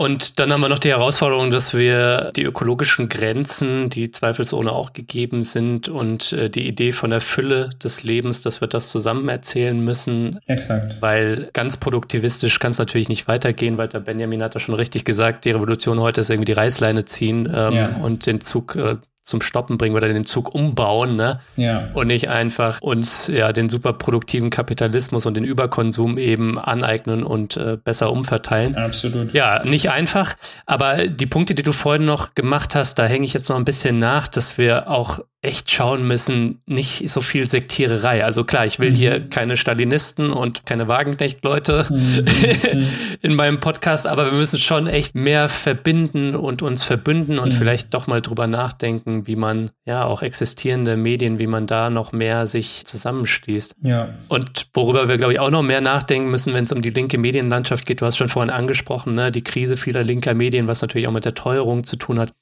Und 0.00 0.40
dann 0.40 0.50
haben 0.50 0.62
wir 0.62 0.70
noch 0.70 0.78
die 0.78 0.88
Herausforderung, 0.88 1.50
dass 1.50 1.74
wir 1.74 2.32
die 2.34 2.44
ökologischen 2.44 3.10
Grenzen, 3.10 3.90
die 3.90 4.10
zweifelsohne 4.10 4.72
auch 4.72 4.94
gegeben 4.94 5.42
sind 5.42 5.90
und 5.90 6.32
äh, 6.32 6.48
die 6.48 6.66
Idee 6.66 6.92
von 6.92 7.10
der 7.10 7.20
Fülle 7.20 7.68
des 7.84 8.02
Lebens, 8.02 8.40
dass 8.40 8.62
wir 8.62 8.68
das 8.68 8.88
zusammen 8.88 9.28
erzählen 9.28 9.78
müssen. 9.78 10.40
Exakt. 10.46 10.96
Weil 11.02 11.50
ganz 11.52 11.76
produktivistisch 11.76 12.60
kann 12.60 12.70
es 12.70 12.78
natürlich 12.78 13.10
nicht 13.10 13.28
weitergehen, 13.28 13.76
weil 13.76 13.88
der 13.88 14.00
Benjamin 14.00 14.42
hat 14.42 14.54
da 14.54 14.58
schon 14.58 14.74
richtig 14.74 15.04
gesagt, 15.04 15.44
die 15.44 15.50
Revolution 15.50 16.00
heute 16.00 16.22
ist 16.22 16.30
irgendwie 16.30 16.46
die 16.46 16.58
Reißleine 16.58 17.04
ziehen 17.04 17.46
ähm, 17.54 17.74
ja. 17.74 17.96
und 17.96 18.24
den 18.24 18.40
Zug 18.40 18.76
äh, 18.76 18.96
zum 19.22 19.42
Stoppen 19.42 19.78
bringen 19.78 19.96
oder 19.96 20.08
den 20.08 20.24
Zug 20.24 20.54
umbauen, 20.54 21.16
ne? 21.16 21.40
Ja. 21.56 21.90
Und 21.94 22.06
nicht 22.06 22.28
einfach 22.28 22.80
uns 22.80 23.26
ja 23.28 23.52
den 23.52 23.68
superproduktiven 23.68 24.50
Kapitalismus 24.50 25.26
und 25.26 25.34
den 25.34 25.44
Überkonsum 25.44 26.18
eben 26.18 26.58
aneignen 26.58 27.22
und 27.22 27.56
äh, 27.56 27.76
besser 27.82 28.12
umverteilen. 28.12 28.76
Absolut. 28.76 29.32
Ja, 29.34 29.62
nicht 29.64 29.90
einfach, 29.90 30.34
aber 30.66 31.06
die 31.06 31.26
Punkte, 31.26 31.54
die 31.54 31.62
du 31.62 31.72
vorhin 31.72 32.04
noch 32.04 32.34
gemacht 32.34 32.74
hast, 32.74 32.98
da 32.98 33.06
hänge 33.06 33.24
ich 33.24 33.34
jetzt 33.34 33.48
noch 33.48 33.56
ein 33.56 33.64
bisschen 33.64 33.98
nach, 33.98 34.26
dass 34.26 34.58
wir 34.58 34.90
auch 34.90 35.20
echt 35.42 35.70
schauen 35.70 36.06
müssen, 36.06 36.60
nicht 36.66 37.08
so 37.08 37.22
viel 37.22 37.46
Sektiererei. 37.46 38.24
Also 38.24 38.44
klar, 38.44 38.66
ich 38.66 38.78
will 38.78 38.90
mhm. 38.90 38.94
hier 38.94 39.30
keine 39.30 39.56
Stalinisten 39.56 40.32
und 40.32 40.66
keine 40.66 40.86
Wagenknecht-Leute 40.86 41.86
mhm. 41.88 42.86
in 43.22 43.34
meinem 43.34 43.58
Podcast, 43.58 44.06
aber 44.06 44.26
wir 44.26 44.36
müssen 44.36 44.58
schon 44.58 44.86
echt 44.86 45.14
mehr 45.14 45.48
verbinden 45.48 46.36
und 46.36 46.60
uns 46.60 46.82
verbünden 46.82 47.38
und 47.38 47.54
mhm. 47.54 47.56
vielleicht 47.56 47.94
doch 47.94 48.06
mal 48.06 48.20
drüber 48.20 48.46
nachdenken, 48.46 49.09
wie 49.26 49.36
man 49.36 49.70
ja 49.84 50.04
auch 50.04 50.22
existierende 50.22 50.96
Medien, 50.96 51.38
wie 51.38 51.46
man 51.46 51.66
da 51.66 51.90
noch 51.90 52.12
mehr 52.12 52.46
sich 52.46 52.84
zusammenschließt. 52.84 53.76
Ja. 53.82 54.14
Und 54.28 54.68
worüber 54.74 55.08
wir, 55.08 55.18
glaube 55.18 55.32
ich, 55.32 55.40
auch 55.40 55.50
noch 55.50 55.62
mehr 55.62 55.80
nachdenken 55.80 56.30
müssen, 56.30 56.54
wenn 56.54 56.64
es 56.64 56.72
um 56.72 56.82
die 56.82 56.90
linke 56.90 57.18
Medienlandschaft 57.18 57.86
geht, 57.86 58.00
du 58.00 58.06
hast 58.06 58.16
schon 58.16 58.28
vorhin 58.28 58.50
angesprochen, 58.50 59.14
ne, 59.14 59.30
die 59.30 59.44
Krise 59.44 59.76
vieler 59.76 60.02
linker 60.02 60.34
Medien, 60.34 60.66
was 60.66 60.82
natürlich 60.82 61.08
auch 61.08 61.12
mit 61.12 61.24
der 61.24 61.34
Teuerung 61.34 61.84
zu 61.84 61.96
tun 61.96 62.18
hat 62.18 62.32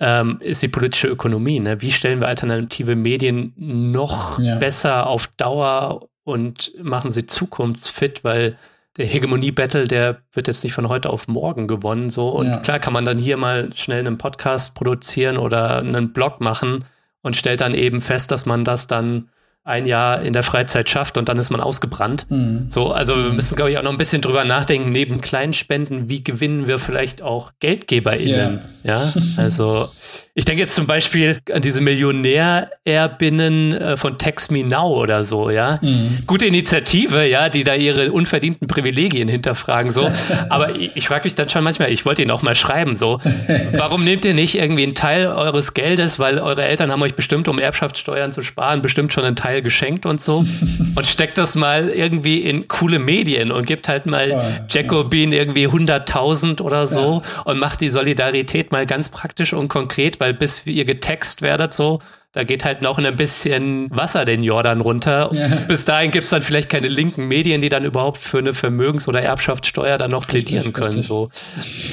ähm, 0.00 0.38
ist 0.40 0.62
die 0.62 0.68
politische 0.68 1.08
Ökonomie. 1.08 1.60
Ne? 1.60 1.80
Wie 1.80 1.92
stellen 1.92 2.20
wir 2.20 2.28
alternative 2.28 2.96
Medien 2.96 3.52
noch 3.56 4.38
ja. 4.38 4.56
besser 4.56 5.06
auf 5.06 5.28
Dauer 5.36 6.08
und 6.24 6.72
machen 6.82 7.10
sie 7.10 7.26
zukunftsfit, 7.26 8.24
weil 8.24 8.56
der 8.96 9.06
Hegemonie-Battle, 9.06 9.84
der 9.84 10.22
wird 10.32 10.46
jetzt 10.46 10.62
nicht 10.62 10.72
von 10.72 10.88
heute 10.88 11.10
auf 11.10 11.26
morgen 11.26 11.66
gewonnen, 11.66 12.10
so. 12.10 12.28
Und 12.28 12.46
ja. 12.46 12.56
klar 12.58 12.78
kann 12.78 12.92
man 12.92 13.04
dann 13.04 13.18
hier 13.18 13.36
mal 13.36 13.70
schnell 13.74 14.00
einen 14.00 14.18
Podcast 14.18 14.74
produzieren 14.76 15.36
oder 15.36 15.78
einen 15.78 16.12
Blog 16.12 16.40
machen 16.40 16.84
und 17.22 17.36
stellt 17.36 17.60
dann 17.60 17.74
eben 17.74 18.00
fest, 18.00 18.30
dass 18.30 18.46
man 18.46 18.64
das 18.64 18.86
dann 18.86 19.30
ein 19.64 19.86
Jahr 19.86 20.20
in 20.20 20.34
der 20.34 20.42
Freizeit 20.42 20.90
schafft 20.90 21.16
und 21.16 21.30
dann 21.30 21.38
ist 21.38 21.48
man 21.48 21.60
ausgebrannt. 21.60 22.26
Mhm. 22.28 22.66
So, 22.68 22.92
also 22.92 23.16
wir 23.16 23.32
müssen, 23.32 23.56
glaube 23.56 23.70
ich, 23.70 23.78
auch 23.78 23.82
noch 23.82 23.92
ein 23.92 23.96
bisschen 23.96 24.20
drüber 24.20 24.44
nachdenken, 24.44 24.92
neben 24.92 25.22
Kleinspenden, 25.22 26.10
wie 26.10 26.22
gewinnen 26.22 26.66
wir 26.66 26.78
vielleicht 26.78 27.22
auch 27.22 27.52
GeldgeberInnen? 27.60 28.60
Yeah. 28.60 28.68
Ja, 28.84 29.14
also 29.38 29.88
ich 30.34 30.44
denke 30.44 30.60
jetzt 30.60 30.74
zum 30.74 30.86
Beispiel 30.86 31.38
an 31.50 31.62
diese 31.62 31.80
Millionärerbinnen 31.80 33.72
äh, 33.72 33.96
von 33.96 34.18
Text 34.18 34.50
Me 34.50 34.62
Now 34.62 35.00
oder 35.00 35.24
so, 35.24 35.48
ja. 35.48 35.78
Mhm. 35.80 36.18
Gute 36.26 36.44
Initiative, 36.44 37.24
ja, 37.24 37.48
die 37.48 37.64
da 37.64 37.74
ihre 37.74 38.12
unverdienten 38.12 38.68
Privilegien 38.68 39.28
hinterfragen, 39.28 39.90
so. 39.90 40.10
Aber 40.50 40.76
ich, 40.76 40.90
ich 40.96 41.08
frage 41.08 41.24
mich 41.24 41.34
dann 41.34 41.48
schon 41.48 41.64
manchmal, 41.64 41.90
ich 41.90 42.04
wollte 42.04 42.20
Ihnen 42.20 42.30
auch 42.30 42.42
mal 42.42 42.54
schreiben, 42.54 42.94
so. 42.96 43.20
Warum 43.72 44.04
nehmt 44.04 44.26
ihr 44.26 44.34
nicht 44.34 44.58
irgendwie 44.58 44.82
einen 44.82 44.94
Teil 44.94 45.28
eures 45.28 45.72
Geldes, 45.72 46.18
weil 46.18 46.38
eure 46.38 46.64
Eltern 46.64 46.92
haben 46.92 47.00
euch 47.00 47.14
bestimmt, 47.14 47.48
um 47.48 47.58
Erbschaftssteuern 47.58 48.32
zu 48.32 48.42
sparen, 48.42 48.82
bestimmt 48.82 49.14
schon 49.14 49.24
einen 49.24 49.36
Teil 49.36 49.53
geschenkt 49.62 50.06
und 50.06 50.20
so 50.20 50.44
und 50.94 51.06
steckt 51.06 51.38
das 51.38 51.54
mal 51.54 51.88
irgendwie 51.88 52.38
in 52.42 52.68
coole 52.68 52.98
Medien 52.98 53.50
und 53.50 53.66
gibt 53.66 53.88
halt 53.88 54.06
mal 54.06 54.30
Voll, 54.30 54.66
Jacobin 54.68 55.32
ja. 55.32 55.38
irgendwie 55.38 55.68
100.000 55.68 56.60
oder 56.60 56.86
so 56.86 57.22
ja. 57.24 57.42
und 57.42 57.58
macht 57.58 57.80
die 57.80 57.90
Solidarität 57.90 58.72
mal 58.72 58.86
ganz 58.86 59.08
praktisch 59.08 59.52
und 59.52 59.68
konkret, 59.68 60.20
weil 60.20 60.34
bis 60.34 60.66
ihr 60.66 60.84
getext 60.84 61.42
werdet 61.42 61.72
so, 61.74 62.00
da 62.34 62.42
geht 62.42 62.64
halt 62.64 62.82
noch 62.82 62.98
ein 62.98 63.16
bisschen 63.16 63.86
Wasser 63.90 64.24
den 64.24 64.42
Jordan 64.42 64.80
runter. 64.80 65.30
Ja. 65.32 65.46
Bis 65.68 65.84
dahin 65.84 66.10
gibt 66.10 66.24
es 66.24 66.30
dann 66.30 66.42
vielleicht 66.42 66.68
keine 66.68 66.88
linken 66.88 67.28
Medien, 67.28 67.60
die 67.60 67.68
dann 67.68 67.84
überhaupt 67.84 68.18
für 68.18 68.38
eine 68.38 68.52
Vermögens- 68.52 69.06
oder 69.06 69.22
Erbschaftssteuer 69.22 69.98
dann 69.98 70.10
noch 70.10 70.26
plädieren 70.26 70.64
richtig, 70.64 70.74
können. 70.74 70.96
Richtig. 70.96 71.06
So. 71.06 71.30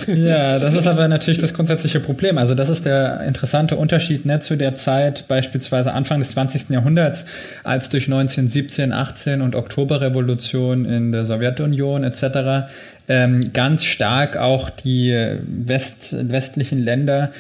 Ja, 0.08 0.58
das 0.58 0.74
ist 0.74 0.88
aber 0.88 1.08
natürlich 1.08 1.40
das 1.40 1.54
grundsätzliche 1.54 2.00
Problem. 2.00 2.40
Also 2.40 2.56
das 2.56 2.70
ist 2.70 2.86
der 2.86 3.22
interessante 3.22 3.76
Unterschied 3.76 4.26
ne, 4.26 4.40
zu 4.40 4.58
der 4.58 4.74
Zeit, 4.74 5.28
beispielsweise 5.28 5.94
Anfang 5.94 6.18
des 6.20 6.32
20. 6.32 6.70
Jahrhunderts, 6.70 7.26
als 7.64 7.90
durch 7.90 8.06
1917, 8.06 8.94
18 8.94 9.42
und 9.42 9.54
Oktoberrevolution 9.54 10.86
in 10.86 11.12
der 11.12 11.26
Sowjetunion 11.26 12.04
etc. 12.04 12.72
Ähm, 13.08 13.52
ganz 13.54 13.84
stark 13.84 14.38
auch 14.38 14.72
die 14.72 15.38
West, 15.46 16.16
westlichen 16.32 16.84
Länder 16.84 17.32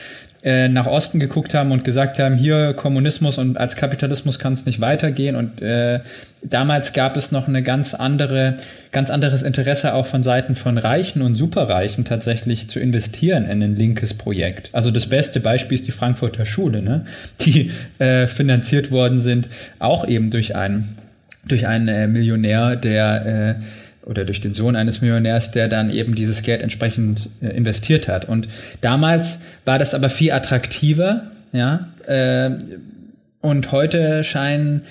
äh, 0.44 0.68
nach 0.70 0.88
Osten 0.88 1.20
geguckt 1.20 1.54
haben 1.54 1.72
und 1.72 1.84
gesagt 1.84 2.18
haben, 2.18 2.36
hier 2.36 2.74
Kommunismus 2.74 3.38
und 3.38 3.58
als 3.58 3.76
Kapitalismus 3.76 4.40
kann 4.40 4.54
es 4.54 4.66
nicht 4.66 4.80
weitergehen. 4.80 5.36
Und 5.36 5.62
äh, 5.62 6.00
damals 6.42 6.94
gab 6.94 7.16
es 7.16 7.32
noch 7.32 7.48
eine 7.48 7.62
ganz 7.62 7.94
andere, 7.94 8.58
ganz 8.92 9.12
anderes 9.12 9.44
Interesse 9.44 9.94
auch 9.94 10.08
von 10.08 10.24
Seiten 10.24 10.56
von 10.56 10.80
Reichen 10.80 11.22
und 11.22 11.36
Superreichen 11.36 12.06
tatsächlich 12.06 12.70
zu 12.70 12.80
investieren 12.80 13.46
in 13.46 13.62
ein 13.62 13.76
linkes 13.76 14.16
Projekt. 14.16 14.70
Also 14.74 14.90
das 14.90 15.08
beste 15.08 15.42
Beispiel 15.42 15.76
ist 15.76 15.86
die 15.86 15.92
Frankfurter 15.92 16.48
Schule, 16.48 16.82
ne? 16.82 17.06
die 17.42 17.70
äh, 18.00 18.26
finanziert 18.26 18.90
worden 18.90 19.20
sind, 19.20 19.48
auch 19.78 20.08
eben 20.08 20.32
durch 20.32 20.56
einen 20.56 20.98
durch 21.48 21.68
einen 21.68 21.88
äh, 21.88 22.08
Millionär, 22.08 22.76
der 22.76 23.26
äh, 23.26 23.56
oder 24.04 24.26
durch 24.26 24.42
den 24.42 24.54
Sohn 24.54 24.76
eines 24.76 25.02
Millionärs, 25.02 25.52
der 25.52 25.68
dann 25.68 25.90
eben 25.90 26.16
dieses 26.16 26.42
Geld 26.42 26.62
entsprechend 26.62 27.30
äh, 27.42 27.48
investiert 27.48 28.08
hat. 28.08 28.26
Und 28.26 28.48
damals 28.82 29.42
war 29.66 29.80
das 29.80 29.94
aber 29.94 30.10
viel 30.10 30.32
attraktiver, 30.32 31.32
ja. 31.52 31.88
Äh, 32.08 32.52
und 33.42 33.72
heute 33.72 34.24
scheinen 34.24 34.84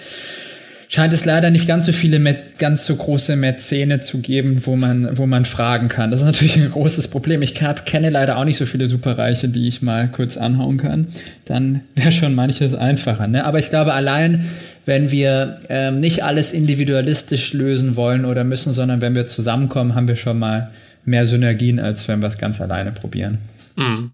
scheint 0.91 1.13
es 1.13 1.25
leider 1.25 1.51
nicht 1.51 1.69
ganz 1.69 1.87
so 1.87 1.93
viele, 1.93 2.37
ganz 2.59 2.85
so 2.85 2.97
große 2.97 3.37
Mäzene 3.37 4.01
zu 4.01 4.19
geben, 4.19 4.63
wo 4.65 4.75
man, 4.75 5.17
wo 5.17 5.25
man 5.25 5.45
fragen 5.45 5.89
kann. 5.89 6.11
Das 6.11 6.19
ist 6.19 6.27
natürlich 6.27 6.57
ein 6.57 6.71
großes 6.73 7.09
Problem. 7.09 7.43
Ich 7.43 7.55
kenne 7.55 8.11
leider 8.11 8.37
auch 8.37 8.45
nicht 8.45 8.59
so 8.59 8.67
viele 8.67 8.89
Superreiche, 8.89 9.49
die 9.49 9.69
ich 9.69 9.83
mal 9.83 10.09
kurz 10.09 10.37
anhauen 10.37 10.79
kann. 10.79 11.07
Dann 11.45 11.83
wäre 11.95 12.11
schon 12.11 12.35
manches 12.35 12.75
einfacher. 12.75 13.29
Ne? 13.29 13.45
Aber 13.45 13.61
ich 13.61 13.71
glaube, 13.71 13.95
allein 13.95 14.47
wenn 14.85 15.13
wir 15.13 15.61
ähm, 15.69 16.01
nicht 16.01 16.25
alles 16.25 16.53
individualistisch 16.53 17.53
lösen 17.53 17.95
wollen 17.95 18.25
oder 18.25 18.43
müssen, 18.43 18.73
sondern 18.73 19.01
wenn 19.01 19.15
wir 19.15 19.27
zusammenkommen, 19.27 19.95
haben 19.95 20.09
wir 20.09 20.17
schon 20.17 20.41
mal 20.41 20.71
mehr 21.05 21.27
Synergien, 21.27 21.79
als 21.79 22.09
wenn 22.09 22.21
wir 22.21 22.29
es 22.29 22.39
ganz 22.39 22.61
alleine 22.61 22.91
probieren. 22.91 23.39
Mhm. 23.77 24.11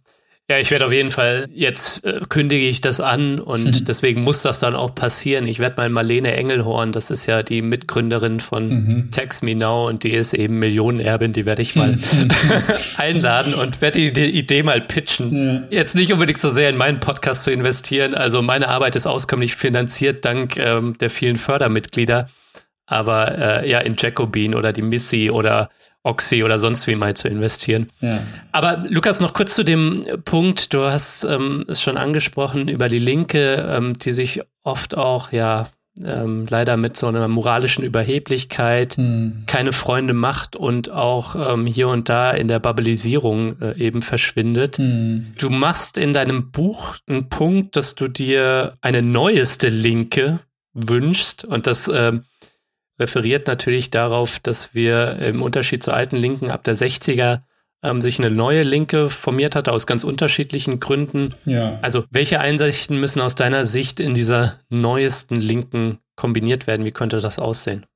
Ja, 0.48 0.58
ich 0.58 0.70
werde 0.70 0.86
auf 0.86 0.92
jeden 0.92 1.10
Fall, 1.10 1.48
jetzt 1.52 2.04
äh, 2.04 2.20
kündige 2.28 2.68
ich 2.68 2.80
das 2.80 3.00
an 3.00 3.40
und 3.40 3.64
mhm. 3.64 3.84
deswegen 3.84 4.22
muss 4.22 4.42
das 4.42 4.60
dann 4.60 4.76
auch 4.76 4.94
passieren. 4.94 5.44
Ich 5.48 5.58
werde 5.58 5.74
mal 5.76 5.88
Marlene 5.88 6.36
Engelhorn, 6.36 6.92
das 6.92 7.10
ist 7.10 7.26
ja 7.26 7.42
die 7.42 7.62
Mitgründerin 7.62 8.38
von 8.38 8.68
mhm. 8.68 9.10
Text 9.10 9.42
Me 9.42 9.56
Now 9.56 9.88
und 9.88 10.04
die 10.04 10.12
ist 10.12 10.34
eben 10.34 10.60
Millionenerbin, 10.60 11.32
die 11.32 11.46
werde 11.46 11.62
ich 11.62 11.74
mal 11.74 11.96
mhm. 11.96 12.28
einladen 12.96 13.54
und 13.54 13.80
werde 13.80 13.98
die, 13.98 14.12
die, 14.12 14.38
Idee 14.38 14.62
mal 14.62 14.80
pitchen. 14.80 15.66
Ja. 15.70 15.78
Jetzt 15.78 15.96
nicht 15.96 16.12
unbedingt 16.12 16.38
so 16.38 16.48
sehr 16.48 16.70
in 16.70 16.76
meinen 16.76 17.00
Podcast 17.00 17.42
zu 17.42 17.50
investieren. 17.50 18.14
Also 18.14 18.40
meine 18.40 18.68
Arbeit 18.68 18.94
ist 18.94 19.08
auskömmlich 19.08 19.56
finanziert 19.56 20.24
dank 20.24 20.56
ähm, 20.58 20.94
der 21.00 21.10
vielen 21.10 21.38
Fördermitglieder. 21.38 22.28
Aber 22.86 23.36
äh, 23.36 23.70
ja, 23.70 23.80
in 23.80 23.94
Jacobin 23.94 24.54
oder 24.54 24.72
die 24.72 24.82
Missy 24.82 25.30
oder 25.30 25.70
Oxy 26.02 26.44
oder 26.44 26.58
sonst 26.58 26.86
wie 26.86 26.94
mal 26.94 27.14
zu 27.16 27.26
investieren. 27.28 27.90
Ja. 28.00 28.20
Aber 28.52 28.84
Lukas, 28.88 29.20
noch 29.20 29.34
kurz 29.34 29.54
zu 29.54 29.64
dem 29.64 30.06
Punkt, 30.24 30.72
du 30.72 30.84
hast 30.84 31.24
ähm, 31.24 31.64
es 31.68 31.82
schon 31.82 31.96
angesprochen 31.96 32.68
über 32.68 32.88
die 32.88 33.00
Linke, 33.00 33.66
ähm, 33.68 33.98
die 33.98 34.12
sich 34.12 34.40
oft 34.62 34.96
auch, 34.96 35.32
ja, 35.32 35.68
ähm, 36.04 36.46
leider 36.48 36.76
mit 36.76 36.96
so 36.96 37.06
einer 37.06 37.26
moralischen 37.26 37.82
Überheblichkeit 37.82 38.96
hm. 38.96 39.44
keine 39.46 39.72
Freunde 39.72 40.12
macht 40.12 40.54
und 40.54 40.90
auch 40.90 41.54
ähm, 41.54 41.66
hier 41.66 41.88
und 41.88 42.08
da 42.08 42.32
in 42.32 42.48
der 42.48 42.58
Babilisierung 42.58 43.60
äh, 43.60 43.78
eben 43.78 44.02
verschwindet. 44.02 44.78
Hm. 44.78 45.32
Du 45.38 45.50
machst 45.50 45.98
in 45.98 46.12
deinem 46.12 46.50
Buch 46.50 46.96
einen 47.08 47.28
Punkt, 47.28 47.76
dass 47.76 47.94
du 47.94 48.08
dir 48.08 48.74
eine 48.80 49.02
neueste 49.02 49.68
Linke 49.68 50.40
wünschst 50.74 51.44
und 51.44 51.66
das 51.66 51.88
ähm, 51.92 52.24
referiert 52.98 53.46
natürlich 53.46 53.90
darauf, 53.90 54.38
dass 54.38 54.74
wir 54.74 55.18
im 55.18 55.42
Unterschied 55.42 55.82
zur 55.82 55.94
alten 55.94 56.16
Linken 56.16 56.50
ab 56.50 56.64
der 56.64 56.76
60er 56.76 57.40
ähm, 57.82 58.02
sich 58.02 58.18
eine 58.18 58.30
neue 58.30 58.62
Linke 58.62 59.10
formiert 59.10 59.54
hatte 59.54 59.72
aus 59.72 59.86
ganz 59.86 60.04
unterschiedlichen 60.04 60.80
Gründen. 60.80 61.34
Ja. 61.44 61.78
Also 61.82 62.04
welche 62.10 62.40
Einsichten 62.40 62.98
müssen 62.98 63.20
aus 63.20 63.34
deiner 63.34 63.64
Sicht 63.64 64.00
in 64.00 64.14
dieser 64.14 64.58
neuesten 64.68 65.36
Linken 65.36 65.98
kombiniert 66.16 66.66
werden? 66.66 66.86
Wie 66.86 66.92
könnte 66.92 67.20
das 67.20 67.38
aussehen? 67.38 67.86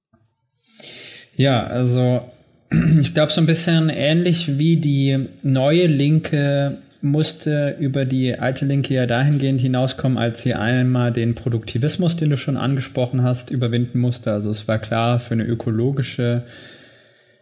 Ja, 1.36 1.64
also 1.64 2.30
ich 3.00 3.14
glaube 3.14 3.32
so 3.32 3.40
ein 3.40 3.46
bisschen 3.46 3.88
ähnlich 3.88 4.58
wie 4.58 4.76
die 4.76 5.28
neue 5.42 5.86
Linke 5.86 6.78
musste 7.02 7.76
über 7.78 8.04
die 8.04 8.38
alte 8.38 8.64
Linke 8.64 8.94
ja 8.94 9.06
dahingehend 9.06 9.60
hinauskommen, 9.60 10.18
als 10.18 10.42
sie 10.42 10.54
einmal 10.54 11.12
den 11.12 11.34
Produktivismus, 11.34 12.16
den 12.16 12.30
du 12.30 12.36
schon 12.36 12.56
angesprochen 12.56 13.22
hast, 13.22 13.50
überwinden 13.50 13.98
musste. 13.98 14.32
Also 14.32 14.50
es 14.50 14.68
war 14.68 14.78
klar, 14.78 15.20
für 15.20 15.32
eine 15.32 15.44
ökologische 15.44 16.42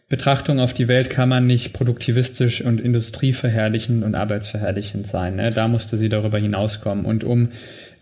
Betrachtung 0.08 0.58
auf 0.58 0.72
die 0.72 0.88
Welt 0.88 1.10
kann 1.10 1.28
man 1.28 1.46
nicht 1.46 1.74
produktivistisch 1.74 2.62
und 2.62 2.80
industrieverherrlichend 2.80 4.02
und 4.04 4.14
arbeitsverherrlichend 4.14 5.06
sein. 5.06 5.36
Ne? 5.36 5.50
Da 5.50 5.68
musste 5.68 5.98
sie 5.98 6.08
darüber 6.08 6.38
hinauskommen. 6.38 7.04
Und 7.04 7.24
um 7.24 7.50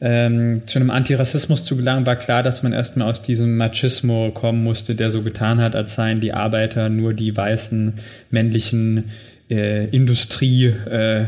ähm, 0.01 0.62
zu 0.66 0.78
einem 0.78 0.90
Antirassismus 0.90 1.64
zu 1.64 1.76
gelangen, 1.76 2.06
war 2.06 2.14
klar, 2.14 2.44
dass 2.44 2.62
man 2.62 2.72
erstmal 2.72 3.10
aus 3.10 3.22
diesem 3.22 3.56
Machismo 3.56 4.31
kommen 4.31 4.62
musste, 4.62 4.94
der 4.94 5.10
so 5.10 5.22
getan 5.22 5.60
hat, 5.60 5.74
als 5.74 5.97
seien 5.97 6.20
die 6.20 6.32
Arbeiter 6.32 6.90
nur 6.90 7.12
die 7.12 7.36
weißen 7.36 7.94
männlichen 8.31 9.10
äh, 9.51 9.86
Industrie, 9.86 10.66
äh, 10.66 11.27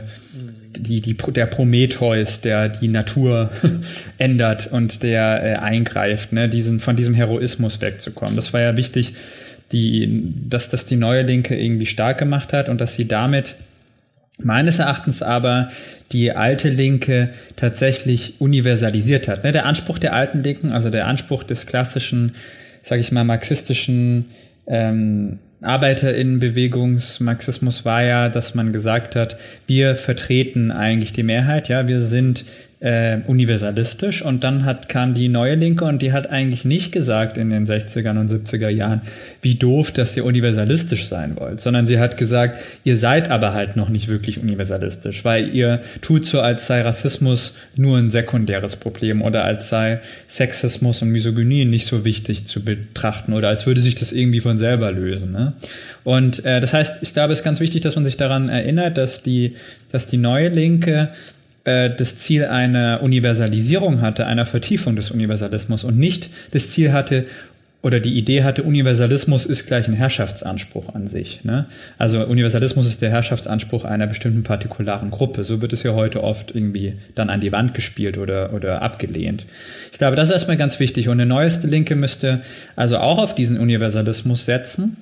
die, 0.77 1.01
die, 1.01 1.15
der 1.15 1.47
Prometheus, 1.47 2.41
der 2.41 2.69
die 2.69 2.89
Natur 2.89 3.51
ändert 4.19 4.69
und 4.73 5.03
der 5.03 5.43
äh, 5.43 5.55
eingreift, 5.57 6.33
ne, 6.33 6.49
diesen, 6.49 6.81
von 6.81 6.97
diesem 6.97 7.15
Heroismus 7.15 7.81
wegzukommen. 7.81 8.37
Das 8.37 8.53
war 8.53 8.61
ja 8.61 8.77
wichtig, 8.77 9.15
die, 9.73 10.33
dass 10.49 10.71
das 10.71 10.87
die 10.87 10.97
neue 10.97 11.23
Linke 11.23 11.59
irgendwie 11.59 11.87
stark 11.87 12.19
gemacht 12.19 12.53
hat 12.53 12.69
und 12.69 12.81
dass 12.81 12.95
sie 12.95 13.07
damit 13.07 13.55
meines 14.39 14.79
Erachtens 14.79 15.23
aber 15.23 15.71
die 16.13 16.33
alte 16.33 16.71
Linke 16.71 17.31
tatsächlich 17.57 18.41
universalisiert 18.41 19.29
hat. 19.29 19.45
Ne, 19.45 19.53
der 19.53 19.67
Anspruch 19.67 19.99
der 19.99 20.15
alten 20.15 20.43
Linken, 20.43 20.71
also 20.71 20.91
der 20.91 21.07
Anspruch 21.07 21.43
des 21.43 21.67
klassischen, 21.67 22.35
sage 22.83 23.01
ich 23.01 23.13
mal, 23.13 23.25
marxistischen 23.25 24.27
ähm, 24.67 25.39
Arbeiterinnenbewegungsmarxismus 25.61 27.85
war 27.85 28.03
ja, 28.03 28.29
dass 28.29 28.55
man 28.55 28.73
gesagt 28.73 29.17
hat, 29.17 29.37
wir 29.67 29.97
vertreten 29.97 30.71
eigentlich 30.71 31.13
die 31.13 31.25
Mehrheit, 31.25 31.69
ja, 31.69 31.89
wir 31.89 32.01
sind 32.01 32.45
äh, 32.81 33.19
universalistisch 33.27 34.23
und 34.23 34.45
dann 34.45 34.65
hat, 34.65 34.89
kam 34.89 35.13
die 35.13 35.29
neue 35.29 35.57
Linke 35.57 35.85
und 35.85 36.01
die 36.01 36.13
hat 36.13 36.31
eigentlich 36.31 36.65
nicht 36.65 36.93
gesagt 36.93 37.37
in 37.37 37.51
den 37.51 37.67
60ern 37.67 38.19
und 38.21 38.31
70er 38.31 38.69
Jahren, 38.69 39.01
wie 39.43 39.57
doof, 39.57 39.91
dass 39.91 40.17
ihr 40.17 40.25
universalistisch 40.25 41.09
sein 41.09 41.35
wollt, 41.37 41.61
sondern 41.61 41.89
sie 41.89 41.99
hat 41.99 42.17
gesagt, 42.17 42.61
ihr 42.85 42.97
seid 42.97 43.31
aber 43.31 43.53
halt 43.53 43.75
noch 43.75 43.89
nicht 43.89 44.07
wirklich 44.07 44.39
universalistisch, 44.41 45.25
weil 45.25 45.53
ihr 45.55 45.81
tut 46.03 46.27
so, 46.27 46.41
als 46.41 46.69
sei 46.69 46.83
Rassismus 46.83 47.57
nur 47.75 47.99
ein 47.99 48.11
sekundäres 48.11 48.77
Problem 48.77 49.23
oder 49.23 49.45
als 49.45 49.69
sei 49.69 49.99
Sexismus 50.29 51.03
und 51.03 51.11
Misogynie 51.11 51.65
nicht 51.65 51.87
so 51.87 52.05
wichtig 52.05 52.47
zu 52.47 52.65
betrachten 52.65 53.33
oder 53.33 53.49
als 53.49 53.67
würde 53.67 53.81
sich 53.81 53.97
das 53.97 54.13
irgendwie 54.13 54.41
von 54.41 54.57
selber 54.57 54.93
lösen. 54.93 55.33
Ne? 55.33 55.55
Und 56.05 56.45
äh, 56.45 56.61
das 56.61 56.73
heißt, 56.73 57.03
ich 57.03 57.13
glaube, 57.13 57.33
es 57.33 57.41
ist 57.41 57.45
ganz 57.45 57.59
wichtig, 57.59 57.83
dass 57.83 57.97
man 57.97 58.05
sich 58.05 58.17
daran 58.17 58.49
erinnert, 58.49 58.99
dass 58.99 59.25
die, 59.25 59.57
dass 59.91 60.07
die 60.07 60.17
neue 60.17 60.49
Linke 60.49 61.09
äh, 61.69 61.95
das 61.95 62.17
Ziel 62.17 62.47
einer 62.47 63.01
Universalisierung 63.03 64.01
hatte, 64.01 64.27
einer 64.27 64.47
Vertiefung 64.47 64.97
des 64.97 65.11
Universalismus 65.11 65.85
und 65.85 65.99
nicht 65.99 66.31
das 66.53 66.71
Ziel 66.71 66.93
hatte, 66.93 67.27
oder 67.81 68.01
die 68.01 68.19
Idee 68.19 68.43
hatte, 68.43 68.65
Universalismus 68.65 69.47
ist 69.47 69.67
gleich 69.67 69.87
ein 69.87 69.95
Herrschaftsanspruch 69.95 70.95
an 70.97 71.07
sich. 71.07 71.45
Ne? 71.45 71.67
Also 71.97 72.27
Universalismus 72.27 72.87
ist 72.87 73.03
der 73.03 73.11
Herrschaftsanspruch 73.11 73.85
einer 73.85 74.09
bestimmten 74.09 74.43
partikularen 74.43 75.13
Gruppe. 75.13 75.45
So 75.45 75.63
wird 75.63 75.73
es 75.73 75.85
ja 75.85 75.95
heute 75.95 76.25
oft 76.25 76.53
irgendwie 76.53 76.95
dann 77.15 77.31
an 77.31 77.41
die 77.41 77.53
Wand 77.53 77.75
gespielt 77.75 78.19
oder, 78.19 78.53
oder 78.53 78.83
abgelehnt. 78.83 79.47
Ich 79.93 79.99
glaube, 79.99 80.17
das 80.17 80.29
ist 80.29 80.35
erstmal 80.35 80.57
ganz 80.57 80.81
wichtig. 80.81 81.09
Und 81.09 81.21
eine 81.21 81.27
neueste 81.27 81.69
Linke 81.69 81.95
müsste 81.95 82.41
also 82.75 82.99
auch 82.99 83.19
auf 83.19 83.37
diesen 83.37 83.61
Universalismus 83.61 84.45
setzen, 84.45 84.97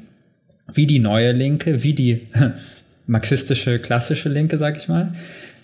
wie 0.70 0.86
die 0.86 0.98
neue 0.98 1.32
Linke, 1.32 1.82
wie 1.82 1.94
die 1.94 2.26
marxistische, 3.06 3.78
klassische 3.78 4.28
Linke, 4.28 4.59
sag 4.59 4.76
ich 4.76 4.88
mal. 4.88 5.14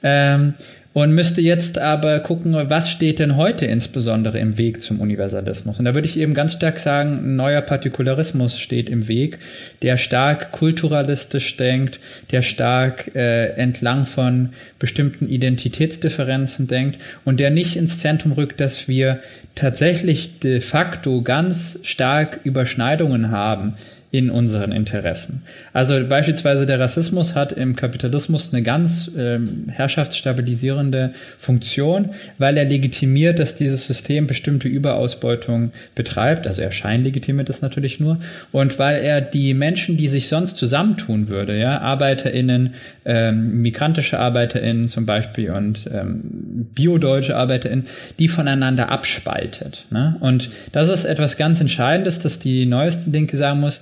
Ähm, 0.02 0.54
und 0.92 1.14
müsste 1.14 1.40
jetzt 1.40 1.78
aber 1.78 2.20
gucken, 2.20 2.54
was 2.54 2.90
steht 2.90 3.18
denn 3.18 3.36
heute 3.36 3.66
insbesondere 3.66 4.38
im 4.38 4.58
Weg 4.58 4.82
zum 4.82 5.00
Universalismus. 5.00 5.78
Und 5.78 5.86
da 5.86 5.94
würde 5.94 6.06
ich 6.06 6.18
eben 6.18 6.34
ganz 6.34 6.52
stark 6.52 6.78
sagen, 6.78 7.14
ein 7.14 7.36
neuer 7.36 7.62
Partikularismus 7.62 8.58
steht 8.58 8.90
im 8.90 9.08
Weg, 9.08 9.38
der 9.80 9.96
stark 9.96 10.52
kulturalistisch 10.52 11.56
denkt, 11.56 11.98
der 12.30 12.42
stark 12.42 13.14
äh, 13.14 13.54
entlang 13.54 14.06
von 14.06 14.50
bestimmten 14.78 15.28
Identitätsdifferenzen 15.28 16.66
denkt 16.66 16.98
und 17.24 17.40
der 17.40 17.50
nicht 17.50 17.76
ins 17.76 18.00
Zentrum 18.00 18.32
rückt, 18.32 18.60
dass 18.60 18.86
wir 18.86 19.20
tatsächlich 19.54 20.40
de 20.40 20.60
facto 20.60 21.22
ganz 21.22 21.80
stark 21.82 22.40
Überschneidungen 22.44 23.30
haben 23.30 23.74
in 24.10 24.30
unseren 24.30 24.72
Interessen. 24.72 25.42
Also 25.72 26.06
beispielsweise 26.06 26.66
der 26.66 26.78
Rassismus 26.78 27.34
hat 27.34 27.52
im 27.52 27.76
Kapitalismus 27.76 28.52
eine 28.52 28.62
ganz 28.62 29.10
ähm, 29.16 29.64
herrschaftsstabilisierende 29.68 31.14
Funktion, 31.38 32.10
weil 32.38 32.56
er 32.56 32.64
legitimiert, 32.64 33.38
dass 33.38 33.54
dieses 33.54 33.86
System 33.86 34.26
bestimmte 34.26 34.68
Überausbeutung 34.68 35.72
betreibt. 35.94 36.46
Also 36.46 36.62
er 36.62 36.72
scheinlegitimiert 36.72 37.48
es 37.48 37.62
natürlich 37.62 38.00
nur. 38.00 38.18
Und 38.52 38.78
weil 38.78 39.02
er 39.02 39.20
die 39.20 39.54
Menschen, 39.54 39.96
die 39.96 40.08
sich 40.08 40.28
sonst 40.28 40.56
zusammentun 40.56 41.28
würde, 41.28 41.58
ja, 41.58 41.80
ArbeiterInnen, 41.80 42.74
ähm, 43.04 43.62
migrantische 43.62 44.18
ArbeiterInnen 44.18 44.88
zum 44.88 45.06
Beispiel 45.06 45.50
und 45.50 45.88
ähm, 45.92 46.68
biodeutsche 46.74 47.36
ArbeiterInnen, 47.36 47.86
die 48.18 48.28
voneinander 48.28 48.90
abspaltet. 48.90 49.86
Ne? 49.90 50.16
Und 50.20 50.50
das 50.72 50.88
ist 50.88 51.04
etwas 51.04 51.36
ganz 51.36 51.60
Entscheidendes, 51.60 52.20
dass 52.20 52.38
die 52.38 52.66
neueste 52.66 53.10
Linke 53.10 53.36
sagen 53.36 53.60
muss, 53.60 53.80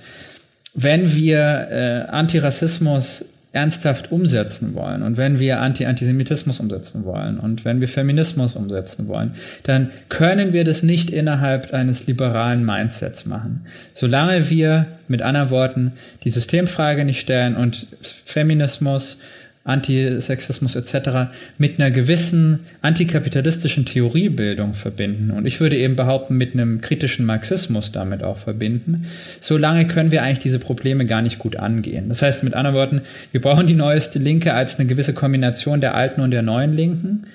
wenn 0.73 1.13
wir 1.15 1.67
äh, 1.69 2.11
Antirassismus 2.11 3.25
ernsthaft 3.53 4.11
umsetzen 4.13 4.75
wollen 4.75 5.01
und 5.03 5.17
wenn 5.17 5.37
wir 5.37 5.59
Anti-Antisemitismus 5.59 6.61
umsetzen 6.61 7.03
wollen 7.03 7.37
und 7.37 7.65
wenn 7.65 7.81
wir 7.81 7.89
Feminismus 7.89 8.55
umsetzen 8.55 9.09
wollen, 9.09 9.35
dann 9.63 9.91
können 10.07 10.53
wir 10.53 10.63
das 10.63 10.83
nicht 10.83 11.09
innerhalb 11.09 11.73
eines 11.73 12.07
liberalen 12.07 12.65
Mindsets 12.65 13.25
machen. 13.25 13.65
Solange 13.93 14.49
wir, 14.49 14.85
mit 15.09 15.21
anderen 15.21 15.49
Worten, 15.49 15.91
die 16.23 16.29
Systemfrage 16.29 17.03
nicht 17.03 17.19
stellen 17.19 17.57
und 17.57 17.87
Feminismus 18.01 19.17
Antisexismus 19.63 20.75
etc. 20.75 21.31
mit 21.59 21.79
einer 21.79 21.91
gewissen 21.91 22.61
antikapitalistischen 22.81 23.85
Theoriebildung 23.85 24.73
verbinden. 24.73 25.29
Und 25.29 25.45
ich 25.45 25.59
würde 25.59 25.77
eben 25.77 25.95
behaupten, 25.95 26.35
mit 26.35 26.53
einem 26.53 26.81
kritischen 26.81 27.25
Marxismus 27.25 27.91
damit 27.91 28.23
auch 28.23 28.39
verbinden. 28.39 29.05
Solange 29.39 29.85
können 29.85 30.11
wir 30.11 30.23
eigentlich 30.23 30.39
diese 30.39 30.59
Probleme 30.59 31.05
gar 31.05 31.21
nicht 31.21 31.37
gut 31.37 31.57
angehen. 31.57 32.09
Das 32.09 32.23
heißt, 32.23 32.43
mit 32.43 32.55
anderen 32.55 32.75
Worten, 32.75 33.01
wir 33.31 33.41
brauchen 33.41 33.67
die 33.67 33.75
neueste 33.75 34.17
Linke 34.17 34.53
als 34.53 34.79
eine 34.79 34.87
gewisse 34.87 35.13
Kombination 35.13 35.79
der 35.79 35.93
alten 35.93 36.21
und 36.21 36.31
der 36.31 36.41
neuen 36.41 36.75
Linken 36.75 37.27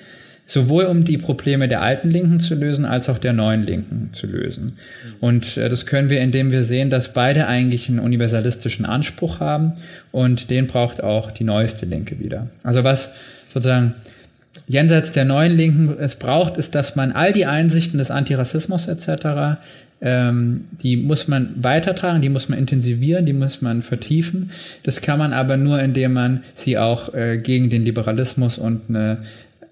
sowohl 0.47 0.85
um 0.85 1.03
die 1.03 1.17
Probleme 1.17 1.67
der 1.67 1.81
alten 1.81 2.09
Linken 2.09 2.39
zu 2.39 2.55
lösen, 2.55 2.85
als 2.85 3.09
auch 3.09 3.19
der 3.19 3.33
neuen 3.33 3.63
Linken 3.63 4.09
zu 4.13 4.25
lösen. 4.25 4.77
Und 5.19 5.57
äh, 5.57 5.69
das 5.69 5.85
können 5.85 6.09
wir, 6.09 6.21
indem 6.21 6.51
wir 6.51 6.63
sehen, 6.63 6.89
dass 6.89 7.13
beide 7.13 7.47
eigentlich 7.47 7.89
einen 7.89 7.99
universalistischen 7.99 8.85
Anspruch 8.85 9.39
haben 9.39 9.73
und 10.11 10.49
den 10.49 10.65
braucht 10.65 11.03
auch 11.03 11.31
die 11.31 11.43
neueste 11.43 11.85
Linke 11.85 12.19
wieder. 12.19 12.47
Also 12.63 12.83
was 12.85 13.13
sozusagen 13.53 13.93
jenseits 14.67 15.11
der 15.11 15.25
neuen 15.25 15.55
Linken 15.55 15.97
es 15.99 16.15
braucht, 16.15 16.57
ist, 16.57 16.75
dass 16.75 16.95
man 16.95 17.11
all 17.11 17.33
die 17.33 17.45
Einsichten 17.45 17.99
des 17.99 18.09
Antirassismus 18.09 18.87
etc., 18.87 19.59
ähm, 19.99 20.65
die 20.83 20.95
muss 20.95 21.27
man 21.27 21.55
weitertragen, 21.55 22.21
die 22.21 22.29
muss 22.29 22.49
man 22.49 22.59
intensivieren, 22.59 23.25
die 23.25 23.33
muss 23.33 23.63
man 23.63 23.81
vertiefen. 23.81 24.51
Das 24.83 25.01
kann 25.01 25.17
man 25.17 25.33
aber 25.33 25.57
nur, 25.57 25.81
indem 25.81 26.13
man 26.13 26.43
sie 26.53 26.77
auch 26.77 27.15
äh, 27.15 27.39
gegen 27.39 27.71
den 27.71 27.83
Liberalismus 27.83 28.59
und 28.59 28.81
eine 28.89 29.17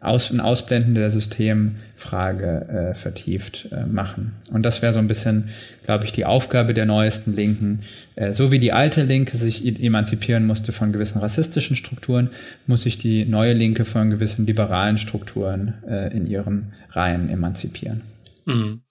aus, 0.06 0.32
ein 0.32 0.40
Ausblenden 0.40 0.95
der 0.95 1.11
Systemfrage 1.11 2.91
äh, 2.91 2.94
vertieft 2.94 3.69
äh, 3.72 3.86
machen. 3.86 4.34
Und 4.52 4.64
das 4.64 4.82
wäre 4.82 4.94
so 4.94 4.99
ein 4.99 5.07
bisschen, 5.07 5.49
glaube 5.86 6.06
ich, 6.06 6.11
die 6.11 6.26
Aufgabe 6.26 6.73
der 6.73 6.86
neuesten 6.86 7.36
Linken. 7.36 7.84
Äh, 8.15 8.34
so 8.34 8.52
wie 8.52 8.60
die 8.60 8.72
alte 8.72 9.03
Linke 9.03 9.38
sich 9.38 9.65
emanzipieren 9.65 10.45
musste 10.45 10.72
von 10.72 10.94
gewissen 10.94 11.19
rassistischen 11.19 11.76
Strukturen, 11.76 12.30
muss 12.68 12.84
sich 12.84 12.98
die 12.98 13.26
neue 13.26 13.53
Linke 13.53 13.86
von 13.86 14.10
gewissen 14.10 14.45
liberalen 14.45 14.98
Strukturen 14.98 15.76
äh, 15.88 16.15
in 16.15 16.27
ihren 16.27 16.73
Reihen 16.91 17.30
emanzipieren. 17.30 18.02
Mhm. 18.45 18.82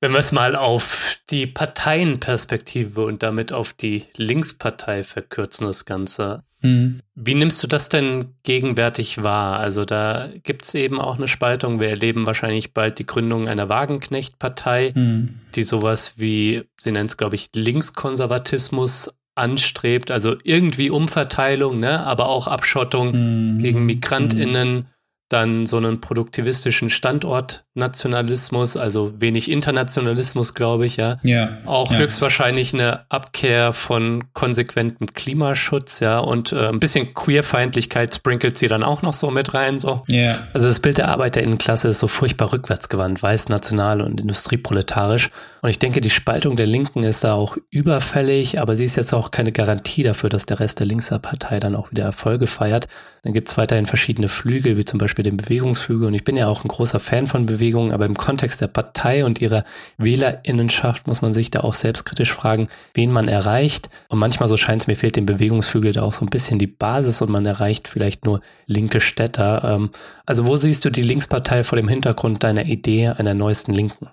Wenn 0.00 0.12
wir 0.12 0.18
es 0.18 0.30
mal 0.30 0.54
auf 0.54 1.18
die 1.28 1.48
Parteienperspektive 1.48 3.04
und 3.04 3.24
damit 3.24 3.52
auf 3.52 3.72
die 3.72 4.04
Linkspartei 4.16 5.02
verkürzen, 5.02 5.66
das 5.66 5.86
Ganze. 5.86 6.44
Mhm. 6.60 7.00
Wie 7.14 7.34
nimmst 7.34 7.62
du 7.62 7.66
das 7.66 7.88
denn 7.88 8.34
gegenwärtig 8.42 9.22
wahr? 9.22 9.58
Also 9.58 9.84
da 9.84 10.28
gibt 10.42 10.64
es 10.64 10.74
eben 10.74 11.00
auch 11.00 11.16
eine 11.16 11.28
Spaltung. 11.28 11.80
Wir 11.80 11.88
erleben 11.88 12.26
wahrscheinlich 12.26 12.74
bald 12.74 12.98
die 12.98 13.06
Gründung 13.06 13.48
einer 13.48 13.68
Wagenknecht-Partei, 13.68 14.92
mhm. 14.94 15.40
die 15.54 15.62
sowas 15.62 16.14
wie, 16.16 16.64
sie 16.78 16.92
nennt 16.92 17.10
es, 17.10 17.16
glaube 17.16 17.36
ich, 17.36 17.50
Linkskonservatismus 17.54 19.14
anstrebt, 19.34 20.10
also 20.10 20.36
irgendwie 20.42 20.90
Umverteilung, 20.90 21.78
ne, 21.78 22.04
aber 22.04 22.28
auch 22.28 22.48
Abschottung 22.48 23.12
mhm. 23.54 23.58
gegen 23.58 23.86
MigrantInnen 23.86 24.88
dann 25.28 25.66
so 25.66 25.76
einen 25.76 26.00
produktivistischen 26.00 26.88
Standortnationalismus, 26.88 28.78
also 28.78 29.20
wenig 29.20 29.50
Internationalismus, 29.50 30.54
glaube 30.54 30.86
ich, 30.86 30.96
ja. 30.96 31.18
Ja. 31.22 31.58
Auch 31.66 31.92
ja. 31.92 31.98
höchstwahrscheinlich 31.98 32.72
eine 32.72 33.04
Abkehr 33.10 33.74
von 33.74 34.32
konsequentem 34.32 35.08
Klimaschutz, 35.12 36.00
ja, 36.00 36.18
und 36.18 36.52
äh, 36.52 36.68
ein 36.68 36.80
bisschen 36.80 37.12
Queerfeindlichkeit 37.12 38.14
sprinkelt 38.14 38.56
sie 38.56 38.68
dann 38.68 38.82
auch 38.82 39.02
noch 39.02 39.12
so 39.12 39.30
mit 39.30 39.52
rein, 39.52 39.80
so. 39.80 40.02
Ja. 40.06 40.46
Also 40.54 40.66
das 40.68 40.80
Bild 40.80 40.96
der 40.96 41.08
Arbeiterinnenklasse 41.08 41.88
ist 41.88 41.98
so 41.98 42.08
furchtbar 42.08 42.52
rückwärtsgewandt, 42.52 43.22
weiß, 43.22 43.50
national 43.50 44.00
und 44.00 44.20
industrieproletarisch. 44.20 45.30
Und 45.60 45.70
ich 45.70 45.78
denke, 45.78 46.00
die 46.00 46.10
Spaltung 46.10 46.56
der 46.56 46.66
Linken 46.66 47.02
ist 47.02 47.24
da 47.24 47.34
auch 47.34 47.56
überfällig, 47.70 48.60
aber 48.60 48.76
sie 48.76 48.84
ist 48.84 48.96
jetzt 48.96 49.12
auch 49.12 49.30
keine 49.30 49.52
Garantie 49.52 50.02
dafür, 50.02 50.30
dass 50.30 50.46
der 50.46 50.60
Rest 50.60 50.78
der 50.78 50.86
Linkserpartei 50.86 51.58
dann 51.58 51.74
auch 51.74 51.90
wieder 51.90 52.04
Erfolge 52.04 52.46
feiert. 52.46 52.86
Dann 53.24 53.32
gibt 53.32 53.48
es 53.48 53.58
weiterhin 53.58 53.86
verschiedene 53.86 54.28
Flügel, 54.28 54.76
wie 54.76 54.84
zum 54.84 54.98
Beispiel 54.98 55.24
den 55.24 55.36
Bewegungsflügel. 55.36 56.06
Und 56.06 56.14
ich 56.14 56.24
bin 56.24 56.36
ja 56.36 56.46
auch 56.46 56.64
ein 56.64 56.68
großer 56.68 57.00
Fan 57.00 57.26
von 57.26 57.46
Bewegungen, 57.46 57.92
aber 57.92 58.06
im 58.06 58.16
Kontext 58.16 58.60
der 58.60 58.68
Partei 58.68 59.24
und 59.24 59.40
ihrer 59.40 59.64
Wählerinnenschaft 59.96 61.06
muss 61.06 61.22
man 61.22 61.34
sich 61.34 61.50
da 61.50 61.60
auch 61.60 61.74
selbstkritisch 61.74 62.32
fragen, 62.32 62.68
wen 62.94 63.10
man 63.10 63.26
erreicht. 63.26 63.90
Und 64.08 64.18
manchmal, 64.18 64.48
so 64.48 64.56
scheint 64.56 64.82
es 64.82 64.86
mir, 64.86 64.96
fehlt 64.96 65.16
dem 65.16 65.26
Bewegungsflügel 65.26 65.92
da 65.92 66.02
auch 66.02 66.14
so 66.14 66.24
ein 66.24 66.30
bisschen 66.30 66.58
die 66.58 66.68
Basis 66.68 67.20
und 67.20 67.30
man 67.30 67.44
erreicht 67.44 67.88
vielleicht 67.88 68.24
nur 68.24 68.40
linke 68.66 69.00
Städter. 69.00 69.62
Ähm, 69.64 69.90
also 70.24 70.44
wo 70.44 70.56
siehst 70.56 70.84
du 70.84 70.90
die 70.90 71.02
Linkspartei 71.02 71.64
vor 71.64 71.76
dem 71.76 71.88
Hintergrund 71.88 72.44
deiner 72.44 72.66
Idee 72.66 73.08
einer 73.08 73.34
neuesten 73.34 73.72
Linken? 73.72 74.08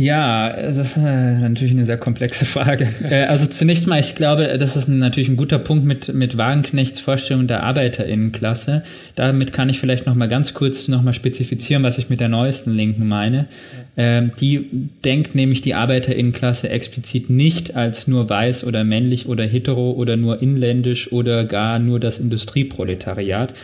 Ja, 0.00 0.52
das 0.52 0.78
ist 0.78 0.96
äh, 0.96 1.40
natürlich 1.40 1.72
eine 1.72 1.84
sehr 1.84 1.96
komplexe 1.98 2.44
Frage. 2.44 2.86
Äh, 3.08 3.24
also 3.24 3.46
zunächst 3.46 3.86
mal, 3.86 3.98
ich 3.98 4.14
glaube, 4.14 4.58
das 4.58 4.76
ist 4.76 4.88
natürlich 4.88 5.28
ein 5.28 5.36
guter 5.36 5.58
Punkt 5.58 5.84
mit, 5.84 6.12
mit 6.12 6.36
Wagenknechts 6.36 7.00
Vorstellung 7.00 7.46
der 7.46 7.62
Arbeiterinnenklasse. 7.62 8.82
Damit 9.14 9.52
kann 9.52 9.68
ich 9.68 9.80
vielleicht 9.80 10.06
noch 10.06 10.14
mal 10.14 10.28
ganz 10.28 10.52
kurz 10.52 10.88
noch 10.88 11.02
mal 11.02 11.14
spezifizieren, 11.14 11.82
was 11.82 11.96
ich 11.96 12.10
mit 12.10 12.20
der 12.20 12.28
neuesten 12.28 12.74
Linken 12.74 13.08
meine. 13.08 13.46
Ähm, 13.96 14.32
die 14.38 14.66
denkt 15.04 15.34
nämlich 15.34 15.62
die 15.62 15.74
Arbeiterinnenklasse 15.74 16.68
explizit 16.68 17.30
nicht 17.30 17.74
als 17.76 18.06
nur 18.06 18.28
weiß 18.28 18.64
oder 18.64 18.84
männlich 18.84 19.26
oder 19.28 19.44
hetero 19.44 19.92
oder 19.92 20.16
nur 20.16 20.42
inländisch 20.42 21.12
oder 21.12 21.44
gar 21.44 21.78
nur 21.78 21.98
das 21.98 22.18
Industrieproletariat, 22.18 23.54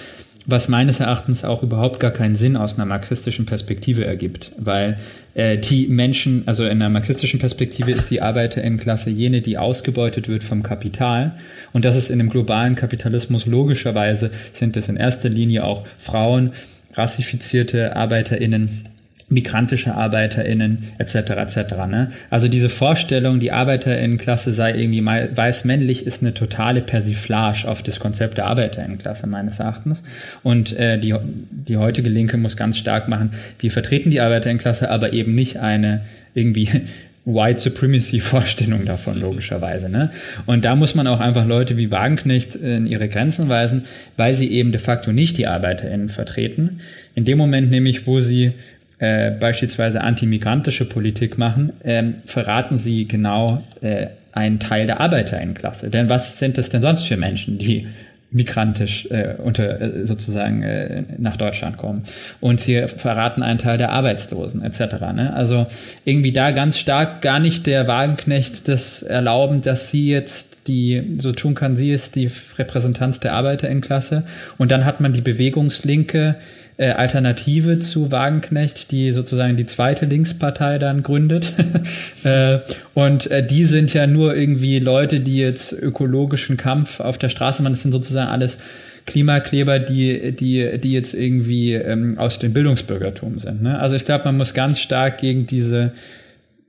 was 0.47 0.69
meines 0.69 1.01
Erachtens 1.01 1.45
auch 1.45 1.63
überhaupt 1.63 2.01
gar 2.01 2.11
keinen 2.11 2.37
Sinn 2.37 2.57
aus 2.57 2.75
einer 2.75 2.85
marxistischen 2.85 3.47
Perspektive 3.47 4.05
ergibt, 4.05 4.53
weil 4.59 4.99
äh, 5.35 5.59
die 5.59 5.87
Menschen, 5.89 6.43
also 6.47 6.65
in 6.65 6.73
einer 6.73 6.91
marxistischen 6.91 7.41
Perspektive 7.41 7.91
ist 7.91 8.11
die 8.11 8.23
Arbeiterinnenklasse 8.23 9.11
jene, 9.11 9.41
die 9.41 9.57
ausgebeutet 9.57 10.29
wird 10.29 10.45
vom 10.45 10.63
Kapital. 10.63 11.37
Und 11.73 11.85
das 11.85 11.97
ist 11.97 12.11
in 12.11 12.21
einem 12.21 12.31
globalen 12.31 12.75
Kapitalismus 12.75 13.47
logischerweise 13.47 14.31
sind 14.53 14.77
es 14.77 14.89
in 14.89 14.97
erster 14.97 15.31
Linie 15.31 15.65
auch 15.65 15.85
Frauen, 15.99 16.53
rassifizierte 16.95 17.97
Arbeiterinnen, 17.97 18.89
migrantische 19.29 19.95
ArbeiterInnen 19.95 20.85
etc. 20.99 21.15
etc. 21.31 21.57
Ne? 21.89 22.13
Also 22.31 22.49
diese 22.49 22.69
Vorstellung, 22.69 23.41
die 23.41 23.53
ArbeiterInnenklasse 23.53 24.53
sei 24.53 24.75
irgendwie 24.79 25.05
weiß-männlich, 25.05 26.07
ist 26.07 26.23
eine 26.23 26.35
totale 26.35 26.83
Persiflage 26.83 27.67
auf 27.67 27.83
das 27.83 28.01
Konzept 28.01 28.37
der 28.37 28.47
ArbeiterInnenklasse 28.47 29.27
meines 29.27 29.61
Erachtens. 29.61 30.03
Und 30.43 30.79
äh, 30.79 30.99
die, 30.99 31.15
die 31.51 31.77
heutige 31.77 32.09
Linke 32.09 32.37
muss 32.37 32.57
ganz 32.57 32.77
stark 32.77 33.09
machen, 33.09 33.31
wir 33.59 33.71
vertreten 33.71 34.11
die 34.11 34.21
ArbeiterInnenklasse, 34.21 34.91
aber 34.91 35.13
eben 35.13 35.35
nicht 35.35 35.59
eine 35.59 36.03
irgendwie 36.35 36.69
White 37.27 37.59
Supremacy 37.59 38.21
Vorstellung 38.21 38.85
davon, 38.85 39.19
logischerweise. 39.19 39.89
Ne? 39.89 40.11
Und 40.45 40.67
da 40.67 40.77
muss 40.77 40.95
man 40.95 41.07
auch 41.07 41.21
einfach 41.21 41.47
Leute 41.47 41.79
wie 41.79 41.91
Wagenknecht 41.91 42.55
in 42.55 42.87
ihre 42.87 43.09
Grenzen 43.09 43.49
weisen, 43.49 43.85
weil 44.19 44.35
sie 44.35 44.53
eben 44.53 44.73
de 44.73 44.81
facto 44.81 45.11
nicht 45.11 45.39
die 45.39 45.47
ArbeiterInnen 45.47 46.11
vertreten. 46.11 46.81
In 47.15 47.25
dem 47.25 47.39
Moment 47.39 47.71
nämlich, 47.71 48.07
wo 48.07 48.21
sie 48.21 48.53
äh, 48.99 49.31
beispielsweise 49.33 50.03
antimigrantische 50.03 50.85
Politik 50.85 51.39
machen, 51.39 51.73
ähm, 51.85 52.17
verraten 52.27 52.77
sie 52.77 53.07
genau 53.07 53.63
äh, 53.81 54.07
einen 54.33 54.59
Teil 54.59 54.87
der 54.87 55.01
Arbeiterinnenklasse. 55.01 55.91
Denn 55.91 56.09
was 56.09 56.39
sind 56.39 56.59
das 56.59 56.71
denn 56.71 56.83
sonst 56.83 57.05
für 57.05 57.17
Menschen, 57.17 57.59
die 57.59 57.87
migrantisch 58.35 59.07
äh, 59.11 59.37
unter 59.39 59.81
äh, 59.81 60.07
sozusagen 60.07 60.63
äh, 60.63 61.05
nach 61.19 61.37
Deutschland 61.37 61.77
kommen 61.77 62.05
und 62.41 62.61
sie 62.61 62.89
verraten 62.89 63.45
einen 63.45 63.61
Teil 63.61 63.79
der 63.79 63.93
Arbeitslosen 63.93 64.61
etc. 64.63 65.01
Ne? 65.15 65.33
Also 65.35 65.67
irgendwie 66.05 66.33
da 66.33 66.51
ganz 66.51 66.79
stark 66.79 67.23
gar 67.23 67.39
nicht 67.39 67.65
der 67.67 67.87
Wagenknecht 67.87 68.67
das 68.67 69.05
erlauben, 69.05 69.63
dass 69.63 69.93
sie 69.93 70.11
jetzt 70.11 70.67
die 70.67 71.17
so 71.19 71.31
tun 71.33 71.55
kann, 71.55 71.77
sie 71.77 71.93
ist 71.93 72.17
die 72.17 72.29
Repräsentanz 72.59 73.21
der 73.21 73.35
Arbeiterinnenklasse 73.35 74.27
und 74.59 74.73
dann 74.73 74.85
hat 74.85 75.01
man 75.01 75.13
die 75.13 75.21
Bewegungslinke 75.21 76.35
äh, 76.77 76.91
Alternative 76.91 77.79
zu 77.79 78.11
Wagenknecht, 78.11 78.91
die 78.91 79.13
sozusagen 79.13 79.57
die 79.57 79.67
zweite 79.67 80.07
Linkspartei 80.07 80.79
dann 80.79 81.05
gründet. 81.05 81.53
äh, 82.25 82.59
und 82.95 83.31
äh, 83.31 83.47
die 83.47 83.65
sind 83.65 83.95
ja 83.95 84.09
nur 84.09 84.35
irgendwie 84.35 84.81
Leute, 84.81 85.21
die 85.21 85.37
jetzt 85.37 85.73
ökologischen 85.73 86.57
Kampf 86.57 86.99
auf 86.99 87.17
der 87.17 87.29
Straße 87.29 87.63
machen. 87.63 87.75
Das 87.75 87.83
sind 87.83 87.93
sozusagen 87.93 88.29
alles 88.29 88.59
Klimakleber, 89.07 89.79
die, 89.79 90.33
die, 90.33 90.81
die 90.81 90.93
jetzt 90.93 91.15
irgendwie 91.15 91.75
ähm, 91.75 92.19
aus 92.19 92.41
dem 92.41 92.53
Bildungsbürgertum 92.53 93.39
sind. 93.39 93.63
Ne? 93.63 93.79
Also 93.79 93.95
ich 93.95 94.05
glaube, 94.05 94.25
man 94.25 94.37
muss 94.37 94.53
ganz 94.53 94.81
stark 94.81 95.19
gegen 95.19 95.47
diese 95.47 95.93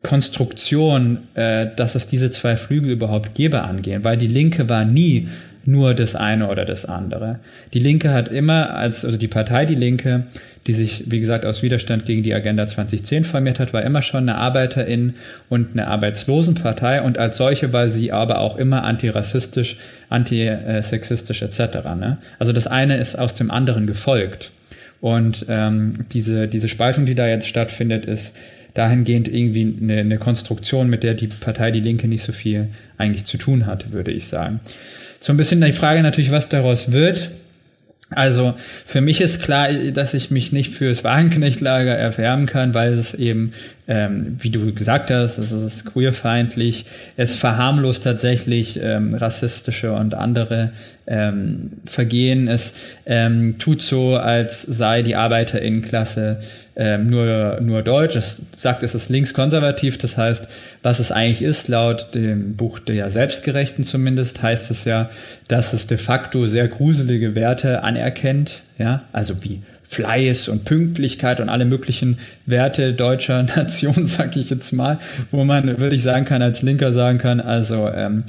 Konstruktion, 0.03 1.17
dass 1.33 1.95
es 1.95 2.05
diese 2.05 2.29
zwei 2.29 2.57
Flügel 2.57 2.91
überhaupt 2.91 3.33
gäbe, 3.33 3.63
angehen, 3.63 4.03
weil 4.03 4.17
die 4.17 4.27
Linke 4.27 4.69
war 4.69 4.85
nie 4.85 5.29
nur 5.65 5.93
das 5.93 6.15
eine 6.15 6.49
oder 6.49 6.65
das 6.65 6.85
andere. 6.85 7.39
Die 7.73 7.79
Linke 7.79 8.11
hat 8.11 8.27
immer 8.27 8.75
als, 8.75 9.03
also 9.05 9.17
die 9.17 9.27
Partei 9.27 9.65
Die 9.65 9.75
Linke, 9.75 10.25
die 10.67 10.73
sich, 10.73 11.11
wie 11.11 11.19
gesagt, 11.19 11.45
aus 11.45 11.61
Widerstand 11.61 12.05
gegen 12.05 12.23
die 12.23 12.33
Agenda 12.33 12.65
2010 12.65 13.23
formiert 13.23 13.59
hat, 13.59 13.73
war 13.73 13.83
immer 13.83 14.01
schon 14.01 14.27
eine 14.27 14.37
Arbeiterin 14.37 15.13
und 15.49 15.73
eine 15.73 15.87
Arbeitslosenpartei 15.87 17.01
und 17.01 17.17
als 17.17 17.37
solche 17.37 17.71
war 17.71 17.87
sie 17.87 18.11
aber 18.11 18.39
auch 18.39 18.57
immer 18.57 18.83
antirassistisch, 18.83 19.77
antisexistisch 20.09 21.41
etc. 21.41 21.59
Ne? 21.97 22.17
Also 22.39 22.51
das 22.51 22.67
eine 22.67 22.97
ist 22.97 23.17
aus 23.17 23.35
dem 23.35 23.51
anderen 23.51 23.85
gefolgt. 23.85 24.51
Und 25.01 25.45
ähm, 25.49 26.05
diese, 26.13 26.47
diese 26.47 26.67
Spaltung, 26.67 27.05
die 27.05 27.15
da 27.15 27.27
jetzt 27.27 27.47
stattfindet, 27.47 28.05
ist 28.05 28.35
dahingehend 28.73 29.27
irgendwie 29.27 29.75
eine, 29.81 29.99
eine 29.99 30.17
Konstruktion, 30.17 30.89
mit 30.89 31.03
der 31.03 31.13
die 31.13 31.27
Partei 31.27 31.71
Die 31.71 31.79
Linke 31.79 32.07
nicht 32.07 32.23
so 32.23 32.31
viel 32.31 32.69
eigentlich 32.97 33.25
zu 33.25 33.37
tun 33.37 33.65
hatte, 33.65 33.91
würde 33.91 34.11
ich 34.11 34.27
sagen. 34.27 34.59
So 35.19 35.33
ein 35.33 35.37
bisschen 35.37 35.61
die 35.61 35.71
Frage 35.71 36.01
natürlich, 36.03 36.31
was 36.31 36.49
daraus 36.49 36.91
wird. 36.91 37.29
Also 38.11 38.53
für 38.85 39.01
mich 39.01 39.19
ist 39.19 39.41
klar, 39.41 39.73
dass 39.73 40.13
ich 40.13 40.29
mich 40.29 40.51
nicht 40.51 40.73
fürs 40.73 41.03
Wagenknechtlager 41.03 41.95
erwärmen 41.95 42.45
kann, 42.45 42.75
weil 42.75 42.93
es 42.93 43.15
eben, 43.15 43.53
ähm, 43.87 44.37
wie 44.39 44.51
du 44.51 44.71
gesagt 44.75 45.09
hast, 45.09 45.39
es 45.39 45.51
ist 45.51 45.85
queerfeindlich, 45.85 46.85
es 47.17 47.35
verharmlost 47.35 48.03
tatsächlich 48.03 48.79
ähm, 48.81 49.15
rassistische 49.15 49.91
und 49.93 50.13
andere 50.13 50.71
ähm, 51.07 51.71
Vergehen. 51.85 52.47
Es 52.47 52.75
ähm, 53.07 53.55
tut 53.57 53.81
so, 53.81 54.17
als 54.17 54.61
sei 54.61 55.01
die 55.01 55.15
Arbeiterinnenklasse 55.15 56.39
ähm, 56.75 57.09
nur, 57.09 57.59
nur 57.61 57.81
deutsch. 57.83 58.15
Es 58.15 58.41
sagt, 58.55 58.83
es 58.83 58.95
ist 58.95 59.09
linkskonservativ. 59.09 59.97
Das 59.97 60.17
heißt, 60.17 60.47
was 60.83 60.99
es 60.99 61.11
eigentlich 61.11 61.41
ist, 61.41 61.67
laut 61.67 62.13
dem 62.13 62.55
Buch 62.55 62.79
der 62.79 63.09
Selbstgerechten 63.09 63.83
zumindest, 63.83 64.41
heißt 64.41 64.71
es 64.71 64.83
ja, 64.85 65.09
dass 65.47 65.73
es 65.73 65.87
de 65.87 65.97
facto 65.97 66.45
sehr 66.45 66.67
gruselige 66.67 67.35
Werte 67.35 67.83
anerkennt. 67.83 68.61
Ja, 68.77 69.03
also 69.13 69.43
wie 69.43 69.61
Fleiß 69.83 70.49
und 70.49 70.65
Pünktlichkeit 70.65 71.39
und 71.39 71.47
alle 71.47 71.65
möglichen 71.65 72.17
Werte 72.45 72.93
deutscher 72.93 73.43
Nation, 73.55 74.05
sag 74.05 74.35
ich 74.35 74.49
jetzt 74.49 74.73
mal, 74.73 74.99
wo 75.31 75.45
man 75.45 75.79
wirklich 75.79 76.03
sagen 76.03 76.25
kann, 76.25 76.41
als 76.41 76.61
Linker 76.61 76.91
sagen 76.91 77.19
kann, 77.19 77.39
also 77.39 77.89
ähm, 77.89 78.23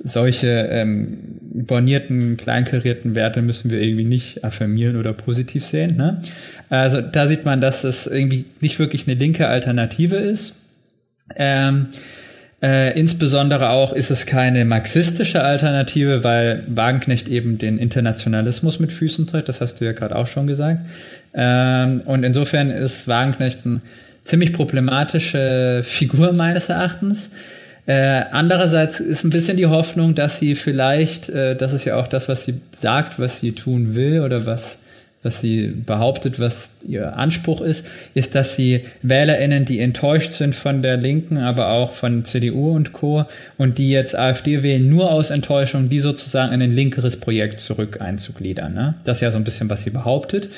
solche 0.00 0.68
ähm, 0.70 1.18
bornierten, 1.66 2.36
kleinkarierten 2.36 3.14
Werte 3.14 3.42
müssen 3.42 3.70
wir 3.70 3.80
irgendwie 3.80 4.04
nicht 4.04 4.44
affirmieren 4.44 4.96
oder 4.96 5.12
positiv 5.12 5.64
sehen. 5.64 5.96
Ne? 5.96 6.20
Also 6.68 7.00
da 7.00 7.26
sieht 7.26 7.44
man, 7.44 7.60
dass 7.60 7.84
es 7.84 8.06
irgendwie 8.06 8.44
nicht 8.60 8.78
wirklich 8.78 9.08
eine 9.08 9.18
linke 9.18 9.48
Alternative 9.48 10.16
ist. 10.16 10.54
Ähm, 11.36 11.86
äh, 12.60 12.98
insbesondere 12.98 13.70
auch 13.70 13.92
ist 13.92 14.10
es 14.10 14.26
keine 14.26 14.64
marxistische 14.64 15.42
Alternative, 15.44 16.24
weil 16.24 16.64
Wagenknecht 16.66 17.28
eben 17.28 17.58
den 17.58 17.78
Internationalismus 17.78 18.80
mit 18.80 18.90
Füßen 18.90 19.26
tritt. 19.26 19.48
Das 19.48 19.60
hast 19.60 19.80
du 19.80 19.84
ja 19.84 19.92
gerade 19.92 20.16
auch 20.16 20.26
schon 20.26 20.46
gesagt. 20.46 20.80
Ähm, 21.34 22.02
und 22.04 22.24
insofern 22.24 22.70
ist 22.70 23.06
Wagenknecht 23.06 23.60
eine 23.64 23.80
ziemlich 24.24 24.52
problematische 24.52 25.82
Figur 25.84 26.32
meines 26.32 26.68
Erachtens. 26.68 27.32
Äh, 27.88 28.26
andererseits 28.32 29.00
ist 29.00 29.24
ein 29.24 29.30
bisschen 29.30 29.56
die 29.56 29.66
Hoffnung, 29.66 30.14
dass 30.14 30.38
sie 30.38 30.56
vielleicht, 30.56 31.30
äh, 31.30 31.56
das 31.56 31.72
ist 31.72 31.86
ja 31.86 31.96
auch 31.96 32.06
das, 32.06 32.28
was 32.28 32.44
sie 32.44 32.60
sagt, 32.78 33.18
was 33.18 33.40
sie 33.40 33.52
tun 33.52 33.94
will 33.94 34.20
oder 34.20 34.44
was, 34.44 34.80
was 35.22 35.40
sie 35.40 35.68
behauptet, 35.68 36.38
was 36.38 36.72
ihr 36.86 37.16
Anspruch 37.16 37.62
ist, 37.62 37.86
ist, 38.12 38.34
dass 38.34 38.54
sie 38.54 38.82
WählerInnen, 39.00 39.64
die 39.64 39.80
enttäuscht 39.80 40.32
sind 40.32 40.54
von 40.54 40.82
der 40.82 40.98
Linken, 40.98 41.38
aber 41.38 41.70
auch 41.70 41.94
von 41.94 42.26
CDU 42.26 42.76
und 42.76 42.92
Co. 42.92 43.24
und 43.56 43.78
die 43.78 43.90
jetzt 43.90 44.14
AfD 44.14 44.62
wählen, 44.62 44.86
nur 44.86 45.10
aus 45.10 45.30
Enttäuschung, 45.30 45.88
die 45.88 46.00
sozusagen 46.00 46.52
in 46.52 46.60
ein 46.60 46.74
linkeres 46.74 47.16
Projekt 47.16 47.58
zurück 47.58 48.02
einzugliedern. 48.02 48.74
Ne? 48.74 48.96
Das 49.04 49.16
ist 49.16 49.22
ja 49.22 49.30
so 49.30 49.38
ein 49.38 49.44
bisschen, 49.44 49.70
was 49.70 49.82
sie 49.82 49.90
behauptet. 49.90 50.50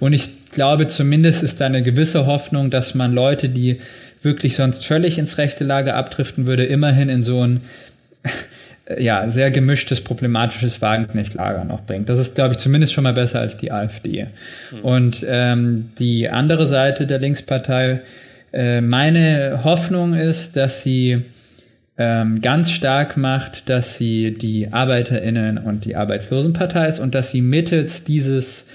Und 0.00 0.12
ich 0.12 0.50
glaube, 0.50 0.86
zumindest 0.86 1.42
ist 1.44 1.62
da 1.62 1.64
eine 1.64 1.82
gewisse 1.82 2.26
Hoffnung, 2.26 2.68
dass 2.68 2.94
man 2.94 3.14
Leute, 3.14 3.48
die 3.48 3.78
wirklich 4.24 4.56
sonst 4.56 4.86
völlig 4.86 5.18
ins 5.18 5.38
rechte 5.38 5.64
Lager 5.64 5.96
abdriften 5.96 6.46
würde, 6.46 6.64
immerhin 6.64 7.08
in 7.08 7.22
so 7.22 7.46
ein 7.46 7.60
ja, 8.98 9.30
sehr 9.30 9.50
gemischtes, 9.50 10.02
problematisches 10.02 10.82
Wagenknecht-Lager 10.82 11.64
noch 11.64 11.82
bringt. 11.82 12.08
Das 12.08 12.18
ist, 12.18 12.34
glaube 12.34 12.54
ich, 12.54 12.58
zumindest 12.58 12.92
schon 12.92 13.04
mal 13.04 13.14
besser 13.14 13.40
als 13.40 13.56
die 13.56 13.72
AfD. 13.72 14.26
Mhm. 14.72 14.80
Und 14.80 15.26
ähm, 15.28 15.90
die 15.98 16.28
andere 16.28 16.66
Seite 16.66 17.06
der 17.06 17.18
Linkspartei 17.18 18.00
Äh, 18.54 18.80
meine 18.80 19.64
Hoffnung 19.64 20.14
ist, 20.14 20.54
dass 20.54 20.84
sie 20.84 21.22
ähm, 21.98 22.40
ganz 22.40 22.70
stark 22.70 23.16
macht, 23.16 23.68
dass 23.68 23.98
sie 23.98 24.32
die 24.32 24.72
ArbeiterInnen 24.72 25.58
und 25.58 25.84
die 25.84 25.96
Arbeitslosenpartei 25.96 26.86
ist 26.86 27.00
und 27.00 27.16
dass 27.16 27.32
sie 27.32 27.42
mittels 27.42 28.04
dieses 28.04 28.68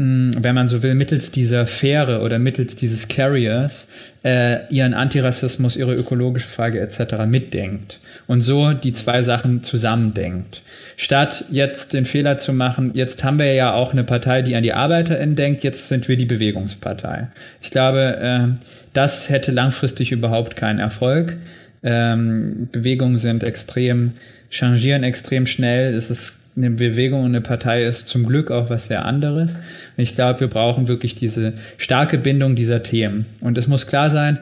wenn 0.00 0.54
man 0.54 0.68
so 0.68 0.84
will, 0.84 0.94
mittels 0.94 1.32
dieser 1.32 1.66
Fähre 1.66 2.20
oder 2.20 2.38
mittels 2.38 2.76
dieses 2.76 3.08
Carriers 3.08 3.88
äh, 4.22 4.72
ihren 4.72 4.94
Antirassismus, 4.94 5.74
ihre 5.74 5.96
ökologische 5.96 6.46
Frage 6.46 6.80
etc. 6.80 7.24
mitdenkt 7.26 7.98
und 8.28 8.40
so 8.40 8.74
die 8.74 8.92
zwei 8.92 9.22
Sachen 9.22 9.64
zusammendenkt. 9.64 10.62
Statt 10.96 11.46
jetzt 11.50 11.94
den 11.94 12.04
Fehler 12.04 12.38
zu 12.38 12.52
machen, 12.52 12.92
jetzt 12.94 13.24
haben 13.24 13.40
wir 13.40 13.52
ja 13.54 13.74
auch 13.74 13.90
eine 13.90 14.04
Partei, 14.04 14.42
die 14.42 14.54
an 14.54 14.62
die 14.62 14.72
ArbeiterInnen 14.72 15.34
denkt, 15.34 15.64
jetzt 15.64 15.88
sind 15.88 16.06
wir 16.06 16.16
die 16.16 16.26
Bewegungspartei. 16.26 17.26
Ich 17.60 17.72
glaube, 17.72 18.18
äh, 18.20 18.66
das 18.92 19.28
hätte 19.28 19.50
langfristig 19.50 20.12
überhaupt 20.12 20.54
keinen 20.54 20.78
Erfolg. 20.78 21.34
Ähm, 21.82 22.68
Bewegungen 22.70 23.18
sind 23.18 23.42
extrem, 23.42 24.12
changieren 24.48 25.02
extrem 25.02 25.46
schnell. 25.46 25.94
Es 25.94 26.08
ist 26.08 26.37
eine 26.58 26.70
Bewegung 26.70 27.20
und 27.20 27.28
eine 27.28 27.40
Partei 27.40 27.84
ist 27.84 28.08
zum 28.08 28.26
Glück 28.26 28.50
auch 28.50 28.68
was 28.68 28.88
sehr 28.88 29.04
anderes. 29.04 29.54
Und 29.54 30.02
ich 30.02 30.14
glaube, 30.14 30.40
wir 30.40 30.48
brauchen 30.48 30.88
wirklich 30.88 31.14
diese 31.14 31.54
starke 31.76 32.18
Bindung 32.18 32.56
dieser 32.56 32.82
Themen. 32.82 33.26
Und 33.40 33.56
es 33.56 33.68
muss 33.68 33.86
klar 33.86 34.10
sein, 34.10 34.38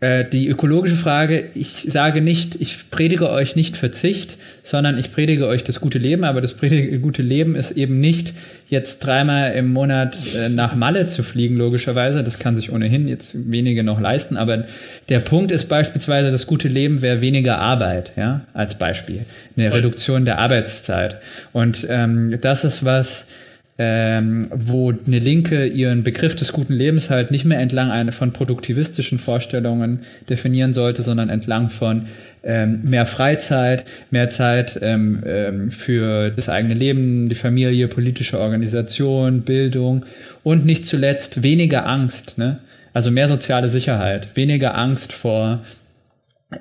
äh, 0.00 0.24
die 0.24 0.48
ökologische 0.48 0.96
Frage, 0.96 1.50
ich 1.54 1.88
sage 1.90 2.20
nicht, 2.20 2.60
ich 2.60 2.90
predige 2.90 3.30
euch 3.30 3.56
nicht 3.56 3.76
Verzicht, 3.76 4.36
sondern 4.62 4.98
ich 4.98 5.12
predige 5.12 5.46
euch 5.46 5.62
das 5.62 5.80
gute 5.80 5.98
Leben, 5.98 6.24
aber 6.24 6.40
das 6.40 6.56
gute 6.58 7.22
Leben 7.22 7.54
ist 7.54 7.72
eben 7.72 8.00
nicht 8.00 8.32
jetzt 8.68 9.00
dreimal 9.00 9.52
im 9.52 9.72
Monat 9.72 10.16
äh, 10.36 10.48
nach 10.48 10.74
Malle 10.74 11.06
zu 11.06 11.22
fliegen, 11.22 11.56
logischerweise. 11.56 12.22
Das 12.22 12.38
kann 12.38 12.56
sich 12.56 12.72
ohnehin 12.72 13.08
jetzt 13.08 13.50
wenige 13.50 13.84
noch 13.84 14.00
leisten, 14.00 14.36
aber 14.36 14.64
der 15.08 15.20
Punkt 15.20 15.52
ist 15.52 15.68
beispielsweise, 15.68 16.30
das 16.30 16.46
gute 16.46 16.68
Leben 16.68 17.00
wäre 17.00 17.20
weniger 17.20 17.58
Arbeit, 17.58 18.12
ja, 18.16 18.42
als 18.52 18.78
Beispiel. 18.78 19.24
Eine 19.56 19.72
Reduktion 19.72 20.24
der 20.24 20.38
Arbeitszeit. 20.38 21.20
Und 21.52 21.86
ähm, 21.88 22.38
das 22.40 22.64
ist 22.64 22.84
was, 22.84 23.28
ähm, 23.76 24.48
wo 24.54 24.92
eine 24.92 25.18
Linke 25.18 25.66
ihren 25.66 26.04
Begriff 26.04 26.36
des 26.36 26.52
guten 26.52 26.74
Lebens 26.74 27.10
halt 27.10 27.30
nicht 27.30 27.44
mehr 27.44 27.58
entlang 27.58 27.90
eine 27.90 28.12
von 28.12 28.32
produktivistischen 28.32 29.18
Vorstellungen 29.18 30.00
definieren 30.28 30.72
sollte, 30.72 31.02
sondern 31.02 31.28
entlang 31.28 31.70
von 31.70 32.06
ähm, 32.44 32.82
mehr 32.84 33.06
Freizeit, 33.06 33.84
mehr 34.10 34.30
Zeit 34.30 34.78
ähm, 34.82 35.22
ähm, 35.26 35.70
für 35.70 36.30
das 36.30 36.48
eigene 36.48 36.74
Leben, 36.74 37.28
die 37.28 37.34
Familie, 37.34 37.88
politische 37.88 38.38
Organisation, 38.38 39.42
Bildung 39.42 40.04
und 40.42 40.64
nicht 40.64 40.86
zuletzt 40.86 41.42
weniger 41.42 41.86
Angst, 41.86 42.38
ne? 42.38 42.58
Also 42.92 43.10
mehr 43.10 43.26
soziale 43.26 43.70
Sicherheit, 43.70 44.28
weniger 44.36 44.78
Angst 44.78 45.12
vor 45.12 45.64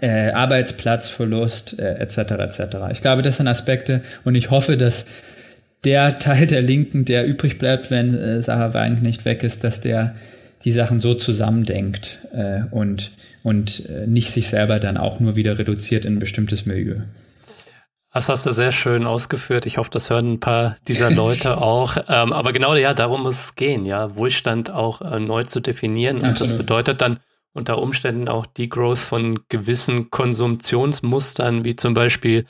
äh, 0.02 0.32
Arbeitsplatzverlust 0.32 1.78
äh, 1.78 2.00
etc. 2.00 2.18
etc. 2.18 2.62
Ich 2.92 3.02
glaube, 3.02 3.22
das 3.22 3.38
sind 3.38 3.48
Aspekte 3.48 4.02
und 4.24 4.34
ich 4.34 4.50
hoffe, 4.50 4.78
dass 4.78 5.06
der 5.84 6.20
Teil 6.20 6.48
der 6.48 6.62
Linken, 6.62 7.06
der 7.06 7.26
übrig 7.26 7.58
bleibt, 7.60 7.92
wenn 7.92 8.16
äh, 8.16 8.42
Sarah 8.42 8.74
Wagenknecht 8.74 9.26
weg 9.26 9.44
ist, 9.44 9.64
dass 9.64 9.82
der 9.82 10.16
die 10.64 10.72
Sachen 10.72 11.00
so 11.00 11.14
zusammendenkt 11.14 12.20
äh, 12.34 12.62
und, 12.72 13.12
und 13.44 13.88
äh, 13.90 14.08
nicht 14.08 14.32
sich 14.32 14.48
selber 14.48 14.80
dann 14.80 14.98
auch 14.98 15.20
nur 15.20 15.36
wieder 15.36 15.58
reduziert 15.58 16.06
in 16.06 16.16
ein 16.16 16.20
bestimmtes 16.20 16.66
Milieu. 16.66 17.02
Das 18.14 18.30
hast 18.30 18.46
du 18.46 18.52
sehr 18.52 18.72
schön 18.72 19.08
ausgeführt. 19.08 19.66
Ich 19.66 19.80
hoffe, 19.80 19.90
das 19.92 20.12
hören 20.12 20.34
ein 20.34 20.40
paar 20.40 20.78
dieser 20.88 21.10
Leute 21.10 21.58
auch. 21.62 21.98
Ähm, 22.08 22.32
aber 22.32 22.54
genau 22.54 22.76
ja, 22.76 22.94
darum 22.94 23.24
muss 23.24 23.44
es 23.44 23.56
gehen, 23.56 23.86
ja, 23.86 24.16
Wohlstand 24.16 24.70
auch 24.70 25.02
äh, 25.02 25.20
neu 25.20 25.44
zu 25.44 25.60
definieren. 25.60 26.18
Und 26.18 26.26
Absolut. 26.26 26.52
das 26.52 26.58
bedeutet 26.58 27.02
dann 27.02 27.20
unter 27.54 27.80
Umständen 27.80 28.28
auch 28.28 28.46
die 28.46 28.70
Growth 28.70 29.00
von 29.00 29.40
gewissen 29.50 30.12
Konsumptionsmustern, 30.12 31.66
wie 31.66 31.76
zum 31.76 31.94
Beispiel 31.94 32.46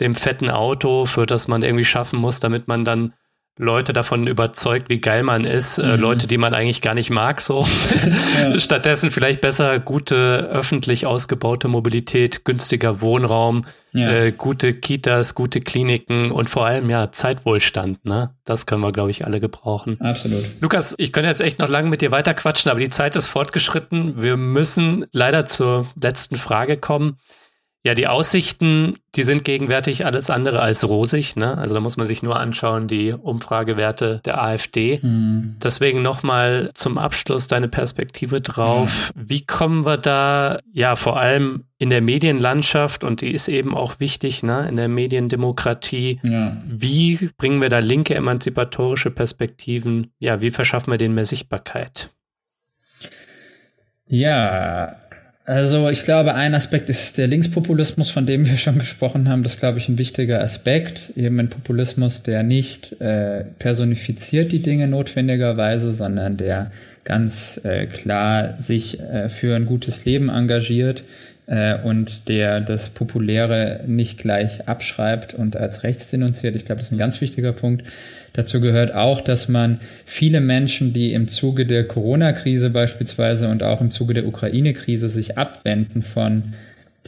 dem 0.00 0.14
fetten 0.14 0.50
Auto, 0.50 1.06
für 1.06 1.26
das 1.26 1.48
man 1.48 1.62
irgendwie 1.62 1.84
schaffen 1.84 2.18
muss, 2.18 2.40
damit 2.40 2.68
man 2.68 2.84
dann 2.84 3.12
Leute 3.58 3.94
davon 3.94 4.26
überzeugt, 4.26 4.90
wie 4.90 5.00
geil 5.00 5.22
man 5.22 5.46
ist, 5.46 5.78
äh, 5.78 5.94
mhm. 5.94 6.00
Leute, 6.00 6.26
die 6.26 6.36
man 6.36 6.52
eigentlich 6.52 6.82
gar 6.82 6.92
nicht 6.92 7.08
mag, 7.08 7.40
so. 7.40 7.66
ja. 8.38 8.58
Stattdessen 8.58 9.10
vielleicht 9.10 9.40
besser 9.40 9.78
gute 9.78 10.50
öffentlich 10.52 11.06
ausgebaute 11.06 11.66
Mobilität, 11.66 12.44
günstiger 12.44 13.00
Wohnraum, 13.00 13.64
ja. 13.94 14.10
äh, 14.10 14.32
gute 14.32 14.74
Kitas, 14.74 15.34
gute 15.34 15.60
Kliniken 15.60 16.32
und 16.32 16.50
vor 16.50 16.66
allem 16.66 16.90
ja 16.90 17.10
Zeitwohlstand, 17.12 18.04
ne? 18.04 18.34
Das 18.44 18.66
können 18.66 18.82
wir, 18.82 18.92
glaube 18.92 19.10
ich, 19.10 19.24
alle 19.24 19.40
gebrauchen. 19.40 19.98
Absolut. 20.02 20.44
Lukas, 20.60 20.94
ich 20.98 21.10
könnte 21.14 21.30
jetzt 21.30 21.40
echt 21.40 21.58
noch 21.58 21.70
lange 21.70 21.88
mit 21.88 22.02
dir 22.02 22.10
weiterquatschen, 22.10 22.70
aber 22.70 22.80
die 22.80 22.90
Zeit 22.90 23.16
ist 23.16 23.26
fortgeschritten. 23.26 24.20
Wir 24.22 24.36
müssen 24.36 25.06
leider 25.12 25.46
zur 25.46 25.86
letzten 25.98 26.36
Frage 26.36 26.76
kommen. 26.76 27.16
Ja, 27.86 27.94
die 27.94 28.08
Aussichten, 28.08 28.96
die 29.14 29.22
sind 29.22 29.44
gegenwärtig 29.44 30.06
alles 30.06 30.28
andere 30.28 30.60
als 30.60 30.88
rosig. 30.88 31.36
Ne? 31.36 31.56
Also 31.56 31.72
da 31.72 31.78
muss 31.78 31.96
man 31.96 32.08
sich 32.08 32.20
nur 32.20 32.36
anschauen, 32.36 32.88
die 32.88 33.12
Umfragewerte 33.12 34.20
der 34.24 34.42
AfD. 34.42 34.98
Mhm. 35.00 35.54
Deswegen 35.62 36.02
nochmal 36.02 36.72
zum 36.74 36.98
Abschluss 36.98 37.46
deine 37.46 37.68
Perspektive 37.68 38.40
drauf. 38.40 39.12
Mhm. 39.14 39.28
Wie 39.28 39.46
kommen 39.46 39.86
wir 39.86 39.98
da, 39.98 40.58
ja, 40.72 40.96
vor 40.96 41.20
allem 41.20 41.66
in 41.78 41.90
der 41.90 42.00
Medienlandschaft, 42.00 43.04
und 43.04 43.20
die 43.20 43.30
ist 43.30 43.46
eben 43.46 43.76
auch 43.76 44.00
wichtig, 44.00 44.42
ne, 44.42 44.68
in 44.68 44.74
der 44.74 44.88
Mediendemokratie, 44.88 46.18
ja. 46.24 46.56
wie 46.66 47.30
bringen 47.38 47.60
wir 47.60 47.68
da 47.68 47.78
linke 47.78 48.16
emanzipatorische 48.16 49.12
Perspektiven, 49.12 50.10
ja, 50.18 50.40
wie 50.40 50.50
verschaffen 50.50 50.90
wir 50.90 50.98
denen 50.98 51.14
mehr 51.14 51.24
Sichtbarkeit? 51.24 52.10
Ja, 54.08 54.96
also 55.46 55.88
ich 55.88 56.04
glaube, 56.04 56.34
ein 56.34 56.54
Aspekt 56.54 56.90
ist 56.90 57.18
der 57.18 57.28
Linkspopulismus, 57.28 58.10
von 58.10 58.26
dem 58.26 58.44
wir 58.46 58.56
schon 58.58 58.78
gesprochen 58.78 59.28
haben. 59.28 59.42
Das 59.42 59.54
ist, 59.54 59.60
glaube 59.60 59.78
ich, 59.78 59.88
ein 59.88 59.96
wichtiger 59.96 60.42
Aspekt. 60.42 61.16
Eben 61.16 61.38
ein 61.38 61.48
Populismus, 61.48 62.22
der 62.22 62.42
nicht 62.42 63.00
äh, 63.00 63.44
personifiziert 63.58 64.50
die 64.52 64.60
Dinge 64.60 64.88
notwendigerweise, 64.88 65.92
sondern 65.92 66.36
der 66.36 66.72
ganz 67.04 67.60
äh, 67.64 67.86
klar 67.86 68.56
sich 68.60 69.00
äh, 69.00 69.28
für 69.28 69.54
ein 69.54 69.66
gutes 69.66 70.04
Leben 70.04 70.28
engagiert 70.28 71.04
äh, 71.46 71.78
und 71.80 72.28
der 72.28 72.60
das 72.60 72.90
Populäre 72.90 73.82
nicht 73.86 74.18
gleich 74.18 74.68
abschreibt 74.68 75.32
und 75.32 75.56
als 75.56 75.84
rechts 75.84 76.10
denunziert. 76.10 76.56
Ich 76.56 76.64
glaube, 76.64 76.80
das 76.80 76.88
ist 76.88 76.92
ein 76.92 76.98
ganz 76.98 77.20
wichtiger 77.20 77.52
Punkt. 77.52 77.84
Dazu 78.36 78.60
gehört 78.60 78.94
auch, 78.94 79.22
dass 79.22 79.48
man 79.48 79.80
viele 80.04 80.42
Menschen, 80.42 80.92
die 80.92 81.14
im 81.14 81.26
Zuge 81.26 81.64
der 81.64 81.88
Corona-Krise 81.88 82.68
beispielsweise 82.68 83.48
und 83.48 83.62
auch 83.62 83.80
im 83.80 83.90
Zuge 83.90 84.12
der 84.12 84.26
Ukraine-Krise 84.26 85.08
sich 85.08 85.38
abwenden 85.38 86.02
von 86.02 86.54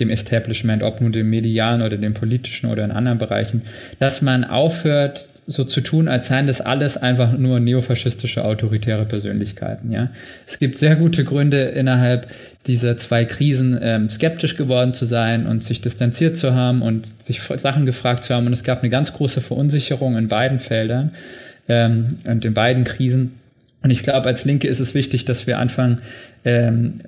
dem 0.00 0.08
Establishment, 0.08 0.82
ob 0.82 1.02
nun 1.02 1.12
dem 1.12 1.28
medialen 1.28 1.82
oder 1.82 1.98
dem 1.98 2.14
politischen 2.14 2.70
oder 2.70 2.82
in 2.82 2.92
anderen 2.92 3.18
Bereichen, 3.18 3.62
dass 3.98 4.22
man 4.22 4.42
aufhört, 4.44 5.28
so 5.50 5.64
zu 5.64 5.80
tun, 5.80 6.08
als 6.08 6.28
seien 6.28 6.46
das 6.46 6.60
alles 6.60 6.98
einfach 6.98 7.32
nur 7.32 7.58
neofaschistische 7.58 8.44
autoritäre 8.44 9.06
Persönlichkeiten. 9.06 9.90
Ja, 9.90 10.10
es 10.46 10.58
gibt 10.58 10.76
sehr 10.76 10.94
gute 10.94 11.24
Gründe 11.24 11.62
innerhalb 11.62 12.28
dieser 12.66 12.98
zwei 12.98 13.24
Krisen 13.24 13.78
ähm, 13.80 14.10
skeptisch 14.10 14.56
geworden 14.56 14.92
zu 14.92 15.06
sein 15.06 15.46
und 15.46 15.64
sich 15.64 15.80
distanziert 15.80 16.36
zu 16.36 16.54
haben 16.54 16.82
und 16.82 17.06
sich 17.22 17.40
Sachen 17.40 17.86
gefragt 17.86 18.24
zu 18.24 18.34
haben. 18.34 18.46
Und 18.46 18.52
es 18.52 18.62
gab 18.62 18.82
eine 18.82 18.90
ganz 18.90 19.14
große 19.14 19.40
Verunsicherung 19.40 20.18
in 20.18 20.28
beiden 20.28 20.60
Feldern 20.60 21.12
ähm, 21.66 22.18
und 22.24 22.44
in 22.44 22.52
beiden 22.52 22.84
Krisen. 22.84 23.32
Und 23.82 23.90
ich 23.90 24.02
glaube, 24.02 24.26
als 24.26 24.44
Linke 24.44 24.68
ist 24.68 24.80
es 24.80 24.92
wichtig, 24.92 25.24
dass 25.24 25.46
wir 25.46 25.58
anfangen, 25.58 26.02
ähm, 26.44 27.00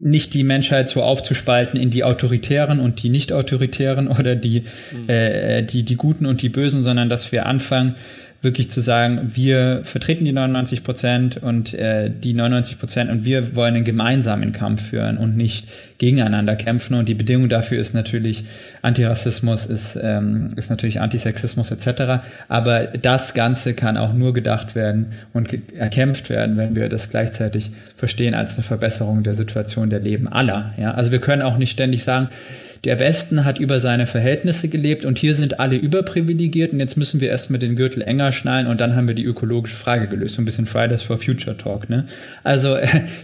nicht 0.00 0.34
die 0.34 0.44
Menschheit 0.44 0.88
so 0.88 1.02
aufzuspalten 1.02 1.78
in 1.80 1.90
die 1.90 2.04
autoritären 2.04 2.78
und 2.78 3.02
die 3.02 3.08
nicht 3.08 3.32
autoritären 3.32 4.08
oder 4.08 4.36
die, 4.36 4.64
mhm. 4.92 5.08
äh, 5.08 5.62
die, 5.62 5.82
die 5.82 5.96
Guten 5.96 6.26
und 6.26 6.42
die 6.42 6.48
Bösen, 6.48 6.82
sondern 6.82 7.08
dass 7.08 7.32
wir 7.32 7.46
anfangen, 7.46 7.96
wirklich 8.40 8.70
zu 8.70 8.80
sagen, 8.80 9.32
wir 9.34 9.80
vertreten 9.82 10.24
die 10.24 10.32
99 10.32 10.84
Prozent 10.84 11.36
und 11.38 11.74
äh, 11.74 12.08
die 12.08 12.34
99 12.34 12.78
Prozent 12.78 13.10
und 13.10 13.24
wir 13.24 13.56
wollen 13.56 13.74
einen 13.74 13.84
gemeinsamen 13.84 14.52
Kampf 14.52 14.90
führen 14.90 15.18
und 15.18 15.36
nicht 15.36 15.66
gegeneinander 15.98 16.54
kämpfen. 16.54 16.94
Und 16.94 17.08
die 17.08 17.14
Bedingung 17.14 17.48
dafür 17.48 17.80
ist 17.80 17.94
natürlich 17.94 18.44
Antirassismus, 18.80 19.66
ist, 19.66 19.98
ähm, 20.00 20.50
ist 20.54 20.70
natürlich 20.70 21.00
Antisexismus 21.00 21.72
etc. 21.72 22.22
Aber 22.48 22.86
das 22.86 23.34
Ganze 23.34 23.74
kann 23.74 23.96
auch 23.96 24.14
nur 24.14 24.32
gedacht 24.32 24.76
werden 24.76 25.14
und 25.32 25.52
erkämpft 25.74 26.30
werden, 26.30 26.56
wenn 26.56 26.76
wir 26.76 26.88
das 26.88 27.10
gleichzeitig 27.10 27.70
verstehen 27.96 28.34
als 28.34 28.54
eine 28.54 28.62
Verbesserung 28.62 29.24
der 29.24 29.34
Situation 29.34 29.90
der 29.90 30.00
Leben 30.00 30.28
aller. 30.28 30.74
Ja? 30.78 30.92
Also 30.92 31.10
wir 31.10 31.20
können 31.20 31.42
auch 31.42 31.58
nicht 31.58 31.72
ständig 31.72 32.04
sagen, 32.04 32.28
der 32.84 32.98
Westen 33.00 33.44
hat 33.44 33.58
über 33.58 33.80
seine 33.80 34.06
Verhältnisse 34.06 34.68
gelebt 34.68 35.04
und 35.04 35.18
hier 35.18 35.34
sind 35.34 35.58
alle 35.58 35.76
überprivilegiert 35.76 36.72
und 36.72 36.80
jetzt 36.80 36.96
müssen 36.96 37.20
wir 37.20 37.28
erstmal 37.28 37.58
den 37.58 37.76
Gürtel 37.76 38.02
enger 38.02 38.32
schnallen 38.32 38.66
und 38.66 38.80
dann 38.80 38.94
haben 38.94 39.08
wir 39.08 39.14
die 39.14 39.24
ökologische 39.24 39.76
Frage 39.76 40.06
gelöst. 40.06 40.36
So 40.36 40.42
ein 40.42 40.44
bisschen 40.44 40.66
Fridays 40.66 41.02
for 41.02 41.18
Future 41.18 41.56
Talk, 41.56 41.90
ne? 41.90 42.04
Also 42.44 42.76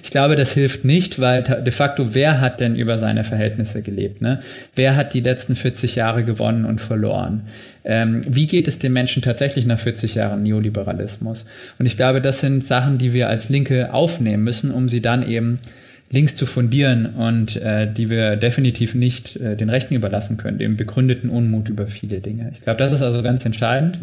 ich 0.02 0.10
glaube, 0.10 0.36
das 0.36 0.52
hilft 0.52 0.84
nicht, 0.84 1.20
weil 1.20 1.42
de 1.42 1.70
facto, 1.70 2.14
wer 2.14 2.40
hat 2.40 2.60
denn 2.60 2.74
über 2.74 2.98
seine 2.98 3.24
Verhältnisse 3.24 3.82
gelebt, 3.82 4.22
ne? 4.22 4.40
Wer 4.74 4.96
hat 4.96 5.14
die 5.14 5.20
letzten 5.20 5.56
40 5.56 5.96
Jahre 5.96 6.24
gewonnen 6.24 6.64
und 6.64 6.80
verloren? 6.80 7.42
Ähm, 7.84 8.22
wie 8.26 8.46
geht 8.46 8.66
es 8.66 8.78
den 8.78 8.92
Menschen 8.92 9.22
tatsächlich 9.22 9.66
nach 9.66 9.78
40 9.78 10.14
Jahren 10.14 10.42
Neoliberalismus? 10.42 11.46
Und 11.78 11.86
ich 11.86 11.96
glaube, 11.96 12.20
das 12.20 12.40
sind 12.40 12.64
Sachen, 12.64 12.98
die 12.98 13.12
wir 13.12 13.28
als 13.28 13.50
Linke 13.50 13.92
aufnehmen 13.92 14.42
müssen, 14.42 14.70
um 14.70 14.88
sie 14.88 15.02
dann 15.02 15.28
eben 15.28 15.58
Links 16.10 16.36
zu 16.36 16.46
fundieren 16.46 17.06
und 17.06 17.56
äh, 17.56 17.92
die 17.92 18.10
wir 18.10 18.36
definitiv 18.36 18.94
nicht 18.94 19.36
äh, 19.36 19.56
den 19.56 19.70
Rechten 19.70 19.94
überlassen 19.94 20.36
können, 20.36 20.58
dem 20.58 20.76
begründeten 20.76 21.30
Unmut 21.30 21.68
über 21.68 21.86
viele 21.86 22.20
Dinge. 22.20 22.50
Ich 22.52 22.62
glaube, 22.62 22.78
das 22.78 22.92
ist 22.92 23.02
also 23.02 23.22
ganz 23.22 23.44
entscheidend. 23.44 23.98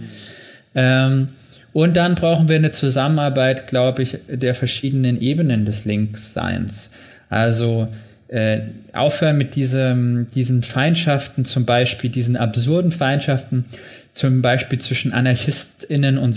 Ähm, 0.75 1.29
und 1.73 1.95
dann 1.95 2.15
brauchen 2.15 2.49
wir 2.49 2.57
eine 2.57 2.71
Zusammenarbeit, 2.71 3.67
glaube 3.67 4.03
ich, 4.03 4.17
der 4.27 4.55
verschiedenen 4.55 5.21
Ebenen 5.21 5.65
des 5.65 5.85
Linksseins. 5.85 6.91
Also 7.29 7.87
äh, 8.27 8.61
aufhören 8.93 9.37
mit 9.37 9.55
diesem, 9.55 10.27
diesen 10.35 10.63
Feindschaften, 10.63 11.45
zum 11.45 11.65
Beispiel 11.65 12.09
diesen 12.09 12.35
absurden 12.35 12.91
Feindschaften, 12.91 13.65
zum 14.13 14.41
Beispiel 14.41 14.79
zwischen 14.79 15.13
AnarchistInnen 15.13 16.17
und 16.17 16.33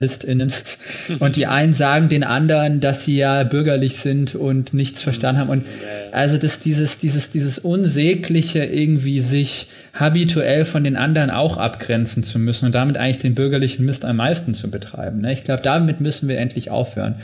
SozialistInnen. 0.00 0.52
und 1.18 1.34
die 1.34 1.46
einen 1.46 1.74
sagen 1.74 2.08
den 2.08 2.22
anderen, 2.22 2.78
dass 2.78 3.04
sie 3.04 3.16
ja 3.16 3.42
bürgerlich 3.42 3.96
sind 3.96 4.36
und 4.36 4.72
nichts 4.72 5.02
verstanden 5.02 5.40
haben. 5.40 5.50
Und 5.50 5.66
also 6.12 6.38
das, 6.38 6.60
dieses, 6.60 6.98
dieses, 6.98 7.30
dieses 7.32 7.58
Unsägliche 7.58 8.64
irgendwie 8.64 9.20
sich 9.20 9.66
habituell 9.92 10.64
von 10.64 10.84
den 10.84 10.96
anderen 10.96 11.30
auch 11.30 11.56
abgrenzen 11.56 12.22
zu 12.22 12.38
müssen 12.38 12.66
und 12.66 12.76
damit 12.76 12.96
eigentlich 12.96 13.18
den 13.18 13.34
bürgerlichen 13.34 13.84
Mist 13.84 14.04
am 14.04 14.16
meisten 14.16 14.54
zu 14.54 14.70
betreiben. 14.70 15.20
Ne? 15.20 15.32
Ich 15.32 15.42
glaube, 15.42 15.62
damit 15.64 16.00
müssen 16.00 16.28
wir 16.28 16.38
endlich 16.38 16.70
aufhören 16.70 17.16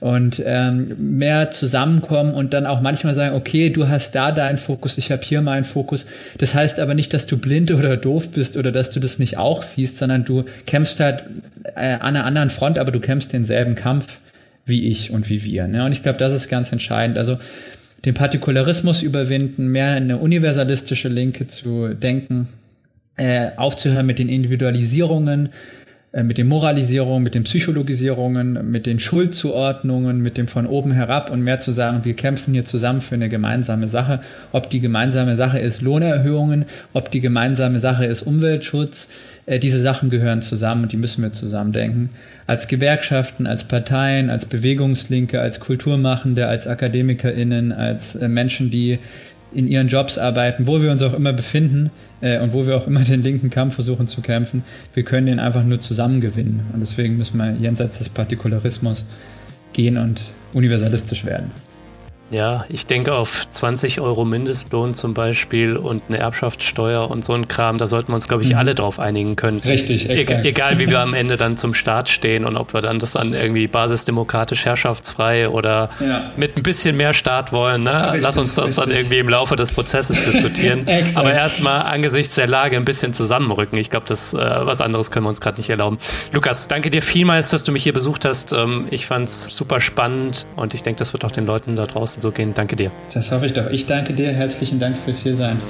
und 0.00 0.42
ähm, 0.44 1.16
mehr 1.18 1.50
zusammenkommen 1.50 2.34
und 2.34 2.52
dann 2.52 2.66
auch 2.66 2.80
manchmal 2.80 3.14
sagen, 3.14 3.34
okay, 3.34 3.70
du 3.70 3.88
hast 3.88 4.14
da 4.14 4.30
deinen 4.30 4.58
Fokus, 4.58 4.98
ich 4.98 5.10
habe 5.10 5.22
hier 5.22 5.40
meinen 5.40 5.64
Fokus. 5.64 6.06
Das 6.38 6.54
heißt 6.54 6.80
aber 6.80 6.94
nicht, 6.94 7.14
dass 7.14 7.26
du 7.26 7.38
blind 7.38 7.70
oder 7.70 7.96
doof 7.96 8.28
bist 8.28 8.56
oder 8.56 8.72
dass 8.72 8.90
du 8.90 9.00
das 9.00 9.18
nicht 9.18 9.38
auch 9.38 9.62
siehst, 9.62 9.96
sondern 9.98 10.24
du 10.24 10.44
kämpfst 10.66 11.00
halt 11.00 11.24
äh, 11.74 11.94
an 11.94 12.14
einer 12.14 12.26
anderen 12.26 12.50
Front, 12.50 12.78
aber 12.78 12.92
du 12.92 13.00
kämpfst 13.00 13.32
denselben 13.32 13.74
Kampf 13.74 14.18
wie 14.66 14.88
ich 14.88 15.12
und 15.12 15.30
wie 15.30 15.44
wir. 15.44 15.66
Ne? 15.68 15.84
Und 15.84 15.92
ich 15.92 16.02
glaube, 16.02 16.18
das 16.18 16.32
ist 16.32 16.48
ganz 16.48 16.72
entscheidend. 16.72 17.16
Also 17.16 17.38
den 18.04 18.14
Partikularismus 18.14 19.02
überwinden, 19.02 19.68
mehr 19.68 19.92
eine 19.92 20.18
universalistische 20.18 21.08
Linke 21.08 21.46
zu 21.46 21.94
denken, 21.94 22.48
äh, 23.16 23.50
aufzuhören 23.56 24.06
mit 24.06 24.18
den 24.18 24.28
Individualisierungen, 24.28 25.48
mit 26.22 26.38
den 26.38 26.48
Moralisierungen, 26.48 27.22
mit 27.22 27.34
den 27.34 27.42
Psychologisierungen, 27.42 28.70
mit 28.70 28.86
den 28.86 28.98
Schuldzuordnungen, 28.98 30.20
mit 30.22 30.36
dem 30.36 30.48
von 30.48 30.66
oben 30.66 30.92
herab 30.92 31.30
und 31.30 31.42
mehr 31.42 31.60
zu 31.60 31.72
sagen, 31.72 32.04
wir 32.04 32.14
kämpfen 32.14 32.54
hier 32.54 32.64
zusammen 32.64 33.00
für 33.00 33.16
eine 33.16 33.28
gemeinsame 33.28 33.88
Sache. 33.88 34.20
Ob 34.52 34.70
die 34.70 34.80
gemeinsame 34.80 35.36
Sache 35.36 35.58
ist 35.58 35.82
Lohnerhöhungen, 35.82 36.64
ob 36.92 37.10
die 37.10 37.20
gemeinsame 37.20 37.80
Sache 37.80 38.06
ist 38.06 38.22
Umweltschutz, 38.22 39.08
äh, 39.44 39.58
diese 39.58 39.82
Sachen 39.82 40.08
gehören 40.08 40.42
zusammen 40.42 40.84
und 40.84 40.92
die 40.92 40.96
müssen 40.96 41.22
wir 41.22 41.32
zusammen 41.32 41.72
denken 41.72 42.10
als 42.46 42.68
Gewerkschaften, 42.68 43.46
als 43.46 43.64
Parteien, 43.64 44.30
als 44.30 44.46
Bewegungslinke, 44.46 45.40
als 45.40 45.60
Kulturmachende, 45.60 46.46
als 46.46 46.66
AkademikerInnen, 46.66 47.72
als 47.72 48.14
äh, 48.14 48.28
Menschen, 48.28 48.70
die 48.70 48.98
in 49.52 49.66
ihren 49.68 49.88
Jobs 49.88 50.18
arbeiten, 50.18 50.66
wo 50.66 50.82
wir 50.82 50.90
uns 50.90 51.02
auch 51.02 51.14
immer 51.14 51.32
befinden 51.32 51.90
äh, 52.20 52.38
und 52.40 52.52
wo 52.52 52.66
wir 52.66 52.76
auch 52.76 52.86
immer 52.86 53.00
den 53.00 53.22
linken 53.22 53.50
Kampf 53.50 53.74
versuchen 53.74 54.08
zu 54.08 54.20
kämpfen, 54.20 54.64
wir 54.94 55.02
können 55.02 55.26
den 55.26 55.38
einfach 55.38 55.64
nur 55.64 55.80
zusammen 55.80 56.20
gewinnen. 56.20 56.66
Und 56.72 56.80
deswegen 56.80 57.16
müssen 57.16 57.38
wir 57.38 57.52
jenseits 57.52 57.98
des 57.98 58.08
Partikularismus 58.08 59.04
gehen 59.72 59.96
und 59.96 60.22
universalistisch 60.52 61.24
werden. 61.24 61.50
Ja, 62.30 62.64
ich 62.68 62.86
denke 62.86 63.14
auf 63.14 63.48
20 63.48 64.00
Euro 64.00 64.24
Mindestlohn 64.24 64.94
zum 64.94 65.14
Beispiel 65.14 65.76
und 65.76 66.02
eine 66.08 66.18
Erbschaftssteuer 66.18 67.08
und 67.08 67.24
so 67.24 67.34
ein 67.34 67.46
Kram, 67.46 67.78
da 67.78 67.86
sollten 67.86 68.10
wir 68.10 68.16
uns, 68.16 68.26
glaube 68.26 68.42
ich, 68.42 68.52
mhm. 68.52 68.58
alle 68.58 68.74
drauf 68.74 68.98
einigen 68.98 69.36
können. 69.36 69.58
Richtig, 69.58 70.10
exakt. 70.10 70.44
E 70.44 70.48
egal, 70.48 70.80
wie 70.80 70.88
wir 70.88 71.00
am 71.00 71.14
Ende 71.14 71.36
dann 71.36 71.56
zum 71.56 71.72
Start 71.72 72.08
stehen 72.08 72.44
und 72.44 72.56
ob 72.56 72.74
wir 72.74 72.80
dann 72.80 72.98
das 72.98 73.12
dann 73.12 73.32
irgendwie 73.32 73.68
basisdemokratisch 73.68 74.64
herrschaftsfrei 74.64 75.48
oder 75.48 75.88
ja. 76.00 76.32
mit 76.36 76.56
ein 76.56 76.64
bisschen 76.64 76.96
mehr 76.96 77.14
Staat 77.14 77.52
wollen. 77.52 77.84
Ne? 77.84 78.06
Richtig, 78.06 78.22
Lass 78.22 78.38
uns 78.38 78.54
das 78.56 78.70
richtig. 78.70 78.84
dann 78.84 78.90
irgendwie 78.90 79.18
im 79.18 79.28
Laufe 79.28 79.54
des 79.54 79.70
Prozesses 79.70 80.20
diskutieren. 80.24 80.88
Aber 81.14 81.32
erstmal 81.32 81.82
angesichts 81.82 82.34
der 82.34 82.48
Lage 82.48 82.76
ein 82.76 82.84
bisschen 82.84 83.14
zusammenrücken. 83.14 83.78
Ich 83.78 83.90
glaube, 83.90 84.06
das 84.08 84.34
äh, 84.34 84.38
was 84.38 84.80
anderes 84.80 85.12
können 85.12 85.26
wir 85.26 85.30
uns 85.30 85.40
gerade 85.40 85.58
nicht 85.58 85.70
erlauben. 85.70 85.98
Lukas, 86.32 86.66
danke 86.66 86.90
dir 86.90 87.02
vielmals, 87.02 87.50
dass 87.50 87.62
du 87.62 87.70
mich 87.70 87.84
hier 87.84 87.92
besucht 87.92 88.24
hast. 88.24 88.52
Ähm, 88.52 88.88
ich 88.90 89.06
fand 89.06 89.28
es 89.28 89.44
super 89.44 89.80
spannend 89.80 90.46
und 90.56 90.74
ich 90.74 90.82
denke, 90.82 90.98
das 90.98 91.12
wird 91.12 91.24
auch 91.24 91.30
den 91.30 91.46
Leuten 91.46 91.76
da 91.76 91.86
draußen 91.86 92.15
so 92.20 92.32
gehen. 92.32 92.54
Danke 92.54 92.76
dir. 92.76 92.90
Das 93.12 93.30
hoffe 93.32 93.46
ich 93.46 93.52
doch. 93.52 93.70
Ich 93.70 93.86
danke 93.86 94.14
dir. 94.14 94.32
Herzlichen 94.32 94.78
Dank 94.78 94.96
fürs 94.96 95.20
Hiersein. 95.20 95.60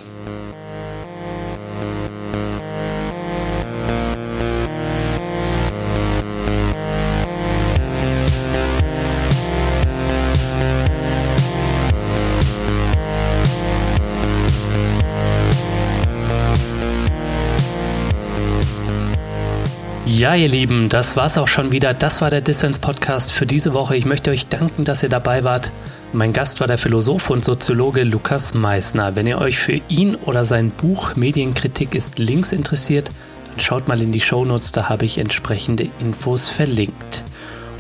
Ja, 20.18 20.35
ihr 20.35 20.48
Lieben, 20.48 20.89
das 20.89 21.14
war's 21.14 21.36
auch 21.36 21.47
schon 21.47 21.73
wieder. 21.73 21.93
Das 21.93 22.23
war 22.23 22.31
der 22.31 22.40
Dissens 22.40 22.78
Podcast 22.78 23.32
für 23.32 23.44
diese 23.44 23.74
Woche. 23.74 23.97
Ich 23.97 24.06
möchte 24.06 24.31
euch 24.31 24.47
danken, 24.47 24.85
dass 24.85 25.02
ihr 25.02 25.10
dabei 25.10 25.44
wart. 25.44 25.70
Mein 26.16 26.32
Gast 26.32 26.60
war 26.60 26.66
der 26.66 26.78
Philosoph 26.78 27.28
und 27.28 27.44
Soziologe 27.44 28.02
Lukas 28.02 28.55
Meissner. 28.55 29.16
Wenn 29.16 29.26
ihr 29.26 29.36
euch 29.36 29.59
für 29.59 29.78
ihn 29.88 30.14
oder 30.14 30.47
sein 30.47 30.70
Buch 30.70 31.14
Medienkritik 31.14 31.94
ist 31.94 32.18
links 32.18 32.52
interessiert, 32.52 33.10
dann 33.51 33.60
schaut 33.60 33.86
mal 33.86 34.01
in 34.01 34.12
die 34.12 34.22
Shownotes, 34.22 34.72
da 34.72 34.88
habe 34.88 35.05
ich 35.05 35.18
entsprechende 35.18 35.90
Infos 36.01 36.48
verlinkt. 36.48 37.22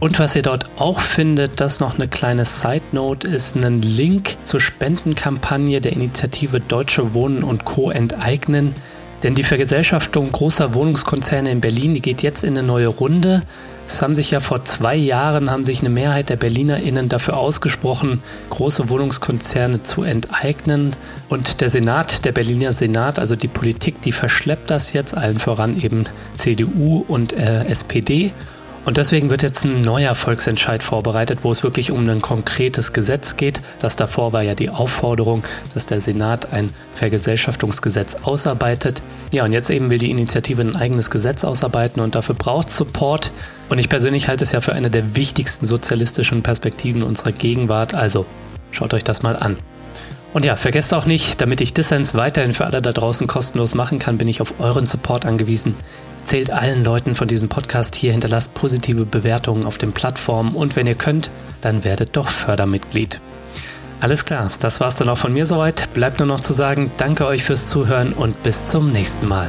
Und 0.00 0.18
was 0.18 0.36
ihr 0.36 0.42
dort 0.42 0.66
auch 0.76 1.00
findet, 1.00 1.60
das 1.60 1.80
noch 1.80 1.94
eine 1.94 2.08
kleine 2.08 2.44
Side 2.44 2.82
Note, 2.92 3.26
ist 3.26 3.56
ein 3.56 3.80
Link 3.80 4.36
zur 4.44 4.60
Spendenkampagne 4.60 5.80
der 5.80 5.94
Initiative 5.94 6.60
Deutsche 6.60 7.14
Wohnen 7.14 7.42
und 7.42 7.64
Co. 7.64 7.90
enteignen. 7.90 8.74
Denn 9.22 9.34
die 9.34 9.44
Vergesellschaftung 9.44 10.30
großer 10.30 10.74
Wohnungskonzerne 10.74 11.50
in 11.50 11.62
Berlin, 11.62 11.94
die 11.94 12.02
geht 12.02 12.20
jetzt 12.20 12.44
in 12.44 12.58
eine 12.58 12.66
neue 12.66 12.88
Runde. 12.88 13.44
Es 13.86 14.02
haben 14.02 14.16
sich 14.16 14.32
ja 14.32 14.40
vor 14.40 14.64
zwei 14.64 14.96
Jahren 14.96 15.50
haben 15.50 15.64
sich 15.64 15.80
eine 15.80 15.90
Mehrheit 15.90 16.28
der 16.28 16.36
BerlinerInnen 16.36 17.08
dafür 17.08 17.36
ausgesprochen, 17.36 18.20
große 18.50 18.88
Wohnungskonzerne 18.88 19.84
zu 19.84 20.02
enteignen. 20.02 20.96
Und 21.28 21.60
der 21.60 21.70
Senat, 21.70 22.24
der 22.24 22.32
Berliner 22.32 22.72
Senat, 22.72 23.20
also 23.20 23.36
die 23.36 23.48
Politik, 23.48 24.02
die 24.02 24.12
verschleppt 24.12 24.70
das 24.70 24.92
jetzt 24.92 25.16
allen 25.16 25.38
voran 25.38 25.78
eben 25.78 26.04
CDU 26.34 27.04
und 27.06 27.32
äh, 27.32 27.64
SPD. 27.66 28.32
Und 28.86 28.98
deswegen 28.98 29.30
wird 29.30 29.42
jetzt 29.42 29.64
ein 29.64 29.80
neuer 29.80 30.14
Volksentscheid 30.14 30.80
vorbereitet, 30.80 31.40
wo 31.42 31.50
es 31.50 31.64
wirklich 31.64 31.90
um 31.90 32.08
ein 32.08 32.22
konkretes 32.22 32.92
Gesetz 32.92 33.36
geht. 33.36 33.60
Das 33.80 33.96
davor 33.96 34.32
war 34.32 34.42
ja 34.42 34.54
die 34.54 34.70
Aufforderung, 34.70 35.42
dass 35.74 35.86
der 35.86 36.00
Senat 36.00 36.52
ein 36.52 36.70
Vergesellschaftungsgesetz 36.94 38.14
ausarbeitet. 38.22 39.02
Ja, 39.32 39.44
und 39.44 39.50
jetzt 39.50 39.70
eben 39.70 39.90
will 39.90 39.98
die 39.98 40.12
Initiative 40.12 40.62
ein 40.62 40.76
eigenes 40.76 41.10
Gesetz 41.10 41.42
ausarbeiten 41.42 42.00
und 42.00 42.14
dafür 42.14 42.36
braucht 42.36 42.70
Support. 42.70 43.32
Und 43.68 43.78
ich 43.78 43.88
persönlich 43.88 44.28
halte 44.28 44.44
es 44.44 44.52
ja 44.52 44.60
für 44.60 44.72
eine 44.72 44.88
der 44.88 45.16
wichtigsten 45.16 45.66
sozialistischen 45.66 46.44
Perspektiven 46.44 47.02
unserer 47.02 47.32
Gegenwart. 47.32 47.92
Also 47.92 48.24
schaut 48.70 48.94
euch 48.94 49.02
das 49.02 49.20
mal 49.20 49.34
an. 49.34 49.56
Und 50.32 50.44
ja, 50.44 50.54
vergesst 50.54 50.94
auch 50.94 51.06
nicht, 51.06 51.40
damit 51.40 51.60
ich 51.60 51.74
Dissens 51.74 52.14
weiterhin 52.14 52.54
für 52.54 52.66
alle 52.66 52.82
da 52.82 52.92
draußen 52.92 53.26
kostenlos 53.26 53.74
machen 53.74 53.98
kann, 53.98 54.16
bin 54.16 54.28
ich 54.28 54.40
auf 54.40 54.60
euren 54.60 54.86
Support 54.86 55.24
angewiesen. 55.24 55.74
Zählt 56.26 56.50
allen 56.50 56.82
Leuten 56.82 57.14
von 57.14 57.28
diesem 57.28 57.48
Podcast 57.48 57.94
hier, 57.94 58.10
hinterlasst 58.10 58.52
positive 58.52 59.06
Bewertungen 59.06 59.64
auf 59.64 59.78
den 59.78 59.92
Plattformen 59.92 60.56
und 60.56 60.74
wenn 60.74 60.88
ihr 60.88 60.96
könnt, 60.96 61.30
dann 61.60 61.84
werdet 61.84 62.16
doch 62.16 62.28
Fördermitglied. 62.28 63.20
Alles 64.00 64.24
klar, 64.24 64.50
das 64.58 64.80
war's 64.80 64.96
dann 64.96 65.08
auch 65.08 65.18
von 65.18 65.32
mir 65.32 65.46
soweit. 65.46 65.88
Bleibt 65.94 66.18
nur 66.18 66.26
noch 66.26 66.40
zu 66.40 66.52
sagen, 66.52 66.90
danke 66.96 67.26
euch 67.26 67.44
fürs 67.44 67.68
Zuhören 67.68 68.12
und 68.12 68.42
bis 68.42 68.66
zum 68.66 68.90
nächsten 68.90 69.28
Mal. 69.28 69.46